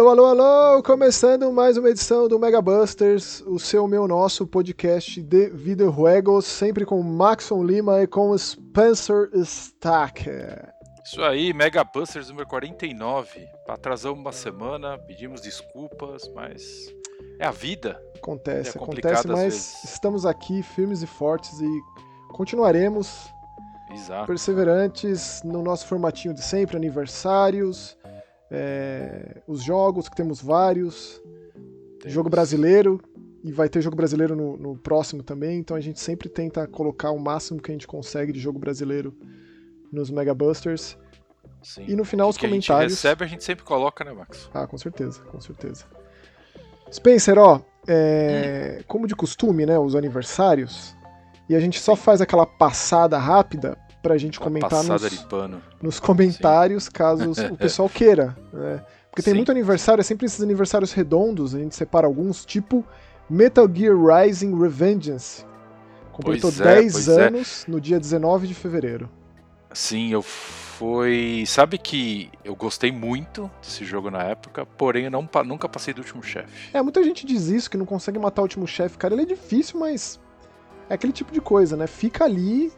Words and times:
Alô, 0.00 0.08
alô, 0.08 0.24
alô! 0.24 0.82
Começando 0.82 1.52
mais 1.52 1.76
uma 1.76 1.90
edição 1.90 2.26
do 2.26 2.38
Mega 2.38 2.62
Busters, 2.62 3.42
o 3.42 3.58
seu, 3.58 3.86
meu, 3.86 4.08
nosso 4.08 4.46
podcast 4.46 5.22
de 5.22 5.50
videojuegos, 5.50 6.46
sempre 6.46 6.86
com 6.86 7.02
Maxon 7.02 7.62
Lima 7.62 8.00
e 8.00 8.06
com 8.06 8.36
Spencer 8.38 9.28
Stacker. 9.34 10.72
Isso 11.04 11.20
aí, 11.20 11.52
Mega 11.52 11.84
Busters 11.84 12.30
número 12.30 12.48
49. 12.48 13.46
Atrasamos 13.68 14.18
uma 14.18 14.32
semana, 14.32 14.96
pedimos 14.96 15.42
desculpas, 15.42 16.26
mas 16.34 16.88
é 17.38 17.44
a 17.44 17.50
vida. 17.50 18.02
Acontece, 18.16 18.78
É 18.78 18.82
acontece, 18.82 19.28
mas 19.28 19.42
vezes. 19.42 19.84
estamos 19.84 20.24
aqui 20.24 20.62
firmes 20.62 21.02
e 21.02 21.06
fortes 21.06 21.60
e 21.60 21.80
continuaremos 22.32 23.28
Exato. 23.92 24.26
perseverantes 24.26 25.42
no 25.44 25.62
nosso 25.62 25.86
formatinho 25.86 26.32
de 26.32 26.40
sempre, 26.40 26.78
aniversários, 26.78 27.98
é, 28.50 29.42
os 29.46 29.62
jogos, 29.62 30.08
que 30.08 30.16
temos 30.16 30.42
vários, 30.42 31.22
Temos. 32.00 32.12
jogo 32.12 32.28
brasileiro, 32.28 33.00
e 33.42 33.52
vai 33.52 33.68
ter 33.68 33.80
jogo 33.80 33.96
brasileiro 33.96 34.36
no, 34.36 34.56
no 34.56 34.76
próximo 34.76 35.22
também, 35.22 35.58
então 35.58 35.76
a 35.76 35.80
gente 35.80 36.00
sempre 36.00 36.28
tenta 36.28 36.66
colocar 36.66 37.10
o 37.10 37.18
máximo 37.18 37.60
que 37.60 37.70
a 37.70 37.74
gente 37.74 37.86
consegue 37.86 38.32
de 38.32 38.40
jogo 38.40 38.58
brasileiro 38.58 39.14
nos 39.90 40.10
Mega 40.10 40.34
Busters. 40.34 40.98
Sim. 41.62 41.84
E 41.88 41.94
no 41.96 42.04
final 42.04 42.26
O 42.26 42.30
os 42.30 42.36
que 42.36 42.46
a 42.46 42.48
gente 42.48 42.66
comentários. 42.66 42.94
recebe, 42.94 43.24
a 43.24 43.26
gente 43.26 43.44
sempre 43.44 43.64
coloca, 43.64 44.04
né, 44.04 44.12
Max? 44.12 44.48
Ah, 44.52 44.66
com 44.66 44.78
certeza, 44.78 45.20
com 45.22 45.40
certeza. 45.40 45.84
Spencer, 46.92 47.38
ó, 47.38 47.60
é, 47.86 48.82
como 48.86 49.06
de 49.06 49.14
costume, 49.14 49.64
né, 49.64 49.78
os 49.78 49.94
aniversários, 49.94 50.96
e 51.48 51.54
a 51.54 51.60
gente 51.60 51.80
só 51.80 51.94
faz 51.96 52.20
aquela 52.20 52.46
passada 52.46 53.18
rápida 53.18 53.76
pra 54.02 54.16
gente 54.16 54.38
Uma 54.38 54.44
comentar 54.44 54.82
nos, 54.82 55.26
nos 55.82 56.00
comentários, 56.00 56.88
caso 56.88 57.32
o 57.52 57.56
pessoal 57.58 57.88
queira. 57.88 58.36
Né? 58.52 58.82
Porque 59.10 59.22
tem 59.22 59.32
Sim. 59.32 59.38
muito 59.38 59.50
aniversário, 59.50 60.00
é 60.00 60.04
sempre 60.04 60.26
esses 60.26 60.40
aniversários 60.40 60.92
redondos, 60.92 61.54
a 61.54 61.58
gente 61.58 61.74
separa 61.74 62.06
alguns, 62.06 62.44
tipo 62.44 62.84
Metal 63.28 63.68
Gear 63.72 63.96
Rising 63.96 64.58
Revengeance. 64.58 65.44
Completou 66.12 66.50
Pois 66.50 66.60
é, 66.60 66.74
10 66.74 66.92
pois 66.92 67.08
é. 67.08 67.26
anos 67.26 67.64
no 67.66 67.80
dia 67.80 67.98
19 67.98 68.46
de 68.46 68.54
fevereiro. 68.54 69.08
Sim, 69.72 70.10
eu 70.10 70.20
fui. 70.22 71.44
Sabe 71.46 71.78
que 71.78 72.30
eu 72.44 72.56
gostei 72.56 72.90
muito 72.90 73.50
desse 73.62 73.84
jogo 73.84 74.10
na 74.10 74.22
época, 74.24 74.66
porém 74.66 75.04
eu 75.04 75.10
não, 75.10 75.28
nunca 75.44 75.68
passei 75.68 75.94
do 75.94 75.98
último 75.98 76.22
chefe. 76.22 76.76
É, 76.76 76.82
muita 76.82 77.02
gente 77.04 77.24
diz 77.24 77.46
isso, 77.46 77.70
que 77.70 77.76
não 77.76 77.86
consegue 77.86 78.18
matar 78.18 78.42
o 78.42 78.44
último 78.44 78.66
chefe. 78.66 78.98
Cara, 78.98 79.14
ele 79.14 79.22
é 79.22 79.26
difícil, 79.26 79.78
mas 79.78 80.18
é 80.88 80.94
aquele 80.94 81.12
tipo 81.12 81.32
de 81.32 81.40
coisa, 81.40 81.76
né? 81.76 81.86
Fica 81.86 82.24
ali 82.24 82.72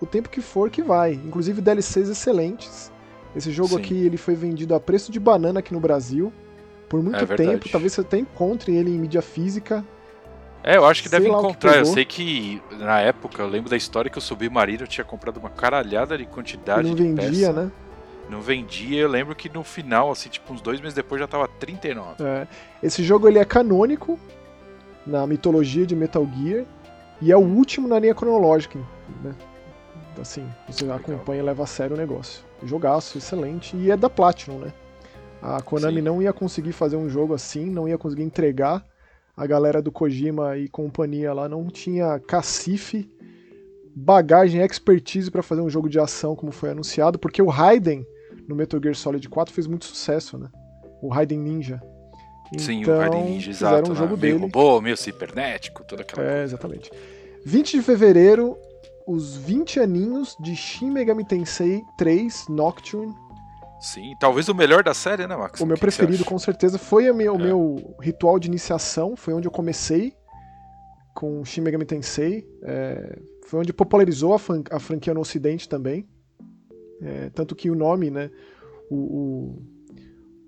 o 0.00 0.06
tempo 0.06 0.28
que 0.28 0.40
for 0.40 0.70
que 0.70 0.82
vai. 0.82 1.12
Inclusive 1.12 1.60
DLCs 1.60 2.08
excelentes. 2.08 2.92
Esse 3.36 3.50
jogo 3.50 3.70
Sim. 3.70 3.76
aqui, 3.78 4.06
ele 4.06 4.16
foi 4.16 4.34
vendido 4.34 4.74
a 4.74 4.80
preço 4.80 5.12
de 5.12 5.20
banana 5.20 5.60
aqui 5.60 5.72
no 5.72 5.80
Brasil. 5.80 6.32
Por 6.88 7.02
muito 7.02 7.22
É 7.22 7.26
tempo, 7.36 7.68
talvez 7.68 7.92
você 7.92 8.00
até 8.00 8.18
encontre 8.18 8.74
ele 8.74 8.90
em 8.90 8.98
mídia 8.98 9.20
física. 9.20 9.84
É, 10.64 10.76
eu 10.76 10.84
acho 10.86 11.02
que 11.02 11.08
Sei 11.08 11.18
deve 11.18 11.30
o 11.30 11.34
que 11.34 11.38
encontrar. 11.38 11.76
Eu 11.76 11.84
sei 11.84 12.04
que 12.04 12.60
na 12.78 13.00
época, 13.00 13.42
eu 13.42 13.48
lembro 13.48 13.70
da 13.70 13.76
história 13.76 14.10
que 14.10 14.18
o 14.18 14.20
Submarino 14.20 14.86
tinha 14.86 15.04
comprado 15.04 15.36
uma 15.36 15.50
caralhada 15.50 16.16
de 16.16 16.26
quantidade 16.26 16.88
não 16.88 16.94
de 16.94 17.02
vendia, 17.02 17.48
peça. 17.48 17.52
né? 17.52 17.70
Não 18.28 18.40
vendia. 18.40 19.00
Eu 19.00 19.08
lembro 19.08 19.34
que 19.36 19.48
no 19.48 19.62
final, 19.62 20.10
assim, 20.10 20.28
tipo, 20.28 20.52
uns 20.52 20.60
dois 20.60 20.80
meses 20.80 20.94
depois 20.94 21.20
já 21.20 21.26
tava 21.26 21.46
39. 21.46 22.24
É. 22.24 22.46
Esse 22.82 23.02
jogo 23.04 23.28
ele 23.28 23.38
é 23.38 23.44
canônico 23.44 24.18
na 25.06 25.26
mitologia 25.26 25.86
de 25.86 25.94
Metal 25.94 26.26
Gear 26.36 26.64
e 27.20 27.30
é 27.30 27.36
o 27.36 27.40
último 27.40 27.86
na 27.86 27.98
linha 27.98 28.14
cronológica, 28.14 28.78
né? 29.22 29.34
Assim, 30.20 30.46
você 30.68 30.82
Legal. 30.84 30.98
acompanha 30.98 31.40
e 31.40 31.44
leva 31.44 31.62
a 31.62 31.66
sério 31.66 31.94
o 31.94 31.98
negócio. 31.98 32.42
Jogaço, 32.64 33.18
excelente. 33.18 33.76
E 33.76 33.90
é 33.90 33.96
da 33.96 34.10
Platinum, 34.10 34.58
né? 34.58 34.72
A 35.40 35.60
Konami 35.62 35.96
Sim. 35.96 36.02
não 36.02 36.20
ia 36.20 36.32
conseguir 36.32 36.72
fazer 36.72 36.96
um 36.96 37.08
jogo 37.08 37.32
assim, 37.34 37.66
não 37.70 37.88
ia 37.88 37.96
conseguir 37.96 38.22
entregar. 38.24 38.84
A 39.36 39.46
galera 39.46 39.80
do 39.80 39.92
Kojima 39.92 40.56
e 40.56 40.68
companhia 40.68 41.32
lá 41.32 41.48
não 41.48 41.66
tinha 41.68 42.18
cacife, 42.18 43.08
bagagem, 43.94 44.60
expertise 44.60 45.30
pra 45.30 45.42
fazer 45.42 45.60
um 45.60 45.70
jogo 45.70 45.88
de 45.88 45.98
ação 45.98 46.34
como 46.34 46.50
foi 46.52 46.70
anunciado, 46.70 47.18
porque 47.18 47.40
o 47.40 47.46
Raiden 47.46 48.04
no 48.48 48.56
Metal 48.56 48.80
Gear 48.82 48.94
Solid 48.96 49.28
4 49.28 49.54
fez 49.54 49.66
muito 49.66 49.84
sucesso, 49.84 50.36
né? 50.38 50.48
O 51.00 51.08
Raiden 51.08 51.38
Ninja. 51.38 51.80
Sim, 52.56 52.80
Então, 52.80 52.94
o 52.94 52.98
Raiden 52.98 53.24
Ninja, 53.24 53.52
fizeram 53.52 53.74
exato. 53.76 53.90
um 53.90 53.94
né? 53.94 53.98
jogo 54.00 54.16
meio 54.16 54.34
dele. 54.40 54.44
robô, 54.52 54.80
meio 54.80 54.96
cibernético, 54.96 55.84
toda 55.84 56.02
aquela 56.02 56.22
É, 56.26 56.28
coisa. 56.30 56.42
exatamente. 56.44 56.90
20 57.44 57.72
de 57.76 57.82
fevereiro, 57.82 58.56
os 59.08 59.36
20 59.36 59.80
aninhos 59.80 60.36
de 60.38 60.54
Shin 60.54 60.90
Megami 60.90 61.24
Tensei 61.24 61.82
3 61.96 62.46
Nocturne. 62.48 63.14
Sim, 63.80 64.12
talvez 64.20 64.48
o 64.48 64.54
melhor 64.54 64.82
da 64.82 64.92
série, 64.92 65.26
né, 65.26 65.36
Max? 65.36 65.60
O 65.60 65.66
meu 65.66 65.76
que 65.76 65.80
preferido, 65.80 66.24
com 66.24 66.38
certeza, 66.38 66.78
foi 66.78 67.10
minha- 67.12 67.32
o 67.32 67.36
É. 67.36 67.42
meu 67.44 67.96
ritual 68.00 68.38
de 68.38 68.48
iniciação. 68.48 69.16
Foi 69.16 69.32
onde 69.32 69.46
eu 69.46 69.52
comecei 69.52 70.12
com 71.14 71.44
Shin 71.44 71.60
Megami 71.62 71.84
Tensei. 71.84 72.46
É, 72.62 73.18
foi 73.46 73.60
onde 73.60 73.72
popularizou 73.72 74.34
a, 74.34 74.38
fan- 74.38 74.64
a 74.70 74.78
franquia 74.80 75.14
no 75.14 75.20
Ocidente 75.20 75.68
também. 75.68 76.06
É, 77.00 77.30
tanto 77.30 77.54
que 77.54 77.70
o 77.70 77.74
nome, 77.76 78.10
né? 78.10 78.30
O, 78.90 78.96
o, 78.96 79.62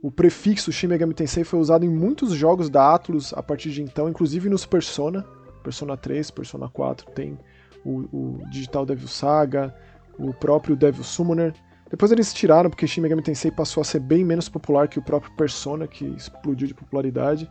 o 0.08 0.10
prefixo 0.10 0.72
Shin 0.72 0.88
Megami 0.88 1.14
Tensei 1.14 1.44
foi 1.44 1.60
usado 1.60 1.84
em 1.84 1.88
muitos 1.88 2.32
jogos 2.32 2.68
da 2.68 2.94
Atlus 2.94 3.32
a 3.32 3.42
partir 3.42 3.70
de 3.70 3.80
então, 3.82 4.08
inclusive 4.08 4.48
nos 4.48 4.66
Persona. 4.66 5.24
Persona 5.62 5.96
3, 5.96 6.30
Persona 6.32 6.68
4, 6.68 7.10
tem 7.12 7.38
o, 7.84 8.00
o 8.12 8.42
Digital 8.50 8.84
Devil 8.84 9.08
Saga, 9.08 9.74
o 10.18 10.32
próprio 10.32 10.76
Devil 10.76 11.04
Summoner. 11.04 11.54
Depois 11.88 12.12
eles 12.12 12.32
tiraram 12.32 12.70
porque 12.70 12.86
Shin 12.86 13.00
Megami 13.00 13.22
Tensei 13.22 13.50
passou 13.50 13.80
a 13.80 13.84
ser 13.84 14.00
bem 14.00 14.24
menos 14.24 14.48
popular 14.48 14.86
que 14.88 14.98
o 14.98 15.02
próprio 15.02 15.32
Persona, 15.34 15.88
que 15.88 16.04
explodiu 16.04 16.68
de 16.68 16.74
popularidade. 16.74 17.50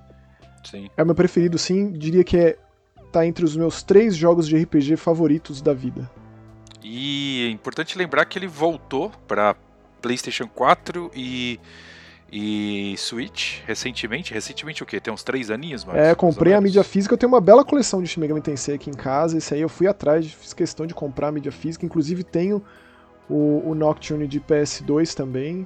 Sim. 0.63 0.89
É 0.95 1.03
o 1.03 1.05
meu 1.05 1.15
preferido, 1.15 1.57
sim. 1.57 1.91
Diria 1.91 2.23
que 2.23 2.37
é 2.37 2.57
tá 3.11 3.25
entre 3.25 3.43
os 3.43 3.57
meus 3.57 3.81
três 3.83 4.15
jogos 4.15 4.47
de 4.47 4.55
RPG 4.55 4.95
favoritos 4.95 5.61
da 5.61 5.73
vida. 5.73 6.09
E 6.83 7.47
é 7.47 7.51
importante 7.51 7.97
lembrar 7.97 8.25
que 8.25 8.37
ele 8.37 8.47
voltou 8.47 9.11
pra 9.27 9.55
PlayStation 10.01 10.47
4 10.47 11.11
e, 11.15 11.59
e 12.31 12.95
Switch 12.97 13.61
recentemente. 13.65 14.33
Recentemente 14.33 14.83
o 14.83 14.85
quê? 14.85 14.99
Tem 14.99 15.13
uns 15.13 15.23
três 15.23 15.49
aninhos, 15.49 15.83
Max? 15.85 15.97
é, 15.97 16.13
comprei 16.15 16.53
a 16.53 16.61
mídia 16.61 16.83
física. 16.83 17.13
Eu 17.13 17.17
tenho 17.17 17.31
uma 17.31 17.41
bela 17.41 17.63
coleção 17.65 18.01
de 18.01 18.07
Shin 18.07 18.19
Megami 18.19 18.41
Tensei 18.41 18.75
aqui 18.75 18.89
em 18.89 18.93
casa. 18.93 19.37
Esse 19.37 19.53
aí 19.53 19.61
eu 19.61 19.69
fui 19.69 19.87
atrás, 19.87 20.25
fiz 20.31 20.53
questão 20.53 20.85
de 20.85 20.93
comprar 20.93 21.29
a 21.29 21.31
mídia 21.31 21.51
física. 21.51 21.85
Inclusive 21.85 22.23
tenho 22.23 22.63
o, 23.29 23.63
o 23.69 23.75
Nocturne 23.75 24.27
de 24.27 24.39
PS2 24.39 25.13
também. 25.13 25.65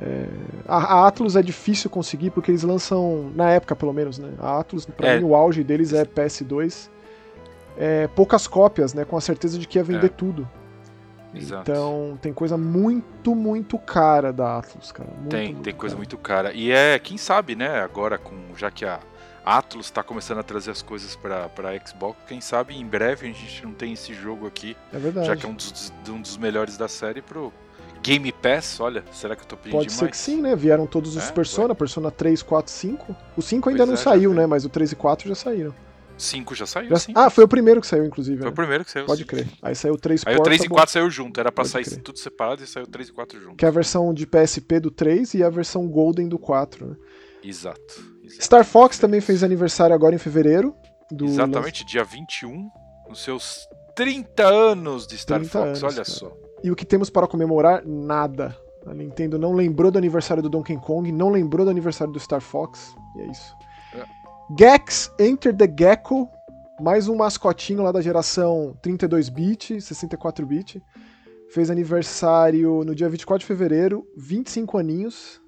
É, 0.00 0.26
a, 0.66 0.76
a 1.02 1.06
Atlus 1.06 1.36
é 1.36 1.42
difícil 1.42 1.88
conseguir 1.88 2.30
porque 2.30 2.50
eles 2.50 2.62
lançam, 2.64 3.30
na 3.34 3.50
época 3.50 3.76
pelo 3.76 3.92
menos, 3.92 4.18
né? 4.18 4.30
A 4.40 4.58
Atlus, 4.58 4.84
pra 4.86 5.08
É. 5.08 5.18
mim, 5.18 5.24
o 5.24 5.34
auge 5.34 5.62
deles 5.62 5.92
é 5.92 6.04
PS2. 6.04 6.90
É, 7.76 8.08
poucas 8.08 8.46
cópias, 8.46 8.92
né? 8.94 9.04
Com 9.04 9.16
a 9.16 9.20
certeza 9.20 9.58
de 9.58 9.66
que 9.66 9.78
ia 9.78 9.84
vender 9.84 10.06
É. 10.06 10.08
tudo. 10.08 10.48
Exato. 11.40 11.70
Então 11.70 12.18
tem 12.20 12.32
coisa 12.32 12.56
muito, 12.56 13.34
muito 13.34 13.78
cara 13.78 14.32
da 14.32 14.58
Atlus, 14.58 14.92
cara. 14.92 15.10
Muito, 15.16 15.28
Tem, 15.30 15.48
muito 15.52 15.62
tem 15.62 15.74
coisa 15.74 15.94
cara. 15.94 15.98
muito 15.98 16.18
cara. 16.18 16.52
E 16.52 16.70
é, 16.70 16.98
quem 16.98 17.16
sabe, 17.18 17.54
né, 17.54 17.80
agora 17.80 18.18
com 18.18 18.34
já 18.56 18.70
que 18.70 18.84
a 18.84 19.00
Atlus 19.44 19.90
tá 19.90 20.02
começando 20.02 20.38
a 20.38 20.42
trazer 20.42 20.70
as 20.70 20.80
coisas 20.80 21.14
pra, 21.16 21.48
pra 21.50 21.70
Xbox, 21.86 22.18
quem 22.26 22.40
sabe 22.40 22.74
em 22.76 22.86
breve 22.86 23.26
a 23.28 23.32
gente 23.32 23.64
não 23.64 23.72
tem 23.74 23.92
esse 23.92 24.14
jogo 24.14 24.46
aqui, 24.46 24.76
É 24.92 24.98
verdade. 24.98 25.26
já 25.26 25.36
que 25.36 25.44
é 25.44 25.48
um 25.48 25.54
dos, 25.54 25.92
um 26.08 26.20
dos 26.20 26.36
melhores 26.38 26.76
da 26.78 26.88
série 26.88 27.20
pro 27.20 27.52
Game 28.02 28.30
Pass. 28.32 28.80
Olha, 28.80 29.02
será 29.12 29.34
que 29.34 29.42
eu 29.42 29.46
tô 29.46 29.56
pedindo 29.56 29.72
Pode 29.78 29.88
demais? 29.88 29.98
ser 29.98 30.10
que 30.10 30.16
sim, 30.16 30.40
né? 30.40 30.54
Vieram 30.54 30.86
todos 30.86 31.16
os 31.16 31.28
É, 31.28 31.32
Persona, 31.32 31.74
Persona 31.74 32.10
3, 32.10 32.42
4, 32.42 32.70
5. 32.70 33.16
O 33.36 33.40
5 33.42 33.68
ainda 33.70 33.78
Pois 33.86 33.88
não 33.88 33.94
é, 33.94 33.96
saiu, 33.98 34.34
né? 34.34 34.46
Mas 34.46 34.64
o 34.66 34.68
3 34.68 34.92
e 34.92 34.96
4 34.96 35.26
já 35.28 35.34
saíram. 35.34 35.74
5 36.16 36.54
já 36.54 36.66
saiu, 36.66 36.90
Já- 36.90 36.96
sim. 36.96 37.12
Ah, 37.14 37.28
foi 37.28 37.44
o 37.44 37.48
primeiro 37.48 37.80
que 37.80 37.86
saiu, 37.86 38.04
inclusive. 38.04 38.38
Foi 38.38 38.46
o 38.46 38.50
né? 38.50 38.54
primeiro 38.56 38.84
que 38.84 38.90
saiu. 38.90 39.06
Pode 39.06 39.22
sim. 39.22 39.26
crer. 39.26 39.48
Aí 39.62 39.74
saiu 39.74 39.94
o 39.94 39.98
3 39.98 40.22
Aí 40.26 40.36
o 40.36 40.42
3 40.42 40.56
e 40.56 40.68
Portable, 40.68 40.74
4 40.76 40.92
saiu 40.92 41.10
junto, 41.10 41.40
era 41.40 41.50
pra 41.50 41.62
Pode 41.64 41.70
sair 41.72 41.84
crer. 41.84 42.02
tudo 42.02 42.18
separado 42.18 42.62
e 42.62 42.66
saiu 42.66 42.84
o 42.84 42.88
3 42.88 43.08
e 43.08 43.12
4 43.12 43.40
junto. 43.40 43.56
Que 43.56 43.64
é 43.64 43.68
a 43.68 43.72
versão 43.72 44.14
de 44.14 44.26
PSP 44.26 44.80
do 44.80 44.90
3 44.90 45.34
e 45.34 45.42
a 45.42 45.50
versão 45.50 45.88
Golden 45.88 46.28
do 46.28 46.38
4. 46.38 46.86
né? 46.86 46.96
Exato. 47.42 47.80
exato. 48.22 48.42
Star 48.44 48.64
Fox 48.64 48.98
também 48.98 49.20
fez 49.20 49.42
aniversário 49.42 49.94
agora 49.94 50.14
em 50.14 50.18
fevereiro. 50.18 50.74
Do 51.10 51.26
Exatamente, 51.26 51.84
dia 51.84 52.02
21, 52.02 52.70
nos 53.08 53.22
seus 53.22 53.68
30 53.94 54.46
anos 54.46 55.06
de 55.06 55.18
Star 55.18 55.38
30 55.40 55.52
Fox, 55.52 55.66
anos, 55.66 55.82
olha 55.82 55.92
cara. 55.96 56.04
só. 56.08 56.32
E 56.62 56.70
o 56.70 56.76
que 56.76 56.86
temos 56.86 57.10
para 57.10 57.26
comemorar? 57.26 57.82
Nada. 57.86 58.56
A 58.86 58.94
Nintendo 58.94 59.38
não 59.38 59.52
lembrou 59.52 59.90
do 59.90 59.98
aniversário 59.98 60.42
do 60.42 60.48
Donkey 60.48 60.76
Kong, 60.78 61.10
não 61.12 61.28
lembrou 61.30 61.64
do 61.64 61.70
aniversário 61.70 62.12
do 62.12 62.18
Star 62.20 62.40
Fox, 62.40 62.94
e 63.16 63.20
é 63.22 63.26
isso. 63.30 63.54
Gex 64.58 65.10
Enter 65.18 65.54
the 65.56 65.66
Gecko, 65.66 66.28
mais 66.80 67.08
um 67.08 67.16
mascotinho 67.16 67.82
lá 67.82 67.90
da 67.92 68.00
geração 68.00 68.76
32-bit, 68.82 69.76
64-bit. 69.76 70.82
Fez 71.50 71.70
aniversário 71.70 72.82
no 72.84 72.94
dia 72.94 73.08
24 73.08 73.40
de 73.40 73.46
fevereiro, 73.46 74.06
25 74.16 74.76
aninhos. 74.76 75.40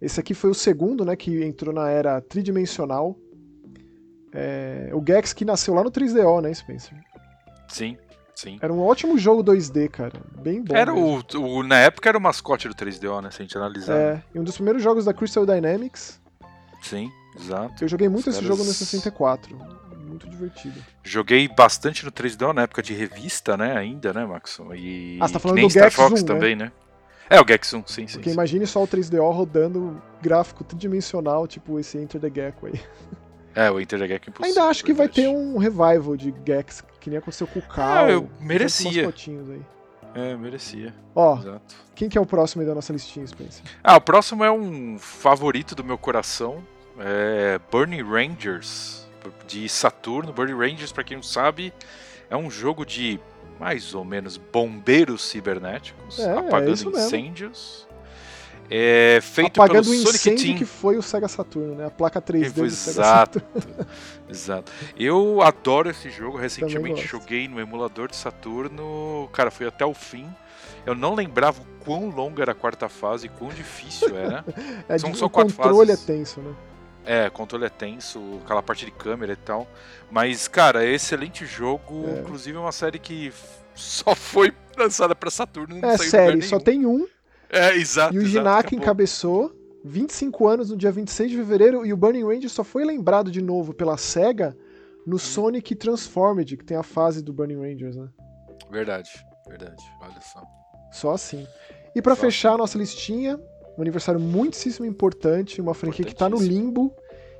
Esse 0.00 0.18
aqui 0.18 0.34
foi 0.34 0.50
o 0.50 0.54
segundo, 0.54 1.04
né, 1.04 1.14
que 1.14 1.42
entrou 1.44 1.72
na 1.72 1.88
era 1.88 2.20
tridimensional. 2.20 3.16
É, 4.34 4.90
o 4.92 5.02
Gex 5.06 5.32
que 5.32 5.44
nasceu 5.44 5.74
lá 5.74 5.84
no 5.84 5.90
3DO, 5.90 6.40
né, 6.42 6.52
Spencer? 6.52 6.98
Sim, 7.68 7.96
sim. 8.34 8.58
Era 8.60 8.72
um 8.72 8.80
ótimo 8.80 9.16
jogo 9.16 9.42
2D, 9.44 9.88
cara. 9.88 10.20
Bem 10.42 10.62
bom. 10.62 10.74
Era 10.74 10.92
o, 10.92 11.22
o- 11.36 11.62
na 11.62 11.78
época 11.78 12.08
era 12.08 12.18
o 12.18 12.20
mascote 12.20 12.66
do 12.68 12.74
3DO, 12.74 13.22
né? 13.22 13.30
Se 13.30 13.38
a 13.40 13.42
gente 13.44 13.56
analisar. 13.56 13.94
É, 13.96 14.22
e 14.34 14.38
um 14.40 14.44
dos 14.44 14.56
primeiros 14.56 14.82
jogos 14.82 15.04
da 15.04 15.14
Crystal 15.14 15.46
Dynamics. 15.46 16.20
Sim, 16.82 17.08
exato. 17.38 17.84
Eu 17.84 17.88
joguei 17.88 18.08
muito 18.08 18.28
Os 18.30 18.36
esse 18.36 18.42
caras- 18.44 18.56
jogo 18.58 18.68
no 18.68 18.74
64. 18.74 19.56
Muito 20.06 20.28
divertido. 20.28 20.78
Joguei 21.02 21.48
bastante 21.48 22.04
no 22.04 22.12
3DO 22.12 22.52
na 22.52 22.62
época 22.62 22.82
de 22.82 22.92
revista, 22.92 23.56
né? 23.56 23.76
Ainda, 23.76 24.12
né, 24.12 24.26
Maxon? 24.26 24.74
E 24.74 25.18
Ah, 25.20 25.26
você 25.26 25.32
tá 25.34 25.38
falando 25.38 25.60
do 25.62 25.70
Star 25.70 25.84
Gex 25.84 25.94
Fox 25.94 26.12
1, 26.12 26.14
né? 26.16 26.22
também, 26.34 26.56
né? 26.56 26.72
É, 27.30 27.40
o 27.40 27.44
Gex 27.48 27.72
1, 27.72 27.86
sim, 27.86 28.06
sim. 28.06 28.14
Porque 28.18 28.28
sim. 28.28 28.34
imagine 28.34 28.66
só 28.66 28.82
o 28.82 28.86
3DO 28.86 29.30
rodando 29.32 30.02
gráfico 30.20 30.62
tridimensional, 30.64 31.46
tipo 31.46 31.78
esse 31.80 31.96
Enter 31.96 32.20
the 32.20 32.28
Gecko 32.34 32.66
aí. 32.66 32.78
É, 33.54 33.70
o 33.70 33.80
Enter 33.80 33.98
the 33.98 34.06
Gecko 34.08 34.26
é 34.26 34.30
impossível. 34.30 34.62
Ainda 34.62 34.70
acho 34.70 34.84
que 34.84 34.92
vai 34.92 35.08
ter 35.08 35.28
um 35.28 35.56
revival 35.56 36.16
de 36.16 36.34
Gex, 36.46 36.82
que 37.00 37.08
nem 37.08 37.18
aconteceu 37.18 37.46
com 37.46 37.58
o 37.58 37.62
Cal. 37.62 38.04
Ah, 38.06 38.10
eu 38.10 38.28
merecia. 38.40 39.08
aí. 39.08 39.62
É, 40.14 40.36
merecia. 40.36 40.94
Ó, 41.14 41.38
Exato. 41.38 41.74
quem 41.94 42.06
que 42.08 42.18
é 42.18 42.20
o 42.20 42.26
próximo 42.26 42.60
aí 42.60 42.68
da 42.68 42.74
nossa 42.74 42.92
listinha, 42.92 43.26
Spencer? 43.26 43.62
Ah, 43.82 43.96
o 43.96 44.00
próximo 44.00 44.44
é 44.44 44.50
um 44.50 44.98
favorito 44.98 45.74
do 45.74 45.82
meu 45.82 45.96
coração. 45.96 46.62
É 46.98 47.58
Burning 47.70 48.02
Rangers, 48.02 49.06
de 49.46 49.68
Saturno. 49.68 50.32
Burning 50.32 50.54
Rangers, 50.56 50.92
pra 50.92 51.02
quem 51.04 51.16
não 51.16 51.22
sabe, 51.22 51.72
é 52.30 52.36
um 52.36 52.50
jogo 52.50 52.84
de 52.84 53.18
mais 53.58 53.94
ou 53.94 54.04
menos 54.04 54.36
bombeiros 54.36 55.22
cibernéticos 55.24 56.18
É, 56.18 56.22
é 56.24 56.38
apagando 56.38 56.66
mesmo. 56.68 56.90
incêndios. 56.90 57.86
É 58.74 59.18
feito 59.22 59.60
Apagando 59.60 59.86
o 59.86 59.90
pelo 59.90 59.96
Sonic 60.02 60.16
incêndio 60.16 60.44
Team. 60.46 60.56
que 60.58 60.64
foi 60.64 60.96
o 60.96 61.02
Sega 61.02 61.28
Saturno, 61.28 61.74
né? 61.74 61.86
A 61.86 61.90
placa 61.90 62.22
3D 62.22 62.52
do 62.52 62.70
Sega 62.70 62.90
Exato. 63.00 63.40
Saturno. 63.40 63.86
Exato. 64.30 64.72
Eu 64.96 65.42
adoro 65.42 65.90
esse 65.90 66.08
jogo. 66.08 66.38
Recentemente 66.38 67.06
joguei 67.06 67.46
no 67.48 67.60
emulador 67.60 68.08
de 68.08 68.16
Saturno. 68.16 69.28
Cara, 69.32 69.50
fui 69.50 69.66
até 69.66 69.84
o 69.84 69.92
fim. 69.92 70.26
Eu 70.86 70.94
não 70.94 71.14
lembrava 71.14 71.60
o 71.60 71.66
quão 71.84 72.08
longa 72.08 72.42
era 72.42 72.52
a 72.52 72.54
quarta 72.54 72.88
fase 72.88 73.26
e 73.26 73.28
quão 73.28 73.50
difícil 73.50 74.16
era. 74.16 74.42
É, 74.88 74.96
São 74.96 75.12
só 75.14 75.26
o 75.26 75.30
quatro 75.30 75.54
controle 75.54 75.90
fases. 75.90 76.08
é 76.08 76.12
tenso, 76.12 76.40
né? 76.40 76.54
É, 77.04 77.28
controle 77.30 77.64
é 77.64 77.68
tenso, 77.68 78.20
aquela 78.44 78.62
parte 78.62 78.84
de 78.84 78.90
câmera 78.92 79.32
e 79.32 79.36
tal. 79.36 79.66
Mas, 80.10 80.46
cara, 80.46 80.84
é 80.84 80.92
excelente 80.94 81.44
jogo. 81.44 82.04
É. 82.08 82.20
Inclusive, 82.20 82.56
é 82.56 82.60
uma 82.60 82.72
série 82.72 82.98
que 82.98 83.32
só 83.74 84.14
foi 84.14 84.52
lançada 84.76 85.14
pra 85.14 85.30
Saturno. 85.30 85.76
Não 85.80 85.88
É 85.88 85.98
série, 85.98 86.42
só 86.42 86.58
tem 86.60 86.86
um. 86.86 87.06
É, 87.50 87.76
exato. 87.76 88.14
E 88.14 88.18
o 88.18 88.22
exato, 88.22 88.28
Jinak 88.30 88.66
acabou. 88.68 88.78
encabeçou. 88.78 89.58
25 89.84 90.46
anos 90.46 90.70
no 90.70 90.76
dia 90.76 90.92
26 90.92 91.30
de 91.32 91.36
fevereiro. 91.36 91.84
E 91.84 91.92
o 91.92 91.96
Burning 91.96 92.24
Ranger 92.24 92.48
só 92.48 92.62
foi 92.62 92.84
lembrado 92.84 93.30
de 93.32 93.42
novo 93.42 93.74
pela 93.74 93.96
SEGA 93.96 94.56
no 95.04 95.18
Sonic 95.18 95.74
Transformed, 95.74 96.56
que 96.56 96.64
tem 96.64 96.76
a 96.76 96.84
fase 96.84 97.20
do 97.20 97.32
Burning 97.32 97.56
Rangers, 97.60 97.96
né? 97.96 98.08
Verdade, 98.70 99.10
verdade. 99.48 99.82
Olha 100.00 100.20
só. 100.20 100.40
Só 100.92 101.10
assim. 101.12 101.46
E 101.96 102.00
pra 102.00 102.14
Só 102.14 102.20
fechar 102.22 102.50
a 102.50 102.52
assim. 102.52 102.58
nossa 102.58 102.78
listinha, 102.78 103.40
um 103.76 103.82
aniversário 103.82 104.20
muitíssimo 104.20 104.86
importante, 104.86 105.60
uma 105.60 105.74
franquia 105.74 106.04
que 106.04 106.14
tá 106.14 106.28
no 106.28 106.38
limbo, 106.38 106.94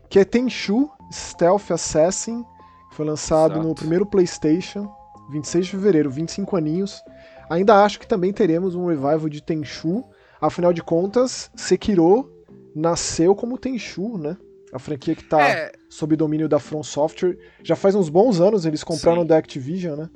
que 0.09 0.19
é 0.19 0.25
Tenchu 0.25 0.91
Stealth 1.13 1.71
Assassin, 1.71 2.43
que 2.91 2.97
foi 2.97 3.07
lançado 3.07 3.55
Exato. 3.55 3.69
no 3.69 3.75
primeiro 3.75 4.07
PlayStation, 4.07 4.91
26 5.31 5.67
de 5.67 5.71
fevereiro, 5.73 6.11
25 6.11 6.57
aninhos. 6.57 7.03
Ainda 7.51 7.85
acho 7.85 8.01
que 8.01 8.07
também 8.07 8.33
teremos 8.33 8.75
um 8.75 8.87
revival 8.87 9.29
de 9.29 9.43
Tenchu. 9.43 10.05
Afinal 10.41 10.73
de 10.73 10.83
contas, 10.83 11.51
Sekiro 11.55 12.31
nasceu 12.75 13.35
como 13.35 13.59
Tenchu, 13.59 14.17
né? 14.19 14.37
A 14.73 14.79
franquia 14.79 15.15
que 15.15 15.25
tá 15.25 15.41
É, 15.41 15.73
sob 15.89 16.17
domínio 16.17 16.49
da 16.49 16.59
From 16.59 16.83
Software. 16.83 17.37
Já 17.63 17.77
faz 17.77 17.95
uns 17.95 18.09
bons 18.09 18.41
anos 18.41 18.65
eles 18.65 18.83
compraram 18.83 19.23
Sim. 19.23 19.29
da 19.29 19.37
Activision, 19.37 19.97
né? 19.97 20.11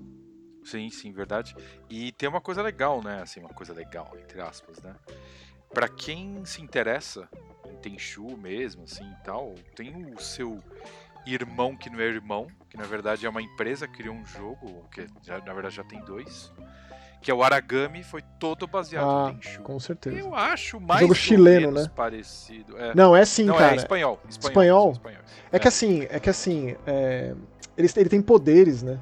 Sim, 0.65 0.91
sim, 0.91 1.13
verdade. 1.13 1.55
E 1.89 2.11
tem 2.13 2.29
uma 2.29 2.41
coisa 2.41 2.61
legal, 2.61 3.03
né? 3.03 3.21
Assim, 3.23 3.39
uma 3.39 3.51
coisa 3.51 3.73
legal, 3.73 4.11
entre 4.19 4.41
aspas, 4.41 4.79
né? 4.83 4.95
Pra 5.77 5.89
quem 5.89 6.43
se 6.47 6.63
interessa 6.63 7.29
em 7.71 7.77
Tenchu 7.77 8.35
mesmo, 8.39 8.85
assim 8.85 9.05
e 9.05 9.23
tal, 9.23 9.55
tem 9.75 10.07
o 10.11 10.19
seu 10.19 10.59
irmão 11.27 11.77
que 11.77 11.91
não 11.91 12.01
é 12.01 12.05
irmão, 12.05 12.47
que 12.71 12.79
na 12.79 12.85
verdade 12.85 13.27
é 13.27 13.29
uma 13.29 13.43
empresa 13.43 13.87
que 13.87 13.99
criou 13.99 14.15
um 14.15 14.25
jogo, 14.25 14.89
que 14.91 15.07
já, 15.23 15.39
na 15.39 15.53
verdade 15.53 15.75
já 15.75 15.85
tem 15.85 16.03
dois, 16.03 16.51
que 17.21 17.31
é 17.31 17.35
o 17.35 17.43
Aragami, 17.43 18.03
foi 18.03 18.23
todo 18.41 18.67
baseado 18.67 19.05
Ah, 19.07 19.31
em 19.31 19.35
Tenchu. 19.35 19.61
com 19.61 19.79
certeza. 19.79 20.17
Eu 20.19 20.35
acho 20.35 20.81
mais 20.81 21.03
Jogo 21.03 21.15
chileno, 21.15 21.71
né? 21.71 21.91
parecido. 21.95 22.79
É. 22.79 22.95
Não, 22.95 23.15
é 23.15 23.27
sim, 23.27 23.45
Não, 23.45 23.59
cara. 23.59 23.75
é 23.75 23.77
espanhol. 23.77 24.19
Espanhol. 24.27 24.49
Espanhol? 24.49 24.83
são 24.85 24.93
espanhóis. 24.93 25.25
É 25.53 25.59
que 25.59 25.69
assim, 25.69 26.07
é 26.09 26.19
que 26.19 26.31
assim, 26.31 26.75
é, 26.87 27.35
ele, 27.77 27.91
ele 27.97 28.09
tem 28.09 28.23
poderes, 28.23 28.83
né? 28.83 28.99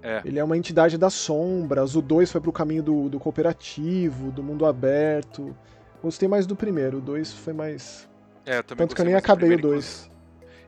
É. 0.00 0.22
Ele 0.24 0.38
é 0.38 0.44
uma 0.44 0.56
entidade 0.56 0.96
das 0.96 1.12
sombras. 1.12 1.96
O 1.96 2.00
2 2.00 2.30
foi 2.30 2.40
pro 2.40 2.52
caminho 2.52 2.84
do, 2.84 3.08
do 3.08 3.18
cooperativo, 3.18 4.30
do 4.30 4.44
mundo 4.44 4.64
aberto. 4.64 5.56
Gostei 6.02 6.28
mais 6.28 6.46
do 6.46 6.54
primeiro, 6.54 6.98
o 6.98 7.00
2 7.00 7.32
foi 7.32 7.52
mais. 7.52 8.08
É, 8.46 8.58
eu 8.58 8.62
também 8.62 8.86
Tanto 8.86 8.94
que 8.94 9.00
eu 9.02 9.06
nem 9.06 9.14
acabei 9.14 9.50
o 9.50 9.52
primeiro, 9.52 9.68
2. 9.68 9.84
inclusive. 10.06 10.18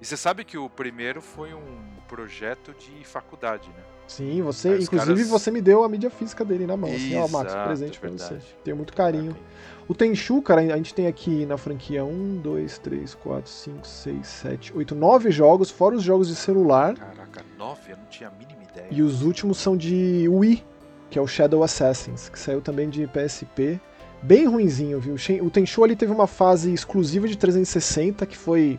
E 0.00 0.04
você 0.06 0.16
sabe 0.16 0.44
que 0.44 0.56
o 0.58 0.68
primeiro 0.68 1.20
foi 1.20 1.52
um 1.54 1.76
projeto 2.08 2.74
de 2.74 3.04
faculdade, 3.04 3.68
né? 3.68 3.82
Sim, 4.08 4.42
você. 4.42 4.70
Os 4.70 4.84
inclusive, 4.84 5.14
caras- 5.14 5.28
você 5.28 5.50
me 5.50 5.60
deu 5.60 5.84
a 5.84 5.88
mídia 5.88 6.10
física 6.10 6.44
dele 6.44 6.66
na 6.66 6.76
mão. 6.76 6.90
Assim, 6.90 7.16
ó, 7.16 7.28
Max, 7.28 7.54
presente 7.64 8.00
pra 8.00 8.10
você. 8.10 8.28
verdade. 8.30 8.56
Tenho 8.64 8.76
muito 8.76 8.92
carinho. 8.92 9.36
O 9.86 9.94
Tenchu, 9.94 10.40
cara, 10.42 10.60
a 10.62 10.76
gente 10.76 10.92
tem 10.94 11.06
aqui 11.06 11.46
na 11.46 11.56
franquia 11.56 12.04
1, 12.04 12.38
2, 12.38 12.78
3, 12.78 13.14
4, 13.14 13.50
5, 13.50 13.86
6, 13.86 14.26
7, 14.26 14.72
8, 14.76 14.94
9 14.94 15.30
jogos, 15.30 15.70
fora 15.70 15.94
os 15.94 16.02
jogos 16.02 16.28
de 16.28 16.34
celular. 16.34 16.94
Caraca, 16.94 17.44
nove? 17.58 17.92
Eu 17.92 17.96
não 17.98 18.06
tinha 18.06 18.28
a 18.28 18.32
mínima 18.32 18.62
ideia. 18.64 18.88
E 18.90 19.02
os 19.02 19.22
últimos 19.22 19.58
são 19.58 19.76
de 19.76 20.26
Wii, 20.28 20.64
que 21.08 21.18
é 21.18 21.22
o 21.22 21.26
Shadow 21.26 21.62
Assassins, 21.62 22.28
que 22.28 22.38
saiu 22.38 22.60
também 22.60 22.88
de 22.88 23.06
PSP. 23.06 23.80
Bem 24.22 24.46
ruinzinho, 24.46 25.00
viu? 25.00 25.14
O 25.42 25.50
Tenchu 25.50 25.82
ali 25.82 25.96
teve 25.96 26.12
uma 26.12 26.26
fase 26.26 26.72
exclusiva 26.72 27.26
de 27.26 27.38
360, 27.38 28.26
que 28.26 28.36
foi 28.36 28.78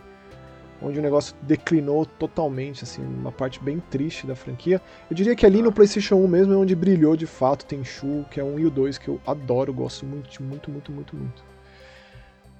onde 0.81 0.99
o 0.99 1.01
negócio 1.01 1.35
declinou 1.43 2.05
totalmente, 2.05 2.83
assim, 2.83 3.03
uma 3.03 3.31
parte 3.31 3.59
bem 3.59 3.79
triste 3.79 4.25
da 4.25 4.35
franquia. 4.35 4.81
Eu 5.09 5.15
diria 5.15 5.35
que 5.35 5.45
ali 5.45 5.61
no 5.61 5.71
PlayStation 5.71 6.15
1 6.15 6.27
mesmo 6.27 6.53
é 6.53 6.57
onde 6.57 6.75
brilhou 6.75 7.15
de 7.15 7.27
fato 7.27 7.65
Tenchu, 7.65 8.25
que 8.31 8.39
é 8.39 8.43
1 8.43 8.59
e 8.59 8.65
o 8.65 8.71
2, 8.71 8.97
que 8.97 9.07
eu 9.07 9.21
adoro, 9.25 9.73
gosto 9.73 10.05
muito, 10.05 10.41
muito, 10.43 10.71
muito, 10.71 10.91
muito, 10.91 11.15
muito. 11.15 11.43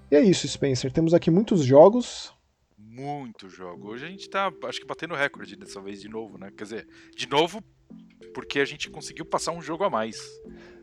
E 0.09 0.15
é 0.15 0.21
isso, 0.21 0.47
Spencer. 0.47 0.91
Temos 0.91 1.13
aqui 1.13 1.31
muitos 1.31 1.63
jogos. 1.63 2.33
Muito 2.77 3.49
jogo. 3.49 3.89
Hoje 3.89 4.05
a 4.05 4.09
gente 4.09 4.29
tá, 4.29 4.51
acho 4.65 4.79
que 4.79 4.85
batendo 4.85 5.15
recorde 5.15 5.55
dessa 5.55 5.81
vez 5.81 6.01
de 6.01 6.09
novo, 6.09 6.37
né? 6.37 6.51
Quer 6.55 6.63
dizer, 6.63 6.87
de 7.15 7.27
novo, 7.27 7.63
porque 8.33 8.59
a 8.59 8.65
gente 8.65 8.89
conseguiu 8.89 9.25
passar 9.25 9.51
um 9.51 9.61
jogo 9.61 9.83
a 9.83 9.89
mais, 9.89 10.17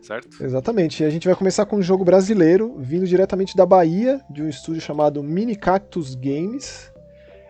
certo? 0.03 0.43
Exatamente. 0.43 1.03
E 1.03 1.07
a 1.07 1.11
gente 1.11 1.27
vai 1.27 1.37
começar 1.37 1.67
com 1.67 1.77
um 1.77 1.83
jogo 1.83 2.05
brasileiro, 2.05 2.77
vindo 2.79 3.07
diretamente 3.07 3.57
da 3.57 3.67
Bahia, 3.67 4.21
de 4.31 4.43
um 4.43 4.49
estúdio 4.49 4.81
chamado 4.81 5.23
Mini 5.23 5.57
Cactus 5.57 6.15
Games. 6.15 6.93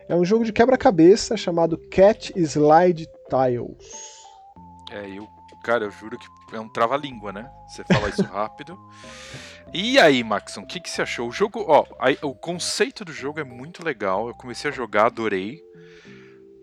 É 0.08 0.16
um 0.16 0.24
jogo 0.24 0.44
de 0.44 0.52
quebra-cabeça 0.52 1.36
chamado 1.36 1.76
Cat 1.90 2.32
Slide 2.34 3.06
Tiles. 3.28 4.18
É, 4.90 5.06
eu, 5.10 5.28
cara, 5.62 5.84
eu 5.84 5.90
juro 5.90 6.18
que 6.18 6.56
é 6.56 6.60
um 6.60 6.68
trava-língua, 6.68 7.32
né? 7.32 7.50
Você 7.68 7.84
fala 7.84 8.08
isso 8.08 8.22
rápido. 8.24 8.78
E 9.72 9.98
aí, 9.98 10.24
Maxon, 10.24 10.62
o 10.62 10.66
que, 10.66 10.80
que 10.80 10.88
você 10.88 11.02
achou? 11.02 11.28
O 11.28 11.32
jogo, 11.32 11.62
ó, 11.68 11.84
aí, 12.00 12.16
o 12.22 12.34
conceito 12.34 13.04
do 13.04 13.12
jogo 13.12 13.38
é 13.38 13.44
muito 13.44 13.84
legal. 13.84 14.28
Eu 14.28 14.34
comecei 14.34 14.70
a 14.70 14.74
jogar, 14.74 15.06
adorei. 15.06 15.60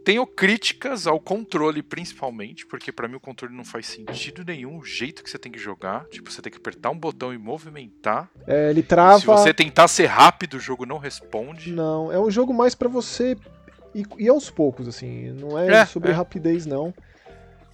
Tenho 0.05 0.27
críticas 0.27 1.07
ao 1.07 1.19
controle, 1.19 1.81
principalmente, 1.81 2.63
porque 2.67 2.91
pra 2.91 3.07
mim 3.07 3.15
o 3.15 3.19
controle 3.19 3.55
não 3.55 3.65
faz 3.65 3.87
sentido 3.87 4.43
nenhum 4.45 4.77
o 4.77 4.85
jeito 4.85 5.23
que 5.23 5.29
você 5.29 5.39
tem 5.39 5.51
que 5.51 5.57
jogar. 5.57 6.05
Tipo, 6.11 6.31
você 6.31 6.43
tem 6.43 6.51
que 6.51 6.59
apertar 6.59 6.91
um 6.91 6.97
botão 6.97 7.33
e 7.33 7.39
movimentar. 7.39 8.29
É, 8.45 8.69
ele 8.69 8.83
trava. 8.83 9.19
Se 9.19 9.25
você 9.25 9.51
tentar 9.51 9.87
ser 9.87 10.05
rápido, 10.05 10.57
o 10.57 10.59
jogo 10.59 10.85
não 10.85 10.99
responde. 10.99 11.71
Não, 11.71 12.11
é 12.11 12.19
um 12.19 12.29
jogo 12.29 12.53
mais 12.53 12.75
pra 12.75 12.87
você 12.87 13.35
ir, 13.95 14.05
ir 14.19 14.29
aos 14.29 14.51
poucos, 14.51 14.87
assim. 14.87 15.31
Não 15.31 15.57
é, 15.57 15.81
É, 15.81 15.85
sobre 15.87 16.11
é. 16.11 16.13
rapidez, 16.13 16.67
não. 16.67 16.93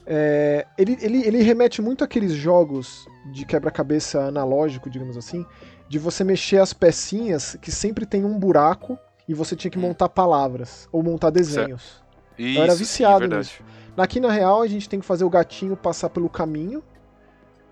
É, 0.08 0.66
ele, 0.78 0.98
ele, 1.02 1.28
ele 1.28 1.42
remete 1.44 1.82
muito 1.82 2.02
àqueles 2.02 2.32
jogos 2.32 3.06
de 3.34 3.46
quebra-cabeça 3.46 4.22
analógico, 4.24 4.90
digamos 4.90 5.18
assim, 5.18 5.46
de 5.90 6.00
você 6.00 6.24
mexer 6.24 6.60
as 6.60 6.72
pecinhas 6.72 7.58
que 7.62 7.72
sempre 7.74 8.06
tem 8.06 8.24
um 8.24 8.40
buraco 8.40 8.98
e 9.28 9.34
você 9.34 9.54
tinha 9.54 9.70
que 9.70 9.78
Hum. 9.78 9.82
montar 9.82 10.08
palavras 10.08 10.88
ou 10.94 11.04
montar 11.04 11.30
desenhos. 11.30 12.02
Isso, 12.38 12.62
era 12.62 12.72
sim, 12.72 12.78
viciado 12.80 13.20
verdade. 13.20 13.64
Aqui 13.98 14.20
na 14.20 14.32
real 14.32 14.62
a 14.62 14.68
gente 14.68 14.88
tem 14.88 15.00
que 15.00 15.06
fazer 15.06 15.24
o 15.24 15.30
gatinho 15.30 15.76
passar 15.76 16.10
pelo 16.10 16.30
caminho 16.30 16.84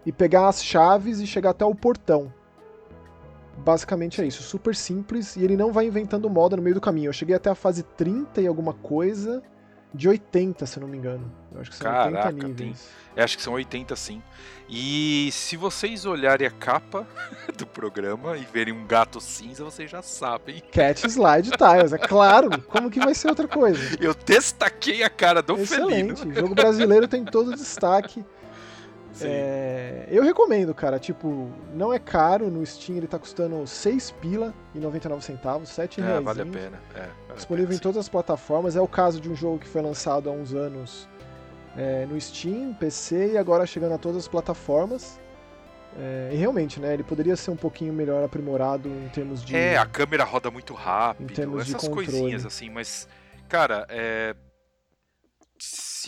e 0.05 0.11
pegar 0.11 0.47
as 0.47 0.63
chaves 0.63 1.19
e 1.19 1.27
chegar 1.27 1.51
até 1.51 1.65
o 1.65 1.73
portão. 1.73 2.33
Basicamente 3.57 4.21
é 4.21 4.25
isso, 4.25 4.43
super 4.43 4.75
simples 4.75 5.35
e 5.35 5.43
ele 5.43 5.57
não 5.57 5.71
vai 5.71 5.85
inventando 5.85 6.29
moda 6.29 6.55
no 6.55 6.61
meio 6.61 6.75
do 6.75 6.81
caminho. 6.81 7.09
Eu 7.09 7.13
cheguei 7.13 7.35
até 7.35 7.49
a 7.49 7.55
fase 7.55 7.83
30 7.83 8.41
e 8.41 8.47
alguma 8.47 8.73
coisa 8.73 9.41
de 9.93 10.07
80, 10.07 10.65
se 10.65 10.77
eu 10.77 10.81
não 10.81 10.87
me 10.87 10.97
engano. 10.97 11.31
Eu 11.53 11.61
acho 11.61 11.69
que 11.71 11.75
são 11.77 11.91
Caraca, 11.91 12.27
80 12.29 12.39
tem- 12.39 12.47
níveis. 12.67 12.89
Eu 13.15 13.23
acho 13.23 13.35
que 13.37 13.43
são 13.43 13.53
80 13.53 13.95
sim. 13.95 14.21
E 14.69 15.29
se 15.31 15.57
vocês 15.57 16.05
olharem 16.05 16.47
a 16.47 16.51
capa 16.51 17.07
do 17.57 17.65
programa 17.65 18.37
e 18.37 18.45
verem 18.45 18.73
um 18.73 18.85
gato 18.85 19.19
cinza, 19.19 19.63
vocês 19.63 19.89
já 19.89 20.01
sabem. 20.01 20.61
Cat 20.71 21.05
Slide 21.07 21.49
Tiles, 21.51 21.91
é 21.91 21.97
claro. 21.97 22.61
Como 22.63 22.89
que 22.91 22.99
vai 22.99 23.15
ser 23.15 23.29
outra 23.29 23.47
coisa? 23.47 23.79
Eu 23.99 24.13
destaquei 24.13 25.03
a 25.03 25.09
cara 25.09 25.41
do 25.41 25.57
felino. 25.57 26.13
Excelente. 26.13 26.27
O 26.27 26.33
jogo 26.41 26.53
brasileiro 26.55 27.07
tem 27.07 27.25
todo 27.25 27.49
o 27.51 27.55
destaque. 27.55 28.23
É, 29.27 30.07
eu 30.09 30.23
recomendo, 30.23 30.73
cara. 30.73 30.99
Tipo, 30.99 31.49
não 31.73 31.93
é 31.93 31.99
caro. 31.99 32.49
No 32.49 32.65
Steam 32.65 32.97
ele 32.97 33.07
tá 33.07 33.19
custando 33.19 33.65
6 33.65 34.11
pila 34.11 34.53
e 34.73 34.79
99 34.79 35.23
centavos, 35.23 35.69
7 35.69 36.01
reais. 36.01 36.17
É, 36.17 36.21
vale 36.21 36.41
a 36.41 36.45
pena. 36.45 36.81
É, 36.93 36.99
vale 36.99 37.35
Disponível 37.35 37.69
pena, 37.69 37.77
em 37.77 37.81
todas 37.81 37.97
as 37.97 38.09
plataformas. 38.09 38.75
É 38.75 38.81
o 38.81 38.87
caso 38.87 39.19
de 39.19 39.29
um 39.29 39.35
jogo 39.35 39.59
que 39.59 39.67
foi 39.67 39.81
lançado 39.81 40.29
há 40.29 40.33
uns 40.33 40.53
anos 40.53 41.07
é, 41.77 42.05
no 42.05 42.19
Steam, 42.19 42.73
PC 42.73 43.33
e 43.33 43.37
agora 43.37 43.65
chegando 43.65 43.93
a 43.93 43.97
todas 43.97 44.17
as 44.17 44.27
plataformas. 44.27 45.19
É, 45.97 46.29
e 46.33 46.35
realmente, 46.35 46.79
né? 46.79 46.93
Ele 46.93 47.03
poderia 47.03 47.35
ser 47.35 47.51
um 47.51 47.55
pouquinho 47.55 47.91
melhor 47.91 48.23
aprimorado 48.23 48.89
em 48.89 49.09
termos 49.09 49.43
de. 49.43 49.55
É, 49.55 49.77
a 49.77 49.85
câmera 49.85 50.23
roda 50.23 50.51
muito 50.51 50.73
rápido, 50.73 51.31
Em 51.31 51.33
termos 51.33 51.65
de 51.65 51.75
essas 51.75 51.89
coisinhas 51.89 52.45
assim, 52.45 52.69
mas, 52.69 53.07
cara, 53.47 53.85
é. 53.89 54.35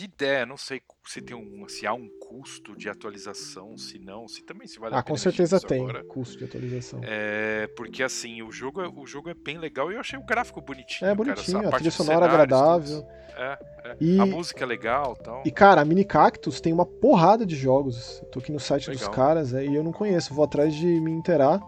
Se 0.02 0.08
der, 0.18 0.44
não 0.44 0.56
sei 0.56 0.82
se 1.06 1.22
tem 1.22 1.36
um, 1.36 1.68
se 1.68 1.86
há 1.86 1.92
um 1.94 2.08
custo 2.28 2.74
de 2.76 2.88
atualização, 2.88 3.78
se 3.78 4.00
não, 4.00 4.26
se 4.26 4.42
também 4.42 4.66
se 4.66 4.80
vale 4.80 4.96
a 4.96 4.98
Ah, 4.98 5.00
pena 5.00 5.04
com 5.04 5.12
mexer 5.12 5.30
certeza 5.30 5.60
tem 5.60 5.80
agora. 5.80 6.02
custo 6.02 6.38
de 6.38 6.44
atualização. 6.44 7.00
É, 7.04 7.68
porque 7.76 8.02
assim, 8.02 8.42
o 8.42 8.50
jogo, 8.50 8.82
é- 8.82 8.88
o 8.88 9.06
jogo 9.06 9.30
é 9.30 9.34
bem 9.34 9.58
legal 9.58 9.92
e 9.92 9.94
eu 9.94 10.00
achei 10.00 10.18
o 10.18 10.24
gráfico 10.24 10.60
bonitinho. 10.60 11.08
É, 11.08 11.14
cara, 11.14 11.14
bonitinho, 11.14 11.58
essa 11.58 11.68
a 11.68 11.70
parte 11.70 11.74
trilha 11.84 11.90
dos 11.90 11.94
sonora 11.94 12.26
cenários, 12.26 12.34
agradável. 12.34 13.06
É, 13.36 13.58
é. 13.90 13.96
E- 14.00 14.18
A 14.18 14.26
música 14.26 14.64
é 14.64 14.66
legal 14.66 15.14
tal. 15.14 15.40
E 15.46 15.52
cara, 15.52 15.80
a 15.82 15.84
Mini 15.84 16.04
Cactus 16.04 16.60
tem 16.60 16.72
uma 16.72 16.84
porrada 16.84 17.46
de 17.46 17.54
jogos. 17.54 18.18
Eu 18.22 18.28
tô 18.30 18.40
aqui 18.40 18.50
no 18.50 18.58
site 18.58 18.90
dos 18.90 18.98
Legal. 19.02 19.14
caras 19.14 19.54
é, 19.54 19.64
e 19.64 19.72
eu 19.72 19.84
não 19.84 19.92
conheço. 19.92 20.34
Vou 20.34 20.44
atrás 20.44 20.74
de 20.74 20.84
me 21.00 21.12
inteirar 21.12 21.60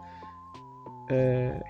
é, 1.09 1.63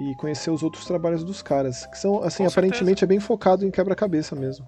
e 0.00 0.14
conhecer 0.16 0.50
os 0.50 0.64
outros 0.64 0.84
trabalhos 0.86 1.22
dos 1.22 1.40
caras. 1.40 1.86
Que 1.86 1.96
são, 1.96 2.20
assim, 2.24 2.42
Com 2.42 2.48
aparentemente 2.50 3.04
é 3.04 3.06
bem 3.06 3.20
focado 3.20 3.64
em 3.64 3.70
quebra-cabeça 3.70 4.34
mesmo. 4.34 4.66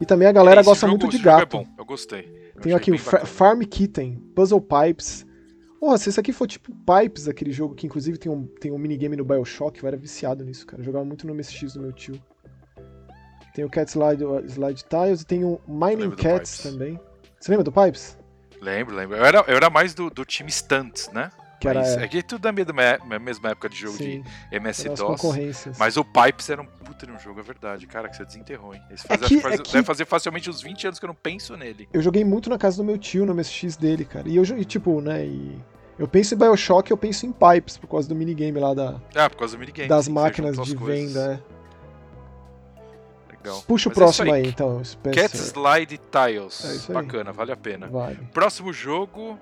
E 0.00 0.06
também 0.06 0.28
a 0.28 0.32
galera 0.32 0.60
Esse 0.60 0.68
gosta 0.70 0.86
jogo- 0.86 0.98
muito 1.02 1.16
de 1.16 1.22
gato. 1.22 1.42
É 1.42 1.60
bom, 1.60 1.66
eu 1.76 1.84
gostei. 1.84 2.52
Eu 2.54 2.62
Tem 2.62 2.72
achei 2.72 2.76
aqui 2.76 2.90
o 2.92 2.98
Fa-. 2.98 3.24
Farm 3.26 3.60
Kitten, 3.62 4.16
Puzzle 4.34 4.60
Pipes. 4.60 5.26
Porra, 5.80 5.96
se 5.98 6.08
esse 6.08 6.18
aqui 6.18 6.32
for 6.32 6.46
tipo 6.46 6.72
Pipes, 6.74 7.28
aquele 7.28 7.52
jogo 7.52 7.74
que 7.74 7.86
inclusive 7.86 8.18
tem 8.18 8.30
um, 8.30 8.46
tem 8.46 8.72
um 8.72 8.78
minigame 8.78 9.16
no 9.16 9.24
Bioshock, 9.24 9.80
eu 9.82 9.86
era 9.86 9.96
viciado 9.96 10.44
nisso, 10.44 10.66
cara. 10.66 10.80
Eu 10.80 10.84
jogava 10.86 11.04
muito 11.04 11.26
no 11.26 11.34
MSX 11.34 11.74
do 11.74 11.80
meu 11.80 11.92
tio. 11.92 12.20
Tem 13.54 13.64
o 13.64 13.70
Cat 13.70 13.90
Slide, 13.90 14.24
Slide 14.46 14.84
Tiles 14.84 15.22
e 15.22 15.26
tem 15.26 15.44
o 15.44 15.60
Mining 15.66 16.10
Cats 16.12 16.58
também. 16.58 16.98
Você 17.40 17.50
lembra 17.50 17.64
do 17.64 17.72
Pipes? 17.72 18.16
Lembro, 18.60 18.94
lembro. 18.94 19.16
Eu 19.16 19.24
era, 19.24 19.44
eu 19.46 19.56
era 19.56 19.70
mais 19.70 19.94
do, 19.94 20.10
do 20.10 20.24
time 20.24 20.50
Stunts, 20.50 21.10
né? 21.12 21.30
Que 21.60 21.66
era. 21.68 21.80
É 21.80 22.06
que 22.06 22.22
tudo 22.22 22.42
da 22.42 22.52
mesma, 22.52 22.82
é- 22.82 23.18
mesma 23.18 23.50
época 23.50 23.68
de 23.68 23.76
jogo 23.76 23.96
sim, 23.96 24.22
de 24.50 24.56
MS-DOS. 24.56 25.76
Mas 25.78 25.96
o 25.96 26.04
Pipes 26.04 26.48
era 26.50 26.62
um 26.62 26.66
puta 26.66 27.04
de 27.06 27.12
um 27.12 27.18
jogo, 27.18 27.40
é 27.40 27.42
verdade. 27.42 27.86
Cara, 27.86 28.08
que 28.08 28.16
você 28.16 28.24
desenterrou, 28.24 28.74
hein? 28.74 28.82
Esse 28.90 29.06
faz, 29.08 29.22
É 29.22 29.26
que- 29.26 29.40
faz- 29.40 29.54
é 29.54 29.62
que- 29.62 29.72
Deve 29.72 29.84
fazer 29.84 30.04
facilmente 30.04 30.48
uns 30.48 30.62
20 30.62 30.86
anos 30.86 30.98
que 30.98 31.04
eu 31.04 31.08
não 31.08 31.14
penso 31.14 31.56
nele. 31.56 31.88
Eu 31.92 32.00
joguei 32.00 32.24
muito 32.24 32.48
na 32.48 32.56
casa 32.58 32.76
do 32.76 32.84
meu 32.84 32.96
tio, 32.96 33.26
no 33.26 33.32
MSX 33.34 33.76
dele, 33.76 34.04
cara. 34.04 34.28
E 34.28 34.36
eu, 34.36 34.44
e, 34.44 34.64
tipo, 34.64 35.00
né, 35.00 35.24
e... 35.26 35.58
Eu 35.98 36.06
penso 36.06 36.32
em 36.32 36.38
Bioshock, 36.38 36.88
eu 36.92 36.96
penso 36.96 37.26
em 37.26 37.32
Pipes, 37.32 37.76
por 37.76 37.88
causa 37.88 38.08
do 38.08 38.14
minigame 38.14 38.60
lá 38.60 38.72
da, 38.72 39.00
Ah, 39.16 39.28
por 39.28 39.36
causa 39.38 39.56
do 39.56 39.58
minigame. 39.60 39.88
das 39.88 40.04
sim, 40.04 40.12
máquinas 40.12 40.56
de 40.56 40.76
venda. 40.76 41.42
é. 41.54 41.58
Legal. 43.36 43.62
Puxa 43.66 43.88
o 43.88 43.90
Mas 43.90 43.96
é 43.96 44.00
próximo 44.00 44.26
isso 44.26 44.34
aí, 44.34 44.46
então. 44.48 44.84
Spencer. 44.84 45.22
Cat 45.22 45.36
Slide 45.36 45.98
Tiles. 46.10 46.64
É 46.64 46.70
aí. 46.92 46.94
Bacana, 46.94 47.32
vale 47.32 47.50
a 47.52 47.56
pena. 47.56 47.88
Vai. 47.88 48.14
Próximo 48.32 48.72
jogo, 48.72 49.38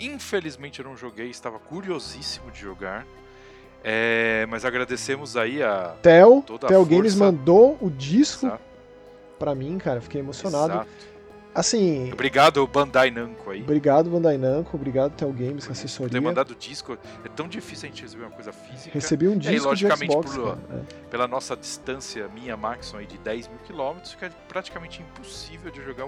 infelizmente 0.00 0.80
eu 0.80 0.84
não 0.84 0.96
joguei, 0.96 1.28
estava 1.30 1.58
curiosíssimo 1.58 2.50
de 2.50 2.60
jogar. 2.60 3.06
É, 3.82 4.46
mas 4.50 4.64
agradecemos 4.64 5.36
aí 5.36 5.62
a. 5.62 5.94
Tel, 6.02 6.44
Tel 6.68 6.84
Games 6.84 7.14
mandou 7.14 7.78
o 7.80 7.88
disco 7.90 8.46
Exato, 8.46 8.62
pra 9.38 9.54
mim, 9.54 9.78
cara. 9.78 10.00
Fiquei 10.00 10.20
emocionado. 10.20 10.72
exato. 10.74 11.10
Assim, 11.52 12.12
Obrigado, 12.12 12.64
Bandai 12.68 13.10
Namco 13.10 13.50
aí. 13.50 13.60
obrigado 13.60 14.08
Bandai 14.08 14.38
Namco, 14.38 14.76
obrigado 14.76 15.16
Tel 15.16 15.32
Games, 15.32 15.64
Por 15.66 15.72
assessoria. 15.72 16.12
ter 16.12 16.20
mandado 16.20 16.54
disco. 16.54 16.96
É 17.24 17.28
tão 17.28 17.48
difícil 17.48 17.88
a 17.88 17.90
gente 17.90 18.02
receber 18.04 18.22
uma 18.22 18.30
coisa 18.30 18.52
física. 18.52 18.90
Recebi 18.94 19.26
um 19.26 19.32
E 19.32 19.34
aí, 19.34 19.38
disco 19.38 19.74
de 19.74 19.84
logicamente, 19.84 20.12
Xbox, 20.12 20.36
por- 20.36 20.56
cara. 20.58 20.58
É. 20.78 21.08
Pela 21.10 21.26
nossa 21.26 21.56
distância, 21.56 22.28
minha 22.28 22.56
Maxon 22.56 22.98
aí 22.98 23.06
de 23.06 23.18
10 23.18 23.48
mil 23.48 23.58
quilômetros, 23.66 24.12
fica 24.12 24.30
praticamente 24.46 25.02
impossível 25.02 25.72
de 25.72 25.82
jogar 25.82 26.04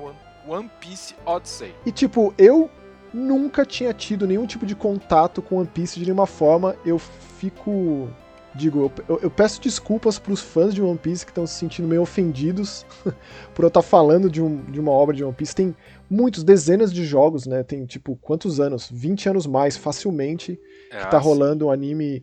One 0.47 0.71
Piece 0.81 1.17
Odyssey. 1.27 1.75
E 1.85 1.91
tipo, 1.91 2.33
eu 2.39 2.71
nunca 3.13 3.65
tinha 3.67 3.93
tido 3.93 4.27
nenhum 4.27 4.47
tipo 4.47 4.65
de 4.67 4.75
contato 4.75 5.41
com 5.43 5.57
One 5.59 5.69
Piece 5.73 5.99
de 5.99 6.05
nenhuma 6.07 6.27
forma. 6.27 6.75
Eu 6.85 6.99
fico. 6.99 8.09
Digo, 8.55 8.93
eu, 9.09 9.19
eu 9.23 9.31
peço 9.31 9.63
desculpas 9.63 10.19
pros 10.19 10.43
fãs 10.43 10.75
de 10.75 10.83
One 10.83 10.99
Piece 10.99 11.25
que 11.25 11.31
estão 11.31 11.47
se 11.47 11.55
sentindo 11.55 11.89
meio 11.89 12.03
ofendidos 12.03 12.85
por 13.55 13.63
eu 13.65 13.69
estar 13.69 13.81
falando 13.81 14.29
de, 14.29 14.43
um- 14.43 14.63
de 14.71 14.79
uma 14.79 14.91
obra 14.91 15.17
de 15.17 15.25
One 15.25 15.33
Piece. 15.33 15.55
Tem 15.55 15.75
muitos, 16.11 16.45
dezenas 16.45 16.93
de 16.93 17.03
jogos, 17.03 17.47
né? 17.47 17.63
Tem 17.63 17.87
tipo, 17.87 18.15
quantos 18.21 18.61
anos? 18.61 18.91
20 18.93 19.31
anos 19.31 19.47
mais, 19.47 19.79
facilmente, 19.79 20.61
que 20.91 20.97
tá 21.11 21.17
assim, 21.17 21.27
rolando 21.29 21.67
um 21.67 21.71
anime. 21.71 22.23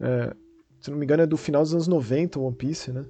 é, 0.00 0.32
se 0.78 0.88
não 0.88 0.98
me 0.98 1.04
engano, 1.04 1.24
é 1.24 1.26
do 1.26 1.36
final 1.36 1.62
dos 1.62 1.72
anos 1.72 1.88
90, 1.88 2.38
One 2.38 2.54
Piece, 2.54 2.92
né? 2.92 3.04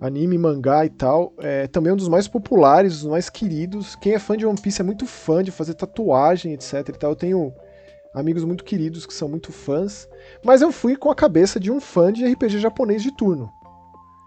Anime, 0.00 0.38
mangá 0.38 0.84
e 0.84 0.90
tal. 0.90 1.32
É 1.38 1.66
também 1.66 1.92
um 1.92 1.96
dos 1.96 2.08
mais 2.08 2.28
populares, 2.28 3.00
dos 3.00 3.10
mais 3.10 3.30
queridos. 3.30 3.96
Quem 3.96 4.14
é 4.14 4.18
fã 4.18 4.36
de 4.36 4.46
One 4.46 4.60
Piece 4.60 4.80
é 4.80 4.84
muito 4.84 5.06
fã 5.06 5.42
de 5.42 5.50
fazer 5.50 5.74
tatuagem, 5.74 6.52
etc. 6.52 6.88
E 6.88 6.92
tal. 6.92 7.10
Eu 7.10 7.16
tenho 7.16 7.52
amigos 8.14 8.44
muito 8.44 8.64
queridos 8.64 9.06
que 9.06 9.14
são 9.14 9.28
muito 9.28 9.52
fãs. 9.52 10.08
Mas 10.44 10.62
eu 10.62 10.72
fui 10.72 10.96
com 10.96 11.10
a 11.10 11.14
cabeça 11.14 11.58
de 11.58 11.70
um 11.70 11.80
fã 11.80 12.12
de 12.12 12.24
RPG 12.24 12.58
japonês 12.58 13.02
de 13.02 13.14
turno. 13.16 13.50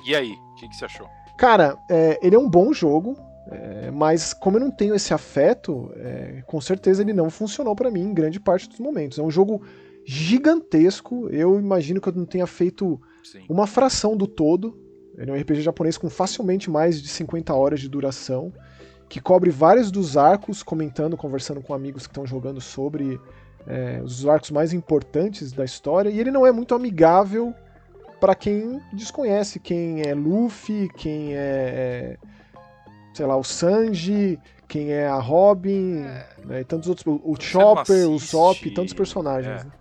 E 0.05 0.15
aí, 0.15 0.31
o 0.31 0.55
que, 0.55 0.67
que 0.67 0.75
você 0.75 0.85
achou? 0.85 1.07
Cara, 1.37 1.77
é, 1.89 2.19
ele 2.21 2.35
é 2.35 2.39
um 2.39 2.49
bom 2.49 2.73
jogo, 2.73 3.17
é, 3.49 3.91
mas 3.91 4.33
como 4.33 4.57
eu 4.57 4.61
não 4.61 4.71
tenho 4.71 4.95
esse 4.95 5.13
afeto, 5.13 5.91
é, 5.95 6.43
com 6.45 6.59
certeza 6.61 7.01
ele 7.01 7.13
não 7.13 7.29
funcionou 7.29 7.75
pra 7.75 7.89
mim 7.89 8.01
em 8.01 8.13
grande 8.13 8.39
parte 8.39 8.69
dos 8.69 8.79
momentos. 8.79 9.17
É 9.17 9.23
um 9.23 9.31
jogo 9.31 9.61
gigantesco, 10.05 11.29
eu 11.29 11.57
imagino 11.59 12.01
que 12.01 12.09
eu 12.09 12.13
não 12.13 12.25
tenha 12.25 12.45
feito 12.45 12.99
Sim. 13.23 13.45
uma 13.49 13.65
fração 13.65 14.15
do 14.15 14.27
todo. 14.27 14.77
Ele 15.17 15.31
é 15.31 15.33
um 15.33 15.39
RPG 15.39 15.61
japonês 15.61 15.97
com 15.97 16.09
facilmente 16.09 16.69
mais 16.69 17.01
de 17.01 17.07
50 17.07 17.53
horas 17.53 17.79
de 17.79 17.89
duração, 17.89 18.51
que 19.07 19.19
cobre 19.19 19.49
vários 19.51 19.91
dos 19.91 20.17
arcos, 20.17 20.63
comentando, 20.63 21.15
conversando 21.15 21.61
com 21.61 21.73
amigos 21.73 22.07
que 22.07 22.11
estão 22.11 22.25
jogando 22.25 22.59
sobre 22.59 23.19
é, 23.67 24.01
os 24.03 24.25
arcos 24.27 24.51
mais 24.51 24.73
importantes 24.73 25.51
da 25.51 25.63
história, 25.63 26.09
e 26.09 26.19
ele 26.19 26.31
não 26.31 26.45
é 26.45 26.51
muito 26.51 26.73
amigável 26.73 27.53
para 28.19 28.33
quem 28.33 28.81
desconhece 28.93 29.59
quem 29.59 30.01
é 30.01 30.15
Luffy, 30.15 30.89
quem 30.97 31.35
é, 31.35 31.37
é, 31.37 32.17
sei 33.13 33.25
lá, 33.25 33.35
o 33.35 33.43
Sanji, 33.43 34.39
quem 34.67 34.91
é 34.91 35.07
a 35.07 35.19
Robin, 35.19 36.05
né, 36.45 36.61
e 36.61 36.63
tantos 36.63 36.89
outros, 36.89 37.05
o 37.05 37.21
não 37.27 37.39
Chopper, 37.39 38.09
o 38.09 38.19
Sop, 38.19 38.65
tantos 38.73 38.93
personagens. 38.93 39.61
é. 39.61 39.65
né? 39.65 39.71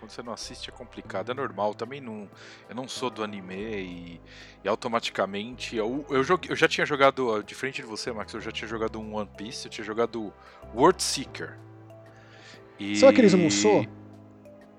Quando 0.00 0.10
você 0.12 0.22
não 0.22 0.32
assiste 0.32 0.70
é 0.70 0.72
complicado, 0.72 1.30
é 1.30 1.34
normal. 1.34 1.74
Também 1.74 2.00
não, 2.00 2.26
eu 2.68 2.74
não 2.74 2.88
sou 2.88 3.10
do 3.10 3.22
anime 3.22 3.54
e, 3.54 4.20
e 4.64 4.68
automaticamente 4.68 5.76
eu, 5.76 6.06
eu, 6.08 6.24
joguei- 6.24 6.50
eu 6.50 6.56
já 6.56 6.66
tinha 6.66 6.86
jogado, 6.86 7.28
ó, 7.28 7.42
diferente 7.42 7.82
de 7.82 7.86
você, 7.86 8.10
Max, 8.10 8.32
eu 8.32 8.40
já 8.40 8.50
tinha 8.50 8.66
jogado 8.66 8.98
um 8.98 9.14
One 9.14 9.28
Piece, 9.36 9.66
eu 9.66 9.70
tinha 9.70 9.84
jogado 9.84 10.32
World 10.74 11.02
Seeker. 11.02 11.58
E... 12.78 12.96
São 12.96 13.10
aqueles 13.10 13.34
Musou? 13.34 13.86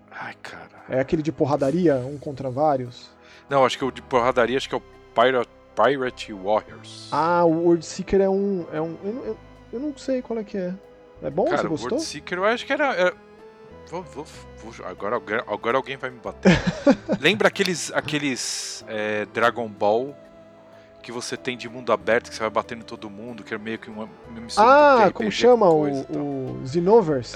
Ai, 0.09 0.33
cara. 0.41 0.83
É 0.89 0.99
aquele 0.99 1.21
de 1.21 1.31
porradaria, 1.31 1.97
um 1.97 2.17
contra 2.17 2.49
vários. 2.49 3.11
Não, 3.47 3.63
acho 3.63 3.77
que 3.77 3.85
o 3.85 3.91
de 3.91 4.01
porradaria 4.01 4.57
acho 4.57 4.67
que 4.67 4.73
é 4.73 4.77
o 4.79 4.83
Pirate, 5.13 5.49
Pirate 5.75 6.33
Warriors. 6.33 7.09
Ah, 7.11 7.45
o 7.45 7.51
World 7.65 7.85
Seeker 7.85 8.21
é 8.21 8.29
um. 8.29 8.65
É 8.73 8.81
um 8.81 8.97
eu, 9.03 9.13
não- 9.13 9.23
eu, 9.25 9.37
eu 9.73 9.79
não 9.79 9.95
sei 9.95 10.21
qual 10.21 10.39
é 10.39 10.43
que 10.43 10.57
é. 10.57 10.73
É 11.21 11.29
bom? 11.29 11.45
Cara, 11.45 11.57
Você 11.61 11.67
o 11.67 11.69
gostou? 11.69 11.89
World 11.91 12.05
Seeker 12.05 12.37
eu 12.39 12.45
acho 12.45 12.65
que 12.65 12.73
era. 12.73 12.93
era- 12.95 13.15
Vou, 13.91 14.01
vou- 14.03 14.25
vou- 14.63 14.85
agora, 14.87 15.15
alguém- 15.15 15.41
agora 15.47 15.75
alguém 15.77 15.97
vai 15.97 16.09
me 16.09 16.17
bater. 16.19 16.49
Lembra 17.19 17.49
aqueles, 17.49 17.91
aqueles 17.93 18.85
é, 18.87 19.25
Dragon 19.25 19.67
Ball 19.67 20.15
que 21.03 21.11
você 21.11 21.35
tem 21.35 21.57
de 21.57 21.67
mundo 21.67 21.91
aberto, 21.91 22.29
que 22.29 22.35
você 22.35 22.39
vai 22.41 22.49
batendo 22.49 22.81
em 22.81 22.85
todo 22.85 23.09
mundo, 23.09 23.43
que 23.43 23.53
é 23.53 23.57
meio 23.57 23.77
que 23.77 23.89
uma, 23.89 24.07
uma 24.29 24.39
mistura 24.41 24.65
de 24.67 24.71
Ah, 24.73 24.95
RPG 25.07 25.13
como 25.13 25.31
chama? 25.31 25.69
O, 25.69 26.61
o 26.61 26.67
Xenoverse. 26.67 27.35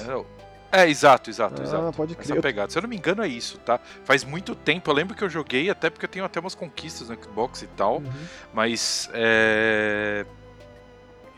É, 0.72 0.82
É, 0.84 0.90
exato, 0.90 1.30
exato, 1.30 1.62
Ah, 1.62 1.64
exato. 1.66 1.98
pode 1.98 2.16
crer. 2.16 2.32
Essa 2.32 2.42
pegada. 2.42 2.72
Se 2.72 2.78
eu 2.78 2.82
não 2.84 2.90
me 2.90 2.96
engano, 2.96 3.22
é 3.24 3.28
isso, 3.28 3.58
tá? 3.60 3.80
Faz 4.06 4.24
muito 4.24 4.54
tempo. 4.56 4.90
Eu 4.90 4.94
lembro 4.96 5.14
que 5.16 5.24
eu 5.24 5.30
joguei, 5.30 5.70
até 5.70 5.90
porque 5.90 6.06
eu 6.06 6.10
tenho 6.10 6.24
até 6.26 6.40
umas 6.40 6.56
conquistas 6.56 7.10
no 7.10 7.16
Xbox 7.22 7.64
e 7.64 7.68
tal. 7.68 7.98
Uhum. 7.98 8.12
Mas 8.54 9.10
é. 9.14 10.26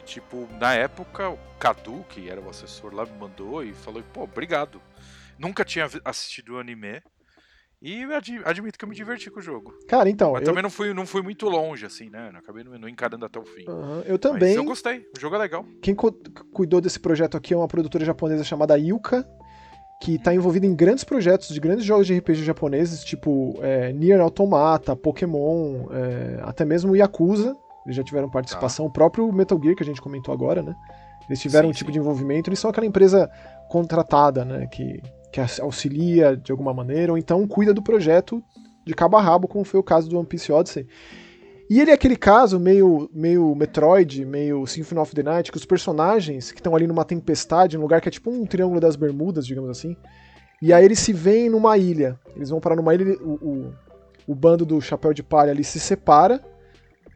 Tipo, 0.06 0.48
na 0.60 0.74
época, 0.74 1.30
o 1.30 1.38
Cadu, 1.60 2.06
que 2.10 2.30
era 2.30 2.40
o 2.40 2.50
assessor 2.50 2.94
lá, 2.94 3.06
me 3.06 3.12
mandou 3.20 3.64
e 3.64 3.74
falou, 3.74 4.02
pô, 4.14 4.24
obrigado. 4.24 4.82
Nunca 5.40 5.64
tinha 5.66 5.88
assistido 6.06 6.54
o 6.56 6.60
anime. 6.60 7.02
E 7.80 8.02
eu 8.02 8.16
admi- 8.16 8.42
admito 8.44 8.78
que 8.78 8.84
eu 8.86 8.90
me 8.90 8.96
diverti 8.96 9.30
com 9.30 9.40
o 9.40 9.42
jogo. 9.42 9.72
Cara, 9.88 10.10
então, 10.10 10.32
Mas 10.32 10.42
eu, 10.42 10.46
também 10.48 10.64
não 10.64 10.70
fui, 10.70 10.94
não 10.96 11.06
fui 11.06 11.22
muito 11.22 11.48
longe, 11.48 11.86
assim, 11.86 12.10
né? 12.10 12.32
Não 12.32 12.40
acabei 12.40 12.64
não, 12.64 12.90
encarando 12.90 13.24
até 13.24 13.38
o 13.40 13.46
fim. 13.46 13.66
Aham, 13.68 14.02
eu 14.08 14.14
Mas 14.14 14.20
também. 14.20 14.56
eu 14.56 14.64
gostei, 14.64 15.06
o 15.16 15.20
jogo 15.20 15.36
é 15.36 15.40
legal. 15.40 15.64
Quem 15.82 15.94
cu- 15.94 16.12
cuidou 16.52 16.82
desse 16.82 17.00
projeto 17.00 17.38
aqui 17.38 17.54
é 17.54 17.58
uma 17.58 17.68
produtora 17.68 18.04
japonesa 18.04 18.44
chamada 18.44 18.76
Yuka, 18.80 19.24
que 20.02 20.16
está 20.16 20.34
envolvida 20.34 20.66
em 20.66 20.76
grandes 20.76 21.04
projetos 21.04 21.50
de 21.50 21.60
grandes 21.60 21.86
jogos 21.86 22.08
de 22.08 22.16
RPG 22.18 22.44
japoneses, 22.44 23.04
tipo 23.04 23.60
é, 23.62 23.94
Nier 23.94 24.20
Automata, 24.22 24.96
Pokémon, 24.96 25.86
é, 25.92 26.40
até 26.44 26.66
mesmo 26.66 26.96
Yakuza. 26.96 27.56
Eles 27.86 27.96
já 27.96 28.04
tiveram 28.04 28.28
participação. 28.30 28.86
O 28.88 28.92
próprio 28.92 29.32
Metal 29.32 29.60
Gear, 29.62 29.76
que 29.76 29.84
a 29.84 29.86
gente 29.86 30.02
comentou 30.02 30.34
agora, 30.34 30.64
né? 30.64 30.76
Eles 31.30 31.40
tiveram 31.40 31.68
Sim, 31.68 31.72
um 31.72 31.74
tipo 31.74 31.90
sim. 31.90 31.94
de 31.94 32.00
envolvimento, 32.00 32.50
eles 32.50 32.58
são 32.60 32.70
aquela 32.72 32.86
empresa 32.88 33.30
contratada, 33.70 34.44
né? 34.44 34.66
Que, 34.68 35.02
que 35.32 35.42
auxilia 35.62 36.36
de 36.36 36.52
alguma 36.52 36.74
maneira, 36.74 37.12
ou 37.12 37.18
então 37.18 37.48
cuida 37.48 37.74
do 37.74 37.82
projeto 37.82 38.44
de 38.86 38.94
cabo 38.94 39.18
a 39.18 39.22
rabo, 39.22 39.48
como 39.48 39.66
foi 39.66 39.80
o 39.80 39.84
caso 39.84 40.10
do 40.10 40.18
One 40.18 40.26
Piece 40.26 40.52
Odyssey. 40.52 40.88
E 41.70 41.82
ele 41.82 41.92
é 41.92 41.94
aquele 41.94 42.16
caso 42.16 42.60
meio, 42.60 43.10
meio 43.14 43.54
Metroid, 43.54 44.24
meio 44.24 44.66
Symphony 44.66 45.02
of 45.02 45.14
the 45.14 45.22
Night, 45.22 45.52
que 45.52 45.58
os 45.58 45.66
personagens 45.66 46.52
que 46.52 46.60
estão 46.60 46.74
ali 46.74 46.88
numa 46.88 47.04
tempestade, 47.04 47.76
num 47.76 47.84
lugar 47.84 48.00
que 48.00 48.08
é 48.08 48.12
tipo 48.12 48.32
um 48.32 48.46
triângulo 48.46 48.80
das 48.80 48.96
bermudas, 48.96 49.46
digamos 49.46 49.70
assim, 49.70 49.98
e 50.62 50.72
aí 50.72 50.86
eles 50.86 51.00
se 51.00 51.12
veem 51.12 51.50
numa 51.50 51.78
ilha. 51.78 52.20
Eles 52.36 52.50
vão 52.50 52.60
parar 52.60 52.76
numa 52.76 52.94
ilha, 52.96 53.18
o, 53.22 53.34
o, 53.34 53.74
o 54.28 54.36
bando 54.36 54.66
do 54.66 54.80
Chapéu 54.82 55.14
de 55.14 55.22
Palha 55.22 55.52
ali 55.52 55.64
se 55.64 55.80
separa. 55.80 56.42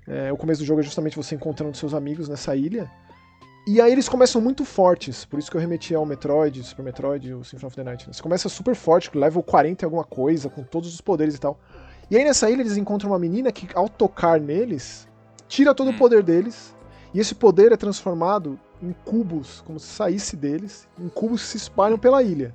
É, 0.08 0.32
o 0.34 0.38
começo 0.38 0.62
do 0.62 0.66
jogo 0.66 0.82
é 0.82 0.84
justamente 0.84 1.16
você 1.16 1.36
encontrando 1.36 1.76
seus 1.76 1.94
amigos 1.94 2.28
nessa 2.28 2.56
ilha. 2.56 2.92
E 3.68 3.80
aí 3.80 3.92
eles 3.92 4.10
começam 4.10 4.42
muito 4.42 4.66
fortes, 4.66 5.24
por 5.24 5.38
isso 5.38 5.50
que 5.50 5.56
eu 5.56 5.62
remeti 5.62 5.94
ao 5.94 6.06
Metroid, 6.06 6.64
Super 6.64 6.84
Metroid, 6.84 7.34
o 7.34 7.44
Symphony 7.44 7.68
of 7.68 7.76
the 7.76 7.84
Night. 7.84 8.08
Né? 8.08 8.14
Você 8.14 8.22
começa 8.22 8.50
super 8.50 8.76
forte, 8.76 9.16
level 9.16 9.44
40 9.44 9.84
e 9.84 9.86
alguma 9.86 10.04
coisa, 10.04 10.50
com 10.50 10.64
todos 10.64 10.92
os 10.94 11.00
poderes 11.00 11.36
e 11.36 11.40
tal. 11.40 11.60
E 12.10 12.18
aí 12.18 12.24
nessa 12.24 12.50
ilha 12.50 12.62
eles 12.62 12.76
encontram 12.76 13.12
uma 13.12 13.20
menina 13.20 13.52
que, 13.52 13.68
ao 13.76 13.88
tocar 13.88 14.40
neles, 14.40 15.08
tira 15.48 15.76
todo 15.76 15.92
Hum. 15.92 15.94
o 15.96 15.98
poder 15.98 16.24
deles. 16.24 16.76
E 17.14 17.20
esse 17.20 17.36
poder 17.36 17.72
é 17.72 17.78
transformado 17.78 18.60
em 18.82 18.94
cubos, 19.06 19.62
como 19.66 19.80
se 19.80 19.88
saísse 19.88 20.36
deles, 20.36 20.88
em 21.00 21.08
cubos 21.08 21.42
que 21.44 21.50
se 21.50 21.58
espalham 21.58 22.00
pela 22.00 22.24
ilha. 22.24 22.54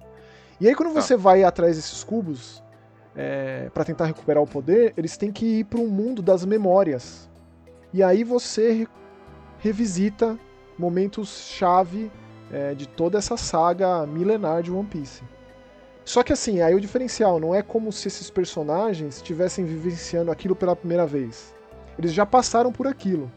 E 0.61 0.67
aí 0.67 0.75
quando 0.75 0.93
Tá. 0.93 1.01
você 1.01 1.17
vai 1.17 1.45
atrás 1.45 1.77
desses 1.77 2.03
cubos, 2.03 2.63
é, 3.15 3.71
para 3.73 3.85
tentar 3.85 4.07
recuperar 4.07 4.43
o 4.43 4.47
poder, 4.47 4.93
eles 4.97 5.17
têm 5.17 5.31
que 5.31 5.61
ir 5.61 5.65
para 5.65 5.79
um 5.79 5.87
mundo 5.89 6.21
das 6.21 6.45
memórias. 6.45 7.29
E 7.93 8.03
aí 8.03 8.25
você 8.25 8.73
re- 8.73 8.89
revisita 9.61 10.37
momentos-chave 10.79 12.11
é, 12.51 12.75
de 12.75 12.87
toda 12.87 13.19
essa 13.19 13.37
saga 13.37 14.07
milenar 14.07 14.63
de 14.63 14.71
One 14.71 14.87
Piece. 14.87 15.23
Só 16.05 16.23
que 16.23 16.33
assim, 16.33 16.61
aí 16.61 16.75
o 16.75 16.81
diferencial 16.81 17.41
não 17.41 17.55
é 17.55 17.63
como 17.63 17.91
se 17.91 18.07
esses 18.07 18.31
personagens 18.31 19.17
estivessem 19.17 19.65
vivenciando 19.65 20.31
aquilo 20.31 20.55
pela 20.55 20.77
primeira 20.77 21.05
vez. 21.05 21.53
Eles 21.99 22.13
já 22.13 22.25
passaram 22.25 22.71
por 22.71 22.87
aquilo. 22.87 23.31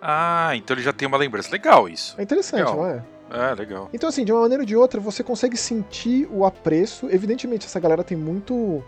Ah, 0.00 0.52
então 0.54 0.76
ele 0.76 0.82
já 0.84 0.92
tem 0.92 1.08
uma 1.08 1.16
lembrança. 1.16 1.50
Legal 1.50 1.88
isso. 1.88 2.14
É 2.18 2.22
interessante, 2.22 2.60
Legal. 2.60 2.76
não 2.76 2.86
é? 2.86 3.02
É, 3.30 3.54
legal. 3.54 3.88
Então, 3.92 4.08
assim, 4.08 4.24
de 4.24 4.32
uma 4.32 4.42
maneira 4.42 4.62
ou 4.62 4.66
de 4.66 4.76
outra, 4.76 5.00
você 5.00 5.24
consegue 5.24 5.56
sentir 5.56 6.28
o 6.30 6.44
apreço. 6.44 7.08
Evidentemente, 7.10 7.66
essa 7.66 7.80
galera 7.80 8.04
tem 8.04 8.16
muito 8.16 8.84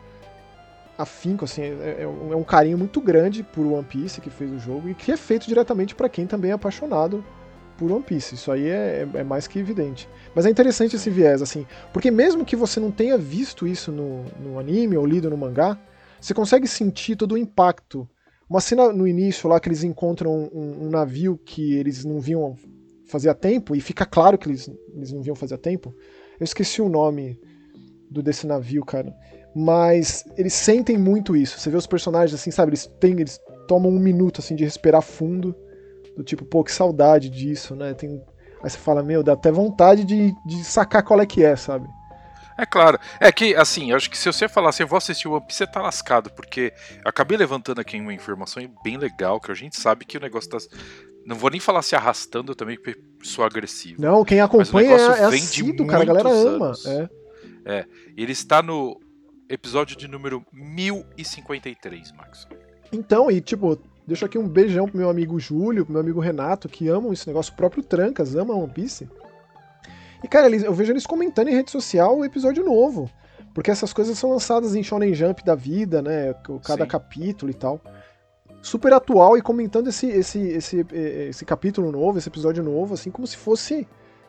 afinco, 0.97 1.45
assim, 1.45 1.63
é, 1.63 2.03
é 2.03 2.07
um 2.07 2.33
é 2.33 2.37
um 2.37 2.43
carinho 2.43 2.77
muito 2.77 3.01
grande 3.01 3.43
por 3.43 3.65
One 3.65 3.85
Piece 3.85 4.21
que 4.21 4.31
fez 4.31 4.51
o 4.51 4.59
jogo 4.59 4.89
e 4.89 4.95
que 4.95 5.13
é 5.13 5.17
feito 5.17 5.47
diretamente 5.47 5.95
pra 5.95 6.09
quem 6.09 6.27
também 6.27 6.51
é 6.51 6.55
apaixonado 6.55 7.25
por 7.79 7.91
One 7.91 8.03
Piece. 8.03 8.35
Isso 8.35 8.51
aí 8.53 8.67
é, 8.69 9.07
é- 9.15 9.21
é 9.21 9.25
mais 9.25 9.47
que 9.47 9.59
evidente. 9.59 10.09
Mas 10.35 10.45
é 10.45 10.51
interessante 10.51 10.97
esse 10.97 11.09
viés, 11.09 11.41
assim, 11.41 11.65
porque 11.93 12.11
mesmo 12.11 12.45
que 12.45 12.57
você 12.57 12.79
não 12.81 12.91
tenha 12.91 13.17
visto 13.17 13.67
isso 13.67 13.91
no, 13.93 14.25
no 14.41 14.59
anime 14.59 14.97
ou 14.97 15.07
lido 15.07 15.31
no 15.31 15.37
mangá, 15.37 15.79
você 16.21 16.35
consegue 16.35 16.67
sentir 16.67 17.17
todo 17.17 17.33
o 17.33 17.39
impacto. 17.39 18.09
Uma 18.51 18.61
cena 18.61 18.93
no 18.93 19.07
início 19.07 19.49
lá 19.49 19.61
que 19.61 19.69
eles 19.69 19.85
encontram 19.85 20.51
um, 20.53 20.87
um 20.87 20.91
navio 20.91 21.39
que 21.45 21.75
eles 21.75 22.05
não 22.05 22.21
viam 22.21 22.57
fazia 23.07 23.33
tempo, 23.35 23.75
e 23.75 23.81
fica 23.81 24.05
claro 24.05 24.37
que 24.37 24.49
eles, 24.49 24.71
eles 24.95 25.13
não 25.13 25.23
viam 25.23 25.35
fazia 25.35 25.57
tempo. 25.57 25.95
Eu 26.39 26.45
esqueci 26.45 26.83
o 26.83 26.89
nome 26.91 27.41
do 28.11 28.23
desse 28.23 28.47
navio, 28.47 28.85
cara. 28.85 29.15
Mas 29.55 30.25
eles 30.37 30.53
sentem 30.53 30.99
muito 30.99 31.35
isso. 31.35 31.59
Você 31.59 31.71
vê 31.71 31.77
os 31.77 31.87
personagens 31.87 32.39
assim, 32.39 32.51
sabe? 32.51 32.71
Eles, 32.71 32.87
têm, 33.01 33.13
eles 33.13 33.41
tomam 33.67 33.91
um 33.91 33.99
minuto 33.99 34.41
assim 34.41 34.55
de 34.55 34.65
respirar 34.65 35.03
fundo. 35.03 35.55
Do 36.19 36.25
tipo, 36.25 36.45
pô, 36.45 36.65
que 36.65 36.73
saudade 36.73 37.31
disso, 37.31 37.77
né? 37.77 37.95
Tem... 37.95 38.21
Aí 38.61 38.69
você 38.69 38.77
fala, 38.77 39.05
meu, 39.05 39.23
dá 39.23 39.35
até 39.35 39.53
vontade 39.53 40.05
de, 40.05 40.35
de 40.45 40.65
sacar 40.65 41.05
qual 41.05 41.21
é 41.21 41.27
que 41.27 41.45
é, 41.45 41.55
sabe? 41.55 41.89
É 42.59 42.67
claro. 42.67 42.99
É 43.21 43.31
que, 43.31 43.55
assim, 43.55 43.93
eu 43.93 43.97
acho 43.97 44.11
que 44.11 44.19
se 44.19 44.27
você 44.27 44.49
falar 44.49 44.71
assim, 44.71 44.83
eu 44.83 44.89
vou 44.89 44.97
assistir 44.97 45.29
o 45.29 45.35
One 45.35 45.47
Piece, 45.47 45.59
você 45.59 45.67
tá 45.69 45.81
lascado, 45.81 46.29
porque 46.33 46.73
acabei 47.05 47.39
levantando 47.39 47.81
aqui 47.81 48.01
uma 48.01 48.13
informação 48.13 48.61
bem 48.83 48.97
legal, 48.97 49.41
que 49.41 49.53
a 49.53 49.55
gente 49.55 49.81
sabe 49.81 50.05
que 50.05 50.19
o 50.19 50.21
negócio 50.21 50.51
tá. 50.51 50.59
Não 51.25 51.37
vou 51.37 51.51
nem 51.51 51.61
falar 51.61 51.83
se 51.83 51.95
arrastando 51.95 52.53
também, 52.57 52.77
porque 52.77 53.01
sou 53.23 53.45
agressivo. 53.45 54.03
Não, 54.03 54.25
quem 54.25 54.41
acompanha 54.41 54.97
negócio 54.97 55.23
é, 55.23 55.27
é 55.27 55.31
vem 55.31 55.39
de 55.39 55.47
assíduo, 55.47 55.87
cara. 55.87 56.03
A 56.03 56.07
galera 56.07 56.29
ama. 56.31 56.67
anos. 56.67 56.85
É. 56.85 57.87
Ele 58.17 58.33
está 58.33 58.61
no 58.61 58.99
episódio 59.49 59.97
de 59.97 60.09
número 60.09 60.45
1053, 60.53 62.11
Max. 62.13 62.49
Então, 62.93 63.31
e 63.31 63.41
tipo, 63.41 63.79
deixo 64.09 64.25
aqui 64.25 64.37
um 64.39 64.49
beijão 64.49 64.89
pro 64.89 64.99
meu 64.99 65.09
amigo 65.09 65.39
Júlio, 65.39 65.85
pro 65.85 65.93
meu 65.93 66.01
amigo 66.01 66.19
Renato, 66.19 66.69
que 66.69 66.89
amam 66.89 67.13
esse 67.13 67.27
negócio. 67.27 67.53
O 67.53 67.57
próprio 67.57 67.83
Trancas 67.83 68.35
ama 68.35 68.55
One 68.55 68.73
Piece. 68.73 69.09
E, 70.25 70.27
cara, 70.27 70.47
eles- 70.47 70.65
eu 70.65 70.75
vejo 70.75 70.93
eles 70.93 71.07
comentando 71.07 71.49
em 71.49 71.55
rede 71.55 71.71
social 71.71 72.17
o 72.19 72.25
episódio 72.25 72.65
novo. 72.65 73.09
Porque 73.55 73.71
essas 73.71 73.93
coisas 73.93 74.19
são 74.19 74.31
lançadas 74.31 74.75
em 74.75 74.83
Shonen 74.83 75.15
Jump 75.15 75.45
da 75.45 75.55
vida, 75.55 76.01
né? 76.03 76.35
Cada 76.65 76.85
Sim. 76.85 76.89
capítulo 76.89 77.51
e 77.51 77.55
tal. 77.55 77.81
Super 78.63 78.93
atual 78.93 79.37
e 79.37 79.43
comentando 79.43 79.89
esse, 79.89 80.07
esse, 80.09 80.41
esse, 80.41 80.87
esse 80.93 81.45
capítulo 81.45 81.91
novo, 81.93 82.19
esse 82.19 82.29
episódio 82.29 82.63
novo, 82.63 82.95
assim, 82.95 83.11
como 83.11 83.27
se 83.27 83.37
fosse. 83.37 83.87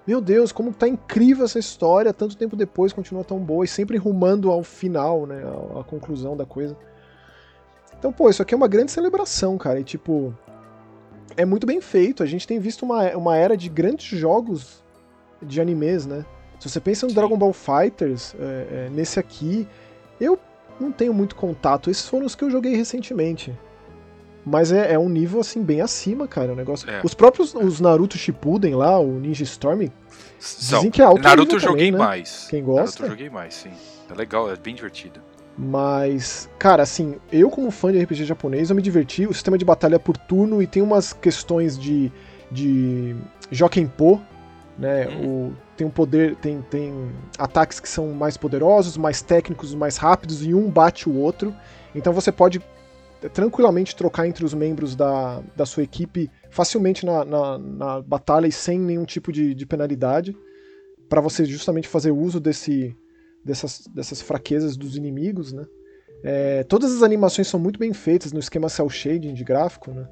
Meu 0.07 0.21
Deus, 0.21 0.51
como 0.51 0.71
tá 0.73 0.87
incrível 0.87 1.45
essa 1.45 1.59
história, 1.59 2.13
tanto 2.13 2.35
tempo 2.37 2.55
depois 2.55 2.93
continua 2.93 3.23
tão 3.23 3.37
boa 3.39 3.65
e 3.65 3.67
sempre 3.67 3.97
rumando 3.97 4.49
ao 4.49 4.63
final, 4.63 5.25
né? 5.27 5.41
À 5.79 5.83
conclusão 5.83 6.35
da 6.35 6.45
coisa. 6.45 6.75
Então, 7.99 8.13
pô, 8.13 8.29
isso 8.29 8.41
aqui 8.41 8.53
é 8.53 8.57
uma 8.57 8.67
grande 8.67 8.91
celebração, 8.91 9.57
cara. 9.57 9.79
E, 9.79 9.83
tipo, 9.83 10.33
é 11.35 11.45
muito 11.45 11.67
bem 11.67 11.81
feito. 11.81 12.23
A 12.23 12.25
gente 12.25 12.47
tem 12.47 12.57
visto 12.57 12.83
uma, 12.83 13.09
uma 13.17 13.35
era 13.35 13.55
de 13.57 13.69
grandes 13.69 14.17
jogos 14.17 14.81
de 15.41 15.59
animes, 15.59 16.05
né? 16.05 16.25
Se 16.59 16.69
você 16.69 16.79
pensa 16.79 17.05
no. 17.05 17.13
Dragon 17.13 17.38
Ball 17.38 17.53
Fighters, 17.53 18.35
é, 18.39 18.88
é, 18.88 18.89
nesse 18.91 19.19
aqui, 19.19 19.67
eu 20.19 20.39
não 20.79 20.91
tenho 20.91 21.13
muito 21.13 21.35
contato. 21.35 21.89
Esses 21.89 22.07
foram 22.07 22.25
os 22.25 22.35
que 22.35 22.43
eu 22.43 22.49
joguei 22.49 22.75
recentemente. 22.75 23.53
Mas 24.45 24.71
é, 24.71 24.93
é 24.93 24.99
um 24.99 25.09
nível, 25.09 25.41
assim, 25.41 25.62
bem 25.62 25.81
acima, 25.81 26.27
cara. 26.27 26.53
O 26.53 26.55
negócio. 26.55 26.89
É. 26.89 27.01
Os 27.03 27.13
próprios 27.13 27.53
os 27.53 27.81
Naruto 27.81 28.17
Shippuden 28.17 28.75
lá, 28.75 28.97
o 28.97 29.19
Ninja 29.19 29.43
Storm, 29.43 29.89
São. 30.39 30.79
dizem 30.79 30.91
que 30.91 31.01
é 31.01 31.05
alto 31.05 31.21
Naruto 31.21 31.51
eu 31.51 31.57
nível 31.57 31.59
joguei 31.59 31.91
também, 31.91 31.91
né? 31.91 31.97
mais. 31.97 32.47
Quem 32.49 32.63
gosta? 32.63 32.81
Naruto 32.81 33.03
eu 33.03 33.09
joguei 33.09 33.29
mais, 33.29 33.53
sim. 33.53 33.71
É 34.09 34.13
legal, 34.13 34.49
é 34.51 34.55
bem 34.55 34.73
divertido. 34.73 35.21
Mas, 35.61 36.49
cara, 36.57 36.83
assim, 36.83 37.17
eu 37.29 37.49
como 37.49 37.69
fã 37.69 37.91
de 37.91 38.01
RPG 38.01 38.23
japonês, 38.23 38.69
eu 38.69 38.75
me 38.77 38.81
diverti. 38.81 39.27
O 39.27 39.33
sistema 39.33 39.57
de 39.57 39.65
batalha 39.65 39.97
é 39.97 39.99
por 39.99 40.15
turno 40.15 40.61
e 40.63 40.67
tem 40.67 40.81
umas 40.81 41.11
questões 41.11 41.77
de, 41.77 42.09
de 42.49 43.13
Jokenpo, 43.51 44.21
né? 44.77 45.09
O, 45.21 45.51
tem 45.75 45.85
um 45.85 45.89
poder, 45.89 46.37
tem, 46.37 46.61
tem 46.61 47.11
ataques 47.37 47.81
que 47.81 47.89
são 47.89 48.13
mais 48.13 48.37
poderosos, 48.37 48.95
mais 48.95 49.21
técnicos, 49.21 49.75
mais 49.75 49.97
rápidos 49.97 50.45
e 50.45 50.53
um 50.53 50.71
bate 50.71 51.09
o 51.09 51.15
outro. 51.17 51.53
Então 51.93 52.13
você 52.13 52.31
pode 52.31 52.61
tranquilamente 53.33 53.93
trocar 53.97 54.25
entre 54.25 54.45
os 54.45 54.53
membros 54.53 54.95
da, 54.95 55.41
da 55.57 55.65
sua 55.65 55.83
equipe 55.83 56.31
facilmente 56.49 57.05
na, 57.05 57.25
na, 57.25 57.57
na 57.57 58.01
batalha 58.01 58.47
e 58.47 58.51
sem 58.51 58.79
nenhum 58.79 59.03
tipo 59.03 59.29
de, 59.29 59.53
de 59.53 59.65
penalidade. 59.65 60.33
Pra 61.09 61.19
você 61.19 61.43
justamente 61.43 61.89
fazer 61.89 62.11
uso 62.11 62.39
desse, 62.39 62.95
dessas, 63.43 63.88
dessas 63.93 64.21
fraquezas 64.21 64.78
dos 64.78 64.95
inimigos, 64.95 65.54
né? 65.54 65.65
É, 66.23 66.63
todas 66.63 66.93
as 66.93 67.02
animações 67.02 67.47
são 67.47 67.60
muito 67.60 67.80
bem 67.80 67.93
feitas 67.93 68.34
no 68.34 68.39
esquema 68.39 68.67
cel 68.67 68.89
shading 68.89 69.34
de 69.34 69.43
gráfico, 69.43 69.91
né? 69.91 70.08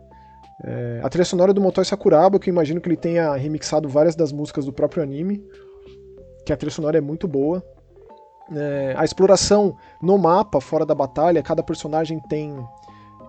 É, 0.63 1.01
a 1.03 1.09
trilha 1.09 1.25
sonora 1.25 1.53
do 1.53 1.61
Motoi 1.61 1.85
Sakuraba, 1.85 2.39
que 2.39 2.49
eu 2.49 2.53
imagino 2.53 2.81
que 2.81 2.89
ele 2.89 2.97
tenha 2.97 3.35
remixado 3.35 3.87
várias 3.87 4.15
das 4.15 4.31
músicas 4.31 4.65
do 4.65 4.73
próprio 4.73 5.03
anime, 5.03 5.43
que 6.45 6.51
a 6.51 6.57
trilha 6.57 6.71
sonora 6.71 6.97
é 6.97 7.01
muito 7.01 7.27
boa. 7.27 7.63
É, 8.55 8.93
a 8.97 9.03
exploração 9.03 9.75
no 10.01 10.17
mapa, 10.17 10.59
fora 10.61 10.85
da 10.85 10.95
batalha, 10.95 11.43
cada 11.43 11.61
personagem 11.61 12.19
tem 12.27 12.55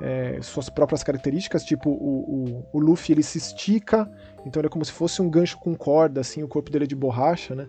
é, 0.00 0.38
suas 0.40 0.70
próprias 0.70 1.02
características, 1.02 1.64
tipo 1.64 1.90
o, 1.90 2.64
o, 2.72 2.78
o 2.78 2.78
Luffy 2.78 3.12
ele 3.12 3.22
se 3.22 3.36
estica, 3.36 4.08
então 4.46 4.60
ele 4.60 4.68
é 4.68 4.70
como 4.70 4.84
se 4.84 4.92
fosse 4.92 5.20
um 5.20 5.28
gancho 5.28 5.58
com 5.58 5.74
corda, 5.74 6.20
assim, 6.20 6.42
o 6.42 6.48
corpo 6.48 6.70
dele 6.70 6.84
é 6.84 6.88
de 6.88 6.96
borracha, 6.96 7.54
né? 7.54 7.66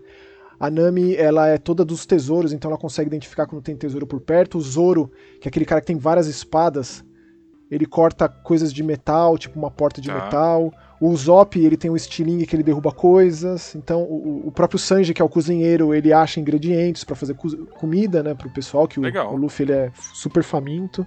A 0.60 0.70
Nami, 0.70 1.16
ela 1.16 1.48
é 1.48 1.58
toda 1.58 1.86
dos 1.86 2.06
tesouros, 2.06 2.52
então 2.52 2.70
ela 2.70 2.78
consegue 2.80 3.08
identificar 3.08 3.46
quando 3.48 3.62
tem 3.62 3.76
tesouro 3.78 4.06
por 4.06 4.20
perto. 4.20 4.58
O 4.58 4.62
Zoro, 4.62 5.10
que 5.40 5.48
é 5.48 5.50
aquele 5.50 5.66
cara 5.66 5.80
que 5.80 5.88
tem 5.88 5.98
várias 5.98 6.28
espadas, 6.28 7.04
ele 7.72 7.86
corta 7.86 8.28
coisas 8.28 8.74
de 8.74 8.84
metal, 8.84 9.38
tipo 9.38 9.58
uma 9.58 9.72
porta 9.72 10.02
de 10.02 10.10
Tá. 10.10 10.16
metal. 10.16 10.74
O 11.00 11.16
Zop, 11.16 11.58
ele 11.58 11.78
tem 11.78 11.90
um 11.90 11.96
estilingue 11.96 12.46
que 12.46 12.54
ele 12.56 12.64
derruba 12.64 12.92
coisas. 12.92 13.74
Então, 13.74 14.02
o, 14.04 14.48
o 14.48 14.52
próprio 14.52 14.78
Sanji, 14.78 15.14
que 15.14 15.22
é 15.22 15.26
o 15.26 15.30
cozinheiro, 15.30 15.94
ele 15.94 16.12
acha 16.12 16.42
ingredientes 16.42 17.06
pra 17.06 17.16
fazer 17.16 17.36
co- 17.36 17.56
comida, 17.78 18.22
né, 18.22 18.34
pro 18.34 18.50
pessoal, 18.50 18.86
que 18.86 19.00
o, 19.00 19.04
o 19.32 19.36
Luffy 19.38 19.64
ele 19.66 19.72
é 19.72 19.92
super 20.14 20.44
faminto. 20.44 21.06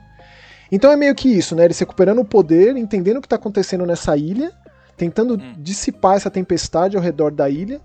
Então 0.71 0.91
é 0.91 0.97
meio 0.97 1.15
que 1.15 1.29
isso, 1.29 1.55
né? 1.55 1.67
Ele 1.67 1.75
se 1.75 1.81
recuperando 1.81 2.21
o 2.21 2.25
poder, 2.25 2.75
entendendo 2.79 3.19
o 3.19 3.21
que 3.21 3.29
tá 3.29 3.37
acontecendo 3.37 3.85
nessa 3.85 4.17
ilha, 4.17 4.51
tentando 4.97 5.35
Hum. 5.35 5.55
dissipar 5.59 6.17
essa 6.17 6.31
tempestade 6.31 6.97
ao 6.97 7.03
redor 7.03 7.31
da 7.31 7.51
ilha, 7.51 7.79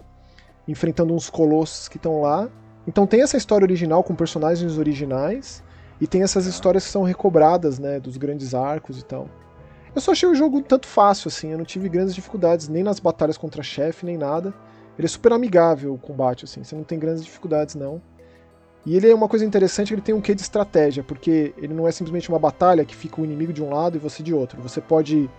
enfrentando 0.67 1.13
uns 1.13 1.30
colossos 1.30 1.88
que 1.88 1.97
estão 1.97 2.21
lá. 2.21 2.49
Então 2.88 3.06
tem 3.06 3.21
essa 3.21 3.38
história 3.38 3.65
original 3.65 4.03
com 4.03 4.15
personagens 4.15 4.77
originais 4.77 5.63
e 5.99 6.08
tem 6.08 6.21
essas 6.21 6.45
histórias 6.45 6.86
que 6.86 6.91
são 6.91 7.03
recobradas, 7.03 7.80
né, 7.80 7.99
dos 7.99 8.17
grandes 8.17 8.53
arcos 8.53 8.99
e 8.99 9.06
tal. 9.06 9.27
Eu 9.95 10.01
só 10.01 10.12
achei 10.12 10.30
o 10.30 10.36
jogo 10.36 10.62
tanto 10.62 10.88
fácil, 10.88 11.27
assim, 11.27 11.51
eu 11.51 11.58
não 11.58 11.65
tive 11.65 11.89
grandes 11.89 12.13
dificuldades, 12.13 12.67
nem 12.67 12.84
nas 12.84 12.99
batalhas 12.99 13.38
contra 13.38 13.63
chefe, 13.63 14.06
nem 14.06 14.17
nada. 14.17 14.53
Ele 14.97 15.06
é 15.06 15.10
super 15.10 15.34
amigável 15.34 15.93
o 15.93 15.97
combate, 15.97 16.45
assim, 16.45 16.63
você 16.63 16.75
não 16.75 16.84
tem 16.84 16.99
grandes 16.99 17.23
dificuldades, 17.23 17.75
não. 17.75 18.01
E 18.86 18.95
ele 18.95 19.10
é 19.10 19.13
uma 19.13 19.27
coisa 19.27 19.43
interessante, 19.43 19.93
ele 19.93 20.01
tem 20.01 20.15
um 20.15 20.21
quê 20.21 20.34
de 20.34 20.41
estratégia, 20.41 21.03
porque 21.03 21.53
ele 21.58 21.73
não 21.73 21.88
é 21.88 21.91
simplesmente 21.91 22.30
uma 22.30 22.39
batalha 22.39 22.86
que 22.86 22.95
fica 22.95 23.19
o 23.21 23.25
inimigo 23.25 23.51
de 23.51 23.62
um 23.62 23.69
lado 23.69 23.97
e 23.97 23.99
você 23.99 24.23
de 24.23 24.34
outro. 24.34 24.62
Você 24.62 24.80
pode. 24.80 25.30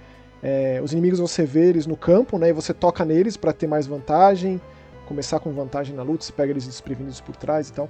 É, 0.43 0.81
os 0.85 0.93
inimigos 0.93 1.19
você 1.19 1.47
vê 1.47 1.69
eles 1.69 1.87
no 1.87 1.97
campo, 1.97 2.39
né? 2.39 2.51
E 2.51 2.53
você 2.53 2.75
toca 2.75 3.07
neles 3.07 3.39
para 3.39 3.53
ter 3.53 3.67
mais 3.67 3.87
vantagem, 3.87 4.61
começar 5.09 5.41
com 5.41 5.53
vantagem 5.53 5.97
na 5.97 6.03
luta, 6.03 6.25
você 6.25 6.33
pega 6.33 6.53
eles 6.53 6.67
desprevenidos 6.67 7.21
por 7.21 7.35
trás 7.35 7.71
e 7.71 7.73
tal. 7.73 7.89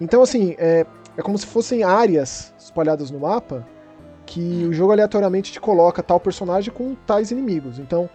Então, 0.00 0.22
assim, 0.22 0.54
é, 0.58 0.86
é 1.16 1.22
como 1.22 1.36
se 1.36 1.46
fossem 1.46 1.84
áreas 1.84 2.52
espalhadas 2.58 3.10
no 3.10 3.20
mapa 3.20 3.66
que 4.24 4.64
o 4.68 4.72
jogo 4.72 4.92
aleatoriamente 4.92 5.52
te 5.52 5.60
coloca 5.60 6.02
tal 6.02 6.18
personagem 6.18 6.72
com 6.72 6.94
tais 6.94 7.30
inimigos. 7.30 7.78
Então, 7.78 8.08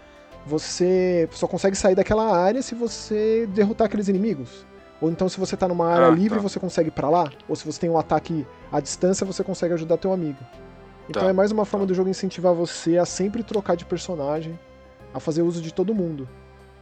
você 0.46 1.28
só 1.32 1.46
consegue 1.46 1.76
sair 1.76 1.94
daquela 1.94 2.36
área 2.36 2.60
se 2.62 2.74
você 2.74 3.48
derrotar 3.54 3.86
aqueles 3.86 4.08
inimigos. 4.08 4.66
Ou 5.00 5.10
então 5.10 5.28
se 5.28 5.38
você 5.38 5.56
tá 5.56 5.66
numa 5.66 5.88
área 5.88 6.06
ah, 6.06 6.10
livre, 6.10 6.38
tá. 6.38 6.42
você 6.42 6.60
consegue 6.60 6.88
ir 6.88 6.92
pra 6.92 7.08
lá. 7.08 7.30
Ou 7.48 7.56
se 7.56 7.64
você 7.64 7.80
tem 7.80 7.90
um 7.90 7.98
ataque 7.98 8.46
à 8.70 8.80
distância, 8.80 9.26
você 9.26 9.42
consegue 9.42 9.74
ajudar 9.74 9.96
teu 9.96 10.12
amigo. 10.12 10.38
Então 11.08 11.24
tá. 11.24 11.28
é 11.28 11.32
mais 11.32 11.50
uma 11.50 11.64
forma 11.64 11.84
tá. 11.84 11.88
do 11.88 11.94
jogo 11.94 12.08
incentivar 12.08 12.54
você 12.54 12.96
a 12.98 13.04
sempre 13.04 13.42
trocar 13.42 13.76
de 13.76 13.84
personagem, 13.84 14.58
a 15.12 15.20
fazer 15.20 15.42
uso 15.42 15.60
de 15.60 15.72
todo 15.72 15.94
mundo. 15.94 16.28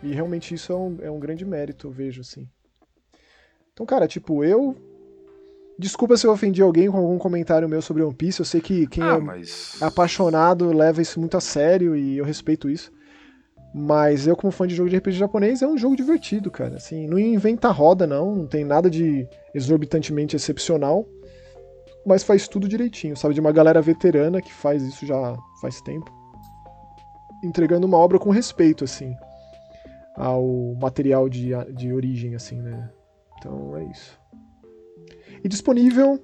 E 0.02 0.12
realmente 0.12 0.54
isso 0.54 0.72
é 0.72 0.76
um, 0.76 0.98
é 1.02 1.10
um 1.10 1.20
grande 1.20 1.44
mérito, 1.44 1.86
eu 1.86 1.90
vejo, 1.92 2.20
assim. 2.20 2.48
Então, 3.72 3.86
cara, 3.86 4.06
tipo, 4.06 4.44
eu 4.44 4.76
Desculpa 5.78 6.16
se 6.16 6.26
eu 6.26 6.32
ofendi 6.32 6.60
alguém 6.62 6.90
com 6.90 6.98
algum 6.98 7.18
comentário 7.18 7.68
meu 7.68 7.80
sobre 7.80 8.02
One 8.02 8.14
Piece. 8.14 8.40
Eu 8.40 8.46
sei 8.46 8.60
que 8.60 8.86
quem 8.86 9.02
ah, 9.02 9.14
é 9.14 9.18
mas... 9.18 9.82
apaixonado 9.82 10.72
leva 10.72 11.00
isso 11.00 11.18
muito 11.18 11.36
a 11.36 11.40
sério 11.40 11.96
e 11.96 12.18
eu 12.18 12.24
respeito 12.24 12.68
isso. 12.68 12.92
Mas 13.74 14.26
eu, 14.26 14.36
como 14.36 14.52
fã 14.52 14.66
de 14.66 14.74
jogo 14.74 14.90
de 14.90 14.98
RPG 14.98 15.16
japonês, 15.16 15.62
é 15.62 15.66
um 15.66 15.78
jogo 15.78 15.96
divertido, 15.96 16.50
cara. 16.50 16.76
Assim, 16.76 17.06
não 17.06 17.18
inventa 17.18 17.68
roda, 17.70 18.06
não. 18.06 18.36
Não 18.36 18.46
tem 18.46 18.64
nada 18.64 18.90
de 18.90 19.26
exorbitantemente 19.54 20.36
excepcional. 20.36 21.08
Mas 22.04 22.22
faz 22.22 22.46
tudo 22.46 22.68
direitinho, 22.68 23.16
sabe? 23.16 23.32
De 23.32 23.40
uma 23.40 23.50
galera 23.52 23.80
veterana 23.80 24.42
que 24.42 24.52
faz 24.52 24.82
isso 24.82 25.06
já 25.06 25.36
faz 25.60 25.80
tempo. 25.80 26.12
Entregando 27.42 27.86
uma 27.86 27.96
obra 27.96 28.18
com 28.18 28.30
respeito, 28.30 28.84
assim. 28.84 29.16
Ao 30.14 30.76
material 30.80 31.28
de, 31.28 31.50
de 31.72 31.92
origem, 31.92 32.34
assim, 32.34 32.60
né? 32.60 32.90
Então 33.38 33.76
é 33.76 33.84
isso. 33.84 34.20
E 35.42 35.48
disponível 35.48 36.22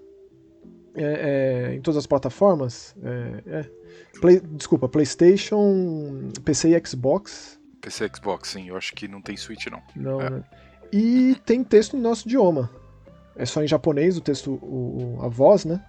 é, 0.95 1.71
é, 1.71 1.75
em 1.75 1.81
todas 1.81 1.99
as 1.99 2.07
plataformas. 2.07 2.95
É, 3.03 3.43
é. 3.47 3.71
Play, 4.21 4.41
desculpa, 4.41 4.89
PlayStation, 4.89 6.31
PC 6.45 6.77
e 6.77 6.87
Xbox. 6.87 7.59
PC 7.81 8.05
e 8.07 8.17
Xbox, 8.17 8.51
sim. 8.51 8.69
Eu 8.69 8.77
acho 8.77 8.95
que 8.95 9.09
não 9.09 9.23
tem 9.23 9.37
Switch, 9.37 9.67
não. 9.67 9.83
Não, 9.95 10.21
é. 10.21 10.31
né? 10.31 10.45
E 10.93 11.37
tem 11.47 11.63
texto 11.63 11.97
em 11.97 12.01
nosso 12.01 12.27
idioma. 12.27 12.71
É 13.37 13.47
só 13.47 13.63
em 13.63 13.69
japonês 13.69 14.17
o 14.17 14.21
texto, 14.21 14.55
o, 14.55 15.19
a 15.23 15.29
voz, 15.29 15.65
né? 15.65 15.83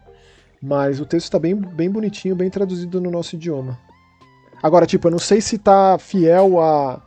Mas 0.61 0.99
o 0.99 1.05
texto 1.05 1.25
está 1.25 1.39
bem, 1.39 1.55
bem 1.55 1.89
bonitinho, 1.89 2.35
bem 2.35 2.49
traduzido 2.49 3.01
no 3.01 3.09
nosso 3.09 3.35
idioma. 3.35 3.79
Agora, 4.61 4.85
tipo, 4.85 5.07
eu 5.07 5.11
não 5.11 5.19
sei 5.19 5.41
se 5.41 5.57
tá 5.57 5.97
fiel 5.97 6.59
a, 6.59 7.01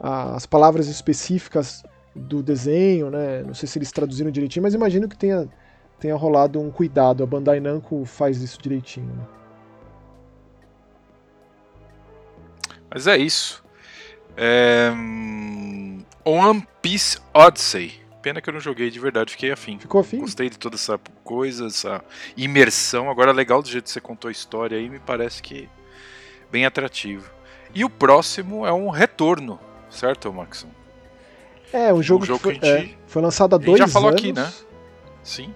as 0.00 0.46
palavras 0.46 0.88
específicas 0.88 1.82
do 2.14 2.42
desenho, 2.42 3.10
né? 3.10 3.42
Não 3.42 3.54
sei 3.54 3.68
se 3.68 3.78
eles 3.78 3.92
traduziram 3.92 4.30
direitinho, 4.30 4.62
mas 4.62 4.74
imagino 4.74 5.08
que 5.08 5.16
tenha, 5.16 5.48
tenha 5.98 6.16
rolado 6.16 6.60
um 6.60 6.70
cuidado. 6.70 7.22
A 7.22 7.26
Bandai 7.26 7.60
Namco 7.60 8.04
faz 8.06 8.40
isso 8.40 8.60
direitinho. 8.60 9.14
Né? 9.14 9.26
Mas 12.92 13.06
é 13.06 13.16
isso. 13.18 13.62
É... 14.36 14.90
One 16.24 16.66
Piece 16.82 17.18
Odyssey. 17.34 18.00
Pena 18.22 18.40
que 18.40 18.50
eu 18.50 18.54
não 18.54 18.60
joguei 18.60 18.90
de 18.90 18.98
verdade, 18.98 19.32
fiquei 19.32 19.50
afim. 19.50 19.78
Ficou 19.78 20.00
afim? 20.00 20.18
Gostei 20.18 20.50
de 20.50 20.58
toda 20.58 20.76
essa 20.76 21.00
coisa, 21.24 21.66
essa 21.66 22.04
imersão. 22.36 23.10
Agora, 23.10 23.32
legal 23.32 23.62
do 23.62 23.68
jeito 23.68 23.84
que 23.84 23.90
você 23.90 24.00
contou 24.00 24.28
a 24.28 24.32
história 24.32 24.76
aí, 24.76 24.90
me 24.90 24.98
parece 24.98 25.42
que 25.42 25.68
bem 26.50 26.66
atrativo. 26.66 27.30
E 27.74 27.84
o 27.84 27.88
próximo 27.88 28.66
é 28.66 28.72
um 28.72 28.90
retorno, 28.90 29.58
certo, 29.90 30.32
Maxon? 30.32 30.68
É, 31.72 31.92
um 31.92 32.02
jogo, 32.02 32.24
um 32.24 32.26
jogo 32.26 32.38
que, 32.38 32.44
foi, 32.44 32.58
que 32.58 32.66
gente, 32.66 32.94
é, 32.94 32.98
foi, 33.06 33.22
lançado 33.22 33.54
há 33.54 33.58
dois 33.58 33.80
anos. 33.80 33.80
já 33.80 33.88
falou 33.88 34.10
anos. 34.10 34.20
aqui, 34.20 34.32
né? 34.32 34.52
Sim. 35.22 35.54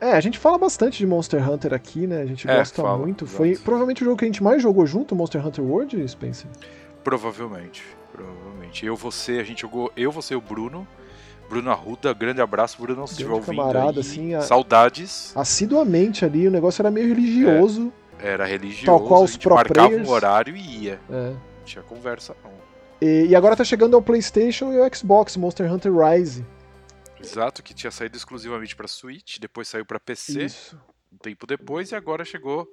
É, 0.00 0.12
a 0.12 0.20
gente 0.20 0.38
fala 0.38 0.58
bastante 0.58 0.98
de 0.98 1.06
Monster 1.06 1.48
Hunter 1.48 1.74
aqui, 1.74 2.06
né? 2.06 2.20
A 2.22 2.26
gente 2.26 2.48
é, 2.48 2.56
gosta 2.56 2.82
fala, 2.82 2.98
muito. 2.98 3.24
Exato. 3.24 3.36
Foi 3.36 3.56
provavelmente 3.56 4.02
o 4.02 4.04
jogo 4.04 4.16
que 4.16 4.24
a 4.24 4.28
gente 4.28 4.42
mais 4.42 4.62
jogou 4.62 4.86
junto, 4.86 5.14
Monster 5.14 5.44
Hunter 5.44 5.64
World, 5.64 6.08
Spencer? 6.08 6.48
Provavelmente, 7.02 7.82
provavelmente. 8.12 8.86
Eu, 8.86 8.94
você, 8.94 9.32
a 9.32 9.42
gente 9.42 9.62
jogou, 9.62 9.90
eu, 9.96 10.12
você 10.12 10.34
e 10.34 10.36
o 10.36 10.40
Bruno. 10.40 10.86
Bruno 11.48 11.70
Arruda, 11.70 12.12
grande 12.12 12.42
abraço, 12.42 12.80
Bruno, 12.80 13.06
se 13.06 13.14
estiver 13.14 13.32
ouvindo 13.32 13.56
camarada, 13.56 13.92
aí. 13.92 14.00
Assim, 14.00 14.34
a... 14.34 14.42
Saudades. 14.42 15.32
Assiduamente 15.34 16.24
ali, 16.24 16.46
o 16.46 16.50
negócio 16.50 16.82
era 16.82 16.90
meio 16.90 17.08
religioso. 17.08 17.90
É, 18.18 18.32
era 18.32 18.44
religioso, 18.44 18.84
tal 18.84 19.00
qual 19.00 19.24
os 19.24 19.30
a 19.30 19.32
gente 19.32 19.48
marcava 19.48 19.88
players. 19.88 20.06
um 20.08 20.12
horário 20.12 20.54
e 20.54 20.84
ia. 20.84 21.00
É. 21.10 21.30
Não 21.30 21.64
tinha 21.64 21.82
conversa 21.82 22.36
não. 22.44 22.67
E, 23.00 23.26
e 23.26 23.36
agora 23.36 23.56
tá 23.56 23.64
chegando 23.64 23.94
ao 23.94 24.02
PlayStation 24.02 24.72
e 24.72 24.78
ao 24.78 24.94
Xbox, 24.94 25.36
Monster 25.36 25.72
Hunter 25.72 25.92
Rise. 25.94 26.44
Exato, 27.20 27.62
que 27.62 27.74
tinha 27.74 27.90
saído 27.90 28.16
exclusivamente 28.16 28.76
para 28.76 28.88
Switch, 28.88 29.38
depois 29.38 29.68
saiu 29.68 29.84
para 29.84 29.98
PC. 29.98 30.44
Isso. 30.44 30.80
Um 31.12 31.16
tempo 31.16 31.46
depois 31.46 31.90
e 31.90 31.94
agora 31.94 32.24
chegou 32.24 32.68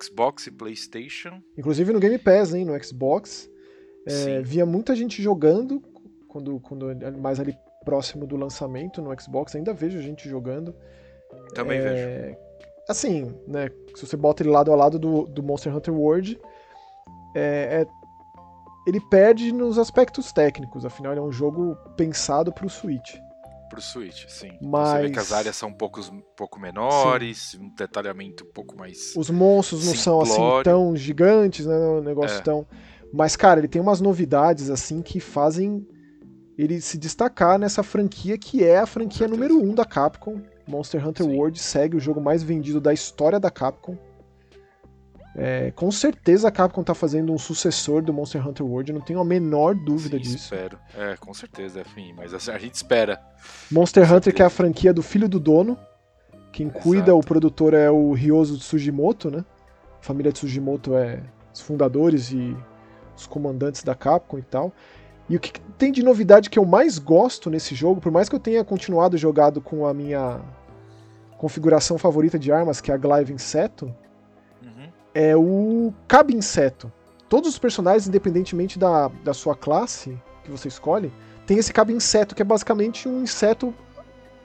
Xbox 0.00 0.46
e 0.46 0.50
PlayStation. 0.50 1.42
Inclusive 1.56 1.92
no 1.92 2.00
Game 2.00 2.18
Pass, 2.18 2.54
hein, 2.54 2.64
no 2.64 2.84
Xbox. 2.84 3.48
É, 4.06 4.40
via 4.40 4.64
muita 4.64 4.94
gente 4.94 5.22
jogando 5.22 5.82
quando, 6.28 6.58
quando 6.60 6.86
mais 7.18 7.38
ali 7.38 7.56
próximo 7.84 8.26
do 8.26 8.36
lançamento 8.36 9.02
no 9.02 9.18
Xbox, 9.20 9.54
ainda 9.54 9.72
vejo 9.72 10.00
gente 10.00 10.28
jogando. 10.28 10.74
Também 11.54 11.78
é, 11.78 11.82
vejo. 11.82 12.36
Assim, 12.88 13.34
né, 13.46 13.70
se 13.94 14.06
você 14.06 14.16
bota 14.16 14.42
ele 14.42 14.50
lado 14.50 14.72
a 14.72 14.76
lado 14.76 14.98
do, 14.98 15.24
do 15.24 15.42
Monster 15.42 15.74
Hunter 15.74 15.94
World, 15.94 16.40
é, 17.34 17.82
é 17.82 17.86
ele 18.90 19.00
perde 19.00 19.52
nos 19.52 19.78
aspectos 19.78 20.32
técnicos, 20.32 20.84
afinal 20.84 21.12
ele 21.12 21.20
é 21.20 21.22
um 21.22 21.32
jogo 21.32 21.76
pensado 21.96 22.52
para 22.52 22.66
o 22.66 22.70
Switch. 22.70 23.14
Para 23.68 23.78
o 23.78 23.82
Switch, 23.82 24.26
sim. 24.28 24.50
Mas... 24.60 24.88
Então 24.88 24.96
você 24.96 25.02
vê 25.02 25.10
que 25.10 25.18
as 25.20 25.32
áreas 25.32 25.56
são 25.56 25.68
um 25.68 25.72
pouco, 25.72 26.00
um 26.00 26.20
pouco 26.36 26.58
menores, 26.58 27.52
sim. 27.52 27.58
um 27.58 27.74
detalhamento 27.74 28.44
um 28.44 28.52
pouco 28.52 28.76
mais. 28.76 29.14
Os 29.16 29.30
monstros 29.30 29.86
não 29.86 29.94
simplório. 29.94 30.26
são 30.32 30.42
assim 30.42 30.62
tão 30.64 30.96
gigantes, 30.96 31.66
né? 31.66 31.76
Um 31.76 32.00
negócio 32.00 32.38
é. 32.38 32.40
tão. 32.40 32.66
Mas, 33.12 33.36
cara, 33.36 33.60
ele 33.60 33.68
tem 33.68 33.80
umas 33.80 34.00
novidades 34.00 34.70
assim 34.70 35.02
que 35.02 35.20
fazem 35.20 35.86
ele 36.58 36.80
se 36.80 36.98
destacar 36.98 37.58
nessa 37.58 37.82
franquia 37.82 38.36
que 38.36 38.64
é 38.64 38.78
a 38.78 38.86
franquia 38.86 39.28
número 39.28 39.56
1 39.56 39.70
um 39.70 39.74
da 39.74 39.84
Capcom. 39.84 40.40
Monster 40.66 41.06
Hunter 41.06 41.26
sim. 41.26 41.36
World 41.36 41.58
segue 41.58 41.96
o 41.96 42.00
jogo 42.00 42.20
mais 42.20 42.42
vendido 42.42 42.80
da 42.80 42.92
história 42.92 43.38
da 43.38 43.50
Capcom. 43.50 43.96
É, 45.42 45.70
com 45.70 45.90
certeza 45.90 46.48
a 46.48 46.50
Capcom 46.50 46.84
tá 46.84 46.94
fazendo 46.94 47.32
um 47.32 47.38
sucessor 47.38 48.02
do 48.02 48.12
Monster 48.12 48.46
Hunter 48.46 48.66
World, 48.66 48.90
eu 48.90 48.98
não 48.98 49.02
tenho 49.02 49.20
a 49.20 49.24
menor 49.24 49.74
dúvida 49.74 50.18
Sim, 50.18 50.22
disso. 50.22 50.36
Espero. 50.36 50.78
É, 50.94 51.16
com 51.16 51.32
certeza, 51.32 51.80
enfim, 51.80 52.12
mas 52.14 52.34
assim, 52.34 52.50
a 52.50 52.58
gente 52.58 52.74
espera. 52.74 53.18
Monster 53.70 54.02
com 54.02 54.08
Hunter, 54.08 54.24
certeza. 54.24 54.36
que 54.36 54.42
é 54.42 54.44
a 54.44 54.50
franquia 54.50 54.92
do 54.92 55.02
filho 55.02 55.26
do 55.30 55.40
dono. 55.40 55.78
Quem 56.52 56.66
Exato. 56.66 56.82
cuida, 56.82 57.14
o 57.14 57.20
produtor 57.22 57.72
é 57.72 57.90
o 57.90 58.12
Ryozo 58.12 58.58
Tsujimoto, 58.58 59.30
né? 59.30 59.42
A 59.98 60.04
família 60.04 60.30
Tsujimoto 60.30 60.94
é 60.94 61.22
os 61.54 61.62
fundadores 61.62 62.30
e 62.32 62.54
os 63.16 63.26
comandantes 63.26 63.82
da 63.82 63.94
Capcom 63.94 64.38
e 64.38 64.42
tal. 64.42 64.70
E 65.26 65.36
o 65.36 65.40
que 65.40 65.58
tem 65.78 65.90
de 65.90 66.02
novidade 66.02 66.50
que 66.50 66.58
eu 66.58 66.66
mais 66.66 66.98
gosto 66.98 67.48
nesse 67.48 67.74
jogo, 67.74 67.98
por 67.98 68.12
mais 68.12 68.28
que 68.28 68.34
eu 68.34 68.40
tenha 68.40 68.62
continuado 68.62 69.16
jogado 69.16 69.58
com 69.62 69.86
a 69.86 69.94
minha 69.94 70.38
configuração 71.38 71.96
favorita 71.96 72.38
de 72.38 72.52
armas, 72.52 72.78
que 72.78 72.90
é 72.90 72.94
a 72.94 72.98
Glaive 72.98 73.32
Inseto, 73.32 73.90
é 75.14 75.36
o 75.36 75.92
cabe-inseto. 76.06 76.92
Todos 77.28 77.50
os 77.50 77.58
personagens, 77.58 78.08
independentemente 78.08 78.78
da, 78.78 79.08
da 79.24 79.32
sua 79.32 79.54
classe 79.54 80.20
que 80.42 80.50
você 80.50 80.68
escolhe, 80.68 81.12
tem 81.46 81.58
esse 81.58 81.72
cabe-inseto, 81.72 82.34
que 82.34 82.42
é 82.42 82.44
basicamente 82.44 83.08
um 83.08 83.22
inseto 83.22 83.74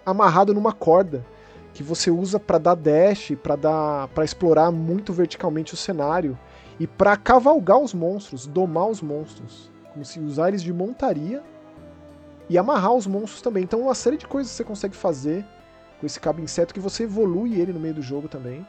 amarrado 0.05 0.53
numa 0.53 0.71
corda, 0.71 1.25
que 1.73 1.83
você 1.83 2.09
usa 2.09 2.39
para 2.39 2.57
dar 2.57 2.75
dash, 2.75 3.33
para 3.43 3.55
dar 3.55 4.07
para 4.09 4.23
explorar 4.23 4.71
muito 4.71 5.11
verticalmente 5.11 5.73
o 5.73 5.77
cenário 5.77 6.37
e 6.79 6.87
para 6.87 7.17
cavalgar 7.17 7.79
os 7.79 7.93
monstros, 7.93 8.47
domar 8.47 8.87
os 8.87 9.01
monstros, 9.01 9.69
como 9.91 10.05
se 10.05 10.19
usar 10.19 10.49
eles 10.49 10.63
de 10.63 10.71
montaria 10.71 11.43
e 12.49 12.57
amarrar 12.57 12.93
os 12.93 13.05
monstros 13.07 13.41
também. 13.41 13.63
Então 13.63 13.81
uma 13.81 13.95
série 13.95 14.17
de 14.17 14.25
coisas 14.25 14.53
você 14.53 14.63
consegue 14.63 14.95
fazer 14.95 15.45
com 15.99 16.05
esse 16.05 16.19
cabe-inseto 16.19 16.73
que 16.73 16.79
você 16.79 17.03
evolui 17.03 17.59
ele 17.59 17.73
no 17.73 17.79
meio 17.79 17.95
do 17.95 18.01
jogo 18.01 18.27
também. 18.27 18.65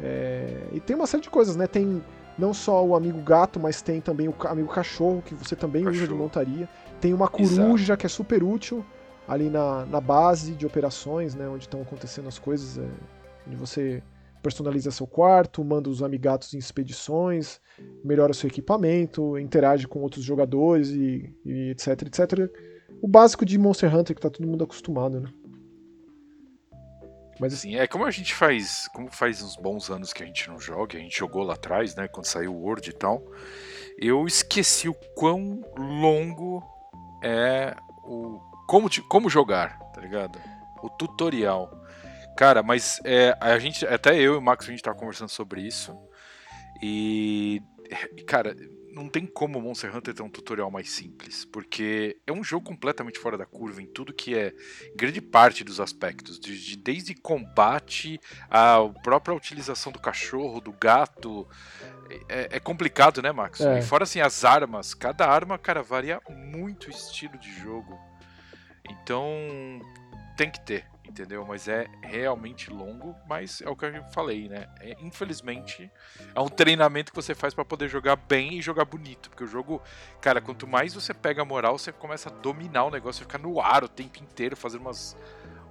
É, 0.00 0.66
e 0.72 0.80
tem 0.80 0.94
uma 0.94 1.06
série 1.06 1.22
de 1.22 1.30
coisas, 1.30 1.56
né? 1.56 1.66
Tem 1.66 2.02
não 2.38 2.52
só 2.52 2.84
o 2.84 2.94
amigo 2.94 3.20
gato, 3.22 3.58
mas 3.58 3.80
tem 3.80 4.00
também 4.00 4.28
o 4.28 4.34
amigo 4.46 4.68
cachorro, 4.68 5.22
que 5.22 5.34
você 5.34 5.56
também 5.56 5.84
cachorro. 5.84 6.04
usa 6.04 6.12
de 6.12 6.18
montaria. 6.18 6.68
Tem 7.00 7.14
uma 7.14 7.28
coruja 7.28 7.84
Exato. 7.84 8.00
que 8.00 8.06
é 8.06 8.08
super 8.08 8.42
útil 8.42 8.84
ali 9.26 9.48
na, 9.48 9.86
na 9.86 10.00
base 10.00 10.52
de 10.52 10.66
operações, 10.66 11.34
né? 11.34 11.48
Onde 11.48 11.64
estão 11.64 11.80
acontecendo 11.80 12.28
as 12.28 12.38
coisas. 12.38 12.78
É, 12.78 12.88
onde 13.46 13.56
você 13.56 14.02
personaliza 14.42 14.92
seu 14.92 15.06
quarto, 15.08 15.64
manda 15.64 15.90
os 15.90 16.02
amigatos 16.02 16.54
em 16.54 16.58
expedições, 16.58 17.60
melhora 18.04 18.32
seu 18.32 18.46
equipamento, 18.46 19.36
interage 19.38 19.88
com 19.88 20.00
outros 20.00 20.22
jogadores 20.22 20.90
e, 20.90 21.34
e 21.44 21.70
etc, 21.70 22.02
etc. 22.02 22.48
O 23.02 23.08
básico 23.08 23.44
de 23.44 23.58
Monster 23.58 23.92
Hunter 23.92 24.14
que 24.14 24.22
tá 24.22 24.30
todo 24.30 24.46
mundo 24.46 24.62
acostumado, 24.62 25.20
né? 25.20 25.28
Mas 27.38 27.52
assim, 27.52 27.76
é 27.76 27.86
como 27.86 28.04
a 28.04 28.10
gente 28.10 28.34
faz, 28.34 28.88
como 28.88 29.10
faz 29.10 29.42
uns 29.42 29.56
bons 29.56 29.90
anos 29.90 30.12
que 30.12 30.22
a 30.22 30.26
gente 30.26 30.48
não 30.48 30.58
joga, 30.58 30.96
a 30.96 31.00
gente 31.00 31.18
jogou 31.18 31.42
lá 31.42 31.54
atrás, 31.54 31.94
né, 31.94 32.08
quando 32.08 32.26
saiu 32.26 32.54
o 32.54 32.62
Word 32.62 32.88
e 32.88 32.92
tal. 32.92 33.22
Eu 33.98 34.26
esqueci 34.26 34.88
o 34.88 34.94
quão 35.14 35.62
longo 35.76 36.62
é 37.22 37.74
o 38.04 38.40
como 38.66 38.88
como 39.08 39.30
jogar, 39.30 39.78
tá 39.92 40.00
ligado? 40.00 40.40
O 40.82 40.90
tutorial. 40.90 41.70
Cara, 42.36 42.62
mas 42.62 43.00
é, 43.04 43.36
a 43.40 43.58
gente 43.58 43.86
até 43.86 44.14
eu 44.16 44.34
e 44.34 44.36
o 44.36 44.42
Max 44.42 44.66
a 44.66 44.70
gente 44.70 44.82
tava 44.82 44.98
conversando 44.98 45.30
sobre 45.30 45.62
isso. 45.62 45.96
E 46.82 47.62
cara, 48.26 48.54
não 48.96 49.10
tem 49.10 49.26
como 49.26 49.60
Monster 49.60 49.94
Hunter 49.94 50.14
ter 50.14 50.22
um 50.22 50.30
tutorial 50.30 50.70
mais 50.70 50.90
simples, 50.90 51.44
porque 51.44 52.16
é 52.26 52.32
um 52.32 52.42
jogo 52.42 52.64
completamente 52.64 53.18
fora 53.18 53.36
da 53.36 53.44
curva 53.44 53.82
em 53.82 53.86
tudo 53.86 54.12
que 54.12 54.34
é 54.34 54.54
grande 54.96 55.20
parte 55.20 55.62
dos 55.62 55.78
aspectos, 55.80 56.40
de, 56.40 56.58
de, 56.58 56.76
desde 56.78 57.14
combate 57.14 58.18
a 58.50 58.78
própria 59.02 59.34
utilização 59.34 59.92
do 59.92 59.98
cachorro, 59.98 60.62
do 60.62 60.72
gato. 60.72 61.46
É, 62.26 62.56
é 62.56 62.60
complicado, 62.60 63.20
né, 63.20 63.30
Max? 63.32 63.60
É. 63.60 63.80
E 63.80 63.82
fora 63.82 64.04
assim, 64.04 64.20
as 64.20 64.46
armas, 64.46 64.94
cada 64.94 65.26
arma, 65.26 65.58
cara, 65.58 65.82
varia 65.82 66.18
muito 66.30 66.86
o 66.86 66.90
estilo 66.90 67.36
de 67.36 67.52
jogo. 67.52 68.00
Então, 68.88 69.28
tem 70.38 70.50
que 70.50 70.60
ter 70.60 70.86
entendeu? 71.08 71.44
Mas 71.46 71.68
é 71.68 71.86
realmente 72.02 72.70
longo, 72.70 73.14
mas 73.28 73.60
é 73.60 73.68
o 73.68 73.76
que 73.76 73.86
eu 73.86 74.04
falei, 74.12 74.48
né? 74.48 74.68
É, 74.80 74.96
infelizmente, 75.00 75.90
é 76.34 76.40
um 76.40 76.48
treinamento 76.48 77.12
que 77.12 77.16
você 77.16 77.34
faz 77.34 77.54
para 77.54 77.64
poder 77.64 77.88
jogar 77.88 78.16
bem 78.16 78.58
e 78.58 78.62
jogar 78.62 78.84
bonito, 78.84 79.30
porque 79.30 79.44
o 79.44 79.46
jogo, 79.46 79.82
cara, 80.20 80.40
quanto 80.40 80.66
mais 80.66 80.94
você 80.94 81.14
pega 81.14 81.42
a 81.42 81.44
moral, 81.44 81.78
você 81.78 81.92
começa 81.92 82.28
a 82.28 82.32
dominar 82.32 82.84
o 82.84 82.90
negócio, 82.90 83.24
fica 83.24 83.38
no 83.38 83.60
ar 83.60 83.84
o 83.84 83.88
tempo 83.88 84.18
inteiro, 84.18 84.56
fazendo 84.56 84.82
umas 84.82 85.16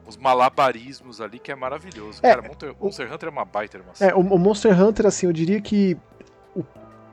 uns 0.07 0.17
malabarismos 0.17 1.19
ali 1.19 1.39
que 1.39 1.51
é 1.51 1.55
maravilhoso. 1.55 2.19
É, 2.21 2.29
cara, 2.29 2.41
Monster, 2.41 2.75
Monster 2.79 3.11
Hunter 3.11 3.29
é 3.29 3.31
uma 3.31 3.45
baita 3.45 3.81
É, 3.99 4.13
o, 4.13 4.19
o 4.19 4.37
Monster 4.37 4.79
Hunter, 4.79 5.07
assim, 5.07 5.25
eu 5.25 5.33
diria 5.33 5.59
que 5.59 5.97
o 6.14 6.14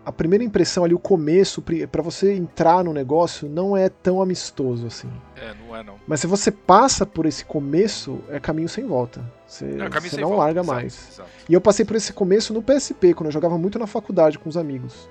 a 0.04 0.10
primeira 0.10 0.44
impressão 0.44 0.84
ali, 0.84 0.94
o 0.94 0.98
começo, 0.98 1.62
para 1.90 2.02
você 2.02 2.34
entrar 2.34 2.82
no 2.82 2.92
negócio, 2.92 3.48
não 3.48 3.76
é 3.76 3.88
tão 3.88 4.20
amistoso 4.20 4.86
assim. 4.86 5.08
É, 5.36 5.54
não 5.54 5.76
é 5.76 5.82
não. 5.82 5.94
Mas 6.06 6.20
se 6.20 6.26
você 6.26 6.50
passa 6.50 7.06
por 7.06 7.24
esse 7.24 7.44
começo, 7.44 8.18
é 8.28 8.40
caminho 8.40 8.68
sem 8.68 8.84
volta. 8.84 9.22
Você, 9.46 9.64
é, 9.64 10.00
você 10.00 10.20
não 10.20 10.30
volta. 10.30 10.44
larga 10.44 10.60
exato, 10.60 10.74
mais. 10.74 11.08
Exato. 11.12 11.30
E 11.48 11.54
eu 11.54 11.60
passei 11.60 11.84
por 11.84 11.96
esse 11.96 12.12
começo 12.12 12.52
no 12.52 12.62
PSP, 12.62 13.14
quando 13.14 13.26
eu 13.26 13.32
jogava 13.32 13.56
muito 13.56 13.78
na 13.78 13.86
faculdade 13.86 14.38
com 14.38 14.48
os 14.48 14.56
amigos. 14.56 15.08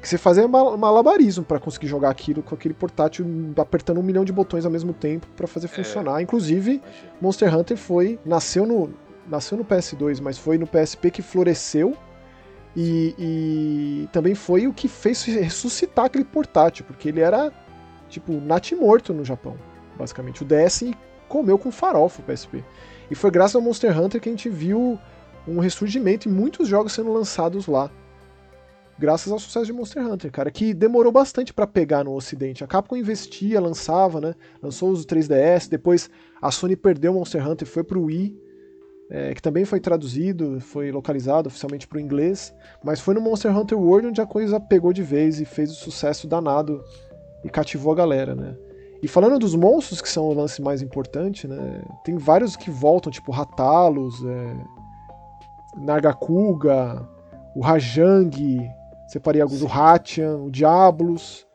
Que 0.00 0.08
você 0.08 0.18
fazia 0.18 0.46
malabarismo 0.46 1.44
para 1.44 1.58
conseguir 1.58 1.86
jogar 1.86 2.10
aquilo 2.10 2.42
com 2.42 2.54
aquele 2.54 2.74
portátil 2.74 3.26
apertando 3.56 4.00
um 4.00 4.02
milhão 4.02 4.24
de 4.24 4.32
botões 4.32 4.66
ao 4.66 4.70
mesmo 4.70 4.92
tempo 4.92 5.26
para 5.34 5.46
fazer 5.46 5.66
é, 5.66 5.68
funcionar. 5.70 6.20
É, 6.20 6.22
Inclusive, 6.22 6.72
imagina. 6.72 7.12
Monster 7.20 7.56
Hunter 7.56 7.76
foi. 7.76 8.18
Nasceu 8.24 8.66
no, 8.66 8.92
nasceu 9.26 9.56
no 9.56 9.64
PS2, 9.64 10.20
mas 10.20 10.38
foi 10.38 10.58
no 10.58 10.66
PSP 10.66 11.10
que 11.10 11.22
floresceu 11.22 11.96
e, 12.76 13.14
e, 13.18 14.08
também 14.12 14.34
foi 14.34 14.66
o 14.66 14.72
que 14.72 14.88
fez 14.88 15.22
ressuscitar 15.22 16.06
aquele 16.06 16.24
portátil, 16.24 16.84
porque 16.84 17.08
ele 17.08 17.20
era, 17.20 17.52
tipo, 18.08 18.32
natimorto 18.32 19.14
no 19.14 19.24
Japão, 19.24 19.56
basicamente. 19.96 20.42
O 20.42 20.46
DS 20.46 20.84
comeu 21.28 21.56
com 21.56 21.70
farofa 21.70 22.20
o 22.20 22.24
PSP. 22.24 22.64
E 23.10 23.14
foi 23.14 23.30
graças 23.30 23.54
ao 23.54 23.62
Monster 23.62 23.98
Hunter 23.98 24.20
que 24.20 24.28
a 24.28 24.32
gente 24.32 24.48
viu 24.48 24.98
um 25.46 25.60
ressurgimento 25.60 26.28
e 26.28 26.32
muitos 26.32 26.66
jogos 26.66 26.92
sendo 26.92 27.12
lançados 27.12 27.66
lá. 27.66 27.90
Graças 28.98 29.32
ao 29.32 29.38
sucesso 29.38 29.66
de 29.66 29.72
Monster 29.72 30.06
Hunter, 30.06 30.30
cara, 30.30 30.50
que 30.50 30.72
demorou 30.72 31.10
bastante 31.10 31.52
para 31.52 31.66
pegar 31.66 32.04
no 32.04 32.14
ocidente. 32.14 32.62
A 32.62 32.66
Capcom 32.66 32.96
investia, 32.96 33.60
lançava, 33.60 34.20
né? 34.20 34.34
Lançou 34.62 34.90
os 34.90 35.04
3DS, 35.04 35.68
depois 35.68 36.08
a 36.40 36.50
Sony 36.50 36.76
perdeu 36.76 37.12
o 37.12 37.16
Monster 37.16 37.46
Hunter 37.46 37.66
e 37.66 37.70
foi 37.70 37.82
pro 37.82 38.04
Wii 38.04 38.43
é, 39.16 39.32
que 39.32 39.40
também 39.40 39.64
foi 39.64 39.78
traduzido, 39.78 40.60
foi 40.60 40.90
localizado 40.90 41.46
oficialmente 41.46 41.86
para 41.86 41.98
o 41.98 42.00
inglês, 42.00 42.52
mas 42.82 42.98
foi 42.98 43.14
no 43.14 43.20
Monster 43.20 43.56
Hunter 43.56 43.78
World 43.78 44.08
onde 44.08 44.20
a 44.20 44.26
coisa 44.26 44.58
pegou 44.58 44.92
de 44.92 45.04
vez 45.04 45.40
e 45.40 45.44
fez 45.44 45.70
o 45.70 45.74
sucesso 45.76 46.26
danado 46.26 46.82
e 47.44 47.48
cativou 47.48 47.92
a 47.92 47.94
galera, 47.96 48.34
né? 48.34 48.56
E 49.00 49.06
falando 49.06 49.38
dos 49.38 49.54
monstros, 49.54 50.00
que 50.00 50.08
são 50.08 50.24
o 50.24 50.34
lance 50.34 50.60
mais 50.60 50.82
importante, 50.82 51.46
né? 51.46 51.82
Tem 52.04 52.16
vários 52.16 52.56
que 52.56 52.72
voltam, 52.72 53.12
tipo 53.12 53.30
Ratalos, 53.30 54.20
é... 54.24 54.56
Nargacuga, 55.76 57.08
o 57.54 57.60
Rajang, 57.60 58.68
separei 59.06 59.40
alguns, 59.40 59.62
o 59.62 59.68
Hatian, 59.68 60.38
o 60.38 60.50
Diablos, 60.50 61.46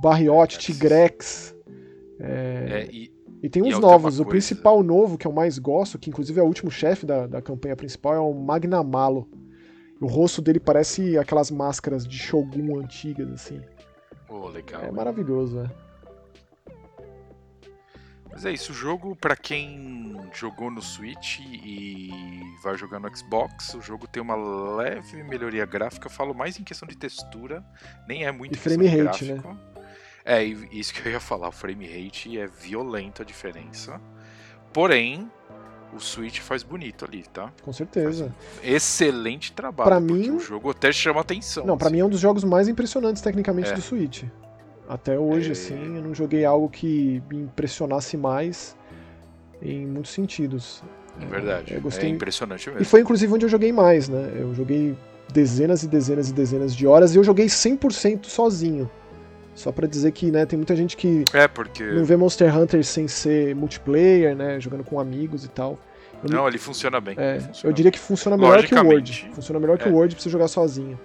Barriote, 0.00 0.60
Tigrex. 0.60 1.56
É... 2.20 2.86
É, 2.86 2.88
e 2.92 3.10
e 3.42 3.48
tem 3.48 3.62
uns 3.62 3.78
novos. 3.78 4.20
O 4.20 4.24
principal 4.24 4.82
novo, 4.82 5.16
que 5.16 5.26
eu 5.26 5.32
mais 5.32 5.58
gosto, 5.58 5.98
que 5.98 6.10
inclusive 6.10 6.38
é 6.38 6.42
o 6.42 6.46
último 6.46 6.70
chefe 6.70 7.06
da, 7.06 7.26
da 7.26 7.40
campanha 7.40 7.76
principal, 7.76 8.14
é 8.14 8.20
o 8.20 8.34
Magnamalo. 8.34 9.28
O 10.00 10.06
rosto 10.06 10.40
dele 10.40 10.60
parece 10.60 11.18
aquelas 11.18 11.50
máscaras 11.50 12.06
de 12.06 12.18
Shogun 12.18 12.78
antigas, 12.78 13.30
assim. 13.30 13.60
Oh, 14.28 14.48
legal. 14.48 14.82
É 14.82 14.90
maravilhoso, 14.90 15.60
é. 15.60 15.70
Mas 18.30 18.44
é 18.44 18.52
isso, 18.52 18.70
o 18.70 18.74
jogo, 18.74 19.16
para 19.16 19.36
quem 19.36 20.16
jogou 20.32 20.70
no 20.70 20.80
Switch 20.80 21.40
e 21.40 22.10
vai 22.62 22.76
jogar 22.78 23.00
no 23.00 23.14
Xbox, 23.14 23.74
o 23.74 23.82
jogo 23.82 24.06
tem 24.06 24.22
uma 24.22 24.36
leve 24.76 25.22
melhoria 25.24 25.66
gráfica. 25.66 26.06
Eu 26.06 26.10
falo 26.10 26.32
mais 26.32 26.58
em 26.58 26.62
questão 26.62 26.86
de 26.86 26.96
textura, 26.96 27.64
nem 28.06 28.24
é 28.24 28.30
muito 28.30 28.54
e 28.54 28.56
frame 28.56 28.86
rate, 28.86 29.24
né? 29.24 29.32
gráfico. 29.34 29.52
né? 29.52 29.69
É, 30.24 30.44
isso 30.44 30.92
que 30.92 31.06
eu 31.06 31.12
ia 31.12 31.20
falar, 31.20 31.48
o 31.48 31.52
frame 31.52 31.86
rate 31.86 32.38
é 32.38 32.46
violento 32.46 33.22
a 33.22 33.24
diferença. 33.24 34.00
Porém, 34.72 35.30
o 35.94 35.98
Switch 35.98 36.40
faz 36.40 36.62
bonito 36.62 37.04
ali, 37.04 37.24
tá? 37.32 37.52
Com 37.62 37.72
certeza. 37.72 38.32
Um 38.62 38.68
excelente 38.68 39.52
trabalho. 39.52 39.88
Para 39.88 40.00
mim, 40.00 40.30
o 40.30 40.40
jogo 40.40 40.70
até 40.70 40.92
chama 40.92 41.20
atenção. 41.20 41.64
Não, 41.66 41.76
para 41.76 41.88
assim. 41.88 41.96
mim 41.96 42.00
é 42.00 42.04
um 42.04 42.10
dos 42.10 42.20
jogos 42.20 42.44
mais 42.44 42.68
impressionantes 42.68 43.22
tecnicamente 43.22 43.70
é. 43.70 43.74
do 43.74 43.80
Switch. 43.80 44.24
Até 44.88 45.18
hoje, 45.18 45.50
é... 45.50 45.52
assim, 45.52 45.96
eu 45.96 46.02
não 46.02 46.14
joguei 46.14 46.44
algo 46.44 46.68
que 46.68 47.22
me 47.28 47.42
impressionasse 47.42 48.16
mais 48.16 48.76
em 49.62 49.86
muitos 49.86 50.12
sentidos. 50.12 50.82
É 51.20 51.24
verdade. 51.26 51.74
É, 51.74 51.80
gostei... 51.80 52.08
É 52.08 52.12
impressionante 52.12 52.68
mesmo. 52.68 52.82
E 52.82 52.84
foi 52.84 53.00
inclusive 53.00 53.32
onde 53.32 53.44
eu 53.44 53.48
joguei 53.48 53.72
mais, 53.72 54.08
né? 54.08 54.32
Eu 54.34 54.54
joguei 54.54 54.96
dezenas 55.32 55.82
e 55.82 55.88
dezenas 55.88 56.28
e 56.30 56.32
dezenas 56.32 56.74
de 56.74 56.86
horas 56.86 57.14
e 57.14 57.18
eu 57.18 57.24
joguei 57.24 57.46
100% 57.46 58.26
sozinho. 58.26 58.90
Só 59.54 59.72
para 59.72 59.86
dizer 59.86 60.12
que, 60.12 60.30
né, 60.30 60.46
tem 60.46 60.56
muita 60.56 60.74
gente 60.74 60.96
que 60.96 61.24
é 61.32 61.46
porque... 61.46 61.84
não 61.84 62.04
vê 62.04 62.16
Monster 62.16 62.56
Hunter 62.56 62.84
sem 62.84 63.08
ser 63.08 63.54
multiplayer, 63.54 64.34
né, 64.34 64.60
jogando 64.60 64.84
com 64.84 64.98
amigos 64.98 65.44
e 65.44 65.48
tal. 65.48 65.78
Eu 66.22 66.30
não, 66.30 66.46
ele 66.46 66.58
funciona 66.58 67.00
bem. 67.00 67.14
É, 67.18 67.40
funciona 67.40 67.70
eu 67.70 67.72
diria 67.72 67.90
que 67.90 67.98
funciona 67.98 68.36
melhor 68.36 68.64
que 68.64 68.74
o 68.74 68.86
Word. 68.86 69.30
Funciona 69.34 69.58
melhor 69.58 69.78
que 69.78 69.88
é. 69.88 69.90
o 69.90 69.94
Word 69.94 70.14
pra 70.14 70.22
você 70.22 70.30
jogar 70.30 70.48
sozinho. 70.48 70.98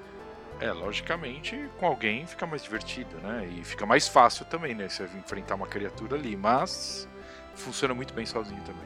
É, 0.60 0.72
logicamente, 0.72 1.70
com 1.80 1.86
alguém 1.86 2.26
fica 2.26 2.46
mais 2.46 2.64
divertido, 2.64 3.16
né? 3.22 3.48
E 3.58 3.64
fica 3.64 3.86
mais 3.86 4.08
fácil 4.08 4.46
também, 4.46 4.74
né? 4.74 4.88
Você 4.88 5.04
enfrentar 5.04 5.56
uma 5.56 5.68
criatura 5.68 6.16
ali, 6.16 6.36
mas 6.36 7.08
funciona 7.56 7.94
muito 7.94 8.14
bem 8.14 8.26
sozinho 8.26 8.62
também. 8.62 8.86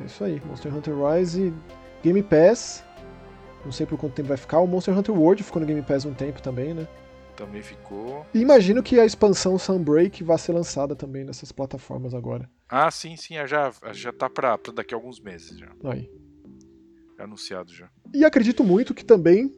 É 0.00 0.04
isso 0.04 0.24
aí, 0.24 0.40
Monster 0.44 0.74
Hunter 0.74 0.94
Rise 0.94 1.52
Game 2.02 2.22
Pass. 2.22 2.84
Não 3.64 3.72
sei 3.72 3.84
por 3.86 3.98
quanto 3.98 4.14
tempo 4.14 4.28
vai 4.28 4.36
ficar. 4.36 4.60
O 4.60 4.66
Monster 4.66 4.96
Hunter 4.96 5.14
World 5.14 5.42
ficou 5.42 5.60
no 5.60 5.66
Game 5.66 5.82
Pass 5.82 6.04
um 6.04 6.14
tempo 6.14 6.40
também, 6.40 6.72
né? 6.72 6.86
Também 7.36 7.62
ficou. 7.62 8.26
E 8.34 8.40
imagino 8.40 8.82
que 8.82 8.98
a 8.98 9.04
expansão 9.04 9.58
Sunbreak 9.58 10.24
vai 10.24 10.38
ser 10.38 10.52
lançada 10.52 10.96
também 10.96 11.24
nessas 11.24 11.52
plataformas 11.52 12.14
agora. 12.14 12.50
Ah, 12.68 12.90
sim, 12.90 13.16
sim, 13.16 13.34
já, 13.46 13.72
já 13.92 14.12
tá 14.12 14.28
pra, 14.28 14.56
pra 14.58 14.72
daqui 14.72 14.94
a 14.94 14.96
alguns 14.96 15.20
meses 15.20 15.56
já. 15.58 15.70
Aí. 15.84 16.10
É 17.18 17.22
anunciado 17.22 17.72
já. 17.72 17.88
E 18.12 18.24
acredito 18.24 18.64
muito 18.64 18.94
que 18.94 19.04
também, 19.04 19.54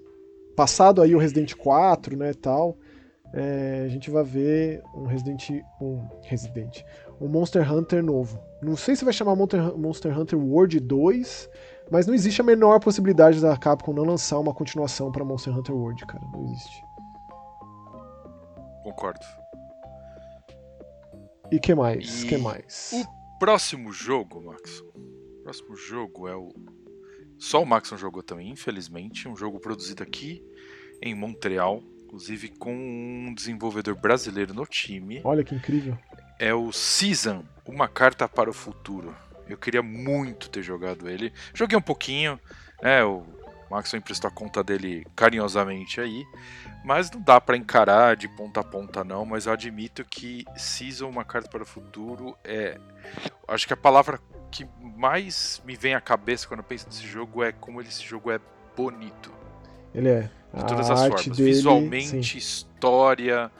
passado 0.54 1.00
aí 1.00 1.14
o 1.14 1.18
Resident 1.18 1.54
4, 1.54 2.16
né, 2.16 2.34
tal, 2.34 2.78
é, 3.32 3.82
a 3.84 3.88
gente 3.88 4.10
vai 4.10 4.24
ver 4.24 4.82
um 4.94 5.06
Resident. 5.06 5.50
Um 5.80 6.06
Resident. 6.22 6.82
Um 7.20 7.28
Monster 7.28 7.70
Hunter 7.70 8.02
novo. 8.02 8.40
Não 8.62 8.76
sei 8.76 8.96
se 8.96 9.04
vai 9.04 9.12
chamar 9.12 9.34
Monster, 9.34 9.76
Monster 9.76 10.18
Hunter 10.18 10.38
World 10.38 10.80
2, 10.80 11.50
mas 11.90 12.06
não 12.06 12.14
existe 12.14 12.40
a 12.40 12.44
menor 12.44 12.80
possibilidade 12.80 13.40
da 13.40 13.56
Capcom 13.56 13.92
não 13.92 14.04
lançar 14.04 14.38
uma 14.38 14.54
continuação 14.54 15.10
para 15.10 15.24
Monster 15.24 15.56
Hunter 15.56 15.74
World, 15.74 16.06
cara. 16.06 16.24
Não 16.32 16.44
existe. 16.44 16.87
Concordo. 18.88 19.26
E 21.52 21.60
que 21.60 21.74
mais? 21.74 22.22
E 22.22 22.26
que 22.26 22.38
mais? 22.38 22.92
O 22.94 23.38
próximo 23.38 23.92
jogo, 23.92 24.42
Max. 24.42 24.80
O 24.80 25.42
próximo 25.42 25.76
jogo 25.76 26.26
é 26.26 26.34
o. 26.34 26.48
Só 27.38 27.62
o 27.62 27.66
Maxon 27.66 27.98
jogou 27.98 28.22
também, 28.22 28.50
infelizmente. 28.50 29.28
Um 29.28 29.36
jogo 29.36 29.60
produzido 29.60 30.02
aqui 30.02 30.42
em 31.02 31.14
Montreal, 31.14 31.82
inclusive 32.02 32.48
com 32.48 32.74
um 32.74 33.34
desenvolvedor 33.34 33.94
brasileiro 33.94 34.54
no 34.54 34.64
time. 34.64 35.20
Olha 35.22 35.44
que 35.44 35.54
incrível. 35.54 35.96
É 36.38 36.54
o 36.54 36.72
Season, 36.72 37.44
uma 37.66 37.88
carta 37.88 38.26
para 38.26 38.48
o 38.48 38.54
futuro. 38.54 39.14
Eu 39.46 39.58
queria 39.58 39.82
muito 39.82 40.48
ter 40.48 40.62
jogado 40.62 41.08
ele. 41.08 41.30
Joguei 41.52 41.76
um 41.76 41.82
pouquinho, 41.82 42.40
É, 42.80 43.00
o 43.70 43.74
Max 43.74 43.92
emprestou 43.92 44.28
a 44.28 44.30
conta 44.30 44.64
dele 44.64 45.06
carinhosamente 45.14 46.00
aí. 46.00 46.24
Mas 46.84 47.10
não 47.10 47.20
dá 47.20 47.40
para 47.40 47.56
encarar 47.56 48.16
de 48.16 48.28
ponta 48.28 48.60
a 48.60 48.64
ponta, 48.64 49.04
não. 49.04 49.24
Mas 49.26 49.46
eu 49.46 49.52
admito 49.52 50.04
que 50.04 50.44
Season, 50.56 51.08
uma 51.08 51.24
carta 51.24 51.48
para 51.48 51.62
o 51.62 51.66
futuro, 51.66 52.36
é. 52.42 52.78
Acho 53.46 53.66
que 53.66 53.72
a 53.74 53.76
palavra 53.76 54.18
que 54.50 54.66
mais 54.96 55.60
me 55.66 55.76
vem 55.76 55.94
à 55.94 56.00
cabeça 56.00 56.48
quando 56.48 56.60
eu 56.60 56.64
penso 56.64 56.86
nesse 56.86 57.06
jogo 57.06 57.42
é 57.42 57.52
como 57.52 57.80
esse 57.82 58.02
jogo 58.02 58.30
é 58.30 58.40
bonito. 58.76 59.30
Ele 59.94 60.08
é. 60.08 60.30
De 60.54 60.64
todas 60.66 60.90
a 60.90 60.94
as 60.94 61.00
formas. 61.06 61.36
Dele, 61.36 61.50
Visualmente, 61.50 62.32
sim. 62.32 62.38
história. 62.38 63.50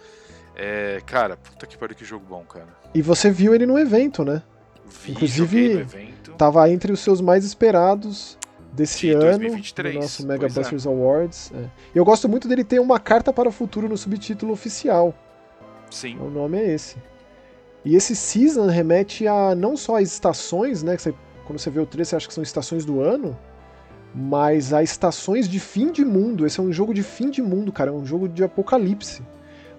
É, 0.56 1.02
cara, 1.04 1.36
puta 1.36 1.66
que 1.66 1.76
pariu, 1.76 1.94
que 1.94 2.04
jogo 2.04 2.24
bom, 2.26 2.42
cara. 2.44 2.68
E 2.94 3.02
você 3.02 3.30
viu 3.30 3.54
ele 3.54 3.66
no 3.66 3.78
evento, 3.78 4.24
né? 4.24 4.42
Vi, 4.86 5.12
Inclusive, 5.12 5.74
no 5.74 5.80
evento. 5.80 6.32
tava 6.32 6.68
entre 6.70 6.90
os 6.90 7.00
seus 7.00 7.20
mais 7.20 7.44
esperados 7.44 8.38
desse 8.78 9.00
de 9.00 9.12
ano, 9.12 9.38
2023. 9.38 9.94
no 9.94 10.00
nosso 10.00 10.26
Mega. 10.26 10.48
Busters 10.48 10.86
é. 10.86 10.88
Awards. 10.88 11.52
É. 11.54 11.64
Eu 11.94 12.04
gosto 12.04 12.28
muito 12.28 12.48
dele 12.48 12.64
ter 12.64 12.78
uma 12.80 12.98
carta 12.98 13.32
para 13.32 13.48
o 13.48 13.52
futuro 13.52 13.88
no 13.88 13.96
subtítulo 13.98 14.52
oficial. 14.52 15.14
Sim. 15.90 16.18
O 16.18 16.30
nome 16.30 16.58
é 16.58 16.74
esse. 16.74 16.96
E 17.84 17.96
esse 17.96 18.14
season 18.14 18.66
remete 18.66 19.26
a 19.26 19.54
não 19.54 19.76
só 19.76 19.96
as 19.96 20.04
estações, 20.04 20.82
né? 20.82 20.96
Que 20.96 21.02
você, 21.02 21.14
quando 21.44 21.58
você 21.58 21.70
vê 21.70 21.80
o 21.80 21.86
3, 21.86 22.08
você 22.08 22.16
acha 22.16 22.28
que 22.28 22.34
são 22.34 22.42
estações 22.42 22.84
do 22.84 23.00
ano, 23.00 23.36
mas 24.14 24.72
a 24.72 24.82
estações 24.82 25.48
de 25.48 25.58
fim 25.58 25.90
de 25.90 26.04
mundo. 26.04 26.46
Esse 26.46 26.60
é 26.60 26.62
um 26.62 26.72
jogo 26.72 26.94
de 26.94 27.02
fim 27.02 27.30
de 27.30 27.42
mundo, 27.42 27.72
cara. 27.72 27.90
É 27.90 27.92
um 27.92 28.04
jogo 28.04 28.28
de 28.28 28.44
apocalipse. 28.44 29.22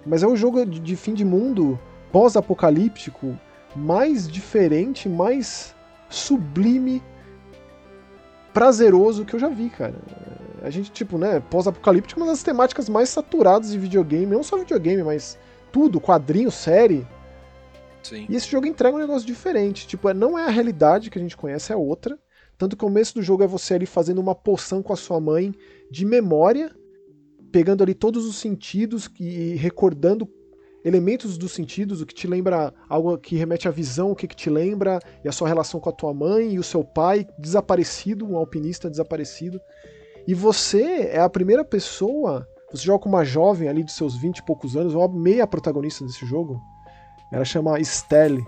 Mas 0.04 0.22
é 0.22 0.26
um 0.26 0.36
jogo 0.36 0.64
de 0.64 0.96
fim 0.96 1.14
de 1.14 1.24
mundo 1.24 1.78
pós-apocalíptico 2.10 3.38
mais 3.76 4.26
diferente, 4.26 5.08
mais 5.08 5.74
sublime 6.08 7.02
prazeroso 8.52 9.24
que 9.24 9.34
eu 9.34 9.40
já 9.40 9.48
vi, 9.48 9.70
cara. 9.70 9.94
A 10.62 10.70
gente, 10.70 10.90
tipo, 10.90 11.16
né, 11.16 11.40
pós-apocalíptico, 11.40 12.20
uma 12.20 12.26
das 12.26 12.42
temáticas 12.42 12.88
mais 12.88 13.08
saturadas 13.08 13.70
de 13.70 13.78
videogame, 13.78 14.26
não 14.26 14.42
só 14.42 14.58
videogame, 14.58 15.02
mas 15.02 15.38
tudo, 15.72 16.00
quadrinho, 16.00 16.50
série. 16.50 17.06
Sim. 18.02 18.26
E 18.28 18.36
esse 18.36 18.48
jogo 18.48 18.66
entrega 18.66 18.96
um 18.96 19.00
negócio 19.00 19.26
diferente. 19.26 19.86
Tipo, 19.86 20.08
é, 20.08 20.14
não 20.14 20.38
é 20.38 20.44
a 20.44 20.50
realidade 20.50 21.10
que 21.10 21.18
a 21.18 21.22
gente 21.22 21.36
conhece, 21.36 21.72
é 21.72 21.76
outra. 21.76 22.18
Tanto 22.58 22.76
que 22.76 22.84
o 22.84 22.88
começo 22.88 23.14
do 23.14 23.22
jogo 23.22 23.42
é 23.42 23.46
você 23.46 23.74
ali 23.74 23.86
fazendo 23.86 24.20
uma 24.20 24.34
poção 24.34 24.82
com 24.82 24.92
a 24.92 24.96
sua 24.96 25.18
mãe 25.18 25.54
de 25.90 26.04
memória, 26.04 26.70
pegando 27.50 27.82
ali 27.82 27.94
todos 27.94 28.26
os 28.26 28.36
sentidos 28.36 29.10
e 29.18 29.54
recordando 29.54 30.28
elementos 30.84 31.36
dos 31.36 31.52
sentidos, 31.52 32.00
o 32.00 32.06
que 32.06 32.14
te 32.14 32.26
lembra 32.26 32.72
algo 32.88 33.16
que 33.18 33.36
remete 33.36 33.68
à 33.68 33.70
visão, 33.70 34.10
o 34.10 34.16
que, 34.16 34.26
que 34.26 34.36
te 34.36 34.48
lembra, 34.48 34.98
e 35.24 35.28
a 35.28 35.32
sua 35.32 35.48
relação 35.48 35.78
com 35.78 35.90
a 35.90 35.92
tua 35.92 36.14
mãe 36.14 36.54
e 36.54 36.58
o 36.58 36.62
seu 36.62 36.82
pai 36.82 37.26
desaparecido, 37.38 38.26
um 38.26 38.36
alpinista 38.36 38.88
desaparecido. 38.88 39.60
E 40.26 40.34
você 40.34 41.10
é 41.12 41.20
a 41.20 41.28
primeira 41.28 41.64
pessoa, 41.64 42.46
você 42.70 42.84
joga 42.84 43.00
com 43.00 43.08
uma 43.08 43.24
jovem 43.24 43.68
ali 43.68 43.84
dos 43.84 43.94
seus 43.94 44.16
20 44.16 44.38
e 44.38 44.44
poucos 44.44 44.76
anos, 44.76 44.94
uma 44.94 45.08
meia 45.08 45.46
protagonista 45.46 46.04
desse 46.04 46.24
jogo. 46.24 46.60
Ela 47.32 47.44
chama 47.44 47.78
Estelle. 47.78 48.44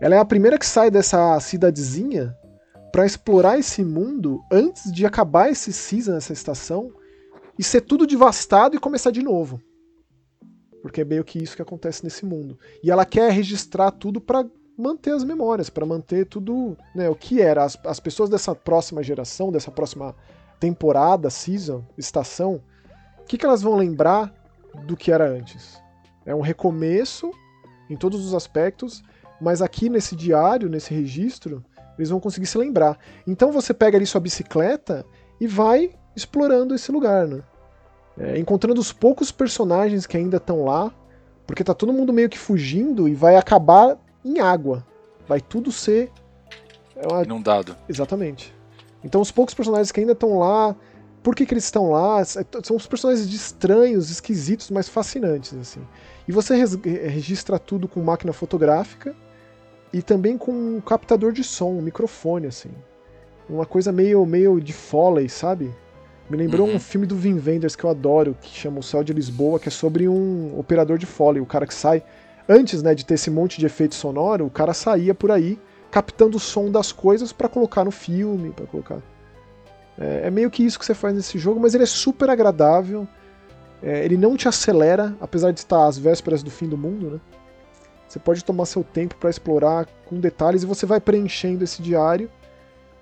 Ela 0.00 0.14
é 0.14 0.18
a 0.18 0.24
primeira 0.24 0.58
que 0.58 0.66
sai 0.66 0.90
dessa 0.90 1.38
cidadezinha 1.40 2.36
para 2.92 3.04
explorar 3.04 3.58
esse 3.58 3.84
mundo 3.84 4.40
antes 4.50 4.92
de 4.92 5.04
acabar 5.04 5.50
esse 5.50 5.72
season, 5.72 6.16
essa 6.16 6.32
estação, 6.32 6.90
e 7.58 7.64
ser 7.64 7.82
tudo 7.82 8.06
devastado 8.06 8.76
e 8.76 8.78
começar 8.78 9.10
de 9.10 9.22
novo 9.22 9.60
porque 10.82 11.00
é 11.00 11.04
meio 11.04 11.24
que 11.24 11.42
isso 11.42 11.56
que 11.56 11.62
acontece 11.62 12.04
nesse 12.04 12.24
mundo. 12.24 12.58
E 12.82 12.90
ela 12.90 13.04
quer 13.04 13.30
registrar 13.30 13.90
tudo 13.90 14.20
para 14.20 14.46
manter 14.76 15.12
as 15.12 15.24
memórias, 15.24 15.68
para 15.68 15.84
manter 15.84 16.26
tudo, 16.26 16.76
né, 16.94 17.08
o 17.10 17.14
que 17.14 17.40
era 17.42 17.64
as, 17.64 17.76
as 17.84 17.98
pessoas 17.98 18.30
dessa 18.30 18.54
próxima 18.54 19.02
geração, 19.02 19.50
dessa 19.50 19.70
próxima 19.70 20.14
temporada, 20.60 21.30
season, 21.30 21.84
estação, 21.96 22.62
o 23.18 23.24
que, 23.24 23.36
que 23.36 23.44
elas 23.44 23.60
vão 23.62 23.74
lembrar 23.74 24.32
do 24.86 24.96
que 24.96 25.10
era 25.10 25.28
antes? 25.28 25.80
É 26.24 26.34
um 26.34 26.40
recomeço 26.40 27.30
em 27.90 27.96
todos 27.96 28.24
os 28.24 28.34
aspectos, 28.34 29.02
mas 29.40 29.60
aqui 29.60 29.88
nesse 29.88 30.14
diário, 30.14 30.68
nesse 30.68 30.94
registro, 30.94 31.64
eles 31.98 32.10
vão 32.10 32.20
conseguir 32.20 32.46
se 32.46 32.56
lembrar. 32.56 32.98
Então 33.26 33.50
você 33.50 33.74
pega 33.74 33.98
ali 33.98 34.06
sua 34.06 34.20
bicicleta 34.20 35.04
e 35.40 35.46
vai 35.46 35.90
explorando 36.14 36.74
esse 36.74 36.90
lugar, 36.92 37.26
né? 37.26 37.42
É, 38.18 38.38
encontrando 38.38 38.80
os 38.80 38.92
poucos 38.92 39.30
personagens 39.30 40.06
que 40.06 40.16
ainda 40.16 40.38
estão 40.38 40.64
lá, 40.64 40.92
porque 41.46 41.64
tá 41.64 41.72
todo 41.72 41.92
mundo 41.92 42.12
meio 42.12 42.28
que 42.28 42.38
fugindo 42.38 43.08
e 43.08 43.14
vai 43.14 43.36
acabar 43.36 43.96
em 44.24 44.40
água. 44.40 44.84
Vai 45.26 45.40
tudo 45.40 45.70
ser. 45.70 46.10
É 46.96 47.06
uma... 47.06 47.22
Inundado. 47.22 47.76
Exatamente. 47.88 48.54
Então 49.04 49.20
os 49.20 49.30
poucos 49.30 49.54
personagens 49.54 49.92
que 49.92 50.00
ainda 50.00 50.12
estão 50.12 50.38
lá, 50.38 50.74
por 51.22 51.34
que, 51.34 51.46
que 51.46 51.54
eles 51.54 51.64
estão 51.64 51.90
lá? 51.90 52.20
É, 52.20 52.24
são 52.24 52.76
os 52.76 52.86
personagens 52.86 53.26
estranhos, 53.32 54.10
esquisitos, 54.10 54.70
mas 54.70 54.88
fascinantes. 54.88 55.54
assim. 55.54 55.80
E 56.26 56.32
você 56.32 56.56
registra 56.56 57.58
tudo 57.58 57.86
com 57.86 58.00
máquina 58.00 58.32
fotográfica 58.32 59.14
e 59.92 60.02
também 60.02 60.36
com 60.36 60.52
um 60.52 60.80
captador 60.80 61.32
de 61.32 61.44
som, 61.44 61.70
um 61.70 61.82
microfone, 61.82 62.46
assim. 62.48 62.70
Uma 63.48 63.64
coisa 63.64 63.90
meio, 63.90 64.24
meio 64.26 64.60
de 64.60 64.72
Foley, 64.72 65.28
sabe? 65.28 65.74
Me 66.30 66.36
lembrou 66.36 66.68
uhum. 66.68 66.74
um 66.74 66.80
filme 66.80 67.06
do 67.06 67.16
Vin 67.16 67.40
Wenders 67.44 67.74
que 67.74 67.84
eu 67.84 67.90
adoro, 67.90 68.36
que 68.40 68.50
chama 68.50 68.80
O 68.80 68.82
Céu 68.82 69.02
de 69.02 69.12
Lisboa, 69.12 69.58
que 69.58 69.68
é 69.68 69.70
sobre 69.70 70.06
um 70.08 70.58
operador 70.58 70.98
de 70.98 71.06
foley, 71.06 71.40
o 71.40 71.46
cara 71.46 71.66
que 71.66 71.74
sai. 71.74 72.02
Antes 72.46 72.82
né, 72.82 72.94
de 72.94 73.04
ter 73.04 73.14
esse 73.14 73.30
monte 73.30 73.58
de 73.58 73.66
efeito 73.66 73.94
sonoro, 73.94 74.46
o 74.46 74.50
cara 74.50 74.74
saía 74.74 75.14
por 75.14 75.30
aí 75.30 75.58
captando 75.90 76.36
o 76.36 76.40
som 76.40 76.70
das 76.70 76.92
coisas 76.92 77.32
para 77.32 77.48
colocar 77.48 77.84
no 77.84 77.90
filme, 77.90 78.50
para 78.50 78.66
colocar. 78.66 78.98
É, 79.98 80.22
é, 80.24 80.30
meio 80.30 80.50
que 80.50 80.62
isso 80.62 80.78
que 80.78 80.84
você 80.84 80.94
faz 80.94 81.14
nesse 81.14 81.38
jogo, 81.38 81.58
mas 81.58 81.74
ele 81.74 81.84
é 81.84 81.86
super 81.86 82.28
agradável. 82.28 83.08
É, 83.82 84.04
ele 84.04 84.16
não 84.16 84.36
te 84.36 84.48
acelera, 84.48 85.16
apesar 85.20 85.50
de 85.50 85.60
estar 85.60 85.86
às 85.86 85.96
vésperas 85.96 86.42
do 86.42 86.50
fim 86.50 86.68
do 86.68 86.76
mundo, 86.76 87.10
né? 87.10 87.20
Você 88.06 88.18
pode 88.18 88.44
tomar 88.44 88.64
seu 88.64 88.82
tempo 88.82 89.16
para 89.16 89.28
explorar 89.28 89.86
com 90.06 90.18
detalhes 90.18 90.62
e 90.62 90.66
você 90.66 90.86
vai 90.86 90.98
preenchendo 90.98 91.64
esse 91.64 91.82
diário 91.82 92.30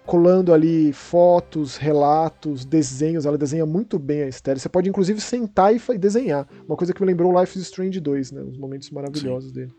colando 0.07 0.55
ali 0.55 0.93
fotos, 0.93 1.77
relatos, 1.77 2.65
desenhos. 2.65 3.27
Ela 3.27 3.37
desenha 3.37 3.67
muito 3.67 3.99
bem 3.99 4.23
a 4.23 4.29
Estelle. 4.29 4.61
Você 4.61 4.69
pode 4.69 4.89
inclusive 4.89 5.21
sentar 5.21 5.75
e 5.75 5.99
desenhar. 5.99 6.47
Uma 6.67 6.77
coisa 6.77 6.95
que 6.95 7.01
me 7.01 7.07
lembrou 7.07 7.39
Life 7.39 7.59
is 7.59 7.65
Strange 7.65 7.99
2, 8.01 8.33
né? 8.33 8.43
Os 8.43 8.57
momentos 8.57 8.91
maravilhosos 8.91 9.51
Sim. 9.51 9.55
dele. 9.55 9.73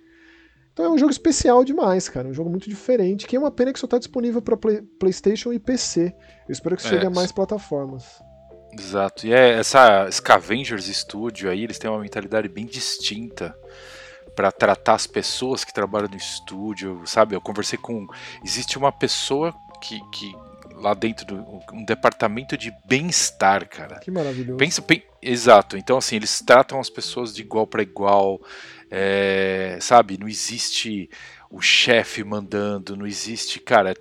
Então 0.74 0.86
é 0.86 0.90
um 0.90 0.98
jogo 0.98 1.12
especial 1.12 1.64
demais, 1.64 2.08
cara. 2.08 2.28
Um 2.28 2.34
jogo 2.34 2.50
muito 2.50 2.70
diferente. 2.70 3.26
Que 3.26 3.36
é 3.36 3.40
uma 3.40 3.50
pena 3.50 3.74
que 3.74 3.80
só 3.80 3.86
está 3.86 3.98
disponível 3.98 4.42
para 4.42 4.58
Play, 4.58 4.82
PlayStation 5.00 5.52
e 5.54 5.58
PC. 5.58 6.14
Eu 6.48 6.52
espero 6.52 6.76
que 6.76 6.84
chegue 6.84 7.06
é. 7.06 7.08
a 7.08 7.10
mais 7.10 7.32
plataformas. 7.32 8.22
Exato. 8.78 9.26
E 9.26 9.34
é 9.34 9.54
essa 9.54 10.10
Scavengers 10.12 10.86
Studio 10.86 11.50
aí, 11.50 11.64
eles 11.64 11.80
têm 11.80 11.90
uma 11.90 12.00
mentalidade 12.00 12.48
bem 12.48 12.66
distinta 12.66 13.56
para 14.36 14.52
tratar 14.52 14.94
as 14.94 15.08
pessoas 15.08 15.64
que 15.64 15.74
trabalham 15.74 16.10
no 16.10 16.16
estúdio, 16.16 17.02
sabe? 17.06 17.36
Eu 17.36 17.42
conversei 17.42 17.80
com. 17.80 18.06
Existe 18.44 18.78
uma 18.78 18.92
pessoa 18.92 19.52
que, 19.82 20.00
que 20.12 20.36
lá 20.78 20.94
dentro 20.94 21.26
do 21.26 21.62
um 21.74 21.84
departamento 21.84 22.58
de 22.58 22.74
bem-estar, 22.86 23.68
cara. 23.68 24.00
Que 24.00 24.12
maravilhoso. 24.12 24.58
Pensa, 24.58 24.82
pen, 24.82 25.04
exato. 25.22 25.78
Então 25.78 25.98
assim 25.98 26.16
eles 26.16 26.40
tratam 26.42 26.80
as 26.80 26.90
pessoas 26.90 27.34
de 27.34 27.42
igual 27.42 27.66
para 27.66 27.82
igual, 27.82 28.42
é, 28.90 29.78
sabe? 29.82 30.18
Não 30.18 30.28
existe 30.28 31.10
o 31.50 31.62
chefe 31.62 32.24
mandando, 32.24 32.96
não 32.96 33.08
existe, 33.08 33.60
cara, 33.60 33.94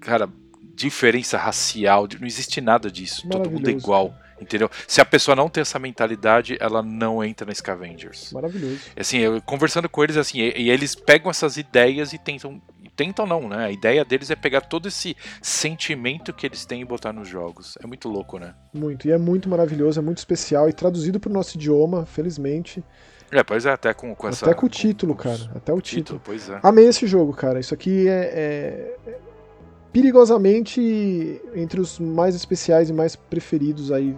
cara, 0.00 0.28
diferença 0.74 1.36
racial, 1.36 2.08
não 2.18 2.26
existe 2.26 2.60
nada 2.60 2.90
disso. 2.90 3.28
Todo 3.28 3.50
mundo 3.50 3.68
é 3.68 3.72
igual. 3.72 4.14
Entendeu? 4.40 4.70
Se 4.88 5.02
a 5.02 5.04
pessoa 5.04 5.36
não 5.36 5.50
tem 5.50 5.60
essa 5.60 5.78
mentalidade, 5.78 6.56
ela 6.58 6.82
não 6.82 7.22
entra 7.22 7.46
na 7.46 7.54
Scavengers. 7.54 8.32
Maravilhoso. 8.32 8.80
Assim, 8.96 9.18
eu 9.18 9.42
conversando 9.42 9.86
com 9.86 10.02
eles 10.02 10.16
assim, 10.16 10.38
e, 10.40 10.62
e 10.62 10.70
eles 10.70 10.94
pegam 10.94 11.30
essas 11.30 11.58
ideias 11.58 12.14
e 12.14 12.18
tentam 12.18 12.60
tentam 13.00 13.26
não, 13.26 13.48
né? 13.48 13.64
A 13.64 13.70
ideia 13.70 14.04
deles 14.04 14.30
é 14.30 14.36
pegar 14.36 14.60
todo 14.60 14.88
esse 14.88 15.16
sentimento 15.40 16.34
que 16.34 16.46
eles 16.46 16.66
têm 16.66 16.82
e 16.82 16.84
botar 16.84 17.14
nos 17.14 17.26
jogos. 17.26 17.78
É 17.82 17.86
muito 17.86 18.10
louco, 18.10 18.38
né? 18.38 18.54
Muito, 18.74 19.08
e 19.08 19.10
é 19.10 19.16
muito 19.16 19.48
maravilhoso, 19.48 19.98
é 19.98 20.02
muito 20.02 20.18
especial 20.18 20.68
e 20.68 20.72
traduzido 20.74 21.18
para 21.18 21.30
o 21.30 21.32
nosso 21.32 21.56
idioma, 21.56 22.04
felizmente. 22.04 22.84
É, 23.32 23.42
pois 23.42 23.64
é, 23.64 23.70
até 23.70 23.94
com, 23.94 24.14
com 24.14 24.28
essa. 24.28 24.44
Até 24.44 24.54
com 24.54 24.66
o 24.66 24.68
título, 24.68 25.14
com, 25.14 25.22
cara. 25.22 25.50
Até 25.54 25.72
o 25.72 25.80
título. 25.80 26.18
título. 26.18 26.22
Pois 26.22 26.50
é. 26.50 26.60
Amei 26.62 26.88
esse 26.88 27.06
jogo, 27.06 27.32
cara. 27.32 27.58
Isso 27.58 27.72
aqui 27.72 28.06
é, 28.06 28.92
é, 29.06 29.18
perigosamente 29.90 31.40
entre 31.54 31.80
os 31.80 31.98
mais 31.98 32.34
especiais 32.34 32.90
e 32.90 32.92
mais 32.92 33.16
preferidos 33.16 33.90
aí 33.90 34.14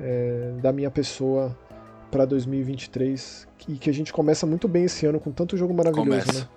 é, 0.00 0.54
da 0.62 0.72
minha 0.72 0.90
pessoa 0.90 1.54
para 2.10 2.24
2023 2.24 3.46
e 3.68 3.74
que 3.74 3.90
a 3.90 3.92
gente 3.92 4.14
começa 4.14 4.46
muito 4.46 4.66
bem 4.66 4.84
esse 4.84 5.04
ano 5.04 5.20
com 5.20 5.30
tanto 5.30 5.58
jogo 5.58 5.74
maravilhoso, 5.74 6.08
começa. 6.08 6.40
né? 6.40 6.48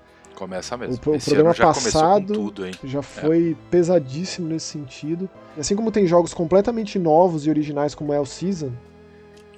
Começa 0.42 0.76
mesmo. 0.76 0.96
O, 0.96 1.16
o 1.16 1.20
programa 1.20 1.54
já 1.54 1.66
passado 1.68 2.34
tudo, 2.34 2.64
já 2.84 2.98
é. 2.98 3.02
foi 3.04 3.52
é. 3.52 3.70
pesadíssimo 3.70 4.48
nesse 4.48 4.66
sentido. 4.66 5.30
Assim 5.56 5.76
como 5.76 5.92
tem 5.92 6.08
jogos 6.08 6.34
completamente 6.34 6.98
novos 6.98 7.46
e 7.46 7.50
originais 7.52 7.94
como 7.94 8.20
o 8.20 8.26
Season, 8.26 8.72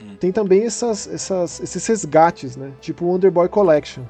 hum. 0.01 0.17
tem 0.19 0.29
também 0.29 0.65
essas, 0.65 1.07
essas, 1.07 1.61
esses 1.61 1.87
resgates, 1.87 2.57
né? 2.57 2.73
Tipo 2.81 3.05
o 3.05 3.11
Wonderboy 3.11 3.47
Collection. 3.47 4.03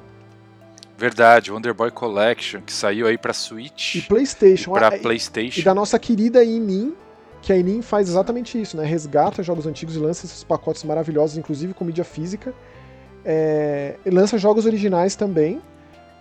Verdade, 0.98 1.52
o 1.52 1.54
Wonderboy 1.54 1.92
Collection, 1.92 2.60
que 2.60 2.72
saiu 2.72 3.06
aí 3.06 3.16
pra 3.16 3.32
Switch. 3.32 3.94
E 3.94 4.02
Playstation. 4.02 4.72
E 4.72 4.74
pra 4.74 4.88
ah, 4.88 4.98
Playstation. 4.98 5.60
E 5.60 5.62
da 5.62 5.72
nossa 5.72 5.96
querida 5.96 6.42
Inin, 6.42 6.92
que 7.40 7.52
a 7.52 7.56
Enin 7.56 7.82
faz 7.82 8.08
exatamente 8.08 8.60
isso, 8.60 8.76
né? 8.76 8.84
Resgata 8.84 9.44
jogos 9.44 9.64
antigos 9.64 9.94
e 9.94 10.00
lança 10.00 10.26
esses 10.26 10.42
pacotes 10.42 10.82
maravilhosos, 10.82 11.38
inclusive 11.38 11.72
com 11.72 11.84
mídia 11.84 12.02
física. 12.02 12.52
É, 13.24 13.94
e 14.04 14.10
lança 14.10 14.36
jogos 14.36 14.66
originais 14.66 15.14
também, 15.14 15.62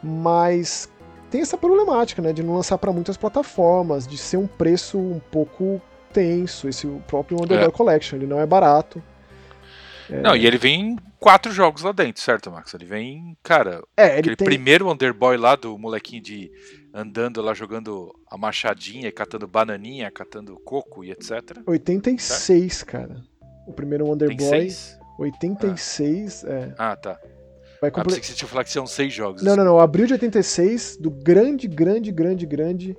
mas 0.04 0.90
tem 1.32 1.42
essa 1.42 1.58
problemática, 1.58 2.22
né? 2.22 2.34
De 2.34 2.44
não 2.44 2.56
lançar 2.56 2.78
para 2.78 2.92
muitas 2.92 3.18
plataformas, 3.18 4.06
de 4.06 4.18
ser 4.18 4.38
um 4.38 4.48
preço 4.48 5.00
um 5.00 5.20
pouco 5.20 5.82
tenso. 6.12 6.68
Esse 6.70 6.86
o 6.86 7.02
próprio 7.08 7.38
Underboy 7.38 7.68
é. 7.68 7.72
Collection, 7.72 8.18
ele 8.18 8.28
não 8.28 8.40
é 8.40 8.46
barato. 8.46 9.02
É... 10.10 10.22
Não, 10.22 10.36
e 10.36 10.46
ele 10.46 10.58
vem 10.58 10.98
quatro 11.20 11.52
jogos 11.52 11.82
lá 11.82 11.92
dentro, 11.92 12.22
certo, 12.22 12.52
Max? 12.52 12.74
Ele 12.74 12.86
vem, 12.86 13.38
cara, 13.42 13.82
é, 13.96 14.10
ele 14.10 14.20
aquele 14.20 14.36
tem... 14.36 14.46
primeiro 14.46 14.92
Underboy 14.92 15.38
lá 15.38 15.56
do 15.56 15.78
molequinho 15.78 16.22
de 16.22 16.52
andando 16.94 17.42
lá 17.42 17.54
jogando 17.54 18.14
a 18.30 18.38
machadinha, 18.38 19.12
catando 19.12 19.48
bananinha, 19.48 20.12
catando 20.12 20.60
coco 20.60 21.04
e 21.04 21.12
etc. 21.12 21.64
86, 21.66 22.74
certo? 22.74 22.86
cara. 22.90 23.24
O 23.66 23.74
primeiro 23.74 24.12
Underboy. 24.12 24.68
86, 25.18 26.46
ah. 26.46 26.50
é. 26.50 26.76
Ah, 26.78 26.96
tá. 26.96 27.20
Vai 27.84 27.92
comple... 27.92 28.02
Ah, 28.02 28.06
pensei 28.06 28.22
que 28.22 28.28
você 28.28 28.34
tinha 28.34 28.48
falado 28.48 28.66
que 28.66 28.72
são 28.72 28.88
seis 28.88 29.12
jogos. 29.12 29.44
Não, 29.44 29.58
não, 29.58 29.66
não. 29.66 29.78
Abril 29.78 30.08
de 30.08 30.14
86, 30.14 30.96
do 30.96 31.12
grande, 31.12 31.68
grande, 31.68 32.14
grande, 32.14 32.46
grande 32.46 32.98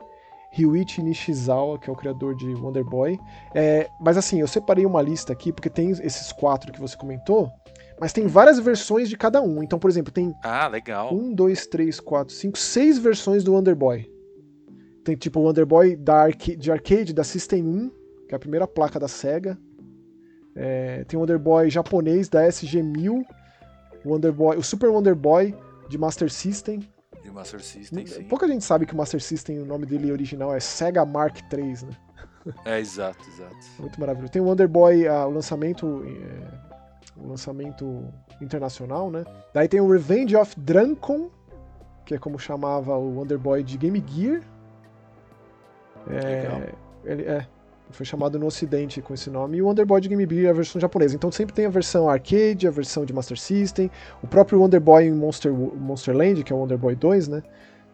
Ryuichi 0.50 1.02
Nishizawa, 1.02 1.78
que 1.78 1.88
é 1.88 1.92
o 1.92 1.96
criador 1.96 2.36
de 2.36 2.52
Wonder 2.52 2.84
Boy. 2.84 3.18
É, 3.54 3.88
mas 3.98 4.18
assim, 4.18 4.42
eu 4.42 4.46
separei 4.46 4.84
uma 4.84 5.00
lista 5.00 5.32
aqui, 5.32 5.50
porque 5.54 5.70
tem 5.70 5.88
esses 5.88 6.30
quatro 6.32 6.70
que 6.70 6.78
você 6.78 6.94
comentou, 6.98 7.50
mas 7.98 8.12
tem 8.12 8.26
várias 8.26 8.58
versões 8.58 9.08
de 9.08 9.16
cada 9.16 9.40
um. 9.40 9.62
Então, 9.62 9.78
por 9.78 9.88
exemplo, 9.88 10.12
tem. 10.12 10.34
Ah, 10.44 10.68
legal. 10.68 11.14
Um, 11.14 11.32
dois, 11.32 11.66
três, 11.66 11.98
quatro, 11.98 12.34
cinco, 12.34 12.58
seis 12.58 12.98
versões 12.98 13.42
do 13.42 13.54
Wonder 13.54 13.74
Boy. 13.74 14.06
Tem 15.02 15.16
tipo 15.16 15.40
o 15.40 15.44
Wonder 15.44 15.64
Boy 15.64 15.96
da 15.96 16.24
arca 16.24 16.54
de 16.54 16.70
arcade 16.70 17.14
da 17.14 17.24
System 17.24 17.64
1, 17.66 17.90
que 18.28 18.34
é 18.34 18.36
a 18.36 18.38
primeira 18.38 18.66
placa 18.66 19.00
da 19.00 19.08
SEGA. 19.08 19.58
É, 20.54 21.04
tem 21.04 21.16
o 21.16 21.20
Wonder 21.20 21.38
Boy 21.38 21.70
japonês 21.70 22.28
da 22.28 22.46
SG-1000 22.46 23.22
o 23.22 23.24
Wonder 24.04 24.32
Boy, 24.32 24.56
o 24.56 24.62
Super 24.62 24.90
Wonder 24.90 25.14
Boy 25.14 25.54
de 25.88 25.98
Master 25.98 26.30
System. 26.30 26.80
De 27.22 27.30
Master 27.30 27.62
System, 27.62 28.06
sim. 28.06 28.24
Pouca 28.24 28.46
gente 28.46 28.64
sabe 28.64 28.86
que 28.86 28.92
o 28.92 28.96
Master 28.96 29.20
System, 29.20 29.60
o 29.60 29.64
nome 29.64 29.86
dele 29.86 30.12
original 30.12 30.54
é 30.54 30.60
Sega 30.60 31.04
Mark 31.04 31.38
III, 31.52 31.86
né? 31.86 31.96
É, 32.64 32.78
exato, 32.78 33.24
exato. 33.28 33.56
Muito 33.78 33.98
maravilhoso. 33.98 34.30
Tem 34.30 34.42
o 34.42 34.44
Wonder 34.44 34.68
Boy, 34.68 35.08
uh, 35.08 35.26
o 35.26 35.30
lançamento. 35.30 36.04
É, 36.06 36.74
o 37.16 37.28
lançamento 37.28 38.12
internacional, 38.40 39.10
né? 39.10 39.24
Daí 39.52 39.68
tem 39.68 39.80
o 39.80 39.90
Revenge 39.90 40.36
of 40.36 40.58
Drancon, 40.58 41.30
que 42.04 42.14
é 42.14 42.18
como 42.18 42.38
chamava 42.38 42.96
o 42.96 43.16
Wonder 43.16 43.38
Boy 43.38 43.62
de 43.62 43.78
Game 43.78 44.04
Gear. 44.06 44.42
É, 46.08 46.42
Legal. 46.42 46.60
Ele, 47.04 47.22
é, 47.22 47.46
foi 47.94 48.04
chamado 48.04 48.38
no 48.38 48.46
ocidente 48.46 49.00
com 49.00 49.14
esse 49.14 49.30
nome, 49.30 49.58
e 49.58 49.62
o 49.62 49.66
Wonder 49.66 49.86
Boy 49.86 50.00
de 50.00 50.08
Game 50.08 50.26
Gear 50.28 50.46
é 50.46 50.50
a 50.50 50.52
versão 50.52 50.80
japonesa. 50.80 51.14
Então 51.14 51.30
sempre 51.30 51.54
tem 51.54 51.66
a 51.66 51.70
versão 51.70 52.08
arcade, 52.08 52.66
a 52.66 52.70
versão 52.70 53.04
de 53.04 53.12
Master 53.12 53.38
System, 53.38 53.90
o 54.22 54.26
próprio 54.26 54.60
Wonder 54.60 54.80
Boy 54.80 55.04
em 55.04 55.12
Monster, 55.12 55.52
Monster 55.52 56.16
Land, 56.16 56.42
que 56.42 56.52
é 56.52 56.56
o 56.56 56.58
Wonder 56.58 56.78
Boy 56.78 56.94
2, 56.94 57.28
né? 57.28 57.42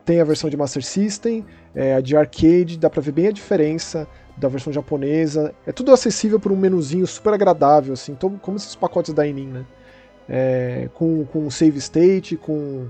Tem 0.04 0.20
a 0.20 0.24
versão 0.24 0.48
de 0.48 0.56
Master 0.56 0.82
System, 0.82 1.44
é, 1.74 1.94
a 1.94 2.00
de 2.00 2.16
arcade, 2.16 2.78
dá 2.78 2.88
pra 2.88 3.02
ver 3.02 3.12
bem 3.12 3.28
a 3.28 3.32
diferença 3.32 4.08
da 4.36 4.48
versão 4.48 4.72
japonesa. 4.72 5.54
É 5.66 5.72
tudo 5.72 5.92
acessível 5.92 6.40
por 6.40 6.50
um 6.50 6.56
menuzinho 6.56 7.06
super 7.06 7.34
agradável, 7.34 7.92
assim, 7.92 8.14
todo, 8.14 8.38
como 8.38 8.56
esses 8.56 8.74
pacotes 8.74 9.12
da 9.12 9.26
Inin, 9.26 9.48
né? 9.48 9.66
É, 10.28 10.88
com, 10.94 11.24
com 11.26 11.50
save 11.50 11.78
state, 11.78 12.36
com 12.36 12.88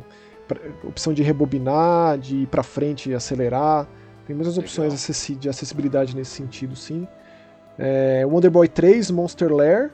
opção 0.84 1.12
de 1.12 1.22
rebobinar, 1.22 2.18
de 2.18 2.36
ir 2.38 2.46
pra 2.46 2.62
frente 2.62 3.10
e 3.10 3.14
acelerar. 3.14 3.88
Tem 4.30 4.36
muitas 4.36 4.56
opções 4.56 4.94
de 5.40 5.48
acessibilidade 5.48 6.14
nesse 6.14 6.30
sentido, 6.30 6.76
sim. 6.76 7.04
É, 7.76 8.24
Wonder 8.24 8.48
Boy 8.48 8.68
3, 8.68 9.10
Monster 9.10 9.52
Lair. 9.52 9.90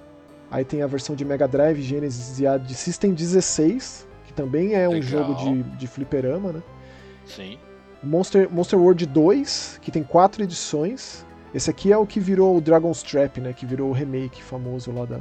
Aí 0.50 0.62
tem 0.62 0.82
a 0.82 0.86
versão 0.86 1.16
de 1.16 1.24
Mega 1.24 1.48
Drive, 1.48 1.80
Genesis 1.80 2.38
e 2.38 2.46
a 2.46 2.58
de 2.58 2.74
System 2.74 3.14
16, 3.14 4.06
que 4.26 4.34
também 4.34 4.74
é 4.74 4.86
um 4.86 4.92
Legal. 4.92 5.08
jogo 5.08 5.34
de, 5.36 5.62
de 5.78 5.86
fliperama, 5.86 6.52
né? 6.52 6.62
Sim. 7.24 7.58
Monster, 8.02 8.46
Monster 8.52 8.78
World 8.78 9.06
2, 9.06 9.78
que 9.80 9.90
tem 9.90 10.02
quatro 10.02 10.42
edições. 10.42 11.24
Esse 11.54 11.70
aqui 11.70 11.90
é 11.90 11.96
o 11.96 12.04
que 12.06 12.20
virou 12.20 12.58
o 12.58 12.60
Dragon's 12.60 13.02
Trap, 13.02 13.40
né? 13.40 13.54
Que 13.54 13.64
virou 13.64 13.88
o 13.88 13.92
remake 13.92 14.42
famoso 14.42 14.92
lá 14.92 15.06
da. 15.06 15.20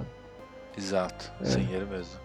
Exato, 0.78 1.32
é. 1.40 1.46
sim, 1.46 1.66
ele 1.72 1.86
mesmo. 1.86 2.20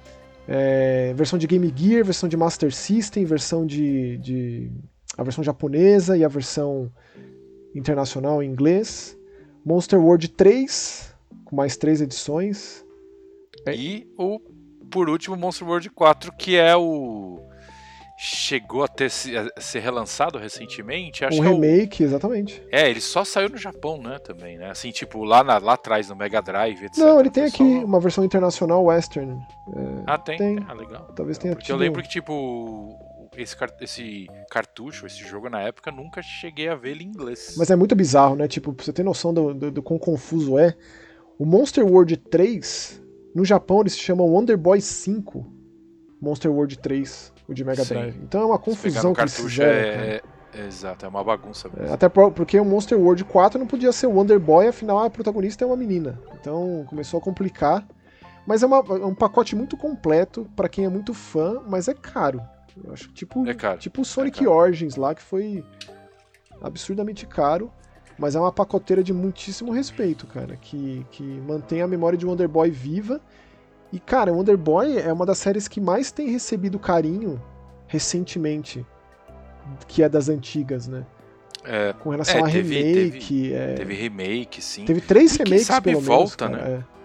É, 0.49 1.15
versão 1.15 1.39
de 1.39 1.47
Game 1.47 1.73
Gear, 1.73 2.05
versão 2.05 2.29
de 2.29 2.37
Master 2.37 2.75
System, 2.75 3.25
versão 3.25 3.65
de, 3.65 4.19
de 4.19 4.73
a 5.17 5.23
versão 5.23 5.43
japonesa 5.43 6.17
e 6.17 6.25
a 6.25 6.29
versão 6.29 6.91
internacional 7.75 8.43
em 8.43 8.51
inglês. 8.51 9.17
Monster 9.65 10.01
World 10.01 10.29
3, 10.29 11.15
com 11.45 11.57
mais 11.57 11.77
três 11.77 12.01
edições. 12.01 12.85
É. 13.67 13.75
E 13.75 14.11
o, 14.17 14.41
por 14.91 15.09
último, 15.09 15.37
Monster 15.37 15.67
World 15.67 15.91
4, 15.91 16.33
que 16.37 16.57
é 16.57 16.77
o. 16.77 17.47
Chegou 18.23 18.85
a, 18.85 18.89
ter, 18.89 19.07
a 19.57 19.61
ser 19.61 19.79
relançado 19.79 20.39
recentemente. 20.39 21.25
Acho 21.25 21.41
um 21.41 21.43
remake, 21.43 22.03
é 22.03 22.07
o... 22.07 22.09
exatamente. 22.09 22.63
É, 22.71 22.91
ele 22.91 23.01
só 23.01 23.25
saiu 23.25 23.49
no 23.49 23.57
Japão, 23.57 23.97
né, 23.97 24.19
também, 24.19 24.59
né? 24.59 24.71
Assim, 24.71 24.91
tipo, 24.91 25.25
lá, 25.25 25.43
na, 25.43 25.57
lá 25.57 25.73
atrás, 25.73 26.11
no 26.11 26.17
Mega 26.17 26.43
Drive, 26.43 26.85
etc. 26.85 26.99
Não, 26.99 27.19
ele 27.19 27.31
tem 27.31 27.45
aqui 27.45 27.63
uma 27.63 27.99
versão 27.99 28.23
internacional 28.23 28.85
western. 28.85 29.41
É, 29.75 30.03
ah, 30.07 30.19
tem? 30.19 30.37
tem? 30.37 30.59
Ah, 30.69 30.75
legal. 30.75 31.11
Talvez 31.17 31.39
tenha 31.39 31.55
Porque 31.55 31.65
tido... 31.65 31.77
eu 31.77 31.79
lembro 31.79 32.03
que, 32.03 32.11
tipo, 32.11 32.95
esse, 33.37 33.57
esse 33.81 34.27
cartucho, 34.51 35.07
esse 35.07 35.19
jogo 35.19 35.49
na 35.49 35.61
época, 35.61 35.91
nunca 35.91 36.23
cheguei 36.23 36.69
a 36.69 36.75
ver 36.75 36.91
ele 36.91 37.05
em 37.05 37.09
inglês. 37.09 37.55
Mas 37.57 37.71
é 37.71 37.77
muito 37.77 37.95
bizarro, 37.95 38.37
né? 38.37 38.49
Tipo, 38.49 38.73
pra 38.73 38.85
você 38.85 38.93
ter 38.93 39.03
noção 39.03 39.33
do, 39.33 39.55
do, 39.55 39.71
do 39.71 39.83
quão 39.83 39.99
confuso 39.99 40.59
é. 40.59 40.75
O 41.39 41.47
Monster 41.47 41.87
World 41.87 42.17
3, 42.17 43.03
no 43.35 43.45
Japão 43.45 43.81
ele 43.81 43.91
se 43.91 43.99
chama 43.99 44.23
Wonder 44.23 44.59
Boy 44.59 44.81
5 44.81 45.61
Monster 46.21 46.51
World 46.53 46.79
3, 46.79 47.33
o 47.49 47.55
de 47.55 47.65
Mega 47.65 47.85
Drive. 47.85 48.13
Sim. 48.13 48.21
Então 48.23 48.43
é 48.43 48.45
uma 48.45 48.59
confusão 48.59 49.15
que 49.15 49.21
eles 49.21 49.37
fizeram. 49.37 49.73
É... 49.73 50.21
É, 50.53 50.67
exato, 50.67 51.07
é 51.07 51.09
uma 51.09 51.23
bagunça 51.23 51.69
mesmo. 51.69 51.87
É, 51.87 51.93
até 51.93 52.09
porque 52.09 52.59
o 52.59 52.65
Monster 52.65 52.99
World 52.99 53.23
4 53.25 53.57
não 53.57 53.69
podia 53.69 53.93
ser 53.93 54.09
o 54.09 54.11
Wonder 54.11 54.41
Boy, 54.41 54.67
afinal 54.67 54.99
a 54.99 55.09
protagonista 55.09 55.65
é 55.65 55.67
uma 55.67 55.77
menina. 55.77 56.21
Então 56.41 56.85
começou 56.89 57.19
a 57.19 57.23
complicar. 57.23 57.87
Mas 58.45 58.65
é, 58.65 58.67
uma, 58.67 58.79
é 58.79 59.07
um 59.07 59.15
pacote 59.15 59.55
muito 59.55 59.77
completo 59.77 60.49
para 60.57 60.69
quem 60.69 60.85
é 60.85 60.89
muito 60.89 61.15
fã, 61.15 61.63
mas 61.69 61.87
é 61.87 61.95
caro. 61.95 62.43
Eu 62.85 62.93
acho 62.93 63.09
tipo, 63.13 63.47
é 63.47 63.55
caro. 63.55 63.79
tipo 63.79 64.03
o 64.03 64.05
Sonic 64.05 64.45
é 64.45 64.49
Origins 64.49 64.97
lá, 64.97 65.15
que 65.15 65.23
foi 65.23 65.65
absurdamente 66.61 67.27
caro, 67.27 67.71
mas 68.19 68.35
é 68.35 68.41
uma 68.41 68.53
pacoteira 68.53 69.03
de 69.03 69.13
muitíssimo 69.13 69.73
respeito, 69.73 70.27
cara, 70.27 70.57
que, 70.57 71.07
que 71.11 71.23
mantém 71.23 71.83
a 71.83 71.87
memória 71.87 72.19
de 72.19 72.27
Wonder 72.27 72.49
Boy 72.49 72.71
viva. 72.71 73.21
E, 73.93 73.99
cara, 73.99 74.33
Wonder 74.33 74.57
Boy 74.57 74.99
é 74.99 75.13
uma 75.13 75.27
das 75.27 75.39
séries 75.39 75.67
que 75.67 75.81
mais 75.81 76.13
tem 76.13 76.29
recebido 76.29 76.79
carinho 76.79 77.43
recentemente, 77.87 78.87
que 79.89 80.03
é 80.03 80.09
das 80.09 80.29
antigas, 80.29 80.87
né? 80.87 81.05
É, 81.65 81.93
Com 81.95 82.11
relação 82.11 82.39
é, 82.39 82.43
a 82.43 82.45
teve, 82.45 82.79
remake. 82.79 83.43
Teve, 83.43 83.55
é... 83.55 83.75
teve, 83.75 83.95
remake, 83.95 84.63
sim. 84.63 84.85
Teve 84.85 85.01
três 85.01 85.35
e 85.35 85.39
remakes, 85.39 85.67
quem 85.67 85.75
sabe 85.75 85.95
volta, 85.95 86.49
menos, 86.49 86.65
né? 86.65 86.73
É. 86.75 87.01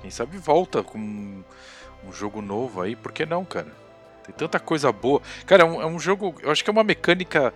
Quem 0.00 0.10
sabe 0.10 0.36
volta 0.36 0.82
com 0.82 0.98
um 0.98 2.12
jogo 2.12 2.40
novo 2.40 2.80
aí, 2.80 2.94
por 2.96 3.12
que 3.12 3.26
não, 3.26 3.44
cara? 3.44 3.81
Tem 4.24 4.34
tanta 4.34 4.60
coisa 4.60 4.92
boa. 4.92 5.20
Cara, 5.46 5.62
é 5.62 5.66
um, 5.66 5.82
é 5.82 5.86
um, 5.86 5.98
jogo. 5.98 6.34
Eu 6.42 6.50
acho 6.50 6.62
que 6.62 6.70
é 6.70 6.72
uma 6.72 6.84
mecânica 6.84 7.52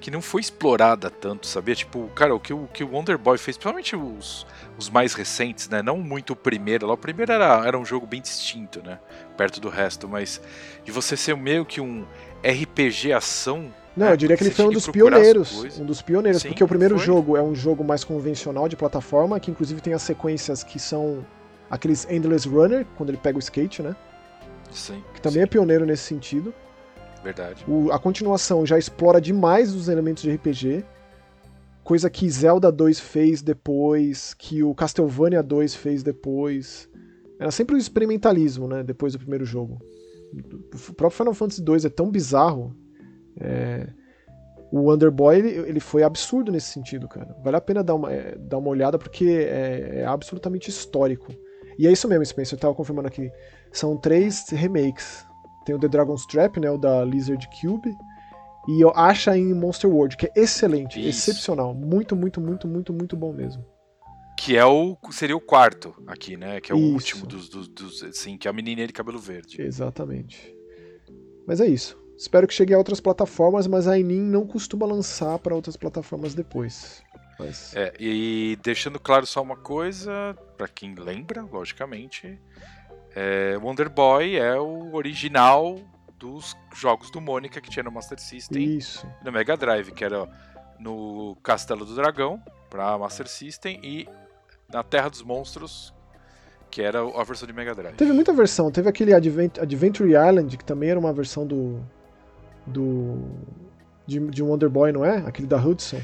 que 0.00 0.10
não 0.10 0.22
foi 0.22 0.40
explorada 0.40 1.10
tanto, 1.10 1.46
sabia? 1.46 1.74
Tipo, 1.74 2.08
cara, 2.14 2.34
o 2.34 2.40
que 2.40 2.52
o, 2.52 2.68
que 2.72 2.84
o 2.84 2.90
Wonder 2.92 3.18
Boy 3.18 3.36
fez, 3.36 3.56
principalmente 3.56 3.96
os, 3.96 4.46
os 4.76 4.88
mais 4.88 5.14
recentes, 5.14 5.68
né? 5.68 5.82
Não 5.82 5.98
muito 5.98 6.32
o 6.32 6.36
primeiro. 6.36 6.86
Lá 6.86 6.94
o 6.94 6.98
primeiro 6.98 7.32
era, 7.32 7.66
era 7.66 7.78
um 7.78 7.84
jogo 7.84 8.06
bem 8.06 8.20
distinto, 8.20 8.82
né? 8.82 8.98
Perto 9.36 9.60
do 9.60 9.68
resto, 9.68 10.08
mas 10.08 10.40
de 10.84 10.92
você 10.92 11.16
ser 11.16 11.36
meio 11.36 11.64
que 11.64 11.80
um 11.80 12.06
RPG 12.42 13.12
ação. 13.12 13.72
Não, 13.96 14.06
né? 14.06 14.12
eu 14.12 14.16
diria 14.16 14.36
que 14.36 14.44
ele 14.44 14.50
foi 14.50 14.66
um 14.66 14.70
dos 14.70 14.88
pioneiros. 14.88 15.78
Um 15.78 15.84
dos 15.84 16.00
pioneiros, 16.00 16.42
Sim, 16.42 16.48
porque 16.48 16.62
o 16.62 16.68
primeiro 16.68 16.96
foi. 16.96 17.06
jogo 17.06 17.36
é 17.36 17.42
um 17.42 17.54
jogo 17.54 17.82
mais 17.82 18.04
convencional 18.04 18.68
de 18.68 18.76
plataforma, 18.76 19.40
que 19.40 19.50
inclusive 19.50 19.80
tem 19.80 19.92
as 19.92 20.02
sequências 20.02 20.62
que 20.62 20.78
são 20.78 21.24
aqueles 21.70 22.08
Endless 22.08 22.48
Runner, 22.48 22.86
quando 22.96 23.10
ele 23.10 23.18
pega 23.18 23.36
o 23.36 23.40
skate, 23.40 23.82
né? 23.82 23.96
Sim, 24.70 25.02
que 25.14 25.20
também 25.20 25.40
sim. 25.40 25.44
é 25.44 25.46
pioneiro 25.46 25.84
nesse 25.84 26.02
sentido. 26.04 26.54
Verdade. 27.22 27.64
O, 27.66 27.90
a 27.90 27.98
continuação 27.98 28.64
já 28.64 28.78
explora 28.78 29.20
demais 29.20 29.74
os 29.74 29.88
elementos 29.88 30.22
de 30.22 30.30
RPG, 30.30 30.84
coisa 31.82 32.08
que 32.10 32.28
Zelda 32.30 32.70
2 32.70 33.00
fez 33.00 33.42
depois, 33.42 34.34
que 34.34 34.62
o 34.62 34.74
Castlevania 34.74 35.42
2 35.42 35.74
fez 35.74 36.02
depois. 36.02 36.88
Era 37.40 37.50
sempre 37.50 37.76
o 37.76 37.78
experimentalismo, 37.78 38.66
né? 38.68 38.82
Depois 38.82 39.12
do 39.12 39.18
primeiro 39.18 39.44
jogo. 39.44 39.78
O 40.88 40.94
próprio 40.94 41.18
Final 41.18 41.34
Fantasy 41.34 41.62
2 41.62 41.84
é 41.84 41.88
tão 41.88 42.10
bizarro. 42.10 42.76
É... 43.40 43.86
O 44.70 44.80
Wonder 44.80 45.10
Boy 45.10 45.38
ele, 45.38 45.48
ele, 45.66 45.80
foi 45.80 46.02
absurdo 46.02 46.52
nesse 46.52 46.72
sentido, 46.72 47.08
cara. 47.08 47.34
Vale 47.42 47.56
a 47.56 47.60
pena 47.60 47.82
dar 47.82 47.94
uma, 47.94 48.12
é, 48.12 48.36
dar 48.36 48.58
uma 48.58 48.68
olhada 48.68 48.98
porque 48.98 49.24
é, 49.24 50.00
é 50.00 50.04
absolutamente 50.04 50.68
histórico. 50.68 51.32
E 51.78 51.86
é 51.86 51.92
isso 51.92 52.06
mesmo, 52.06 52.26
Spencer. 52.26 52.56
Eu 52.56 52.60
tava 52.60 52.74
confirmando 52.74 53.08
aqui. 53.08 53.30
São 53.72 53.96
três 53.96 54.48
remakes. 54.50 55.26
Tem 55.64 55.74
o 55.74 55.78
The 55.78 55.88
Dragon's 55.88 56.24
Trap, 56.26 56.58
né, 56.58 56.70
o 56.70 56.78
da 56.78 57.04
Lizard 57.04 57.46
Cube, 57.60 57.94
e 58.66 58.84
o 58.84 58.90
Acha 58.90 59.36
em 59.36 59.52
Monster 59.54 59.90
World, 59.90 60.16
que 60.16 60.26
é 60.26 60.32
excelente, 60.36 60.98
Isso. 60.98 61.30
excepcional, 61.30 61.74
muito, 61.74 62.16
muito, 62.16 62.40
muito, 62.40 62.66
muito, 62.66 62.92
muito 62.92 63.16
bom 63.16 63.32
mesmo. 63.32 63.64
Que 64.38 64.56
é 64.56 64.64
o. 64.64 64.96
seria 65.10 65.36
o 65.36 65.40
quarto 65.40 65.94
aqui, 66.06 66.36
né? 66.36 66.60
Que 66.60 66.70
é 66.70 66.74
o 66.74 66.78
Isso. 66.78 66.92
último 66.92 67.26
dos, 67.26 67.48
dos, 67.48 67.68
dos. 67.68 68.02
Assim, 68.04 68.38
que 68.38 68.46
é 68.46 68.50
a 68.50 68.54
menininha 68.54 68.86
de 68.86 68.92
cabelo 68.92 69.18
verde. 69.18 69.60
Exatamente. 69.60 70.54
Mas 71.46 71.60
é 71.60 71.66
isso. 71.66 71.98
Espero 72.16 72.46
que 72.46 72.52
chegue 72.52 72.74
a 72.74 72.78
outras 72.78 73.00
plataformas, 73.00 73.66
mas 73.66 73.88
a 73.88 73.98
Enin 73.98 74.20
não 74.20 74.46
costuma 74.46 74.84
lançar 74.84 75.38
para 75.38 75.54
outras 75.54 75.76
plataformas 75.76 76.34
depois. 76.34 77.02
Mas... 77.38 77.74
É, 77.74 77.94
e 77.98 78.58
deixando 78.62 78.98
claro 78.98 79.24
só 79.24 79.40
uma 79.40 79.56
coisa, 79.56 80.36
pra 80.56 80.68
quem 80.68 80.94
lembra, 80.94 81.42
logicamente, 81.42 82.38
é, 83.14 83.58
Wonder 83.58 83.88
Boy 83.88 84.36
é 84.36 84.58
o 84.58 84.94
original 84.94 85.78
dos 86.18 86.56
jogos 86.74 87.10
do 87.10 87.20
Mônica 87.20 87.60
que 87.60 87.70
tinha 87.70 87.82
no 87.82 87.92
Master 87.92 88.18
System 88.18 88.62
Isso. 88.62 89.06
e 89.20 89.24
no 89.24 89.32
Mega 89.32 89.56
Drive, 89.56 89.92
que 89.92 90.04
era 90.04 90.28
no 90.78 91.36
Castelo 91.42 91.84
do 91.84 91.94
Dragão 91.94 92.42
pra 92.68 92.98
Master 92.98 93.28
System 93.28 93.80
e 93.82 94.08
na 94.72 94.82
Terra 94.82 95.08
dos 95.08 95.22
Monstros, 95.22 95.94
que 96.70 96.82
era 96.82 97.00
a 97.00 97.24
versão 97.24 97.46
de 97.46 97.52
Mega 97.52 97.74
Drive. 97.74 97.96
Teve 97.96 98.12
muita 98.12 98.32
versão. 98.32 98.70
Teve 98.70 98.88
aquele 98.88 99.14
Advent 99.14 99.58
Adventure 99.58 100.10
Island, 100.10 100.56
que 100.56 100.64
também 100.64 100.90
era 100.90 100.98
uma 100.98 101.12
versão 101.12 101.46
do. 101.46 101.80
do. 102.66 103.24
de, 104.06 104.20
de 104.28 104.42
Wonder 104.42 104.68
Boy, 104.68 104.92
não 104.92 105.04
é? 105.04 105.18
Aquele 105.18 105.46
da 105.46 105.56
Hudson. 105.56 106.00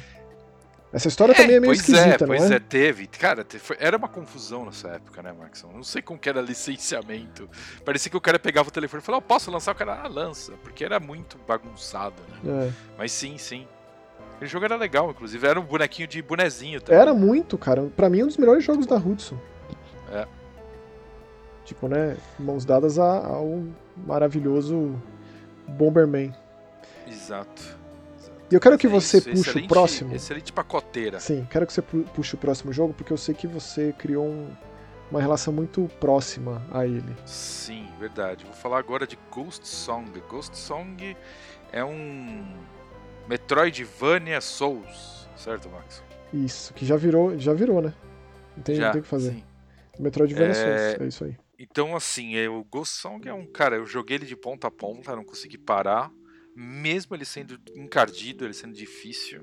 Essa 0.95 1.09
história 1.09 1.35
também 1.35 1.57
é 1.57 1.61
meio 1.61 1.71
pois 1.73 1.81
esquisita, 1.81 2.25
é, 2.25 2.27
pois 2.27 2.51
é? 2.51 2.55
é, 2.55 2.61
teve. 2.61 3.09
Cara, 3.09 3.45
foi- 3.59 3.77
era 3.81 3.97
uma 3.97 4.09
confusão 4.09 4.65
nessa 4.65 4.91
época, 4.91 5.21
né, 5.23 5.33
Maxon? 5.33 5.73
Não 5.73 5.83
sei 5.83 6.01
como 6.01 6.19
que 6.21 6.29
era 6.29 6.41
licenciamento. 6.41 7.51
Parecia 7.85 8.09
que 8.09 8.17
o 8.17 8.21
cara 8.21 8.39
pegava 8.39 8.69
o 8.69 8.71
telefone 8.71 9.03
e 9.03 9.05
falava, 9.05 9.23
"Eu 9.25 9.27
posso 9.27 9.51
lançar? 9.51 9.73
O 9.73 9.75
cara, 9.75 10.01
ah, 10.05 10.07
lança. 10.09 10.53
Porque 10.63 10.85
era 10.85 11.01
muito 11.01 11.37
bagunçado, 11.49 12.15
né? 12.45 12.69
É. 12.69 12.73
Mas 12.97 13.11
sim, 13.11 13.37
sim. 13.37 13.67
Aquele 14.37 14.49
jogo 14.49 14.65
era 14.65 14.77
legal, 14.77 15.11
inclusive. 15.11 15.45
Era 15.45 15.59
um 15.59 15.65
bonequinho 15.65 16.07
de 16.07 16.23
bonezinho 16.23 16.81
também. 16.81 17.01
Era 17.01 17.13
muito, 17.13 17.59
cara. 17.59 17.91
Pra 17.97 18.09
mim, 18.09 18.23
um 18.23 18.27
dos 18.29 18.37
melhores 18.37 18.63
jogos 18.63 18.87
da 18.87 18.97
Hudson. 18.97 19.37
É. 20.13 20.27
Tipo, 21.65 21.89
né? 21.89 22.17
Mãos 22.39 22.65
dadas 22.65 22.99
ao 22.99 23.65
maravilhoso 23.97 24.95
Bomberman. 25.67 26.33
Exato. 27.07 27.83
E 28.55 28.57
eu 28.57 28.61
quero 28.61 28.79
que 28.79 28.87
É 28.87 28.91
você 28.91 29.17
isso, 29.19 29.31
puxe 29.31 29.59
o 29.59 29.67
próximo. 29.67 30.15
Excelente 30.15 30.53
pacoteira. 30.53 31.19
Sim, 31.19 31.45
quero 31.51 31.67
que 31.67 31.73
você 31.73 31.83
pu- 31.83 32.05
puxe 32.15 32.37
o 32.37 32.39
próximo 32.39 32.73
jogo, 32.73 32.95
porque 32.95 33.13
eu 33.13 33.17
sei 33.17 33.35
que 33.35 33.49
você 33.49 33.93
criou 33.99 34.25
um- 34.25 34.49
uma 35.11 35.21
relação 35.21 35.53
muito 35.53 35.91
próxima 35.99 36.65
a 36.71 36.87
ele. 36.87 37.17
Sim, 37.27 37.89
verdade. 37.99 38.45
Vou 38.45 38.55
falar 38.55 38.79
agora 38.79 39.09
de 39.09 39.19
Ghost 39.29 39.67
Song. 39.67 40.09
Ghost 40.29 40.57
Song 40.57 41.17
é 41.73 41.85
um 41.85 42.47
Metroidvania 43.29 44.41
Souls, 44.41 45.29
certo, 45.37 45.69
Max? 45.69 46.01
Isso, 46.33 46.73
que 46.75 46.87
já 46.87 46.95
virou, 46.97 47.37
já 47.37 47.53
virou, 47.53 47.83
né? 47.83 47.93
Não 48.57 48.63
tem, 48.63 48.79
não 48.79 48.93
tem 48.93 49.01
o 49.01 49.03
que 49.03 49.09
fazer. 49.11 49.31
sim. 49.33 49.45
Metroidvania 49.99 50.51
É, 50.53 50.55
Souls, 50.55 51.01
é 51.01 51.07
isso 51.09 51.25
aí. 51.25 51.37
Então, 51.59 51.97
assim, 51.97 52.37
é, 52.37 52.49
o 52.49 52.63
Ghost 52.63 52.95
Song 53.01 53.29
é 53.29 53.35
um 53.35 53.47
cara, 53.47 53.75
eu 53.75 53.87
joguei 53.87 54.17
ele 54.17 54.27
de 54.27 54.37
ponta 54.37 54.69
a 54.69 54.71
ponta, 54.71 55.17
não 55.17 55.25
consegui 55.25 55.59
parar. 55.59 56.09
Mesmo 56.57 57.15
ele 57.17 57.25
sendo 57.25 57.59
encardido, 57.75 58.45
ele 58.45 58.55
sendo 58.55 58.73
difícil. 58.75 59.43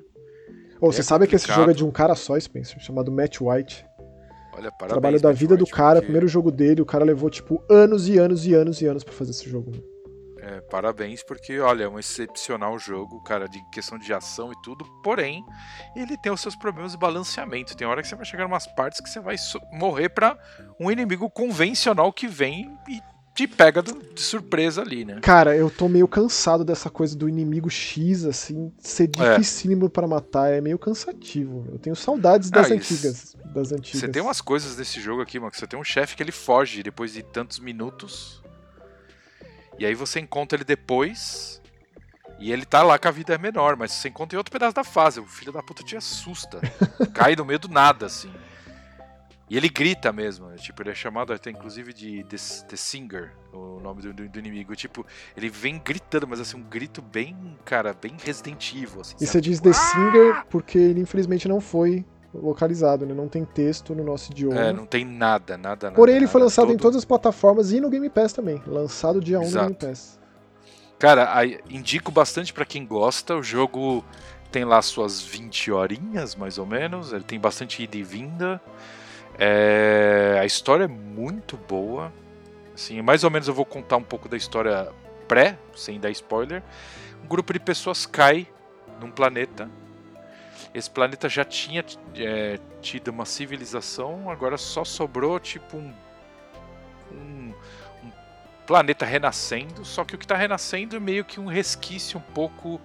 Ou 0.79 0.91
você 0.91 1.01
é 1.01 1.03
sabe 1.03 1.27
que 1.27 1.35
esse 1.35 1.47
jogo 1.47 1.71
é 1.71 1.73
de 1.73 1.83
um 1.83 1.91
cara 1.91 2.15
só, 2.15 2.39
Spencer, 2.39 2.79
chamado 2.79 3.11
Matt 3.11 3.39
White. 3.41 3.85
Olha, 4.53 4.71
parabéns. 4.71 4.89
Trabalho 4.89 5.21
da 5.21 5.31
vida 5.31 5.55
do 5.55 5.65
cara, 5.67 5.95
porque- 5.95 6.05
primeiro 6.07 6.27
jogo 6.27 6.51
dele, 6.51 6.81
o 6.81 6.85
cara 6.85 7.05
levou, 7.05 7.29
tipo, 7.29 7.63
anos 7.69 8.07
e 8.09 8.17
anos 8.17 8.45
e 8.45 8.53
anos 8.53 8.81
e 8.81 8.85
anos 8.85 9.03
pra 9.03 9.13
fazer 9.13 9.31
esse 9.31 9.49
jogo. 9.49 9.71
É, 10.43 10.59
parabéns, 10.59 11.23
porque, 11.23 11.59
olha, 11.59 11.83
é 11.83 11.87
um 11.87 11.99
excepcional 11.99 12.77
jogo, 12.79 13.21
cara, 13.21 13.47
de 13.47 13.59
questão 13.71 13.99
de 13.99 14.11
ação 14.11 14.51
e 14.51 14.55
tudo. 14.63 14.83
Porém, 15.03 15.45
ele 15.95 16.17
tem 16.17 16.31
os 16.31 16.41
seus 16.41 16.55
problemas 16.55 16.93
de 16.93 16.97
balanceamento. 16.97 17.77
Tem 17.77 17.85
hora 17.85 18.01
que 18.01 18.07
você 18.07 18.15
vai 18.15 18.25
chegar 18.25 18.43
em 18.43 18.47
umas 18.47 18.65
partes 18.65 18.99
que 18.99 19.07
você 19.07 19.19
vai 19.19 19.35
morrer 19.71 20.09
pra 20.09 20.35
um 20.79 20.89
inimigo 20.91 21.29
convencional 21.29 22.11
que 22.11 22.27
vem 22.27 22.75
e 22.89 22.99
te 23.33 23.47
pega 23.47 23.81
de 23.81 24.21
surpresa 24.21 24.81
ali, 24.81 25.05
né? 25.05 25.19
Cara, 25.21 25.55
eu 25.55 25.69
tô 25.69 25.87
meio 25.87 26.07
cansado 26.07 26.65
dessa 26.65 26.89
coisa 26.89 27.15
do 27.17 27.29
inimigo 27.29 27.69
X, 27.69 28.25
assim, 28.25 28.71
ser 28.77 29.03
É. 29.03 29.07
dificílimo 29.37 29.89
pra 29.89 30.07
matar, 30.07 30.51
é 30.51 30.59
meio 30.61 30.77
cansativo. 30.77 31.65
Eu 31.71 31.79
tenho 31.79 31.95
saudades 31.95 32.49
das 32.51 32.69
Ah, 32.69 32.73
antigas. 32.73 33.35
Das 33.53 33.71
antigas. 33.71 33.99
Você 34.01 34.07
tem 34.09 34.21
umas 34.21 34.41
coisas 34.41 34.75
desse 34.75 34.99
jogo 34.99 35.21
aqui, 35.21 35.39
mano, 35.39 35.51
que 35.51 35.57
você 35.57 35.65
tem 35.67 35.79
um 35.79 35.83
chefe 35.83 36.15
que 36.15 36.21
ele 36.23 36.31
foge 36.31 36.83
depois 36.83 37.13
de 37.13 37.23
tantos 37.23 37.59
minutos. 37.59 38.41
E 39.79 39.85
aí 39.85 39.95
você 39.95 40.19
encontra 40.19 40.57
ele 40.57 40.65
depois. 40.65 41.59
E 42.39 42.51
ele 42.51 42.65
tá 42.65 42.81
lá 42.81 42.97
com 42.97 43.07
a 43.07 43.11
vida 43.11 43.37
menor, 43.37 43.75
mas 43.77 43.91
você 43.91 44.09
encontra 44.09 44.35
em 44.35 44.39
outro 44.39 44.51
pedaço 44.51 44.73
da 44.75 44.83
fase. 44.83 45.19
O 45.19 45.25
filho 45.25 45.51
da 45.51 45.61
puta 45.61 45.83
te 45.83 45.95
assusta. 45.95 46.59
Cai 47.13 47.35
no 47.35 47.45
meio 47.45 47.59
do 47.59 47.67
nada, 47.69 48.07
assim. 48.07 48.31
E 49.51 49.57
ele 49.57 49.67
grita 49.67 50.13
mesmo, 50.13 50.47
né? 50.47 50.55
tipo, 50.55 50.81
ele 50.81 50.91
é 50.91 50.95
chamado 50.95 51.33
até 51.33 51.49
inclusive 51.49 51.91
de 51.91 52.23
The, 52.23 52.37
The 52.69 52.75
Singer, 52.77 53.33
o 53.51 53.81
nome 53.81 54.01
do, 54.01 54.13
do- 54.13 54.29
do 54.29 54.39
inimigo. 54.39 54.73
Tipo, 54.77 55.05
ele 55.35 55.49
vem 55.49 55.77
gritando, 55.83 56.25
mas 56.25 56.39
assim, 56.39 56.55
um 56.55 56.63
grito 56.63 57.01
bem, 57.01 57.35
cara, 57.65 57.93
bem 57.93 58.15
Resident 58.23 58.73
Evil, 58.73 59.01
assim, 59.01 59.15
E 59.17 59.19
sabe? 59.19 59.27
você 59.31 59.41
diz 59.41 59.59
The 59.59 59.73
Singer 59.73 60.45
porque 60.49 60.77
ele 60.77 61.01
infelizmente 61.01 61.49
não 61.49 61.59
foi 61.59 62.05
localizado, 62.33 63.05
né? 63.05 63.13
Não 63.13 63.27
tem 63.27 63.43
texto 63.43 63.93
no 63.93 64.05
nosso 64.05 64.31
idioma. 64.31 64.57
É, 64.57 64.71
não 64.71 64.85
tem 64.85 65.03
nada, 65.03 65.57
nada, 65.57 65.87
nada. 65.87 65.95
Porém, 65.97 66.15
ele 66.15 66.27
foi 66.27 66.39
nada. 66.39 66.45
lançado 66.45 66.67
em 66.69 66.77
Todo- 66.77 66.81
todas 66.83 66.97
as 66.99 67.03
plataformas 67.05 67.73
e 67.73 67.81
no 67.81 67.89
Game 67.89 68.09
Pass 68.09 68.31
também. 68.31 68.61
Lançado 68.65 69.19
dia 69.19 69.37
1 69.37 69.41
no 69.41 69.47
Exato. 69.47 69.65
Game 69.65 69.75
Pass. 69.91 70.17
Cara, 70.97 71.35
aí, 71.35 71.59
indico 71.69 72.09
bastante 72.09 72.53
pra 72.53 72.63
quem 72.65 72.85
gosta. 72.85 73.35
O 73.35 73.43
jogo 73.43 74.05
tem 74.49 74.63
lá 74.63 74.81
suas 74.81 75.21
20 75.21 75.71
horinhas, 75.73 76.35
mais 76.37 76.57
ou 76.57 76.65
menos. 76.65 77.11
Ele 77.11 77.23
tem 77.25 77.37
bastante 77.37 77.83
ida 77.83 77.97
e 77.97 78.03
vinda. 78.03 78.61
É, 79.37 80.37
a 80.39 80.45
história 80.45 80.85
é 80.85 80.87
muito 80.87 81.57
boa. 81.57 82.11
Assim, 82.73 83.01
mais 83.01 83.23
ou 83.23 83.31
menos 83.31 83.47
eu 83.47 83.53
vou 83.53 83.65
contar 83.65 83.97
um 83.97 84.03
pouco 84.03 84.29
da 84.29 84.37
história 84.37 84.91
pré, 85.27 85.57
sem 85.75 85.99
dar 85.99 86.09
spoiler. 86.11 86.63
Um 87.23 87.27
grupo 87.27 87.53
de 87.53 87.59
pessoas 87.59 88.05
cai 88.05 88.47
num 88.99 89.11
planeta. 89.11 89.69
Esse 90.73 90.89
planeta 90.89 91.27
já 91.27 91.43
tinha 91.43 91.83
é, 92.15 92.59
tido 92.81 93.09
uma 93.09 93.25
civilização, 93.25 94.29
agora 94.29 94.57
só 94.57 94.85
sobrou 94.85 95.39
tipo 95.39 95.75
um, 95.75 95.93
um, 97.11 97.53
um 98.03 98.11
planeta 98.65 99.05
renascendo. 99.05 99.83
Só 99.83 100.05
que 100.05 100.15
o 100.15 100.17
que 100.17 100.23
está 100.23 100.35
renascendo 100.35 100.95
é 100.95 100.99
meio 100.99 101.25
que 101.25 101.39
um 101.39 101.45
resquício 101.45 102.19
um 102.19 102.33
pouco 102.33 102.79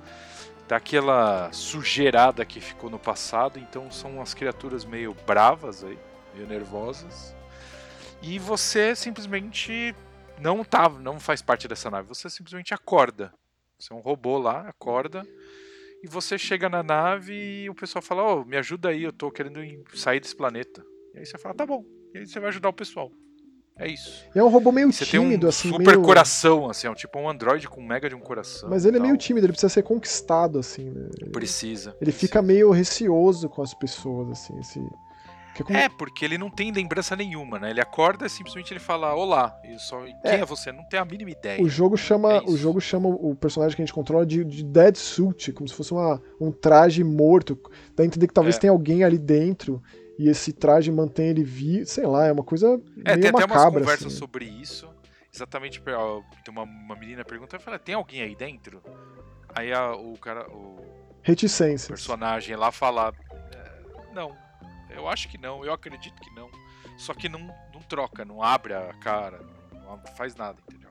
daquela 0.67 1.51
sujeirada 1.53 2.45
que 2.45 2.61
ficou 2.61 2.91
no 2.91 2.99
passado. 2.99 3.59
Então 3.59 3.91
são 3.91 4.17
umas 4.17 4.35
criaturas 4.35 4.85
meio 4.85 5.17
bravas 5.27 5.85
aí, 5.85 5.99
meio 6.37 6.47
nervosas. 6.47 7.35
E 8.23 8.39
você 8.39 8.95
simplesmente 8.95 9.95
não 10.41 10.63
tá, 10.63 10.89
não 10.89 11.19
faz 11.19 11.41
parte 11.43 11.67
dessa 11.67 11.91
nave. 11.91 12.09
Você 12.09 12.29
simplesmente 12.29 12.75
acorda. 12.75 13.33
Você 13.79 13.93
é 13.93 13.97
um 13.97 14.01
robô 14.01 14.39
lá, 14.39 14.69
acorda. 14.69 15.27
E 16.03 16.07
você 16.09 16.39
chega 16.39 16.69
na 16.69 16.83
nave 16.83 17.33
e 17.65 17.71
o 17.71 17.75
pessoal 17.75 18.03
fala: 18.03 18.23
Ô, 18.23 18.45
me 18.45 18.57
ajuda 18.57 18.91
aí, 18.91 19.03
eu 19.03 19.13
tô 19.13 19.31
querendo 19.31 19.63
ir- 19.63 19.83
sair 19.95 20.21
desse 20.21 20.37
planeta. 20.37 20.85
E 21.15 21.19
aí 21.19 21.27
você 21.27 21.39
fala: 21.39 21.55
tá 21.55 21.67
bom. 21.67 21.85
E 22.15 22.19
aí 22.19 22.27
você 22.27 22.39
vai 22.39 22.49
ajudar 22.51 22.69
o 22.69 22.73
pessoal. 22.73 23.11
É 23.79 23.87
isso. 23.87 24.25
É 24.35 24.43
um 24.43 24.49
robô 24.49 24.73
meio 24.73 24.91
Você 24.91 25.05
tem 25.05 25.21
tímido, 25.21 25.45
um 25.47 25.49
assim, 25.51 25.69
super 25.69 25.85
meio... 25.97 26.03
coração, 26.03 26.71
assim, 26.71 26.87
é 26.87 26.91
um 26.91 26.95
tipo 26.95 27.19
um 27.19 27.29
androide 27.29 27.69
com 27.69 27.83
mega 27.83 28.09
de 28.09 28.15
um 28.15 28.21
coração. 28.21 28.71
Mas 28.71 28.87
ele 28.87 28.97
é 28.97 29.01
meio 29.01 29.19
tímido, 29.19 29.45
ele 29.45 29.53
precisa 29.53 29.69
ser 29.69 29.83
conquistado, 29.83 30.59
assim, 30.59 30.89
né? 30.89 31.11
Precisa. 31.31 31.95
Ele 32.01 32.11
fica 32.11 32.41
meio 32.41 32.71
receoso 32.71 33.51
com 33.51 33.61
as 33.61 33.75
pessoas, 33.75 34.31
assim, 34.31 34.59
esse... 34.59 34.79
é 34.79 35.06
como- 35.65 35.79
É, 35.79 35.89
porque 35.89 36.25
ele 36.25 36.37
não 36.39 36.51
tem 36.51 36.71
lembrança 36.73 37.15
nenhuma, 37.17 37.59
né? 37.59 37.71
Ele 37.71 37.81
acorda 37.81 38.27
e 38.27 38.31
simplesmente 38.31 38.73
ele 38.73 38.81
fala 38.81 39.15
olá. 39.15 39.55
E 39.65 39.79
só, 39.79 40.05
e 40.07 40.13
quem 40.23 40.31
É. 40.33 40.35
é 40.41 40.45
você? 40.45 40.73
Não 40.73 40.85
tem 40.85 40.99
a 41.01 41.05
mínima 41.05 41.31
ideia. 41.31 41.63
O 41.63 41.69
jogo 41.69 41.97
chama, 41.97 42.35
É 42.35 42.41
o 42.43 42.57
jogo 42.57 42.81
chama 42.81 43.09
o 43.09 43.35
personagem 43.35 43.75
que 43.77 43.83
a 43.83 43.85
gente 43.85 43.95
controla 43.95 44.25
de, 44.27 44.45
de 44.45 44.65
Dead 44.65 44.97
Suit, 44.97 45.53
como 45.53 45.69
se 45.69 45.75
fosse 45.75 45.93
uma, 45.93 46.21
um 46.41 46.51
traje 46.53 47.03
morto. 47.05 47.59
Dá 47.95 48.03
a 48.03 48.07
entender 48.07 48.27
que 48.27 48.35
talvez 48.35 48.57
É. 48.57 48.59
tenha 48.61 48.71
alguém 48.73 49.05
ali 49.05 49.19
dentro 49.19 49.83
e 50.19 50.29
esse 50.29 50.53
traje 50.53 50.91
mantém 50.91 51.29
ele 51.29 51.45
vivo. 51.45 51.87
Sei 51.87 52.07
lá, 52.07 52.27
é 52.27 52.33
uma 52.33 52.45
coisa 52.45 52.67
É, 53.05 53.17
meio 53.17 53.21
tem 53.21 53.29
até 53.31 53.31
umas 53.31 53.49
macabra. 53.49 53.81
conversas 53.81 54.07
assim. 54.09 54.17
sobre 54.17 54.45
isso. 54.45 54.89
Exatamente, 55.35 55.83
ó, 55.89 56.23
tem 56.43 56.51
uma, 56.53 56.63
uma 56.63 56.97
menina 56.97 57.23
pergunta, 57.25 57.59
fala, 57.59 57.79
tem 57.79 57.95
alguém 57.95 58.23
aí 58.23 58.35
dentro? 58.35 58.83
Aí 59.55 59.71
a- 59.73 59.95
o 59.95 60.17
cara, 60.19 60.49
o 60.51 60.77
Reticências. 61.23 61.89
personagem 61.89 62.57
lá 62.57 62.73
fala, 62.73 63.13
"É, 63.53 64.15
não, 64.15 64.33
eu 64.97 65.09
acho 65.09 65.29
que 65.29 65.39
não, 65.39 65.65
eu 65.65 65.73
acredito 65.73 66.21
que 66.21 66.35
não. 66.35 66.51
Só 66.97 67.13
que 67.15 67.29
não, 67.29 67.41
não 67.73 67.81
troca, 67.89 68.25
não 68.25 68.43
abre 68.43 68.73
a 68.75 68.93
cara, 68.95 69.41
não 69.73 69.99
faz 70.17 70.35
nada, 70.35 70.59
entendeu? 70.67 70.91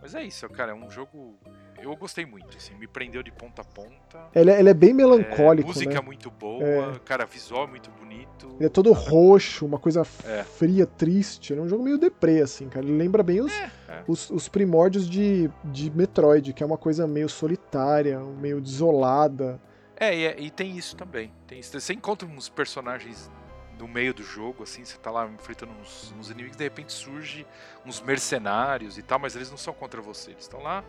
Mas 0.00 0.14
é 0.14 0.22
isso, 0.22 0.48
cara, 0.48 0.72
é 0.72 0.74
um 0.74 0.90
jogo. 0.90 1.36
Eu 1.80 1.94
gostei 1.96 2.26
muito, 2.26 2.56
assim, 2.56 2.74
me 2.74 2.88
prendeu 2.88 3.22
de 3.22 3.30
ponta 3.30 3.62
a 3.62 3.64
ponta. 3.64 4.18
Ele, 4.34 4.50
é, 4.50 4.58
ele 4.58 4.68
é 4.68 4.74
bem 4.74 4.90
É, 4.90 4.94
melancólico, 4.94 5.68
música 5.68 5.94
né? 5.94 6.00
muito 6.00 6.28
boa, 6.28 6.64
É. 6.64 6.98
cara, 7.04 7.24
visual 7.24 7.64
é 7.64 7.66
muito 7.68 7.88
bonito. 7.92 8.48
Ele 8.56 8.66
é 8.66 8.68
todo 8.68 8.92
roxo, 8.92 9.64
uma 9.64 9.78
coisa 9.78 10.02
É. 10.24 10.42
fria, 10.42 10.86
triste. 10.86 11.52
Ele 11.52 11.60
é 11.60 11.62
um 11.62 11.68
jogo 11.68 11.84
meio 11.84 11.96
deprê, 11.96 12.40
assim, 12.40 12.68
cara. 12.68 12.84
Ele 12.84 12.96
lembra 12.96 13.22
bem 13.22 13.40
os, 13.40 13.52
é. 13.52 13.70
os, 14.08 14.28
os 14.30 14.48
primórdios 14.48 15.08
de, 15.08 15.48
de 15.64 15.88
Metroid, 15.92 16.52
que 16.52 16.64
é 16.64 16.66
uma 16.66 16.78
coisa 16.78 17.06
meio 17.06 17.28
solitária, 17.28 18.18
meio 18.18 18.60
desolada. 18.60 19.60
É, 19.98 20.16
e, 20.16 20.26
é- 20.26 20.40
e 20.40 20.50
tem 20.50 20.76
isso 20.76 20.96
também. 20.96 21.32
Tem 21.46 21.58
isso. 21.58 21.78
Você 21.78 21.92
encontra 21.92 22.26
uns 22.26 22.48
personagens 22.48 23.30
no 23.78 23.86
meio 23.86 24.12
do 24.12 24.22
jogo, 24.22 24.64
assim, 24.64 24.84
você 24.84 24.96
tá 24.98 25.10
lá 25.10 25.26
enfrentando 25.26 25.72
uns, 25.80 26.12
uns 26.18 26.30
inimigos, 26.30 26.56
de 26.56 26.64
repente 26.64 26.92
surge 26.92 27.46
uns 27.86 28.00
mercenários 28.00 28.98
e 28.98 29.02
tal, 29.02 29.18
mas 29.20 29.36
eles 29.36 29.50
não 29.50 29.56
são 29.56 29.72
contra 29.72 30.02
você, 30.02 30.32
eles 30.32 30.42
estão 30.42 30.60
lá 30.60 30.82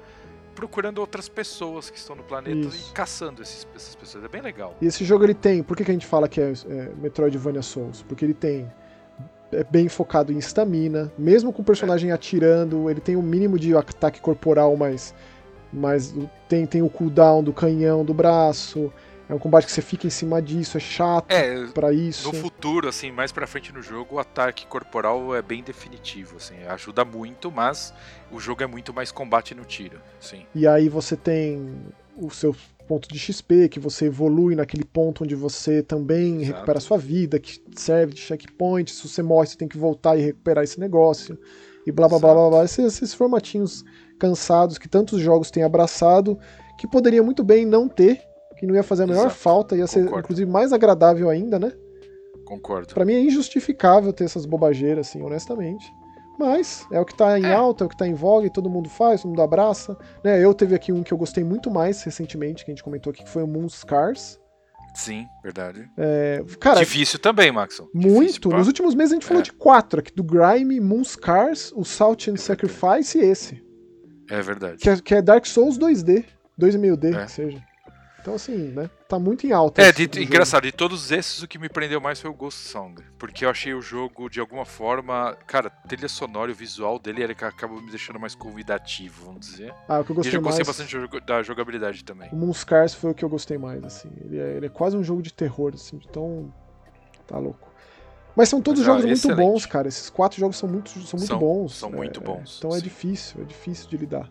procurando 0.55 0.97
outras 0.97 1.29
pessoas 1.29 1.89
que 1.89 1.97
estão 1.97 2.15
no 2.15 2.23
planeta 2.23 2.67
Isso. 2.67 2.89
e 2.89 2.93
caçando 2.93 3.41
esses, 3.41 3.65
essas 3.75 3.95
pessoas. 3.95 4.23
É 4.23 4.27
bem 4.27 4.41
legal. 4.41 4.75
E 4.81 4.87
esse 4.87 5.05
jogo 5.05 5.23
ele 5.23 5.33
tem. 5.33 5.63
Por 5.63 5.77
que, 5.77 5.85
que 5.85 5.91
a 5.91 5.93
gente 5.93 6.05
fala 6.05 6.27
que 6.27 6.41
é, 6.41 6.51
é 6.51 6.89
Metroidvania 6.97 7.61
Souls? 7.61 8.01
Porque 8.03 8.25
ele 8.25 8.33
tem. 8.33 8.69
É 9.51 9.63
bem 9.63 9.87
focado 9.89 10.31
em 10.31 10.37
estamina, 10.37 11.11
mesmo 11.17 11.51
com 11.51 11.63
o 11.63 11.65
personagem 11.65 12.11
atirando, 12.11 12.87
ele 12.87 12.99
tem 13.01 13.15
um 13.15 13.21
mínimo 13.21 13.57
de 13.57 13.75
ataque 13.75 14.19
corporal, 14.21 14.75
mas, 14.77 15.15
mas 15.71 16.13
tem, 16.47 16.65
tem 16.65 16.81
o 16.81 16.89
cooldown 16.89 17.43
do 17.43 17.53
canhão 17.53 18.03
do 18.03 18.13
braço. 18.13 18.91
É 19.29 19.33
um 19.33 19.37
combate 19.37 19.65
que 19.67 19.71
você 19.71 19.81
fica 19.83 20.07
em 20.07 20.09
cima 20.09 20.41
disso, 20.41 20.75
é 20.75 20.79
chato 20.79 21.31
É, 21.31 21.67
pra 21.67 21.93
isso. 21.93 22.27
no 22.27 22.33
futuro, 22.33 22.87
assim, 22.89 23.11
mais 23.11 23.31
pra 23.31 23.45
frente 23.45 23.71
no 23.71 23.79
jogo, 23.79 24.15
o 24.15 24.19
ataque 24.19 24.65
corporal 24.65 25.35
é 25.35 25.41
bem 25.41 25.61
definitivo, 25.61 26.37
assim, 26.37 26.55
ajuda 26.67 27.05
muito, 27.05 27.51
mas 27.51 27.93
o 28.31 28.39
jogo 28.39 28.63
é 28.63 28.65
muito 28.67 28.91
mais 28.91 29.11
combate 29.11 29.53
no 29.53 29.63
tiro, 29.65 29.99
sim. 30.19 30.47
E 30.55 30.65
aí 30.65 30.89
você 30.89 31.15
tem 31.15 31.75
o 32.17 32.31
seu 32.31 32.55
ponto 32.87 33.07
de 33.07 33.19
XP, 33.19 33.69
que 33.69 33.79
você 33.79 34.05
evolui 34.05 34.55
naquele 34.55 34.83
ponto 34.83 35.23
onde 35.23 35.35
você 35.35 35.83
também 35.83 36.37
Exato. 36.41 36.53
recupera 36.55 36.77
a 36.79 36.81
sua 36.81 36.97
vida, 36.97 37.39
que 37.39 37.61
serve 37.75 38.15
de 38.15 38.19
checkpoint. 38.21 38.91
Se 38.91 39.07
você 39.07 39.21
morre, 39.21 39.45
você 39.45 39.55
tem 39.55 39.67
que 39.67 39.77
voltar 39.77 40.17
e 40.17 40.21
recuperar 40.23 40.63
esse 40.63 40.79
negócio. 40.79 41.37
E 41.85 41.91
blá 41.91 42.07
blá 42.09 42.17
blá 42.17 42.33
blá 42.33 42.49
blá. 42.49 42.65
Esses, 42.65 42.83
esses 42.95 43.13
formatinhos 43.13 43.85
cansados 44.19 44.77
que 44.77 44.87
tantos 44.89 45.19
jogos 45.21 45.49
têm 45.49 45.63
abraçado, 45.63 46.37
que 46.77 46.87
poderia 46.87 47.23
muito 47.23 47.43
bem 47.43 47.65
não 47.65 47.87
ter, 47.87 48.21
que 48.57 48.65
não 48.67 48.75
ia 48.75 48.83
fazer 48.83 49.03
a 49.03 49.07
menor 49.07 49.21
Exato. 49.27 49.35
falta, 49.35 49.75
ia 49.75 49.87
ser 49.87 50.01
Concordo. 50.03 50.19
inclusive 50.25 50.51
mais 50.51 50.73
agradável 50.73 51.29
ainda, 51.29 51.57
né? 51.57 51.71
Concordo. 52.45 52.93
Pra 52.93 53.05
mim 53.05 53.13
é 53.13 53.19
injustificável 53.21 54.11
ter 54.11 54.23
essas 54.25 54.45
bobageiras, 54.45 55.07
assim, 55.07 55.21
honestamente. 55.21 55.85
Mas 56.37 56.85
é 56.91 56.99
o 56.99 57.05
que 57.05 57.15
tá 57.15 57.37
em 57.37 57.45
É. 57.45 57.53
alta, 57.53 57.83
é 57.83 57.87
o 57.87 57.89
que 57.89 57.97
tá 57.97 58.07
em 58.07 58.13
voga 58.13 58.47
e 58.47 58.49
todo 58.49 58.69
mundo 58.69 58.89
faz, 58.89 59.21
todo 59.21 59.29
mundo 59.29 59.41
abraça. 59.41 59.97
Né? 60.23 60.43
Eu 60.43 60.53
teve 60.53 60.73
aqui 60.73 60.91
um 60.91 61.03
que 61.03 61.13
eu 61.13 61.17
gostei 61.17 61.43
muito 61.43 61.69
mais 61.69 62.01
recentemente, 62.03 62.63
que 62.65 62.71
a 62.71 62.73
gente 62.73 62.83
comentou 62.83 63.11
aqui, 63.11 63.23
que 63.23 63.29
foi 63.29 63.43
o 63.43 63.47
Moon 63.47 63.67
Scars. 63.69 64.39
Sim, 64.95 65.27
verdade. 65.43 65.87
É, 65.97 66.43
cara, 66.59 66.79
Difícil 66.79 67.19
também, 67.19 67.51
Maxon. 67.51 67.87
muito. 67.93 68.39
Difícil. 68.49 68.57
Nos 68.57 68.67
últimos 68.67 68.95
meses 68.95 69.11
a 69.11 69.15
gente 69.15 69.25
falou 69.25 69.41
É. 69.41 69.43
de 69.43 69.51
quatro 69.53 69.99
aqui, 69.99 70.11
do 70.15 70.23
Grime, 70.23 70.79
Moon 70.79 71.03
Scars, 71.03 71.71
o 71.75 71.83
Salt 71.83 72.27
and 72.29 72.37
Sacrifice 72.37 73.17
e 73.17 73.21
esse. 73.21 73.61
É 74.29 74.41
verdade. 74.41 74.77
Que 74.77 74.89
é, 74.89 74.97
que 75.01 75.15
é 75.15 75.21
Dark 75.21 75.45
Souls 75.45 75.77
2D, 75.77 76.25
2,5D, 76.59 77.13
É. 77.15 77.25
que 77.25 77.31
seja. 77.31 77.63
Então, 78.21 78.33
assim, 78.35 78.55
né? 78.73 78.89
Tá 79.07 79.17
muito 79.17 79.47
em 79.47 79.53
alta. 79.53 79.81
É, 79.81 79.93
de- 79.93 80.21
engraçado, 80.21 80.63
de 80.63 80.73
todos 80.73 81.09
esses, 81.09 81.41
o 81.41 81.47
que 81.47 81.57
me 81.57 81.69
prendeu 81.69 82.01
mais 82.01 82.19
foi 82.19 82.29
o 82.29 82.33
Ghost 82.33 82.59
Song. 82.67 83.01
Porque 83.17 83.45
eu 83.45 83.49
achei 83.49 83.73
o 83.73 83.81
jogo, 83.81 84.29
de 84.29 84.41
alguma 84.41 84.65
forma, 84.65 85.37
cara, 85.47 85.69
trilha 85.69 86.09
sonora 86.09 86.51
e 86.51 86.53
o 86.53 86.55
visual 86.55 86.99
dele 86.99 87.23
era 87.23 87.33
que 87.33 87.45
acaba 87.45 87.81
me 87.81 87.89
deixando 87.89 88.19
mais 88.19 88.35
convidativo, 88.35 89.25
vamos 89.25 89.39
dizer. 89.47 89.73
Ah, 89.87 90.01
o 90.01 90.03
que 90.03 90.11
eu 90.11 90.15
e 90.15 90.17
gostei 90.17 90.35
eu 90.37 90.41
gostei 90.41 90.65
mais. 90.65 90.77
bastante 90.77 91.25
da 91.25 91.41
jogabilidade 91.41 92.03
também. 92.03 92.29
O 92.31 92.35
Moonscars 92.35 92.93
foi 92.93 93.11
o 93.11 93.13
que 93.15 93.23
eu 93.23 93.29
gostei 93.29 93.57
mais, 93.57 93.81
assim. 93.85 94.11
Ele 94.19 94.37
é, 94.37 94.57
ele 94.57 94.65
é 94.65 94.69
quase 94.69 94.97
um 94.97 95.03
jogo 95.03 95.21
de 95.21 95.33
terror, 95.33 95.71
assim, 95.73 95.97
de 95.97 96.07
tão. 96.09 96.53
Tá 97.25 97.37
louco. 97.37 97.68
Mas 98.35 98.47
são 98.49 98.61
todos 98.61 98.79
Mas, 98.79 98.85
jogos 98.87 99.05
muito 99.05 99.35
bons, 99.35 99.65
cara. 99.65 99.87
Esses 99.87 100.09
quatro 100.09 100.39
jogos 100.39 100.57
são 100.57 100.69
muito, 100.69 100.89
são 100.89 101.17
muito 101.17 101.27
São- 101.27 101.39
bons. 101.39 101.75
são 101.75 101.91
muito 101.91 102.21
É, 102.21 102.23
bons, 102.23 102.55
Então 102.59 102.69
é 102.71 102.75
sim. 102.77 102.81
difícil, 102.83 103.41
é 103.41 103.45
difícil 103.45 103.89
de 103.89 103.97
lidar. 103.97 104.29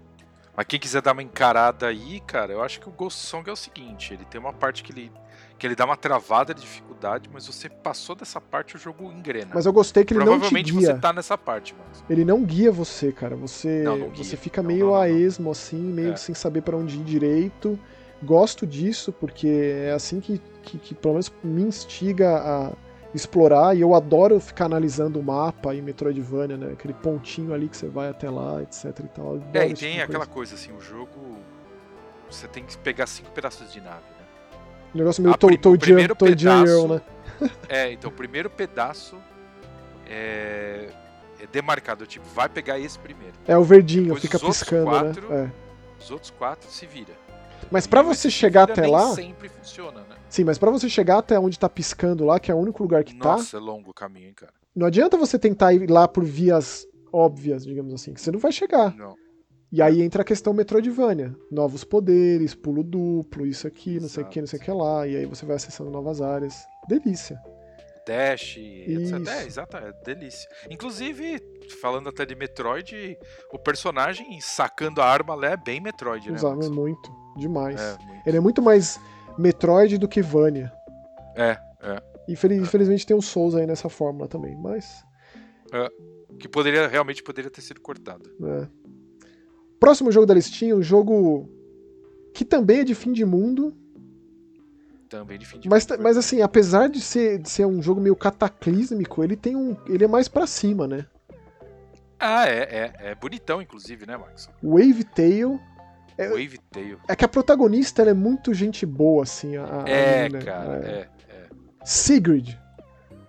Mas 0.57 0.67
quem 0.67 0.81
quiser 0.81 1.01
dar 1.03 1.13
uma 1.13 1.23
encarada 1.23 1.87
aí, 1.87 2.19
cara, 2.21 2.53
eu 2.53 2.63
acho 2.63 2.81
que 2.81 2.89
o 2.89 2.93
Ghost 2.93 3.21
Song 3.21 3.49
é 3.49 3.53
o 3.53 3.57
seguinte: 3.57 4.13
ele 4.15 4.25
tem 4.25 4.41
uma 4.41 4.53
parte 4.53 4.83
que 4.83 4.91
ele, 4.91 5.13
que 5.57 5.65
ele 5.67 5.77
dá 5.77 5.85
uma 5.85 5.97
travada 5.97 6.53
de 6.53 6.63
dificuldade, 6.63 7.29
mas 7.33 7.47
você 7.47 7.69
passou 7.69 8.17
dessa 8.17 8.41
parte, 8.41 8.75
o 8.75 8.79
jogo 8.79 9.05
engrena. 9.13 9.53
Mas 9.55 9.67
eu 9.67 9.73
gostei 9.73 10.05
que 10.05 10.13
ele 10.15 10.19
não 10.21 10.27
te 10.27 10.31
Provavelmente 10.39 10.73
guia. 10.73 10.95
você 10.95 10.99
tá 10.99 11.13
nessa 11.13 11.39
parte, 11.39 11.75
Max. 11.75 12.03
Ele 12.11 12.25
não 12.25 12.43
guia 12.43 12.73
você, 12.73 13.13
cara. 13.13 13.37
Você, 13.37 13.83
Não, 13.85 13.97
não 13.99 14.09
você 14.11 14.37
fica 14.37 14.61
Não, 14.61 14.69
meio 14.69 14.95
a 14.97 15.09
esmo, 15.09 15.51
assim, 15.51 15.77
meio 15.77 16.15
É. 16.15 16.17
sem 16.17 16.35
saber 16.35 16.63
pra 16.63 16.77
onde 16.77 16.97
ir 16.99 17.05
direito. 17.05 17.79
Gosto 18.21 18.67
disso, 18.67 19.13
porque 19.13 19.47
é 19.85 19.93
assim 19.93 20.19
que, 20.19 20.41
que, 20.65 20.77
que 20.77 20.93
pelo 20.93 21.15
menos 21.15 21.31
me 21.45 21.63
instiga 21.63 22.37
a 22.37 22.73
explorar. 23.15 23.77
E 23.77 23.81
eu 23.81 23.95
adoro 23.95 24.39
ficar 24.41 24.67
analisando 24.67 25.19
o 25.19 25.23
mapa 25.23 25.75
em 25.75 25.83
Metroidvania, 25.83 26.57
né? 26.57 26.73
Aquele 26.73 26.95
pontinho 26.95 27.53
ali 27.55 27.69
que 27.69 27.77
você 27.77 27.89
vai 27.89 28.09
até 28.09 28.29
lá, 28.31 28.63
etc 28.63 28.85
e 29.01 29.09
tal. 29.09 29.37
É, 29.55 29.69
e 29.69 29.75
tem 29.75 29.93
tipo 29.93 30.03
aquela 30.05 30.27
coisa. 30.27 30.53
coisa 30.53 30.55
assim, 30.55 30.73
o 30.73 30.81
jogo. 30.81 31.39
Você 32.31 32.47
tem 32.47 32.63
que 32.65 32.77
pegar 32.79 33.07
cinco 33.07 33.31
pedaços 33.31 33.73
de 33.73 33.81
nave, 33.81 34.03
né? 34.03 34.27
Um 34.95 34.99
negócio 34.99 35.23
meio 35.23 35.35
a 35.35 35.39
prim- 35.39 35.57
Toy 35.57 35.75
o 35.77 35.79
primeiro 35.79 36.15
Toy 36.15 36.29
pedaço- 36.37 36.89
né? 36.89 37.01
É, 37.69 37.93
então 37.93 38.11
o 38.11 38.13
primeiro 38.13 38.51
pedaço 38.51 39.17
é, 40.07 40.89
é 41.41 41.47
demarcado, 41.51 42.07
tipo, 42.07 42.27
vai 42.35 42.49
pegar 42.49 42.79
esse 42.79 42.99
primeiro. 42.99 43.35
É 43.47 43.57
o 43.57 43.63
verdinho, 43.65 44.15
Depois 44.15 44.23
fica 44.23 44.39
piscando, 44.39 44.85
quatro- 44.91 45.29
né? 45.29 45.51
É. 45.55 46.03
Os 46.03 46.11
outros 46.11 46.31
quatro 46.31 46.71
se 46.71 46.87
vira. 46.87 47.13
Mas 47.71 47.87
pra 47.87 48.01
E 48.01 48.05
você 48.05 48.31
chegar 48.31 48.71
até 48.71 48.83
nem 48.83 48.91
lá, 48.91 49.15
sempre 49.15 49.49
funciona, 49.49 50.01
né? 50.01 50.17
sim, 50.29 50.45
mas 50.45 50.59
pra 50.59 50.71
você 50.71 50.89
chegar 50.89 51.19
até 51.19 51.39
onde 51.39 51.59
tá 51.59 51.69
piscando 51.69 52.25
lá, 52.25 52.39
que 52.41 52.51
é 52.51 52.55
o 52.55 52.59
único 52.59 52.83
lugar 52.83 53.05
que 53.05 53.15
tá, 53.19 53.33
Nossa, 53.33 53.57
é 53.57 53.61
longo 53.61 53.91
o 53.91 53.95
caminho, 53.95 54.29
hein, 54.29 54.35
cara. 54.35 54.53
não 54.75 54.87
adianta 54.87 55.17
você 55.17 55.39
tentar 55.39 55.73
ir 55.73 55.91
lá 55.91 56.07
por 56.09 56.25
vias 56.25 56.87
óbvias, 57.13 57.65
digamos 57.65 57.93
assim, 57.95 58.13
que 58.15 58.21
você 58.21 58.31
não 58.31 58.39
vai 58.39 58.53
chegar. 58.53 58.95
Não. 58.97 59.15
E 59.71 59.83
aí 59.83 60.01
entra 60.01 60.23
a 60.23 60.25
questão 60.25 60.55
Metroidvania. 60.55 61.37
Novos 61.51 61.85
poderes, 61.85 62.55
pulo 62.55 62.83
duplo, 62.83 63.45
isso 63.47 63.67
aqui, 63.67 64.01
não 64.01 64.09
sei 64.09 64.23
o 64.25 64.27
que, 64.27 64.41
não 64.41 64.47
sei 64.47 64.59
o 64.59 64.63
que 64.63 64.71
lá. 64.71 65.07
E 65.07 65.15
aí 65.15 65.27
você 65.27 65.45
vai 65.45 65.57
acessando 65.57 65.91
novas 65.91 66.23
áreas. 66.23 66.57
Delícia. 66.89 67.39
Dash, 68.07 68.57
etc. 68.57 69.19
Isso. 69.19 69.29
É, 69.29 69.45
exato, 69.47 69.77
é 69.77 69.93
delícia. 70.07 70.49
Inclusive, 70.71 71.39
falando 71.83 72.09
até 72.09 72.25
de 72.25 72.35
Metroid, 72.35 73.19
o 73.53 73.59
personagem 73.59 74.41
sacando 74.41 75.03
a 75.03 75.07
arma 75.07 75.35
lá 75.35 75.49
é 75.49 75.57
bem 75.59 75.83
Metroid, 75.83 76.31
né? 76.31 76.37
Usava 76.37 76.71
muito. 76.71 77.15
Demais. 77.39 77.81
É, 77.81 77.97
muito. 78.05 78.23
Ele 78.29 78.37
é 78.37 78.41
muito 78.41 78.61
mais 78.63 79.01
Metroid 79.39 79.97
do 79.99 80.09
que 80.09 80.21
Vania. 80.21 80.73
É, 81.37 81.57
é. 81.83 82.03
Infeliz- 82.29 82.61
Infelizmente 82.63 83.07
tem 83.07 83.17
o 83.17 83.23
Souls 83.23 83.55
aí 83.55 83.67
nessa 83.67 83.89
fórmula 83.89 84.29
também, 84.29 84.55
mas. 84.57 85.03
Que 86.39 86.49
poderia, 86.49 86.87
realmente 86.89 87.23
poderia 87.23 87.51
ter 87.51 87.61
sido 87.63 87.81
cortado. 87.81 88.31
é. 88.45 88.69
Próximo 89.81 90.11
jogo 90.11 90.27
da 90.27 90.35
listinha, 90.35 90.75
um 90.75 90.83
jogo 90.83 91.49
que 92.35 92.45
também 92.45 92.81
é 92.81 92.85
de 92.85 92.97
fim 92.97 93.13
de 93.13 93.25
mundo, 93.25 93.77
Também 95.09 95.39
de 95.39 95.47
fim 95.47 95.61
de 95.61 95.69
mas, 95.69 95.87
mundo, 95.87 96.03
mas 96.03 96.17
assim, 96.17 96.43
apesar 96.43 96.89
de 96.89 97.01
ser, 97.01 97.39
de 97.39 97.49
ser 97.49 97.65
um 97.65 97.81
jogo 97.81 98.01
meio 98.01 98.17
cataclísmico, 98.17 99.23
ele 99.23 99.37
tem 99.37 99.55
um. 99.55 99.77
ele 99.87 100.05
é 100.05 100.09
mais 100.09 100.27
pra 100.29 100.47
cima, 100.49 100.89
né? 100.89 101.07
Ah, 102.19 102.49
é, 102.49 102.59
é, 102.63 103.11
é 103.11 103.15
bonitão, 103.15 103.63
inclusive, 103.63 104.05
né, 104.05 104.17
Max? 104.17 104.51
Wave 104.63 105.05
Tail. 105.05 105.61
É- 106.19 106.29
Wave 106.29 106.59
Tail. 106.71 106.99
É 107.09 107.15
que 107.17 107.25
a 107.25 107.29
protagonista 107.29 108.03
ela 108.03 108.11
é 108.11 108.15
muito 108.15 108.53
gente 108.53 108.85
boa, 108.85 109.23
assim. 109.23 109.57
A, 109.57 109.65
a 109.85 109.89
É, 109.89 110.25
menina. 110.25 110.45
cara, 110.45 110.77
É. 110.85 110.91
é, 110.91 111.09
é. 111.31 111.47
Sigrid. 111.85 112.57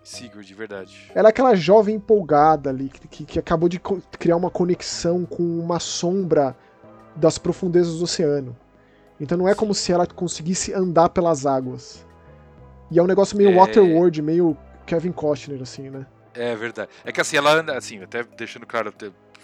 Sigurd, 0.04 0.48
de 0.48 0.54
verdade. 0.56 1.12
Ela 1.14 1.30
é 1.30 1.32
aquela 1.32 1.54
jovem 1.56 1.96
empolgada 1.96 2.70
ali, 2.72 2.90
que, 2.90 3.26
que- 3.26 3.40
acabou 3.40 3.70
de 3.70 3.80
criar 4.18 4.36
uma 4.38 4.50
conexão 4.50 5.24
com 5.24 5.44
uma 5.44 5.80
sombra 5.80 6.56
das 7.16 7.38
profundezas 7.38 7.98
do 8.00 8.06
oceano. 8.06 8.58
Então 9.20 9.38
não 9.38 9.48
é 9.48 9.54
como 9.54 9.74
se 9.74 9.92
ela 9.92 10.08
conseguisse 10.08 10.74
andar 10.74 11.10
pelas 11.10 11.46
águas. 11.46 12.06
E 12.90 12.98
é 12.98 13.04
um 13.04 13.08
negócio 13.08 13.38
meio 13.38 13.52
É. 13.52 13.56
Waterworld, 13.56 14.20
meio 14.22 14.58
Kevin 14.86 15.12
Costner, 15.12 15.62
assim, 15.62 15.90
né? 15.92 16.08
É 16.34 16.56
verdade. 16.56 16.90
É 17.06 17.12
que 17.12 17.22
assim, 17.22 17.38
ela 17.38 17.52
anda, 17.54 17.78
assim, 17.78 18.02
até 18.02 18.24
deixando 18.24 18.66
claro 18.66 18.92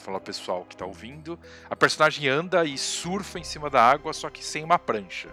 falar 0.05 0.19
pro 0.19 0.27
pessoal 0.27 0.65
que 0.67 0.77
tá 0.77 0.85
ouvindo, 0.85 1.37
a 1.69 1.75
personagem 1.75 2.27
anda 2.29 2.63
e 2.63 2.77
surfa 2.77 3.39
em 3.39 3.43
cima 3.43 3.69
da 3.69 3.81
água, 3.81 4.13
só 4.13 4.29
que 4.29 4.43
sem 4.45 4.63
uma 4.63 4.77
prancha. 4.79 5.29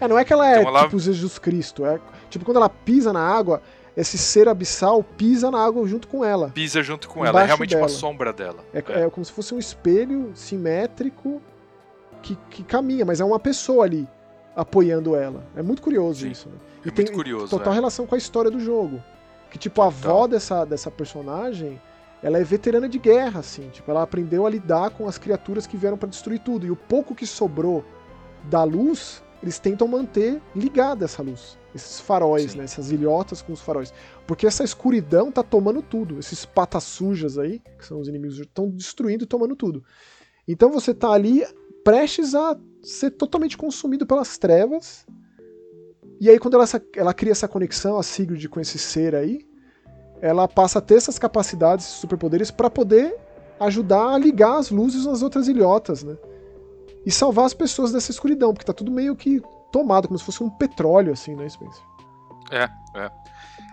É, 0.00 0.08
não 0.08 0.18
é 0.18 0.24
que 0.24 0.32
ela 0.32 0.48
é 0.48 0.58
Então 0.60 0.68
ela- 0.68 0.84
tipo 0.84 0.98
Jesus 0.98 1.38
Cristo. 1.38 1.84
É, 1.84 2.00
tipo, 2.30 2.44
quando 2.44 2.56
ela 2.58 2.68
pisa 2.68 3.12
na 3.12 3.20
água, 3.20 3.62
esse 3.96 4.18
ser 4.18 4.48
abissal 4.48 5.02
pisa 5.04 5.50
na 5.50 5.64
água 5.64 5.86
junto 5.86 6.08
com 6.08 6.24
ela. 6.24 6.50
Pisa 6.50 6.82
junto 6.82 7.08
com 7.08 7.24
ela, 7.24 7.42
é 7.42 7.46
realmente 7.46 7.74
uma 7.74 7.86
dela. 7.86 7.88
sombra 7.98 8.32
dela. 8.32 8.64
É, 8.72 8.78
é 9.04 9.10
como 9.10 9.24
se 9.24 9.32
fosse 9.32 9.54
um 9.54 9.58
espelho 9.58 10.32
simétrico 10.34 11.40
que, 12.22 12.36
que 12.50 12.64
caminha, 12.64 13.04
mas 13.04 13.20
é 13.20 13.24
uma 13.24 13.38
pessoa 13.38 13.84
ali 13.84 14.08
apoiando 14.56 15.14
ela. 15.14 15.44
É 15.56 15.62
muito 15.62 15.80
curioso 15.82 16.20
Sim. 16.22 16.30
isso. 16.30 16.48
Né? 16.48 16.54
É 16.56 16.58
E 16.58 16.84
muito 16.86 16.94
tem 16.96 17.06
curioso. 17.06 17.48
total 17.48 17.72
é. 17.72 17.76
relação 17.76 18.06
com 18.06 18.14
a 18.14 18.18
história 18.18 18.50
do 18.50 18.58
jogo. 18.60 19.02
Que, 19.50 19.58
tipo, 19.58 19.80
a 19.82 19.86
Total. 19.86 20.10
avó 20.10 20.26
dessa, 20.26 20.64
dessa 20.64 20.90
personagem, 20.90 21.80
ela 22.24 22.38
é 22.38 22.42
veterana 22.42 22.88
de 22.88 22.98
guerra, 22.98 23.40
assim. 23.40 23.68
Tipo, 23.68 23.90
ela 23.90 24.02
aprendeu 24.02 24.46
a 24.46 24.50
lidar 24.50 24.88
com 24.88 25.06
as 25.06 25.18
criaturas 25.18 25.66
que 25.66 25.76
vieram 25.76 25.98
pra 25.98 26.08
destruir 26.08 26.38
tudo. 26.40 26.64
E 26.64 26.70
o 26.70 26.76
pouco 26.76 27.14
que 27.14 27.26
sobrou 27.26 27.84
da 28.44 28.64
luz, 28.64 29.22
eles 29.42 29.58
tentam 29.58 29.86
manter 29.86 30.40
ligada 30.56 31.04
essa 31.04 31.22
luz. 31.22 31.58
Esses 31.74 32.00
faróis, 32.00 32.52
Sim. 32.52 32.58
né? 32.58 32.64
Essas 32.64 32.90
ilhotas 32.90 33.42
com 33.42 33.52
os 33.52 33.60
faróis. 33.60 33.92
Porque 34.26 34.46
essa 34.46 34.64
escuridão 34.64 35.30
tá 35.30 35.42
tomando 35.42 35.82
tudo. 35.82 36.18
Esses 36.18 36.46
patas 36.46 36.84
sujas 36.84 37.36
aí, 37.36 37.60
que 37.78 37.84
são 37.84 38.00
os 38.00 38.08
inimigos, 38.08 38.38
estão 38.38 38.70
destruindo 38.70 39.24
e 39.24 39.26
tomando 39.26 39.54
tudo. 39.54 39.84
Então 40.48 40.72
você 40.72 40.94
tá 40.94 41.10
ali 41.10 41.44
prestes 41.84 42.34
a 42.34 42.58
ser 42.82 43.10
totalmente 43.10 43.58
consumido 43.58 44.06
pelas 44.06 44.38
trevas. 44.38 45.06
E 46.18 46.30
aí 46.30 46.38
quando 46.38 46.54
ela, 46.54 46.64
ela 46.96 47.12
cria 47.12 47.32
essa 47.32 47.46
conexão, 47.46 47.98
a 47.98 48.02
Sigurd, 48.02 48.48
com 48.48 48.60
esse 48.60 48.78
ser 48.78 49.14
aí, 49.14 49.46
ela 50.24 50.48
passa 50.48 50.78
a 50.78 50.82
ter 50.82 50.94
essas 50.94 51.18
capacidades, 51.18 51.84
esses 51.84 51.98
superpoderes, 51.98 52.50
para 52.50 52.70
poder 52.70 53.14
ajudar 53.60 54.14
a 54.14 54.18
ligar 54.18 54.56
as 54.56 54.70
luzes 54.70 55.04
nas 55.04 55.20
outras 55.20 55.48
ilhotas, 55.48 56.02
né? 56.02 56.16
E 57.04 57.10
salvar 57.10 57.44
as 57.44 57.52
pessoas 57.52 57.92
dessa 57.92 58.10
escuridão, 58.10 58.54
porque 58.54 58.64
tá 58.64 58.72
tudo 58.72 58.90
meio 58.90 59.14
que 59.14 59.42
tomado, 59.70 60.08
como 60.08 60.18
se 60.18 60.24
fosse 60.24 60.42
um 60.42 60.48
petróleo, 60.48 61.12
assim, 61.12 61.34
né, 61.34 61.46
Spencer? 61.46 61.84
É, 62.50 62.70
é. 62.98 63.10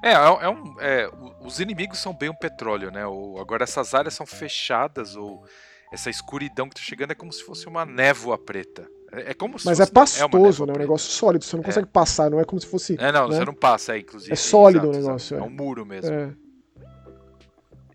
É, 0.04 0.12
é, 0.12 0.50
um, 0.50 0.76
é, 0.82 1.10
os 1.40 1.62
inimigos 1.62 2.00
são 2.00 2.14
bem 2.14 2.30
um 2.30 2.36
petróleo, 2.36 2.92
né? 2.92 3.06
Ou, 3.06 3.40
agora 3.40 3.64
essas 3.64 3.94
áreas 3.94 4.14
são 4.14 4.26
fechadas, 4.26 5.16
ou 5.16 5.46
essa 5.90 6.10
escuridão 6.10 6.68
que 6.68 6.76
tá 6.76 6.82
chegando 6.82 7.12
é 7.12 7.16
como 7.16 7.32
se 7.32 7.46
fosse 7.46 7.66
uma 7.66 7.86
névoa 7.86 8.38
preta. 8.38 8.86
É, 9.12 9.32
é 9.32 9.34
como 9.34 9.56
Mas 9.64 9.80
é 9.80 9.86
pastoso, 9.86 10.64
é 10.64 10.68
né? 10.68 10.74
Um 10.76 10.80
negócio 10.80 11.10
sólido, 11.12 11.46
você 11.46 11.56
não 11.56 11.64
é. 11.64 11.66
consegue 11.66 11.88
passar, 11.88 12.30
não 12.30 12.42
é 12.42 12.46
como 12.46 12.60
se 12.60 12.68
fosse. 12.68 12.98
É, 13.00 13.12
não, 13.12 13.28
né? 13.28 13.38
você 13.38 13.46
não 13.46 13.54
passa, 13.54 13.96
é, 13.96 14.00
inclusive. 14.00 14.34
É 14.34 14.36
sólido 14.36 14.88
exato, 14.88 14.98
o 14.98 15.02
negócio. 15.02 15.38
É. 15.38 15.40
é 15.40 15.44
um 15.44 15.50
muro 15.50 15.86
mesmo. 15.86 16.36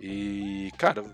É. 0.06 0.08
E, 0.08 0.70
cara, 0.78 1.04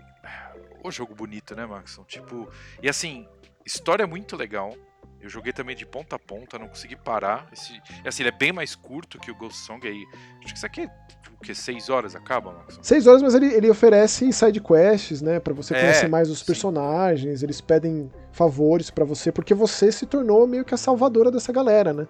o 0.83 0.91
jogo 0.91 1.15
bonito, 1.15 1.55
né, 1.55 1.65
Maxon? 1.65 2.03
Tipo, 2.03 2.49
e 2.81 2.89
assim, 2.89 3.27
história 3.65 4.03
é 4.03 4.07
muito 4.07 4.35
legal. 4.35 4.75
Eu 5.21 5.29
joguei 5.29 5.53
também 5.53 5.73
de 5.73 5.85
ponta 5.85 6.17
a 6.17 6.19
ponta, 6.19 6.59
não 6.59 6.67
consegui 6.67 6.97
parar. 6.97 7.47
Esse, 7.53 7.81
assim, 8.05 8.23
ele 8.23 8.29
é 8.29 8.37
bem 8.37 8.51
mais 8.51 8.75
curto 8.75 9.17
que 9.17 9.31
o 9.31 9.35
Ghost 9.35 9.57
Song 9.59 9.87
aí. 9.87 10.03
Acho 10.43 10.51
que 10.51 10.57
isso 10.57 10.65
aqui 10.65 10.81
é 10.81 10.89
o 11.33 11.37
que? 11.41 11.55
Seis 11.55 11.87
horas 11.87 12.13
acaba, 12.13 12.51
Max? 12.51 12.77
Seis 12.81 13.07
horas, 13.07 13.21
mas 13.21 13.33
ele, 13.33 13.45
ele 13.53 13.69
oferece 13.69 14.31
side 14.33 14.59
quests, 14.59 15.21
né? 15.21 15.39
para 15.39 15.53
você 15.53 15.73
conhecer 15.73 16.05
é, 16.05 16.09
mais 16.09 16.29
os 16.29 16.39
sim. 16.39 16.45
personagens. 16.45 17.41
Eles 17.41 17.61
pedem 17.61 18.11
favores 18.33 18.89
para 18.89 19.05
você, 19.05 19.31
porque 19.31 19.53
você 19.53 19.93
se 19.93 20.05
tornou 20.05 20.45
meio 20.45 20.65
que 20.65 20.73
a 20.73 20.77
salvadora 20.77 21.31
dessa 21.31 21.53
galera, 21.53 21.93
né? 21.93 22.05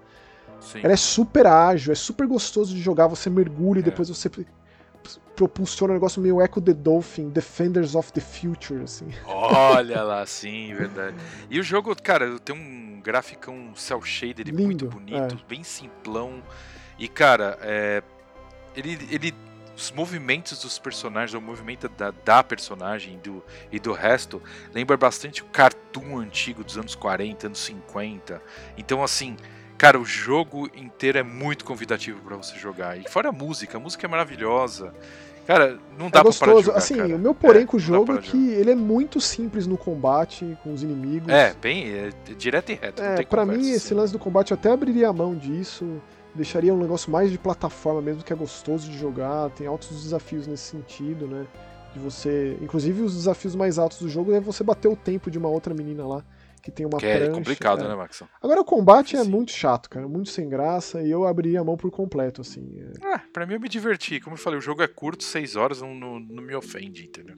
Sim. 0.60 0.80
Ela 0.82 0.94
é 0.94 0.98
super 0.98 1.46
ágil, 1.46 1.92
é 1.92 1.96
super 1.96 2.26
gostoso 2.26 2.74
de 2.74 2.82
jogar. 2.82 3.06
Você 3.08 3.30
mergulha 3.30 3.78
e 3.80 3.82
é. 3.82 3.86
depois 3.86 4.10
você 4.10 4.28
propulsiona 5.36 5.94
um 5.94 5.96
negócio 5.96 6.22
meio 6.22 6.42
Echo 6.42 6.62
the 6.62 6.74
Dolphin, 6.74 7.30
Defenders 7.30 7.96
of 7.96 8.12
the 8.14 8.22
Future, 8.22 8.84
assim. 8.84 9.08
Olha 9.26 10.04
lá, 10.04 10.26
sim, 10.26 10.74
verdade. 10.74 11.18
E 11.50 11.60
o 11.60 11.64
jogo, 11.64 11.96
cara, 12.02 12.40
tem 12.40 12.56
um 12.56 13.02
graficão 13.02 13.72
cel 13.76 14.02
shaded 14.02 14.50
Lindo, 14.50 14.64
muito 14.64 14.88
bonito, 14.88 15.36
é. 15.36 15.48
bem 15.48 15.64
simplão. 15.64 16.42
E, 16.98 17.08
cara, 17.08 17.58
é, 17.62 18.04
ele, 18.76 18.98
ele 19.12 19.34
os 19.76 19.92
movimentos 19.92 20.62
dos 20.62 20.78
personagens, 20.78 21.34
o 21.34 21.42
movimento 21.42 21.90
da, 21.90 22.12
da 22.12 22.44
personagem 22.44 23.18
do, 23.20 23.44
e 23.72 23.80
do 23.80 23.92
resto, 23.92 24.42
lembra 24.74 24.96
bastante 24.96 25.42
o 25.42 25.46
cartoon 25.46 26.20
antigo 26.20 26.64
dos 26.64 26.78
anos 26.78 26.96
40, 26.96 27.48
anos 27.48 27.60
50. 27.60 28.42
Então, 28.78 29.04
assim, 29.04 29.36
Cara, 29.84 30.00
o 30.00 30.06
jogo 30.06 30.70
inteiro 30.74 31.18
é 31.18 31.24
muito 31.24 31.66
convidativo 31.66 32.18
para 32.22 32.38
você 32.38 32.58
jogar. 32.58 32.98
E 32.98 33.04
fora 33.10 33.28
a 33.28 33.32
música, 33.34 33.78
a 33.78 33.82
música 33.82 34.08
é 34.08 34.10
maravilhosa. 34.10 34.94
Cara, 35.46 35.78
não 36.00 36.10
dá 36.10 36.22
é 36.22 36.24
gostoso. 36.24 36.40
pra 36.40 36.48
parar 36.48 36.60
de 36.60 36.66
jogar, 36.68 36.78
Assim, 36.78 36.96
cara. 36.96 37.16
o 37.18 37.20
meu 37.20 37.36
porém 37.36 37.64
é, 37.64 37.66
com 37.66 37.76
o 37.76 37.80
jogo 37.82 38.14
é 38.14 38.18
que 38.20 38.52
ele 38.52 38.72
é 38.72 38.76
muito 38.76 39.20
simples 39.20 39.68
no 39.68 39.78
combate 39.78 40.58
com 40.64 40.72
os 40.72 40.84
inimigos. 40.84 41.28
É, 41.28 41.54
bem, 41.62 41.90
é, 41.90 42.12
direto 42.38 42.72
e 42.72 42.76
reto. 42.76 43.04
É, 43.04 43.26
para 43.26 43.46
mim 43.46 43.72
esse 43.72 43.94
lance 43.94 44.14
do 44.14 44.20
combate 44.20 44.52
eu 44.52 44.56
até 44.56 44.72
abriria 44.72 45.10
a 45.10 45.14
mão 45.14 45.36
disso, 45.36 46.02
deixaria 46.34 46.74
um 46.74 46.80
negócio 46.80 47.12
mais 47.12 47.30
de 47.30 47.38
plataforma 47.38 48.02
mesmo 48.02 48.24
que 48.24 48.32
é 48.32 48.36
gostoso 48.38 48.90
de 48.90 48.98
jogar, 48.98 49.50
tem 49.50 49.68
altos 49.68 49.90
desafios 50.02 50.48
nesse 50.48 50.64
sentido, 50.64 51.28
né? 51.28 51.46
De 51.94 52.00
você, 52.00 52.58
inclusive 52.62 53.02
os 53.02 53.14
desafios 53.14 53.54
mais 53.54 53.78
altos 53.78 54.00
do 54.00 54.08
jogo 54.08 54.32
é 54.32 54.40
você 54.40 54.64
bater 54.64 54.88
o 54.88 54.96
tempo 54.96 55.30
de 55.30 55.38
uma 55.38 55.50
outra 55.50 55.74
menina 55.74 56.08
lá 56.08 56.24
que 56.64 56.72
tem 56.72 56.86
uma 56.86 56.98
que 56.98 57.06
prancha. 57.06 57.26
É 57.26 57.30
complicado, 57.30 57.84
é. 57.84 57.88
né, 57.90 57.96
Max? 57.96 58.24
Agora 58.42 58.62
o 58.62 58.66
combate 58.66 59.18
é 59.18 59.20
é 59.20 59.24
muito 59.24 59.52
chato, 59.52 59.90
cara, 59.90 60.08
muito 60.08 60.30
sem 60.30 60.48
graça, 60.48 61.02
e 61.02 61.12
eu 61.12 61.28
abriria 61.28 61.60
a 61.60 61.64
mão 61.64 61.76
por 61.76 61.92
completo, 61.92 62.42
assim. 62.42 62.80
É. 62.80 63.06
Ah, 63.06 63.22
pra 63.32 63.46
mim 63.46 63.56
eu 63.56 63.60
me 63.60 63.68
diverti. 63.68 64.20
Como 64.22 64.36
eu 64.36 64.40
falei, 64.40 64.58
o 64.58 64.62
jogo 64.62 64.82
é 64.82 64.88
curto, 64.88 65.24
6 65.24 65.56
horas, 65.58 65.82
não, 65.82 65.94
não, 65.94 66.20
não, 66.20 66.42
me 66.42 66.56
ofende, 66.56 67.06
entendeu? 67.06 67.36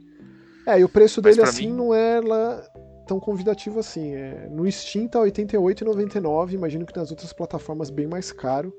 É, 0.68 0.80
e 0.80 0.84
o 0.84 0.90
preço 0.90 1.22
dele, 1.22 1.42
assim, 1.42 1.68
mim... 1.68 1.74
não 1.74 1.94
é 1.94 2.22
lá 2.22 2.64
tão 3.08 3.20
convidativo 3.20 3.80
assim. 3.80 4.14
É, 4.14 4.48
no 4.50 4.70
Steam 4.72 5.08
tá 5.08 5.24
R$ 5.24 5.32
88,99, 5.32 6.54
imagino 6.54 6.86
que 6.86 6.96
nas 6.96 7.10
outras 7.12 7.34
plataformas 7.34 7.90
bem 7.90 8.08
mais 8.08 8.32
caro. 8.32 8.74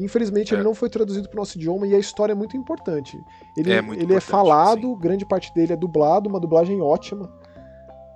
Infelizmente, 0.00 0.52
é. 0.52 0.56
ele 0.56 0.64
não 0.64 0.74
foi 0.74 0.88
traduzido 0.88 1.28
para 1.28 1.36
o 1.36 1.40
nosso 1.40 1.58
idioma 1.58 1.86
e 1.86 1.94
a 1.94 1.98
história 1.98 2.32
é 2.32 2.34
muito 2.34 2.56
importante. 2.56 3.16
Ele 3.56 3.72
é, 3.72 3.80
muito 3.80 3.98
ele 3.98 4.12
é 4.12 4.16
importante, 4.16 4.28
é 4.28 4.30
falado, 4.30 4.88
sim. 4.88 4.98
grande 4.98 5.26
parte 5.26 5.52
dele 5.54 5.72
é 5.72 5.76
dublado, 5.76 6.28
uma 6.28 6.40
dublagem 6.40 6.80
ótima. 6.80 7.32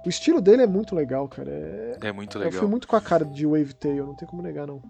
O 0.07 0.09
estilo 0.09 0.40
dele 0.40 0.62
é 0.62 0.66
muito 0.68 0.94
legal, 0.94 1.28
cara. 1.28 1.50
É, 1.50 1.98
é 2.09 2.12
muito 2.12 2.38
legal. 2.38 2.52
Eu 2.52 2.59
fui 2.61 2.68
muito 2.68 2.86
com 2.86 2.94
a 2.94 3.00
cara 3.00 3.24
de 3.24 3.44
Wave 3.44 3.74
Tail, 3.74 4.07
não 4.07 4.14
tem 4.14 4.28
como 4.28 4.40
negar, 4.40 4.64
não. 4.64 4.80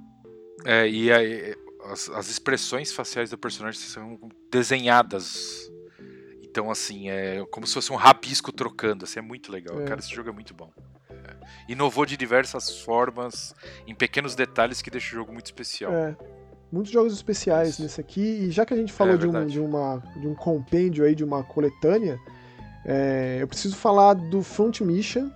É, 0.62 0.86
e 0.86 1.10
aí, 1.10 1.56
as, 1.84 2.10
as 2.10 2.28
expressões 2.28 2.92
faciais 2.92 3.30
do 3.30 3.38
personagem 3.38 3.80
são 3.80 4.18
desenhadas. 4.52 5.72
Então, 6.42 6.70
assim, 6.70 7.08
é 7.08 7.42
como 7.50 7.66
se 7.66 7.72
fosse 7.72 7.90
um 7.90 7.96
rabisco 7.96 8.52
trocando. 8.52 9.04
Assim, 9.04 9.18
é 9.18 9.22
muito 9.22 9.50
legal. 9.50 9.80
É. 9.80 9.84
Cara, 9.84 10.00
esse 10.00 10.14
jogo 10.14 10.28
é 10.28 10.32
muito 10.32 10.52
bom. 10.52 10.70
É. 11.10 11.72
Inovou 11.72 12.04
de 12.04 12.14
diversas 12.14 12.82
formas, 12.82 13.54
em 13.86 13.94
pequenos 13.94 14.34
detalhes 14.34 14.82
que 14.82 14.90
deixa 14.90 15.14
o 15.14 15.18
jogo 15.18 15.32
muito 15.32 15.46
especial. 15.46 15.94
É. 15.94 16.14
Muitos 16.70 16.92
jogos 16.92 17.14
especiais 17.14 17.70
Isso. 17.70 17.82
nesse 17.82 18.00
aqui. 18.00 18.20
E 18.20 18.50
já 18.50 18.66
que 18.66 18.74
a 18.74 18.76
gente 18.76 18.92
falou 18.92 19.14
é, 19.14 19.16
de, 19.16 19.26
um, 19.26 19.46
de, 19.46 19.60
uma, 19.60 20.02
de 20.14 20.26
um 20.26 20.34
compêndio 20.34 21.06
aí, 21.06 21.14
de 21.14 21.24
uma 21.24 21.42
coletânea, 21.42 22.20
é, 22.86 23.38
eu 23.40 23.48
preciso 23.48 23.74
falar 23.76 24.14
do 24.14 24.42
Front 24.42 24.80
Mission 24.80 25.28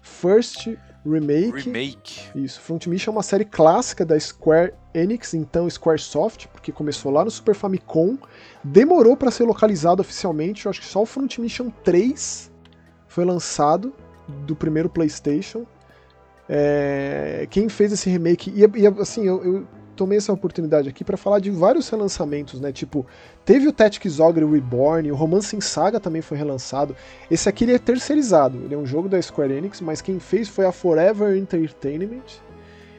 First 0.00 0.68
Remake. 1.04 1.64
Remake. 1.64 2.20
Isso, 2.34 2.60
Front 2.60 2.86
Mission 2.86 3.10
é 3.10 3.14
uma 3.16 3.22
série 3.24 3.44
clássica 3.44 4.04
da 4.04 4.18
Square 4.18 4.72
Enix, 4.94 5.34
então 5.34 5.68
Squaresoft, 5.68 6.46
porque 6.48 6.70
começou 6.70 7.10
lá 7.10 7.24
no 7.24 7.30
Super 7.30 7.56
Famicom, 7.56 8.16
demorou 8.62 9.16
para 9.16 9.32
ser 9.32 9.44
localizado 9.44 10.00
oficialmente, 10.00 10.66
eu 10.66 10.70
acho 10.70 10.80
que 10.80 10.86
só 10.86 11.02
o 11.02 11.06
Front 11.06 11.38
Mission 11.38 11.70
3 11.82 12.52
foi 13.08 13.24
lançado 13.24 13.92
do 14.46 14.54
primeiro 14.54 14.88
PlayStation. 14.88 15.66
É, 16.48 17.48
quem 17.50 17.68
fez 17.68 17.92
esse 17.92 18.08
remake, 18.08 18.52
e, 18.54 18.60
e 18.60 18.86
assim, 19.00 19.26
eu, 19.26 19.44
eu 19.44 19.66
tomei 19.96 20.18
essa 20.18 20.32
oportunidade 20.32 20.88
aqui 20.88 21.04
para 21.04 21.16
falar 21.16 21.38
de 21.38 21.50
vários 21.50 21.88
relançamentos, 21.88 22.60
né? 22.60 22.72
Tipo, 22.72 23.06
teve 23.44 23.68
o 23.68 23.72
Tactics 23.72 24.20
Ogre 24.20 24.44
Reborn, 24.44 25.10
o 25.10 25.14
Romance 25.14 25.54
em 25.54 25.60
Saga 25.60 26.00
também 26.00 26.22
foi 26.22 26.36
relançado. 26.36 26.96
Esse 27.30 27.48
aqui 27.48 27.64
ele 27.64 27.74
é 27.74 27.78
terceirizado, 27.78 28.58
ele 28.64 28.74
é 28.74 28.78
um 28.78 28.86
jogo 28.86 29.08
da 29.08 29.20
Square 29.20 29.52
Enix, 29.52 29.80
mas 29.80 30.00
quem 30.00 30.18
fez 30.18 30.48
foi 30.48 30.66
a 30.66 30.72
Forever 30.72 31.36
Entertainment. 31.36 32.40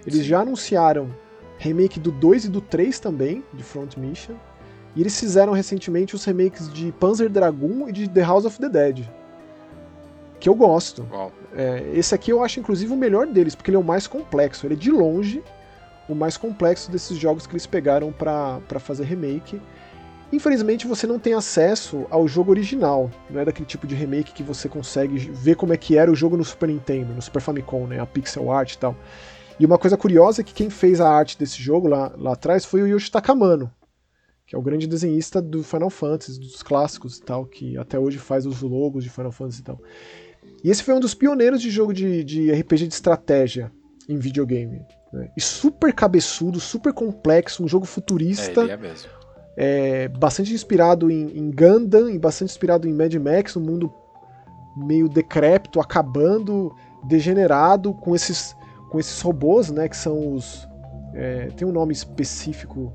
Eles 0.05 0.25
já 0.25 0.41
anunciaram 0.41 1.09
remake 1.57 1.99
do 1.99 2.11
2 2.11 2.45
e 2.45 2.49
do 2.49 2.61
3 2.61 2.99
também, 2.99 3.43
de 3.53 3.63
Front 3.63 3.97
Mission. 3.97 4.33
E 4.95 5.01
eles 5.01 5.19
fizeram 5.19 5.53
recentemente 5.53 6.15
os 6.15 6.23
remakes 6.23 6.71
de 6.71 6.91
Panzer 6.91 7.29
Dragoon 7.29 7.87
e 7.89 7.91
de 7.91 8.07
The 8.07 8.21
House 8.21 8.45
of 8.45 8.59
the 8.59 8.69
Dead. 8.69 9.09
Que 10.39 10.49
eu 10.49 10.53
gosto. 10.53 11.07
É, 11.55 11.89
esse 11.93 12.13
aqui 12.13 12.31
eu 12.31 12.43
acho 12.43 12.59
inclusive 12.59 12.93
o 12.93 12.97
melhor 12.97 13.25
deles, 13.25 13.55
porque 13.55 13.71
ele 13.71 13.77
é 13.77 13.79
o 13.79 13.83
mais 13.83 14.05
complexo. 14.05 14.67
Ele 14.67 14.73
é 14.73 14.77
de 14.77 14.91
longe 14.91 15.41
o 16.07 16.15
mais 16.15 16.37
complexo 16.37 16.91
desses 16.91 17.17
jogos 17.17 17.47
que 17.47 17.53
eles 17.53 17.65
pegaram 17.65 18.11
para 18.11 18.79
fazer 18.79 19.05
remake. 19.05 19.61
Infelizmente 20.31 20.87
você 20.87 21.05
não 21.05 21.19
tem 21.19 21.33
acesso 21.33 22.07
ao 22.09 22.27
jogo 22.27 22.51
original, 22.51 23.11
não 23.29 23.39
é 23.39 23.45
daquele 23.45 23.67
tipo 23.67 23.85
de 23.85 23.93
remake 23.93 24.33
que 24.33 24.41
você 24.41 24.67
consegue 24.67 25.17
ver 25.17 25.55
como 25.55 25.73
é 25.73 25.77
que 25.77 25.95
era 25.95 26.11
o 26.11 26.15
jogo 26.15 26.35
no 26.35 26.43
Super 26.43 26.69
Nintendo, 26.69 27.13
no 27.13 27.21
Super 27.21 27.39
Famicom, 27.39 27.85
né, 27.85 27.99
a 27.99 28.05
pixel 28.05 28.51
art 28.51 28.73
e 28.73 28.77
tal. 28.79 28.95
E 29.59 29.65
uma 29.65 29.77
coisa 29.77 29.95
curiosa 29.95 30.41
é 30.41 30.43
que 30.43 30.53
quem 30.53 30.71
fez 30.71 30.99
a 30.99 31.07
arte 31.07 31.37
desse 31.37 31.61
jogo 31.61 31.87
lá, 31.87 32.11
lá 32.17 32.33
atrás 32.33 32.65
foi 32.65 32.81
o 32.81 32.87
Yoshi 32.87 33.11
Takamano, 33.11 33.71
que 34.47 34.55
é 34.55 34.57
o 34.57 34.61
grande 34.61 34.87
desenhista 34.87 35.39
do 35.39 35.63
Final 35.63 35.91
Fantasy, 35.91 36.39
dos 36.39 36.63
clássicos 36.63 37.17
e 37.17 37.21
tal, 37.21 37.45
que 37.45 37.77
até 37.77 37.99
hoje 37.99 38.17
faz 38.17 38.47
os 38.47 38.61
logos 38.61 39.03
de 39.03 39.11
Final 39.11 39.31
Fantasy 39.31 39.61
e 39.61 39.63
tal. 39.63 39.79
E 40.63 40.71
esse 40.71 40.81
foi 40.81 40.95
um 40.95 40.99
dos 40.99 41.13
pioneiros 41.13 41.61
de 41.61 41.69
jogo 41.69 41.93
de, 41.93 42.23
de 42.23 42.51
RPG 42.51 42.87
de 42.87 42.93
estratégia 42.95 43.71
em 44.09 44.17
videogame. 44.17 44.81
Né? 45.13 45.29
E 45.37 45.41
super 45.41 45.93
cabeçudo, 45.93 46.59
super 46.59 46.91
complexo, 46.91 47.63
um 47.63 47.67
jogo 47.67 47.85
futurista. 47.85 48.61
É, 48.61 48.63
ele 48.63 48.71
é 48.71 48.77
mesmo. 48.77 49.09
É, 49.55 50.07
bastante 50.07 50.51
inspirado 50.51 51.11
em, 51.11 51.37
em 51.37 51.51
Gundam 51.51 52.09
e 52.09 52.17
bastante 52.17 52.49
inspirado 52.49 52.87
em 52.87 52.93
Mad 52.93 53.13
Max, 53.13 53.55
um 53.55 53.61
mundo 53.61 53.93
meio 54.75 55.07
decrépito, 55.07 55.79
acabando, 55.79 56.75
degenerado, 57.03 57.93
com 57.93 58.15
esses, 58.15 58.55
com 58.89 58.99
esses 58.99 59.21
robôs, 59.21 59.69
né, 59.69 59.87
que 59.87 59.95
são 59.95 60.33
os... 60.33 60.67
É, 61.13 61.45
tem 61.55 61.67
um 61.67 61.71
nome 61.71 61.93
específico 61.93 62.91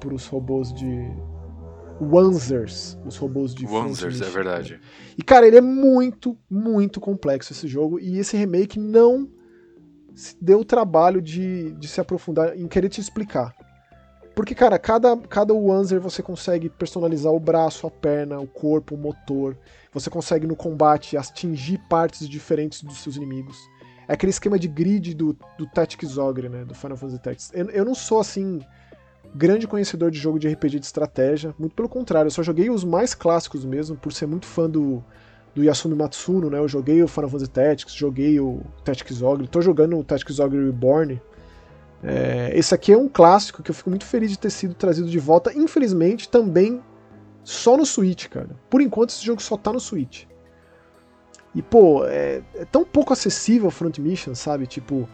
para 0.00 0.14
os 0.14 0.26
robôs 0.26 0.72
de... 0.72 1.12
Wanzers, 2.02 2.96
os 3.04 3.18
robôs 3.18 3.54
de 3.54 3.66
Wanzers, 3.66 4.22
é 4.22 4.30
verdade. 4.30 4.80
E 5.18 5.22
cara, 5.22 5.46
ele 5.46 5.58
é 5.58 5.60
muito, 5.60 6.34
muito 6.48 6.98
complexo 6.98 7.52
esse 7.52 7.68
jogo 7.68 8.00
e 8.00 8.18
esse 8.18 8.38
remake 8.38 8.80
não 8.80 9.28
se 10.20 10.36
deu 10.40 10.60
o 10.60 10.64
trabalho 10.64 11.22
de, 11.22 11.72
de 11.72 11.88
se 11.88 12.00
aprofundar 12.00 12.56
em 12.56 12.68
querer 12.68 12.90
te 12.90 13.00
explicar. 13.00 13.54
Porque, 14.34 14.54
cara, 14.54 14.78
cada, 14.78 15.16
cada 15.16 15.54
Wanzer 15.54 16.00
você 16.00 16.22
consegue 16.22 16.68
personalizar 16.68 17.32
o 17.32 17.40
braço, 17.40 17.86
a 17.86 17.90
perna, 17.90 18.38
o 18.38 18.46
corpo, 18.46 18.94
o 18.94 18.98
motor. 18.98 19.56
Você 19.92 20.08
consegue 20.08 20.46
no 20.46 20.54
combate 20.54 21.16
atingir 21.16 21.78
partes 21.88 22.28
diferentes 22.28 22.82
dos 22.82 22.98
seus 22.98 23.16
inimigos. 23.16 23.58
É 24.06 24.12
aquele 24.12 24.30
esquema 24.30 24.58
de 24.58 24.68
grid 24.68 25.14
do, 25.14 25.36
do 25.58 25.66
Tactics 25.66 26.18
Ogre, 26.18 26.48
né? 26.48 26.64
Do 26.64 26.74
Final 26.74 26.96
Fantasy 26.96 27.22
Tactics. 27.22 27.50
Eu, 27.54 27.70
eu 27.70 27.84
não 27.84 27.94
sou, 27.94 28.20
assim, 28.20 28.60
grande 29.34 29.66
conhecedor 29.66 30.10
de 30.10 30.18
jogo 30.18 30.38
de 30.38 30.48
RPG 30.48 30.80
de 30.80 30.86
estratégia. 30.86 31.54
Muito 31.58 31.74
pelo 31.74 31.88
contrário, 31.88 32.26
eu 32.28 32.32
só 32.32 32.42
joguei 32.42 32.70
os 32.70 32.84
mais 32.84 33.14
clássicos 33.14 33.64
mesmo, 33.64 33.96
por 33.96 34.12
ser 34.12 34.26
muito 34.26 34.46
fã 34.46 34.68
do, 34.68 35.02
do 35.54 35.64
Yasumi 35.64 35.94
Matsuno, 35.94 36.48
né? 36.50 36.58
Eu 36.58 36.68
joguei 36.68 37.02
o 37.02 37.08
Final 37.08 37.30
Fantasy 37.30 37.50
Tactics, 37.50 37.94
joguei 37.94 38.38
o 38.38 38.60
Tactics 38.84 39.22
Ogre, 39.22 39.48
tô 39.48 39.60
jogando 39.60 39.98
o 39.98 40.04
Tactics 40.04 40.38
Ogre 40.38 40.64
Reborn. 40.64 41.20
É, 42.02 42.52
esse 42.54 42.74
aqui 42.74 42.92
é 42.92 42.96
um 42.96 43.08
clássico 43.08 43.62
que 43.62 43.70
eu 43.70 43.74
fico 43.74 43.90
muito 43.90 44.06
feliz 44.06 44.30
de 44.30 44.38
ter 44.38 44.50
sido 44.50 44.74
trazido 44.74 45.08
de 45.08 45.18
volta. 45.18 45.52
Infelizmente, 45.52 46.28
também 46.28 46.80
só 47.44 47.76
no 47.76 47.84
Switch, 47.84 48.28
cara. 48.28 48.50
Por 48.68 48.80
enquanto, 48.80 49.10
esse 49.10 49.24
jogo 49.24 49.42
só 49.42 49.56
tá 49.56 49.72
no 49.72 49.80
Switch. 49.80 50.24
E, 51.54 51.60
pô, 51.60 52.04
é, 52.06 52.42
é 52.54 52.64
tão 52.64 52.84
pouco 52.84 53.12
acessível 53.12 53.70
Front 53.70 53.98
Mission, 53.98 54.34
sabe? 54.34 54.66
Tipo, 54.66 55.08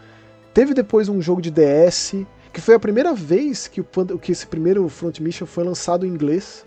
teve 0.53 0.75
depois 0.75 1.09
um 1.09 1.21
jogo 1.21 1.41
de 1.41 1.51
DS, 1.51 2.15
que 2.53 2.61
foi 2.61 2.75
a 2.75 2.79
primeira 2.79 3.15
vez 3.15 3.69
que, 3.69 3.81
o, 3.81 4.19
que 4.19 4.33
esse 4.33 4.47
primeiro 4.47 4.87
Front 4.89 5.19
Mission 5.21 5.47
foi 5.47 5.65
lançado 5.65 6.05
em 6.07 6.11
inglês, 6.11 6.67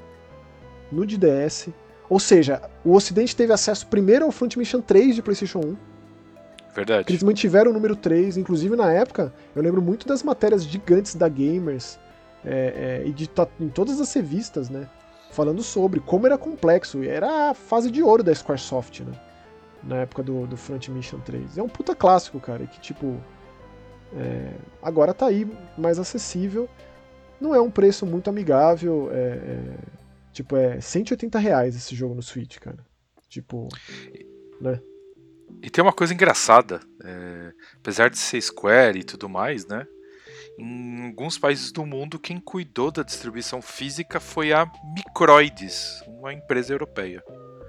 no 0.91 1.05
de 1.05 1.17
DS. 1.17 1.69
Ou 2.09 2.19
seja, 2.19 2.61
o 2.83 2.93
Ocidente 2.93 3.35
teve 3.35 3.53
acesso 3.53 3.85
primeiro 3.87 4.25
ao 4.25 4.31
Front 4.31 4.55
Mission 4.57 4.81
3 4.81 5.15
de 5.15 5.21
PlayStation 5.21 5.59
1. 5.59 5.77
Verdade. 6.73 7.11
Eles 7.11 7.23
mantiveram 7.23 7.71
o 7.71 7.73
número 7.73 7.95
3, 7.95 8.37
inclusive 8.37 8.75
na 8.75 8.91
época, 8.91 9.33
eu 9.55 9.61
lembro 9.61 9.81
muito 9.81 10.07
das 10.07 10.23
matérias 10.23 10.63
gigantes 10.63 11.15
da 11.15 11.27
Gamers 11.27 11.99
é, 12.43 13.01
é, 13.03 13.07
e 13.07 13.11
de, 13.11 13.29
em 13.59 13.69
todas 13.69 13.99
as 13.99 14.11
revistas, 14.13 14.69
né? 14.69 14.87
Falando 15.31 15.61
sobre 15.61 15.99
como 15.99 16.25
era 16.25 16.37
complexo. 16.37 17.03
Era 17.03 17.51
a 17.51 17.53
fase 17.53 17.91
de 17.91 18.01
ouro 18.01 18.23
da 18.23 18.33
Squaresoft, 18.33 19.01
né? 19.01 19.13
Na 19.83 19.97
época 19.97 20.23
do, 20.23 20.47
do 20.47 20.57
Front 20.57 20.87
Mission 20.89 21.19
3. 21.19 21.57
É 21.57 21.63
um 21.63 21.69
puta 21.69 21.95
clássico, 21.95 22.39
cara, 22.39 22.65
que 22.65 22.79
tipo. 22.79 23.17
É, 24.15 24.51
agora 24.81 25.13
tá 25.13 25.27
aí 25.27 25.47
mais 25.77 25.99
acessível. 25.99 26.67
Não 27.39 27.53
é 27.53 27.61
um 27.61 27.69
preço 27.69 28.05
muito 28.05 28.29
amigável. 28.29 29.09
É, 29.11 29.15
é, 29.15 29.63
tipo, 30.31 30.55
é 30.55 30.79
180 30.79 31.37
reais 31.39 31.75
esse 31.75 31.95
jogo 31.95 32.15
no 32.15 32.21
Switch, 32.21 32.57
cara. 32.59 32.85
Tipo. 33.27 33.67
Né? 34.61 34.79
E 35.61 35.69
tem 35.69 35.83
uma 35.83 35.93
coisa 35.93 36.13
engraçada. 36.13 36.79
É, 37.03 37.51
apesar 37.79 38.09
de 38.09 38.17
ser 38.17 38.41
Square 38.41 38.99
e 38.99 39.03
tudo 39.03 39.27
mais, 39.29 39.65
né? 39.65 39.85
Em 40.57 41.07
alguns 41.07 41.37
países 41.37 41.71
do 41.71 41.85
mundo, 41.85 42.19
quem 42.19 42.37
cuidou 42.39 42.91
da 42.91 43.01
distribuição 43.01 43.61
física 43.61 44.19
foi 44.19 44.51
a 44.51 44.69
Microids, 44.93 46.03
uma 46.07 46.33
empresa 46.33 46.73
europeia. 46.73 47.23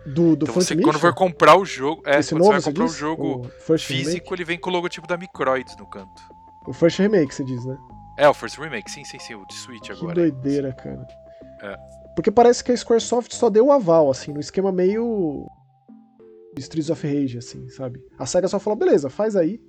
Do, 0.07 0.35
do 0.35 0.45
então 0.45 0.55
você, 0.55 0.75
quando 0.77 0.99
for 0.99 1.15
comprar 1.15 1.57
o 1.57 1.65
jogo, 1.65 2.03
é, 2.07 2.19
Esse 2.19 2.35
quando 2.35 2.45
novo, 2.45 2.53
você 2.53 2.61
vai 2.61 2.73
comprar 2.73 2.87
diz? 2.87 2.95
o 2.95 2.99
jogo 2.99 3.47
o 3.47 3.79
físico, 3.79 4.11
remake? 4.11 4.33
ele 4.33 4.45
vem 4.45 4.59
com 4.59 4.71
o 4.71 4.73
logotipo 4.73 5.07
da 5.07 5.17
Microids 5.17 5.77
no 5.77 5.87
canto. 5.89 6.23
O 6.67 6.73
First 6.73 6.99
Remake, 6.99 7.35
você 7.35 7.45
diz, 7.45 7.65
né? 7.65 7.77
É, 8.19 8.29
o 8.29 8.35
First 8.35 8.59
Remake, 8.59 8.91
sim, 8.91 9.05
sim, 9.05 9.19
sim, 9.19 9.35
o 9.35 9.47
de 9.47 9.55
Switch 9.55 9.87
Que 9.87 9.93
agora. 9.93 10.15
doideira, 10.15 10.73
cara. 10.73 11.07
É. 11.63 11.77
Porque 12.15 12.31
parece 12.31 12.63
que 12.63 12.73
a 12.73 12.77
Squaresoft 12.77 13.35
só 13.35 13.49
deu 13.49 13.67
o 13.67 13.73
aval, 13.73 14.11
assim, 14.11 14.33
no 14.33 14.41
esquema 14.41 14.73
meio. 14.73 15.47
Streets 16.59 16.91
of 16.91 17.07
Rage, 17.07 17.39
assim, 17.39 17.69
sabe? 17.69 18.03
A 18.19 18.27
SEGA 18.27 18.49
só 18.49 18.59
falou, 18.59 18.79
beleza, 18.79 19.09
faz 19.09 19.37
aí. 19.37 19.61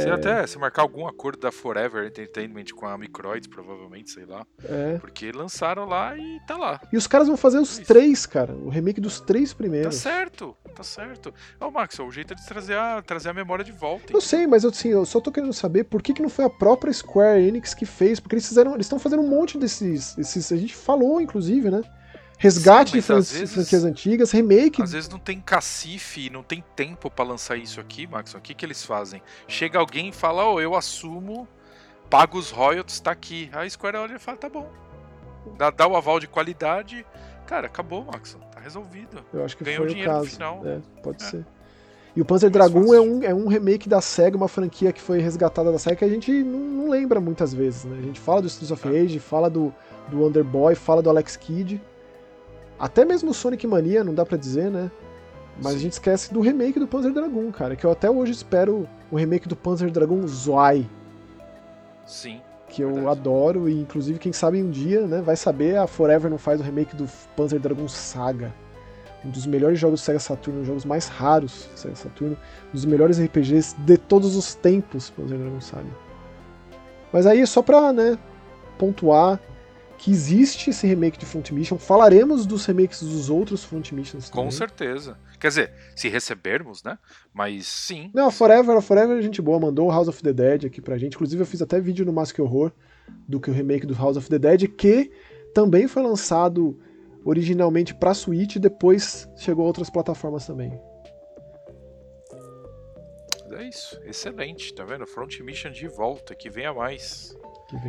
Se 0.00 0.08
até 0.10 0.46
se 0.46 0.58
marcar 0.58 0.82
algum 0.82 1.06
acordo 1.06 1.40
da 1.40 1.50
Forever 1.50 2.06
Entertainment 2.06 2.66
com 2.76 2.86
a 2.86 2.96
Microids, 2.98 3.48
provavelmente, 3.48 4.10
sei 4.10 4.26
lá. 4.26 4.46
É. 4.64 4.98
Porque 4.98 5.32
lançaram 5.32 5.86
lá 5.86 6.16
e 6.16 6.38
tá 6.46 6.56
lá. 6.58 6.80
E 6.92 6.96
os 6.96 7.06
caras 7.06 7.26
vão 7.26 7.36
fazer 7.36 7.58
os 7.58 7.78
Isso. 7.78 7.84
três, 7.86 8.26
cara. 8.26 8.52
O 8.52 8.68
remake 8.68 9.00
dos 9.00 9.20
três 9.20 9.50
Tá 9.50 9.56
primeiros. 9.56 9.94
certo, 9.96 10.54
tá 10.74 10.82
certo. 10.82 11.32
Ô, 11.58 11.70
Max, 11.70 11.98
o 11.98 12.10
jeito 12.10 12.32
é 12.34 12.36
de 12.36 12.46
trazer 12.46 12.76
a, 12.76 13.00
trazer 13.02 13.30
a 13.30 13.34
memória 13.34 13.64
de 13.64 13.72
volta. 13.72 14.12
Eu 14.12 14.20
sei, 14.20 14.46
mas 14.46 14.62
eu, 14.64 14.70
assim, 14.70 14.88
eu 14.90 15.04
só 15.06 15.20
tô 15.20 15.32
querendo 15.32 15.52
saber 15.52 15.84
por 15.84 16.02
que, 16.02 16.12
que 16.12 16.22
não 16.22 16.28
foi 16.28 16.44
a 16.44 16.50
própria 16.50 16.92
Square 16.92 17.40
Enix 17.42 17.72
que 17.72 17.86
fez, 17.86 18.20
porque 18.20 18.34
eles 18.34 18.46
fizeram. 18.46 18.74
Eles 18.74 18.86
estão 18.86 18.98
fazendo 18.98 19.22
um 19.22 19.28
monte 19.28 19.56
desses, 19.58 20.14
desses. 20.14 20.52
A 20.52 20.56
gente 20.56 20.74
falou, 20.76 21.20
inclusive, 21.20 21.70
né? 21.70 21.82
Resgate 22.42 22.90
Sim, 22.90 22.96
de 22.96 23.02
fran- 23.02 23.14
vezes- 23.16 23.52
franquias 23.54 23.84
antigas, 23.84 24.30
remake. 24.32 24.82
Às 24.82 24.90
vezes 24.92 25.08
não 25.08 25.18
tem 25.20 25.40
cacife, 25.40 26.28
não 26.28 26.42
tem 26.42 26.62
tempo 26.74 27.08
pra 27.08 27.24
lançar 27.24 27.56
isso 27.56 27.80
aqui, 27.80 28.04
Max. 28.06 28.34
O 28.34 28.40
que, 28.40 28.52
que 28.52 28.66
eles 28.66 28.84
fazem? 28.84 29.22
Chega 29.46 29.78
alguém 29.78 30.08
e 30.08 30.12
fala, 30.12 30.44
ó, 30.44 30.60
eu 30.60 30.74
assumo, 30.74 31.46
pago 32.10 32.36
os 32.36 32.50
royalties, 32.50 32.98
tá 32.98 33.12
aqui. 33.12 33.48
Aí 33.52 33.68
a 33.68 33.70
Square 33.70 33.96
olha 33.96 34.16
e 34.16 34.18
fala, 34.18 34.36
tá 34.36 34.48
bom. 34.48 34.68
Dá, 35.56 35.70
dá 35.70 35.86
o 35.86 35.94
aval 35.96 36.18
de 36.18 36.26
qualidade. 36.26 37.06
Cara, 37.46 37.68
acabou, 37.68 38.04
Max. 38.04 38.36
Tá 38.52 38.60
resolvido. 38.60 39.24
Eu 39.32 39.44
acho 39.44 39.56
que 39.56 39.62
ganhou 39.62 39.82
foi 39.82 39.86
o 39.86 39.90
dinheiro 39.90 40.12
no 40.12 40.18
caso. 40.18 40.30
final. 40.30 40.62
É, 40.64 40.80
pode 41.00 41.22
É. 41.22 41.26
ser. 41.28 41.46
E 42.16 42.20
o 42.20 42.24
Panzer 42.24 42.50
Mais 42.50 42.70
Dragoon 42.70 42.92
é 42.92 43.00
um, 43.00 43.22
é 43.22 43.32
um 43.34 43.46
remake 43.46 43.88
da 43.88 44.00
SEGA, 44.00 44.36
uma 44.36 44.48
franquia 44.48 44.92
que 44.92 45.00
foi 45.00 45.20
resgatada 45.20 45.70
da 45.72 45.78
SEGA 45.78 45.96
que 45.96 46.04
a 46.04 46.08
gente 46.08 46.30
não, 46.42 46.58
não 46.58 46.90
lembra 46.90 47.20
muitas 47.20 47.54
vezes, 47.54 47.84
né? 47.84 47.96
A 47.98 48.02
gente 48.02 48.18
fala 48.20 48.42
do 48.42 48.48
Streets 48.48 48.70
of 48.72 48.86
É. 48.88 49.00
Rage, 49.00 49.18
fala 49.20 49.48
do, 49.48 49.72
do 50.08 50.26
Underboy, 50.26 50.74
fala 50.74 51.00
do 51.00 51.08
Alex 51.08 51.36
Kidd. 51.36 51.80
Até 52.82 53.04
mesmo 53.04 53.30
o 53.30 53.34
Sonic 53.34 53.64
Mania, 53.64 54.02
não 54.02 54.12
dá 54.12 54.26
pra 54.26 54.36
dizer, 54.36 54.68
né? 54.68 54.90
Mas 55.56 55.74
a 55.74 55.76
Sim. 55.76 55.82
gente 55.82 55.92
esquece 55.92 56.34
do 56.34 56.40
remake 56.40 56.80
do 56.80 56.86
Panzer 56.88 57.12
Dragoon, 57.12 57.52
cara. 57.52 57.76
Que 57.76 57.86
eu 57.86 57.92
até 57.92 58.10
hoje 58.10 58.32
espero 58.32 58.88
o 59.08 59.14
remake 59.14 59.46
do 59.46 59.54
Panzer 59.54 59.88
Dragoon 59.88 60.26
Zwei, 60.26 60.90
Sim. 62.04 62.40
que 62.68 62.82
eu 62.82 62.94
Verdade. 62.94 63.20
adoro. 63.20 63.68
E 63.68 63.80
inclusive, 63.80 64.18
quem 64.18 64.32
sabe 64.32 64.60
um 64.60 64.68
dia, 64.68 65.06
né? 65.06 65.22
Vai 65.22 65.36
saber, 65.36 65.76
a 65.76 65.86
Forever 65.86 66.28
não 66.28 66.38
faz 66.38 66.60
o 66.60 66.64
remake 66.64 66.96
do 66.96 67.06
Panzer 67.36 67.60
Dragoon 67.60 67.86
Saga. 67.86 68.52
Um 69.24 69.30
dos 69.30 69.46
melhores 69.46 69.78
jogos 69.78 70.00
do 70.00 70.02
Sega 70.02 70.18
Saturn, 70.18 70.56
um 70.58 70.62
dos 70.62 70.66
jogos 70.66 70.84
mais 70.84 71.06
raros 71.06 71.68
do 71.72 71.78
Sega 71.78 71.94
Saturn, 71.94 72.34
um 72.34 72.72
dos 72.72 72.84
melhores 72.84 73.20
RPGs 73.20 73.76
de 73.78 73.96
todos 73.96 74.34
os 74.34 74.56
tempos, 74.56 75.08
Panzer 75.08 75.38
Dragoon 75.38 75.60
Saga. 75.60 75.86
Mas 77.12 77.26
aí, 77.26 77.46
só 77.46 77.62
pra 77.62 77.92
né, 77.92 78.18
pontuar 78.76 79.38
que 80.02 80.10
existe 80.10 80.70
esse 80.70 80.84
remake 80.84 81.16
de 81.16 81.24
Front 81.24 81.52
Mission, 81.52 81.78
falaremos 81.78 82.44
dos 82.44 82.66
remakes 82.66 83.04
dos 83.04 83.30
outros 83.30 83.62
Front 83.62 83.92
Missions 83.92 84.28
Com 84.28 84.38
também. 84.38 84.50
certeza. 84.50 85.16
Quer 85.38 85.46
dizer, 85.46 85.72
se 85.94 86.08
recebermos, 86.08 86.82
né? 86.82 86.98
Mas 87.32 87.68
sim. 87.68 88.10
Não, 88.12 88.26
a 88.26 88.32
Forever, 88.32 88.76
a 88.76 88.82
Forever 88.82 89.16
é 89.16 89.22
gente 89.22 89.40
boa, 89.40 89.60
mandou 89.60 89.86
o 89.86 89.92
House 89.92 90.08
of 90.08 90.20
the 90.20 90.32
Dead 90.32 90.64
aqui 90.64 90.80
pra 90.80 90.98
gente. 90.98 91.14
Inclusive, 91.14 91.40
eu 91.40 91.46
fiz 91.46 91.62
até 91.62 91.80
vídeo 91.80 92.04
no 92.04 92.12
Mask 92.12 92.36
Horror 92.40 92.72
do 93.28 93.38
que 93.38 93.48
o 93.48 93.52
remake 93.52 93.86
do 93.86 93.94
House 93.94 94.16
of 94.16 94.28
the 94.28 94.40
Dead, 94.40 94.66
que 94.76 95.08
também 95.54 95.86
foi 95.86 96.02
lançado 96.02 96.76
originalmente 97.24 97.94
pra 97.94 98.12
Switch 98.12 98.56
e 98.56 98.58
depois 98.58 99.28
chegou 99.36 99.62
a 99.62 99.68
outras 99.68 99.88
plataformas 99.88 100.44
também. 100.44 100.76
É 103.52 103.68
isso. 103.68 104.00
Excelente. 104.04 104.74
Tá 104.74 104.84
vendo? 104.84 105.06
Front 105.06 105.38
Mission 105.42 105.70
de 105.70 105.86
volta, 105.86 106.34
que 106.34 106.50
venha 106.50 106.74
mais. 106.74 107.36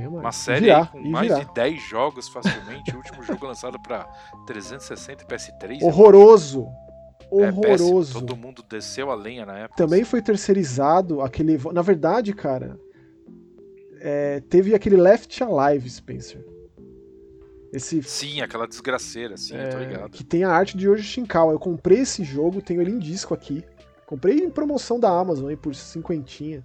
Uma 0.07 0.31
série 0.31 0.61
virá, 0.65 0.81
aí 0.81 0.88
com 0.88 1.09
mais 1.09 1.27
virá. 1.27 1.43
de 1.43 1.53
10 1.53 1.81
jogos 1.81 2.27
facilmente. 2.29 2.93
o 2.93 2.97
último 2.97 3.23
jogo 3.23 3.45
lançado 3.45 3.79
pra 3.81 4.05
360 4.47 5.23
e 5.23 5.27
PS3. 5.27 5.81
Horroroso! 5.84 6.67
É. 7.31 7.49
Horroroso! 7.49 8.13
Todo 8.19 8.36
mundo 8.36 8.63
desceu 8.69 9.09
a 9.11 9.15
lenha 9.15 9.45
na 9.45 9.57
época. 9.59 9.75
Também 9.77 10.03
foi 10.03 10.21
terceirizado 10.21 11.21
aquele. 11.21 11.57
Na 11.73 11.81
verdade, 11.81 12.34
cara, 12.34 12.79
é, 13.99 14.39
teve 14.41 14.73
aquele 14.75 14.97
Left 14.97 15.43
Alive, 15.43 15.89
Spencer. 15.89 16.45
Esse 17.73 18.03
Sim, 18.03 18.39
aquela 18.41 18.67
desgraceira, 18.67 19.36
sim, 19.36 19.55
eu 19.55 19.69
tô 19.71 19.77
É, 19.77 19.86
ligado. 19.86 20.11
que 20.11 20.23
tem 20.23 20.43
a 20.43 20.49
arte 20.51 20.77
de 20.77 20.88
Yoji 20.88 21.01
Shinkawa. 21.01 21.53
Eu 21.53 21.59
comprei 21.59 21.99
esse 22.01 22.23
jogo, 22.23 22.61
tenho 22.61 22.81
ele 22.81 22.91
em 22.91 22.99
disco 22.99 23.34
aqui. 23.34 23.63
Comprei 24.05 24.38
em 24.38 24.49
promoção 24.49 24.99
da 24.99 25.09
Amazon 25.09 25.49
aí 25.49 25.55
por 25.57 25.73
cinquentinha. 25.73 26.63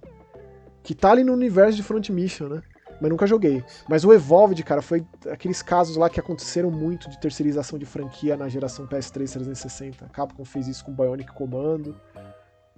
Que 0.83 0.93
tá 0.93 1.09
ali 1.11 1.23
no 1.23 1.33
universo 1.33 1.75
de 1.77 1.81
Front 1.83 2.09
Mission, 2.09 2.47
né? 2.49 2.61
Mas 2.99 3.09
nunca 3.09 3.25
joguei. 3.25 3.63
Mas 3.87 4.03
o 4.03 4.13
Evolved, 4.13 4.61
cara, 4.63 4.81
foi 4.81 5.05
aqueles 5.31 5.61
casos 5.61 5.95
lá 5.95 6.09
que 6.09 6.19
aconteceram 6.19 6.69
muito 6.69 7.09
de 7.09 7.19
terceirização 7.19 7.79
de 7.79 7.85
franquia 7.85 8.35
na 8.35 8.49
geração 8.49 8.85
PS3 8.85 9.31
360. 9.31 10.05
A 10.05 10.09
Capcom 10.09 10.43
fez 10.43 10.67
isso 10.67 10.83
com 10.83 10.93
Bionic 10.93 11.31
Commando. 11.33 11.95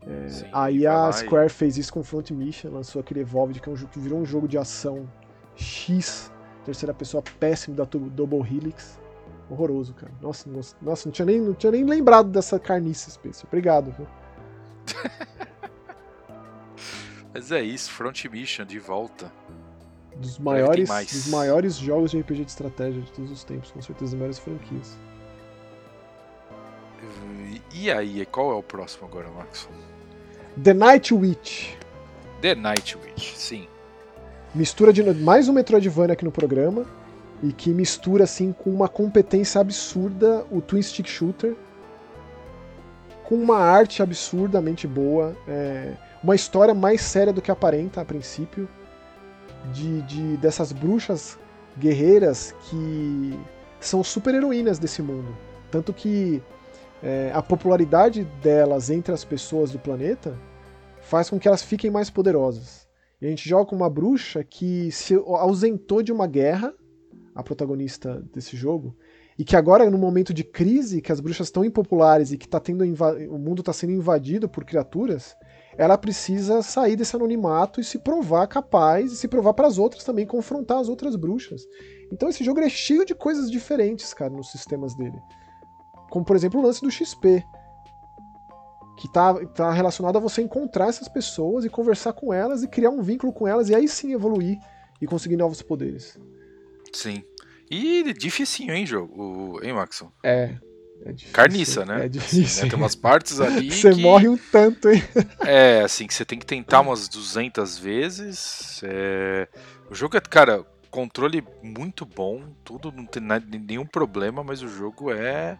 É, 0.07 0.29
Sim, 0.29 0.45
aí 0.51 0.87
a 0.87 1.11
Square 1.11 1.49
fez 1.49 1.77
isso 1.77 1.93
com 1.93 2.03
Front 2.03 2.31
Mission, 2.31 2.71
lançou 2.71 2.99
aquele 2.99 3.19
Evolved, 3.19 3.59
que, 3.59 3.69
é 3.69 3.71
um 3.71 3.75
jogo 3.75 3.91
que 3.91 3.99
virou 3.99 4.19
um 4.19 4.25
jogo 4.25 4.47
de 4.47 4.57
ação 4.57 5.07
X, 5.55 6.31
terceira 6.65 6.93
pessoa 6.93 7.23
péssimo 7.39 7.75
da 7.75 7.83
Double 7.83 8.39
Helix. 8.39 8.99
Horroroso, 9.49 9.93
cara. 9.93 10.11
Nossa, 10.21 10.49
nossa, 10.49 10.75
nossa, 10.81 11.07
não, 11.07 11.11
tinha 11.11 11.25
nem, 11.25 11.41
não 11.41 11.53
tinha 11.53 11.71
nem 11.71 11.83
lembrado 11.83 12.29
dessa 12.29 12.57
carnice, 12.57 13.11
Spencer. 13.11 13.45
Obrigado, 13.47 13.91
viu? 13.91 14.07
Mas 17.33 17.51
é 17.51 17.61
isso, 17.61 17.91
Front 17.91 18.25
Mission 18.25 18.65
de 18.65 18.79
volta. 18.79 19.31
Dos 20.21 20.37
maiores, 20.37 20.87
dos 20.87 21.27
maiores 21.27 21.75
jogos 21.75 22.11
de 22.11 22.19
RPG 22.19 22.45
de 22.45 22.51
estratégia 22.51 23.01
de 23.01 23.11
todos 23.11 23.31
os 23.31 23.43
tempos, 23.43 23.71
com 23.71 23.81
certeza, 23.81 24.11
das 24.11 24.19
maiores 24.19 24.39
franquias. 24.39 24.97
E 27.73 27.89
aí, 27.89 28.25
qual 28.25 28.51
é 28.51 28.55
o 28.55 28.61
próximo 28.61 29.07
agora, 29.07 29.29
Max? 29.29 29.67
The 30.63 30.73
Night 30.73 31.13
Witch. 31.13 31.73
The 32.41 32.53
Night 32.53 32.97
Witch, 32.97 33.33
sim. 33.35 33.67
Mistura 34.53 34.93
de 34.93 35.01
mais 35.13 35.47
um 35.49 35.53
Metroidvania 35.53 36.13
aqui 36.13 36.25
no 36.25 36.31
programa. 36.31 36.85
E 37.41 37.51
que 37.51 37.71
mistura, 37.71 38.25
assim, 38.25 38.51
com 38.53 38.69
uma 38.69 38.87
competência 38.87 39.59
absurda 39.59 40.45
o 40.51 40.61
Twin 40.61 40.81
Stick 40.81 41.07
Shooter. 41.07 41.55
Com 43.23 43.35
uma 43.35 43.57
arte 43.57 44.03
absurdamente 44.03 44.85
boa. 44.87 45.35
é, 45.47 45.93
uma 46.23 46.35
história 46.35 46.73
mais 46.73 47.01
séria 47.01 47.33
do 47.33 47.41
que 47.41 47.49
aparenta 47.49 48.01
a 48.01 48.05
princípio. 48.05 48.69
De, 49.73 50.01
de 50.03 50.37
dessas 50.37 50.71
bruxas 50.71 51.37
guerreiras 51.77 52.53
que 52.69 53.39
são 53.79 54.03
super 54.03 54.35
heroínas 54.35 54.79
desse 54.79 55.01
mundo. 55.01 55.35
Tanto 55.69 55.93
que 55.93 56.41
é, 57.01 57.31
a 57.33 57.41
popularidade 57.41 58.23
delas 58.41 58.89
entre 58.89 59.13
as 59.13 59.23
pessoas 59.23 59.71
do 59.71 59.79
planeta 59.79 60.37
faz 61.01 61.29
com 61.29 61.39
que 61.39 61.47
elas 61.47 61.63
fiquem 61.63 61.89
mais 61.89 62.09
poderosas. 62.09 62.87
E 63.21 63.25
a 63.25 63.29
gente 63.29 63.47
joga 63.47 63.75
uma 63.75 63.89
bruxa 63.89 64.43
que 64.43 64.91
se 64.91 65.15
ausentou 65.15 66.01
de 66.01 66.11
uma 66.11 66.27
guerra, 66.27 66.73
a 67.35 67.43
protagonista 67.43 68.23
desse 68.33 68.57
jogo, 68.57 68.95
e 69.37 69.43
que 69.43 69.55
agora, 69.55 69.89
no 69.89 69.97
momento 69.97 70.33
de 70.33 70.43
crise, 70.43 71.01
que 71.01 71.11
as 71.11 71.19
bruxas 71.19 71.47
estão 71.47 71.63
impopulares 71.63 72.31
e 72.31 72.37
que 72.37 72.47
tá 72.47 72.59
tendo 72.59 72.83
o 72.83 73.39
mundo 73.39 73.61
está 73.61 73.73
sendo 73.73 73.93
invadido 73.93 74.49
por 74.49 74.63
criaturas, 74.63 75.35
ela 75.77 75.97
precisa 75.97 76.61
sair 76.61 76.95
desse 76.95 77.15
anonimato 77.15 77.79
e 77.79 77.83
se 77.83 77.99
provar 77.99 78.47
capaz, 78.47 79.11
e 79.11 79.15
se 79.15 79.27
provar 79.27 79.53
para 79.53 79.67
as 79.67 79.77
outras 79.77 80.03
também, 80.03 80.25
confrontar 80.25 80.79
as 80.79 80.89
outras 80.89 81.15
bruxas. 81.15 81.61
Então 82.11 82.29
esse 82.29 82.43
jogo 82.43 82.59
é 82.59 82.69
cheio 82.69 83.05
de 83.05 83.15
coisas 83.15 83.49
diferentes, 83.49 84.13
cara, 84.13 84.31
nos 84.31 84.51
sistemas 84.51 84.95
dele. 84.95 85.19
Como, 86.09 86.25
por 86.25 86.35
exemplo, 86.35 86.59
o 86.59 86.63
lance 86.63 86.81
do 86.81 86.91
XP. 86.91 87.43
Que 88.97 89.11
tá, 89.11 89.33
tá 89.47 89.71
relacionado 89.71 90.17
a 90.17 90.19
você 90.19 90.41
encontrar 90.41 90.89
essas 90.89 91.07
pessoas 91.07 91.65
e 91.65 91.69
conversar 91.69 92.13
com 92.13 92.31
elas 92.31 92.61
e 92.61 92.67
criar 92.67 92.91
um 92.91 93.01
vínculo 93.01 93.33
com 93.33 93.47
elas 93.47 93.69
e 93.69 93.73
aí 93.73 93.87
sim 93.87 94.13
evoluir 94.13 94.59
e 95.01 95.07
conseguir 95.07 95.37
novos 95.37 95.61
poderes. 95.61 96.19
Sim. 96.93 97.23
E 97.69 98.13
dificinho, 98.13 98.75
hein, 98.75 98.85
jogo? 98.85 99.59
Hein, 99.63 99.73
Maxon? 99.73 100.11
É. 100.23 100.57
É 101.05 101.11
difícil, 101.11 101.33
Carniça, 101.33 101.85
né? 101.85 102.05
É 102.05 102.09
difícil. 102.09 102.43
Assim, 102.43 102.63
né? 102.63 102.69
Tem 102.69 102.79
umas 102.79 102.95
partes 102.95 103.41
ali. 103.41 103.71
Você 103.71 103.91
que... 103.91 104.01
morre 104.01 104.27
um 104.27 104.37
tanto, 104.37 104.89
hein? 104.89 105.03
É, 105.45 105.81
assim, 105.81 106.05
que 106.05 106.13
você 106.13 106.23
tem 106.23 106.37
que 106.37 106.45
tentar 106.45 106.81
umas 106.81 107.07
200 107.07 107.77
vezes. 107.77 108.81
É... 108.83 109.47
O 109.89 109.95
jogo 109.95 110.15
é, 110.15 110.21
cara, 110.21 110.63
controle 110.91 111.43
muito 111.63 112.05
bom, 112.05 112.43
tudo, 112.63 112.91
não 112.91 113.05
tem 113.05 113.23
nenhum 113.67 113.85
problema, 113.85 114.43
mas 114.43 114.61
o 114.61 114.67
jogo 114.67 115.11
é 115.11 115.57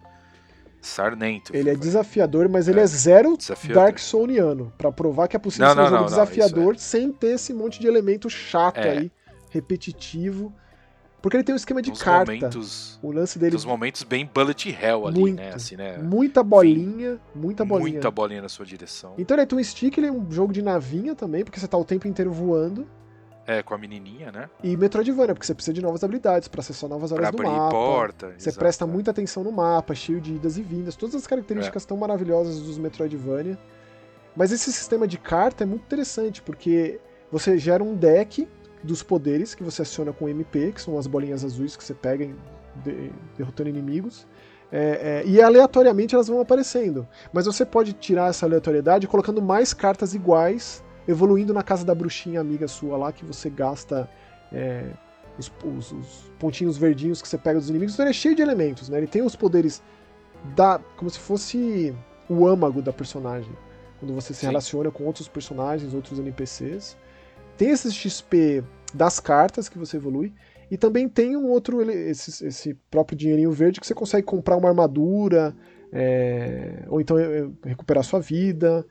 sarnento. 0.82 1.56
Ele 1.56 1.70
é 1.70 1.76
desafiador, 1.76 2.50
mas 2.50 2.68
ele 2.68 2.80
é, 2.80 2.84
é 2.84 2.88
zero 2.88 3.38
desafiador. 3.38 3.84
Dark 3.84 4.00
Souliano, 4.00 4.74
para 4.78 4.92
provar 4.92 5.28
que 5.28 5.36
é 5.36 5.39
possível 5.39 5.68
não, 5.68 5.74
ser 5.74 5.80
um 5.80 5.84
não, 5.84 5.89
jogo 5.89 6.02
não, 6.02 6.10
desafiador 6.10 6.76
é. 6.76 6.78
sem 6.78 7.12
ter 7.12 7.36
esse 7.36 7.54
monte 7.54 7.80
de 7.80 7.88
elemento 7.88 8.30
chato 8.30 8.78
é. 8.78 8.89
aí, 8.89 9.12
repetitivo. 9.50 10.54
Porque 11.22 11.38
ele 11.38 11.43
tem 11.43 11.53
um 11.53 11.55
esquema 11.55 11.82
de 11.82 11.91
carta. 11.91 12.32
Momentos, 12.32 12.99
o 13.01 13.11
lance 13.11 13.38
dele. 13.38 13.55
Os 13.55 13.63
momentos 13.63 14.01
bem 14.03 14.30
bullet 14.34 14.69
hell 14.69 15.05
ali, 15.07 15.19
muito, 15.19 15.38
né? 15.38 15.53
Assim, 15.53 15.76
né? 15.76 15.97
Muita 15.99 16.41
bolinha, 16.41 17.19
muita 17.36 17.63
bolinha. 17.63 17.91
Muita 17.91 18.09
bolinha 18.09 18.41
na 18.41 18.49
sua 18.49 18.65
direção. 18.65 19.13
Então 19.17 19.38
ele 19.38 19.47
é 19.49 19.55
um 19.55 19.63
stick, 19.63 19.97
ele 19.97 20.07
é 20.07 20.11
um 20.11 20.32
jogo 20.32 20.51
de 20.51 20.61
navinha 20.61 21.13
também, 21.13 21.43
porque 21.43 21.59
você 21.59 21.67
tá 21.67 21.78
o 21.78 21.86
tempo 21.86 22.07
inteiro 22.07 22.32
voando. 22.32 22.88
É, 23.45 23.61
com 23.61 23.74
a 23.74 23.78
menininha, 23.78 24.32
né? 24.32 24.49
E 24.63 24.78
Metroidvania, 24.78 25.34
porque 25.34 25.45
você 25.45 25.53
precisa 25.53 25.74
de 25.74 25.82
novas 25.82 26.03
habilidades 26.03 26.47
para 26.47 26.61
acessar 26.61 26.89
novas 26.89 27.11
áreas 27.11 27.32
pra 27.32 27.45
do 27.45 27.51
mapa. 27.51 27.69
porta. 27.69 28.34
Você 28.38 28.51
presta 28.51 28.86
é. 28.86 28.88
muita 28.88 29.11
atenção 29.11 29.43
no 29.43 29.51
mapa, 29.51 29.93
cheio 29.93 30.22
de 30.22 30.36
idas 30.36 30.57
e 30.57 30.61
vindas, 30.61 30.95
todas 30.95 31.15
as 31.15 31.28
características 31.28 31.84
é. 31.84 31.88
tão 31.88 31.97
maravilhosas 31.97 32.61
dos 32.61 32.78
Metroidvania. 32.78 33.57
Mas 34.36 34.51
esse 34.51 34.72
sistema 34.72 35.07
de 35.07 35.17
carta 35.17 35.63
é 35.63 35.67
muito 35.67 35.84
interessante, 35.84 36.41
porque 36.41 36.99
você 37.32 37.57
gera 37.57 37.84
um 37.84 37.95
deck 37.95 38.47
dos 38.84 39.03
poderes 39.03 39.53
que 39.53 39.63
você 39.63 39.82
aciona 39.82 40.11
com 40.11 40.27
MP, 40.27 40.71
que 40.71 40.82
são 40.82 40.97
as 40.97 41.07
bolinhas 41.07 41.43
azuis 41.43 41.75
que 41.75 41.84
você 41.84 41.93
pega 41.93 42.27
de, 42.84 43.11
derrotando 43.38 43.69
inimigos. 43.69 44.27
É, 44.71 45.23
é, 45.25 45.27
e 45.27 45.41
aleatoriamente 45.41 46.15
elas 46.15 46.27
vão 46.27 46.39
aparecendo. 46.39 47.07
Mas 47.34 47.45
você 47.45 47.65
pode 47.65 47.93
tirar 47.93 48.29
essa 48.29 48.45
aleatoriedade 48.45 49.07
colocando 49.07 49.41
mais 49.41 49.73
cartas 49.73 50.13
iguais 50.13 50.84
evoluindo 51.07 51.53
na 51.53 51.63
casa 51.63 51.84
da 51.86 51.93
bruxinha 51.93 52.39
amiga 52.39 52.67
sua 52.67 52.97
lá, 52.97 53.11
que 53.11 53.25
você 53.25 53.49
gasta 53.49 54.09
é, 54.51 54.86
os, 55.38 55.51
os, 55.63 55.91
os, 55.91 56.32
pontinhos 56.39 56.77
verdinhos 56.77 57.21
que 57.21 57.27
você 57.27 57.38
pega 57.38 57.59
dos 57.59 57.69
inimigos. 57.69 57.93
Então 57.93 58.05
ele 58.05 58.11
é 58.11 58.13
cheio 58.13 58.36
de 58.36 58.41
elementos, 58.41 58.89
né? 58.89 58.97
Ele 58.97 59.07
tem 59.07 59.21
os 59.21 59.36
poderes 59.36 59.82
da, 60.55 60.79
como 60.95 61.09
se 61.09 61.19
fosse 61.19 61.95
o 62.29 62.47
âmago 62.47 62.82
da 62.82 62.93
personagem. 62.93 63.51
Quando 63.99 64.13
você 64.13 64.34
se 64.34 64.41
Sim. 64.41 64.47
relaciona 64.47 64.89
com 64.89 65.03
outros 65.03 65.27
personagens, 65.27 65.93
outros 65.93 66.17
NPCs. 66.17 66.97
Tem 67.62 67.70
esse 67.70 67.91
XP 67.91 68.64
das 68.91 69.20
cartas 69.20 69.70
que 69.70 69.78
você 69.78 69.97
evolui. 69.97 70.34
E 70.72 70.78
também 70.78 71.07
tem 71.07 71.38
um 71.38 71.47
outro, 71.47 71.80
esse, 71.91 72.47
esse 72.47 72.74
próprio 72.89 73.16
dinheirinho 73.16 73.51
verde 73.51 73.80
que 73.80 73.86
você 73.86 73.93
consegue 73.93 74.26
comprar 74.26 74.57
uma 74.57 74.68
armadura, 74.68 75.55
é, 75.93 76.84
ou 76.88 76.99
então 76.99 77.20
é, 77.20 77.47
recuperar 77.64 78.03
sua 78.03 78.20
vida 78.20 78.84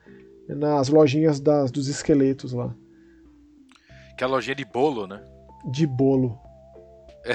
nas 0.46 0.88
lojinhas 0.88 1.40
das, 1.40 1.72
dos 1.72 1.88
esqueletos 1.88 2.52
lá. 2.52 2.72
Que 4.16 4.22
é 4.22 4.26
a 4.28 4.30
lojinha 4.30 4.54
de 4.54 4.64
bolo, 4.64 5.04
né? 5.08 5.20
De 5.72 5.84
bolo. 5.84 6.38
É, 7.24 7.32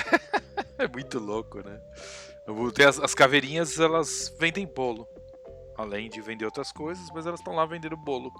é 0.86 0.88
muito 0.88 1.20
louco, 1.20 1.58
né? 1.58 1.78
As, 2.88 2.98
as 2.98 3.14
caveirinhas, 3.14 3.78
elas 3.78 4.34
vendem 4.40 4.66
bolo. 4.66 5.06
Além 5.78 6.10
de 6.10 6.22
vender 6.22 6.46
outras 6.46 6.72
coisas, 6.72 7.06
mas 7.14 7.26
elas 7.26 7.42
estão 7.42 7.56
lá 7.56 7.66
vendendo 7.66 7.98
bolo. 7.98 8.32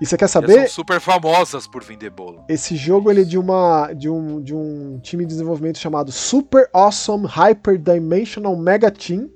E 0.00 0.04
você 0.04 0.16
quer 0.16 0.28
saber? 0.28 0.52
Elas 0.52 0.72
são 0.72 0.84
super 0.84 1.00
famosas 1.00 1.66
por 1.66 1.82
vender 1.82 2.10
bolo. 2.10 2.44
Esse 2.48 2.76
jogo 2.76 3.10
ele 3.10 3.22
é 3.22 3.24
de, 3.24 3.38
uma, 3.38 3.92
de, 3.94 4.10
um, 4.10 4.42
de 4.42 4.54
um 4.54 4.98
time 5.00 5.24
de 5.24 5.28
desenvolvimento 5.28 5.78
chamado 5.78 6.12
Super 6.12 6.68
Awesome 6.72 7.26
Hyper 7.26 7.78
Dimensional 7.78 8.56
Mega 8.56 8.90
Team. 8.90 9.30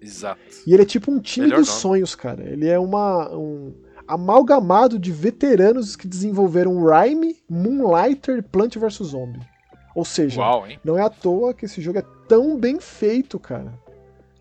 Exato. 0.00 0.40
E 0.66 0.72
ele 0.72 0.82
é 0.82 0.86
tipo 0.86 1.10
um 1.10 1.20
time 1.20 1.46
Melhor 1.46 1.60
dos 1.60 1.68
nome. 1.68 1.80
sonhos, 1.80 2.14
cara. 2.14 2.42
Ele 2.42 2.68
é 2.68 2.78
uma, 2.78 3.28
um 3.36 3.74
amalgamado 4.08 4.98
de 4.98 5.12
veteranos 5.12 5.94
que 5.94 6.06
desenvolveram 6.08 6.82
Rhyme, 6.84 7.36
Moonlighter 7.48 8.38
e 8.38 8.42
Plant 8.42 8.76
vs 8.76 8.94
Zombie. 9.08 9.40
Ou 9.94 10.04
seja, 10.04 10.40
Uau, 10.40 10.66
não 10.84 10.96
é 10.98 11.02
à 11.02 11.10
toa 11.10 11.52
que 11.54 11.64
esse 11.64 11.80
jogo 11.80 11.98
é 11.98 12.04
tão 12.28 12.58
bem 12.58 12.78
feito, 12.80 13.38
cara. 13.38 13.72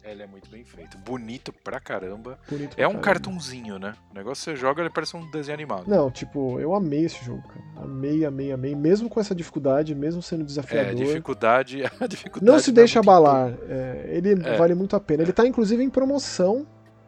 Ele 0.05 0.21
é 0.21 0.27
muito 0.27 0.49
bem 0.51 0.63
feito. 0.63 0.97
Bonito 0.99 1.51
pra 1.51 1.79
caramba. 1.79 2.37
Bonito 2.47 2.73
é 2.73 2.75
pra 2.75 2.87
um 2.87 2.91
caramba. 2.91 3.03
cartunzinho, 3.03 3.79
né? 3.79 3.95
O 4.11 4.13
negócio 4.13 4.43
você 4.43 4.55
joga, 4.55 4.81
ele 4.81 4.91
parece 4.91 5.17
um 5.17 5.29
desenho 5.31 5.55
animado. 5.55 5.87
Não, 5.87 6.11
tipo, 6.11 6.59
eu 6.59 6.75
amei 6.75 7.05
esse 7.05 7.25
jogo, 7.25 7.41
cara. 7.47 7.83
Amei, 7.83 8.23
amei, 8.23 8.51
amei. 8.51 8.75
Mesmo 8.75 9.09
com 9.09 9.19
essa 9.19 9.33
dificuldade, 9.33 9.95
mesmo 9.95 10.21
sendo 10.21 10.43
desafiador. 10.43 10.91
É, 10.91 10.95
dificuldade, 10.95 11.83
a 11.99 12.05
dificuldade. 12.05 12.45
Não 12.45 12.59
se 12.59 12.71
deixa 12.71 12.99
abalar. 12.99 13.57
É, 13.67 14.05
ele 14.11 14.33
é. 14.33 14.57
vale 14.57 14.75
muito 14.75 14.95
a 14.95 14.99
pena. 14.99 15.23
Ele 15.23 15.33
tá, 15.33 15.45
inclusive, 15.47 15.83
em 15.83 15.89
promoção 15.89 16.67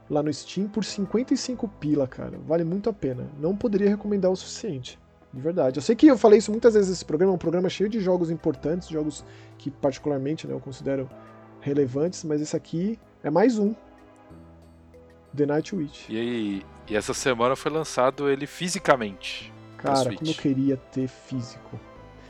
lá 0.10 0.24
no 0.24 0.34
Steam 0.34 0.68
por 0.68 0.84
55 0.84 1.68
pila, 1.80 2.08
cara. 2.08 2.40
Vale 2.48 2.64
muito 2.64 2.90
a 2.90 2.94
pena. 2.94 3.28
Não 3.40 3.56
poderia 3.56 3.90
recomendar 3.90 4.32
o 4.32 4.36
suficiente. 4.36 4.98
De 5.32 5.42
verdade. 5.42 5.78
Eu 5.78 5.84
sei 5.84 5.96
que 5.96 6.08
eu 6.08 6.18
falei 6.18 6.40
isso 6.40 6.52
muitas 6.52 6.74
vezes 6.74 6.90
nesse 6.90 7.06
programa, 7.06 7.34
é 7.34 7.36
um 7.36 7.38
programa 7.38 7.70
cheio 7.70 7.90
de 7.90 8.00
jogos 8.00 8.32
importantes, 8.32 8.88
jogos 8.88 9.24
que 9.58 9.70
particularmente 9.70 10.48
né, 10.48 10.54
eu 10.54 10.60
considero 10.60 11.08
relevantes, 11.68 12.24
mas 12.24 12.42
esse 12.42 12.56
aqui 12.56 12.98
é 13.24 13.30
mais 13.30 13.60
um. 13.60 13.76
The 15.36 15.46
Night 15.46 15.76
Witch. 15.76 16.10
E, 16.10 16.64
e 16.88 16.96
essa 16.96 17.14
semana 17.14 17.56
foi 17.56 17.72
lançado 17.72 18.30
ele 18.30 18.48
fisicamente. 18.48 19.54
Cara, 19.78 20.16
como 20.16 20.32
eu 20.32 20.34
queria 20.34 20.78
ter 20.78 21.08
físico. 21.08 21.80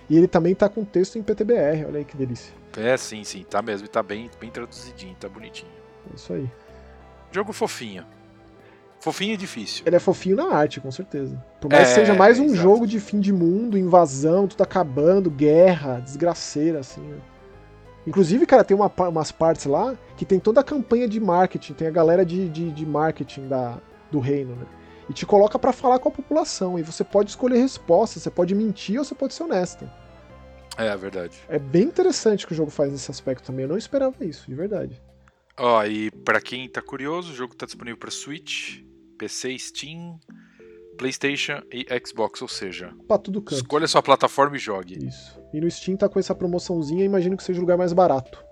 E 0.09 0.17
ele 0.17 0.27
também 0.27 0.55
tá 0.55 0.67
com 0.67 0.83
texto 0.83 1.17
em 1.17 1.23
PTBR, 1.23 1.85
olha 1.85 1.99
aí 1.99 2.05
que 2.05 2.17
delícia. 2.17 2.53
É, 2.75 2.95
sim, 2.97 3.23
sim, 3.23 3.43
tá 3.43 3.61
mesmo. 3.61 3.85
E 3.85 3.89
tá 3.89 4.03
bem, 4.03 4.29
bem 4.39 4.49
traduzidinho, 4.49 5.15
tá 5.19 5.29
bonitinho. 5.29 5.71
É 6.11 6.15
isso 6.15 6.33
aí. 6.33 6.49
Jogo 7.31 7.53
fofinho. 7.53 8.05
Fofinho 8.99 9.33
e 9.33 9.38
difícil. 9.38 9.83
Ele 9.85 9.95
é 9.95 9.99
fofinho 9.99 10.35
na 10.35 10.53
arte, 10.53 10.81
com 10.81 10.91
certeza. 10.91 11.41
Por 11.61 11.71
mais 11.71 11.83
é, 11.83 11.93
que 11.93 11.99
seja 11.99 12.13
mais 12.13 12.39
um 12.39 12.45
exato. 12.45 12.61
jogo 12.61 12.88
de 12.88 12.99
fim 12.99 13.19
de 13.19 13.31
mundo, 13.31 13.77
invasão, 13.77 14.47
tudo 14.47 14.63
acabando, 14.63 15.29
guerra, 15.29 15.99
desgraceira, 15.99 16.79
assim. 16.79 17.01
Né? 17.01 17.17
Inclusive, 18.07 18.45
cara, 18.45 18.63
tem 18.63 18.75
uma, 18.75 18.89
umas 19.09 19.33
partes 19.33 19.65
lá 19.65 19.97
que 20.15 20.25
tem 20.25 20.39
toda 20.39 20.61
a 20.61 20.63
campanha 20.63 21.09
de 21.09 21.19
marketing, 21.19 21.73
tem 21.73 21.87
a 21.89 21.91
galera 21.91 22.25
de, 22.25 22.47
de, 22.47 22.71
de 22.71 22.85
marketing 22.85 23.49
da, 23.49 23.81
do 24.09 24.19
reino, 24.19 24.55
né? 24.55 24.65
E 25.09 25.13
te 25.13 25.25
coloca 25.25 25.59
para 25.59 25.73
falar 25.73 25.99
com 25.99 26.07
a 26.07 26.11
população. 26.11 26.79
E 26.79 26.81
você 26.81 27.03
pode 27.03 27.31
escolher 27.31 27.57
respostas, 27.57 28.23
você 28.23 28.31
pode 28.31 28.55
mentir 28.55 28.97
ou 28.97 29.03
você 29.03 29.13
pode 29.13 29.33
ser 29.33 29.43
honesta. 29.43 29.93
É, 30.77 30.87
é 30.87 30.95
verdade. 30.95 31.37
É 31.49 31.59
bem 31.59 31.83
interessante 31.83 32.47
que 32.47 32.53
o 32.53 32.55
jogo 32.55 32.71
faz 32.71 32.93
nesse 32.93 33.11
aspecto 33.11 33.45
também. 33.45 33.63
Eu 33.63 33.69
não 33.69 33.77
esperava 33.77 34.23
isso, 34.23 34.47
de 34.47 34.55
verdade. 34.55 35.01
Ó, 35.57 35.83
e 35.83 36.09
para 36.09 36.39
quem 36.39 36.69
tá 36.69 36.81
curioso, 36.81 37.33
o 37.33 37.35
jogo 37.35 37.55
tá 37.55 37.65
disponível 37.65 37.97
para 37.97 38.11
Switch, 38.11 38.83
PC, 39.17 39.57
Steam, 39.59 40.17
PlayStation 40.97 41.61
e 41.71 41.85
Xbox, 42.05 42.41
ou 42.41 42.47
seja, 42.47 42.93
pra 43.07 43.17
tudo 43.17 43.41
canto. 43.41 43.55
escolha 43.55 43.87
sua 43.87 44.01
plataforma 44.01 44.55
e 44.55 44.59
jogue. 44.59 45.07
Isso. 45.07 45.39
E 45.53 45.61
no 45.61 45.69
Steam 45.69 45.95
tá 45.95 46.09
com 46.09 46.19
essa 46.19 46.35
promoçãozinha, 46.35 47.05
imagino 47.05 47.37
que 47.37 47.43
seja 47.43 47.59
o 47.59 47.61
lugar 47.61 47.77
mais 47.77 47.93
barato. 47.93 48.43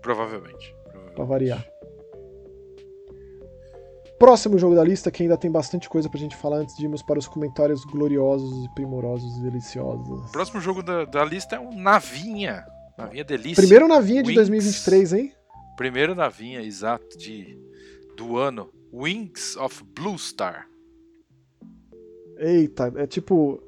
Provavelmente. 0.00 0.74
provavelmente. 0.82 1.14
Pra 1.14 1.24
variar. 1.24 1.66
Próximo 4.18 4.58
jogo 4.58 4.74
da 4.74 4.82
lista, 4.82 5.10
que 5.10 5.24
ainda 5.24 5.36
tem 5.36 5.50
bastante 5.50 5.90
coisa 5.90 6.08
pra 6.08 6.18
gente 6.18 6.34
falar 6.36 6.58
antes 6.58 6.74
de 6.76 6.84
irmos 6.84 7.02
para 7.02 7.18
os 7.18 7.28
comentários 7.28 7.84
gloriosos 7.84 8.64
e 8.64 8.74
primorosos 8.74 9.36
e 9.36 9.42
deliciosos. 9.42 10.30
Próximo 10.30 10.60
jogo 10.60 10.82
da, 10.82 11.04
da 11.04 11.22
lista 11.22 11.56
é 11.56 11.60
um 11.60 11.78
Navinha. 11.78 12.64
Navinha 12.96 13.24
Delícia. 13.24 13.56
Primeiro 13.56 13.86
Navinha 13.86 14.22
de 14.22 14.32
2023, 14.32 15.12
hein? 15.12 15.32
Primeiro 15.76 16.14
navinha, 16.14 16.62
exato, 16.62 17.18
de, 17.18 17.58
do 18.16 18.38
ano. 18.38 18.72
Wings 18.90 19.56
of 19.56 19.84
Blue 19.84 20.18
Star. 20.18 20.66
Eita, 22.38 22.92
é 22.96 23.06
tipo. 23.06 23.62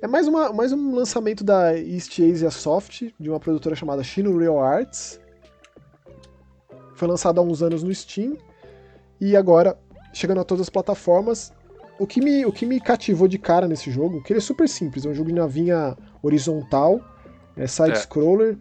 É 0.00 0.06
mais, 0.08 0.26
uma, 0.26 0.52
mais 0.52 0.72
um 0.72 0.96
lançamento 0.96 1.44
da 1.44 1.78
East 1.78 2.18
Asia 2.18 2.50
Soft, 2.50 3.12
de 3.20 3.30
uma 3.30 3.38
produtora 3.38 3.76
chamada 3.76 4.02
Shino 4.02 4.36
Real 4.36 4.60
Arts. 4.60 5.20
Foi 6.94 7.06
lançado 7.06 7.38
há 7.38 7.42
uns 7.42 7.62
anos 7.62 7.84
no 7.84 7.94
Steam 7.94 8.36
e 9.20 9.36
agora 9.36 9.78
chegando 10.12 10.40
a 10.40 10.44
todas 10.44 10.62
as 10.62 10.68
plataformas. 10.68 11.52
O 11.98 12.06
que 12.06 12.20
me, 12.20 12.44
o 12.44 12.52
que 12.52 12.66
me 12.66 12.80
cativou 12.80 13.28
de 13.28 13.38
cara 13.38 13.68
nesse 13.68 13.90
jogo, 13.90 14.20
que 14.22 14.32
ele 14.32 14.38
é 14.38 14.42
super 14.42 14.68
simples, 14.68 15.06
é 15.06 15.08
um 15.08 15.14
jogo 15.14 15.28
de 15.28 15.36
navinha 15.36 15.96
horizontal, 16.20 17.00
é 17.56 17.66
side-scroller, 17.68 18.58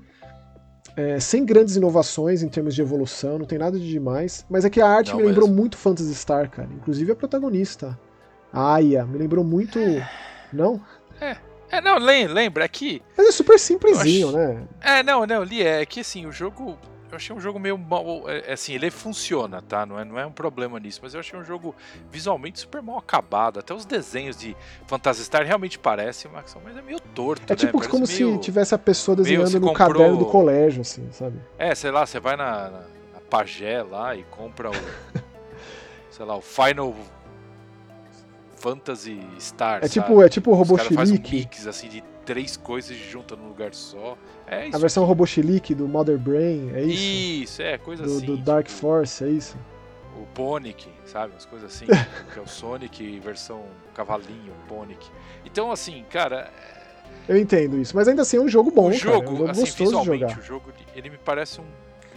é. 0.95 1.11
é, 1.13 1.19
sem 1.19 1.43
grandes 1.43 1.75
inovações 1.75 2.43
em 2.43 2.49
termos 2.49 2.75
de 2.75 2.81
evolução, 2.81 3.39
não 3.39 3.45
tem 3.45 3.57
nada 3.57 3.79
de 3.79 3.89
demais, 3.89 4.45
mas 4.47 4.63
é 4.63 4.69
que 4.69 4.79
a 4.79 4.87
arte 4.87 5.11
não 5.11 5.21
me 5.21 5.25
lembrou 5.25 5.47
muito 5.47 5.75
Phantasy 5.77 6.13
Star, 6.13 6.51
cara, 6.51 6.69
inclusive 6.71 7.11
a 7.11 7.15
protagonista, 7.15 7.97
a 8.51 8.75
Aya, 8.75 9.05
me 9.05 9.17
lembrou 9.17 9.43
muito... 9.43 9.79
Não? 10.51 10.81
É. 11.19 11.37
É, 11.69 11.79
não, 11.79 11.97
lembra, 11.97 12.65
é 12.65 12.67
que. 12.67 13.01
Mas 13.15 13.27
é 13.27 13.31
super 13.31 13.57
simplesinho, 13.57 14.33
né? 14.33 14.61
É, 14.81 15.01
não, 15.01 15.25
não, 15.25 15.41
li, 15.41 15.63
é 15.63 15.85
que 15.85 16.01
assim, 16.01 16.25
o 16.25 16.31
jogo 16.31 16.77
eu 17.11 17.17
achei 17.17 17.35
um 17.35 17.39
jogo 17.39 17.59
meio 17.59 17.77
mal. 17.77 18.29
É, 18.29 18.51
é, 18.51 18.53
assim, 18.53 18.73
ele 18.73 18.89
funciona, 18.89 19.61
tá? 19.61 19.85
Não 19.85 19.99
é, 19.99 20.05
não 20.05 20.17
é 20.17 20.25
um 20.25 20.31
problema 20.31 20.79
nisso, 20.79 21.01
mas 21.03 21.13
eu 21.13 21.19
achei 21.19 21.37
um 21.37 21.43
jogo 21.43 21.75
visualmente 22.09 22.59
super 22.59 22.81
mal 22.81 22.97
acabado. 22.97 23.59
Até 23.59 23.73
os 23.73 23.85
desenhos 23.85 24.37
de 24.37 24.55
Phantasy 24.87 25.25
Star 25.25 25.45
realmente 25.45 25.77
parecem, 25.77 26.31
mas 26.31 26.77
é 26.77 26.81
meio 26.81 26.99
torto. 26.99 27.51
É 27.51 27.55
tipo 27.55 27.79
né? 27.79 27.87
como 27.87 28.07
meio, 28.07 28.33
se 28.33 28.39
tivesse 28.39 28.73
a 28.73 28.77
pessoa 28.77 29.15
desenhando 29.15 29.59
no 29.59 29.67
comprou... 29.67 29.87
caderno 29.87 30.17
do 30.17 30.25
colégio, 30.25 30.81
assim, 30.81 31.09
sabe? 31.11 31.37
É, 31.57 31.75
sei 31.75 31.91
lá, 31.91 32.05
você 32.05 32.19
vai 32.19 32.37
na, 32.37 32.69
na, 32.69 32.79
na 33.13 33.21
Pagé 33.29 33.83
lá 33.83 34.15
e 34.15 34.23
compra 34.23 34.69
o. 34.69 34.73
sei 36.09 36.25
lá, 36.25 36.35
o 36.35 36.41
Final 36.41 36.95
Fantasy 38.61 39.19
Star. 39.39 39.83
É 39.83 39.87
tipo, 39.87 40.21
é 40.21 40.29
tipo 40.29 40.51
o 40.51 40.53
Robô 40.53 40.77
Faz 40.77 41.09
um 41.09 41.15
mix 41.15 41.65
assim 41.65 41.89
de 41.89 42.03
três 42.23 42.55
coisas 42.55 42.95
juntas 42.95 43.37
num 43.37 43.47
lugar 43.47 43.73
só. 43.73 44.15
É 44.45 44.67
isso. 44.67 44.77
A 44.77 44.79
versão 44.79 45.03
Robochilique 45.03 45.73
do 45.73 45.87
Mother 45.87 46.19
Brain, 46.19 46.71
é 46.75 46.83
isso? 46.83 47.03
Isso, 47.43 47.61
é, 47.61 47.77
coisa 47.79 48.03
do, 48.03 48.17
assim. 48.17 48.25
Do 48.25 48.37
Dark 48.37 48.67
tipo, 48.67 48.79
Force, 48.79 49.23
é 49.23 49.29
isso? 49.29 49.57
O 50.15 50.25
Ponic, 50.27 50.87
sabe? 51.05 51.33
Umas 51.33 51.45
coisas 51.45 51.73
assim. 51.73 51.85
que 52.31 52.39
é 52.39 52.41
o 52.41 52.47
Sonic 52.47 53.19
versão 53.19 53.63
cavalinho, 53.95 54.53
Ponic. 54.67 55.09
Então, 55.43 55.71
assim, 55.71 56.05
cara. 56.09 56.51
Eu 57.27 57.37
entendo 57.37 57.79
isso, 57.79 57.95
mas 57.95 58.07
ainda 58.07 58.21
assim 58.21 58.37
é 58.37 58.41
um 58.41 58.47
jogo 58.47 58.69
bom, 58.69 58.89
o 58.89 58.93
jogo, 58.93 59.21
cara. 59.21 59.25
É 59.25 59.33
um 59.33 59.37
jogo 59.37 59.51
assim, 59.51 59.61
gostoso 59.61 59.99
de 59.99 60.05
jogar. 60.05 60.37
o 60.37 60.41
jogo, 60.41 60.73
ele 60.95 61.09
me 61.09 61.17
parece 61.17 61.59
um 61.59 61.65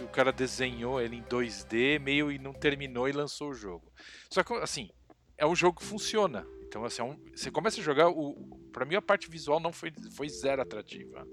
o 0.01 0.07
cara 0.07 0.31
desenhou 0.31 1.01
ele 1.01 1.17
em 1.17 1.23
2D, 1.23 1.99
meio 1.99 2.31
e 2.31 2.37
não 2.37 2.53
terminou 2.53 3.09
e 3.09 3.11
lançou 3.11 3.49
o 3.49 3.53
jogo. 3.53 3.91
Só 4.29 4.43
que, 4.43 4.53
assim, 4.55 4.89
é 5.37 5.45
um 5.45 5.55
jogo 5.55 5.79
que 5.79 5.85
funciona. 5.85 6.45
Então, 6.67 6.83
assim, 6.83 7.01
é 7.01 7.05
um, 7.05 7.17
você 7.33 7.49
começa 7.51 7.79
a 7.79 7.83
jogar, 7.83 8.09
o, 8.09 8.35
pra 8.71 8.85
mim 8.85 8.95
a 8.95 9.01
parte 9.01 9.29
visual 9.29 9.59
não 9.59 9.71
foi, 9.71 9.91
foi 10.11 10.27
zero 10.29 10.61
atrativa. 10.61 11.25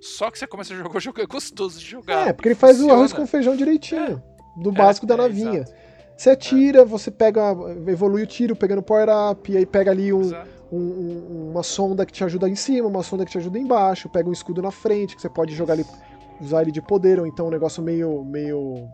Só 0.00 0.30
que 0.30 0.38
você 0.38 0.46
começa 0.46 0.72
a 0.72 0.76
jogar 0.76 0.90
o 0.96 1.00
jogo, 1.00 1.20
é 1.20 1.26
gostoso 1.26 1.78
de 1.78 1.84
jogar. 1.84 2.28
É, 2.28 2.32
porque 2.32 2.48
ele 2.48 2.54
faz 2.54 2.76
funciona. 2.76 2.94
o 2.94 2.96
arroz 2.96 3.12
com 3.12 3.26
feijão 3.26 3.56
direitinho. 3.56 4.22
É. 4.56 4.60
Do 4.60 4.72
básico 4.72 5.06
é, 5.06 5.08
da 5.08 5.14
é, 5.14 5.16
navinha. 5.18 5.64
Você 6.16 6.30
atira, 6.30 6.84
você 6.84 7.10
pega, 7.10 7.54
evolui 7.86 8.22
o 8.22 8.26
tiro 8.26 8.54
pegando 8.54 8.82
power-up, 8.82 9.50
e 9.50 9.56
aí 9.56 9.64
pega 9.64 9.90
ali 9.90 10.12
um, 10.12 10.30
um, 10.70 11.50
uma 11.50 11.62
sonda 11.62 12.04
que 12.04 12.12
te 12.12 12.22
ajuda 12.22 12.46
em 12.46 12.54
cima, 12.54 12.88
uma 12.88 13.02
sonda 13.02 13.24
que 13.24 13.30
te 13.30 13.38
ajuda 13.38 13.58
embaixo, 13.58 14.08
pega 14.10 14.28
um 14.28 14.32
escudo 14.32 14.60
na 14.60 14.70
frente, 14.70 15.16
que 15.16 15.22
você 15.22 15.30
pode 15.30 15.54
jogar 15.54 15.74
ali, 15.74 15.86
usar 16.38 16.60
ele 16.60 16.72
de 16.72 16.82
poder, 16.82 17.18
ou 17.18 17.26
então 17.26 17.46
um 17.46 17.50
negócio 17.50 17.82
meio. 17.82 18.22
meio. 18.22 18.86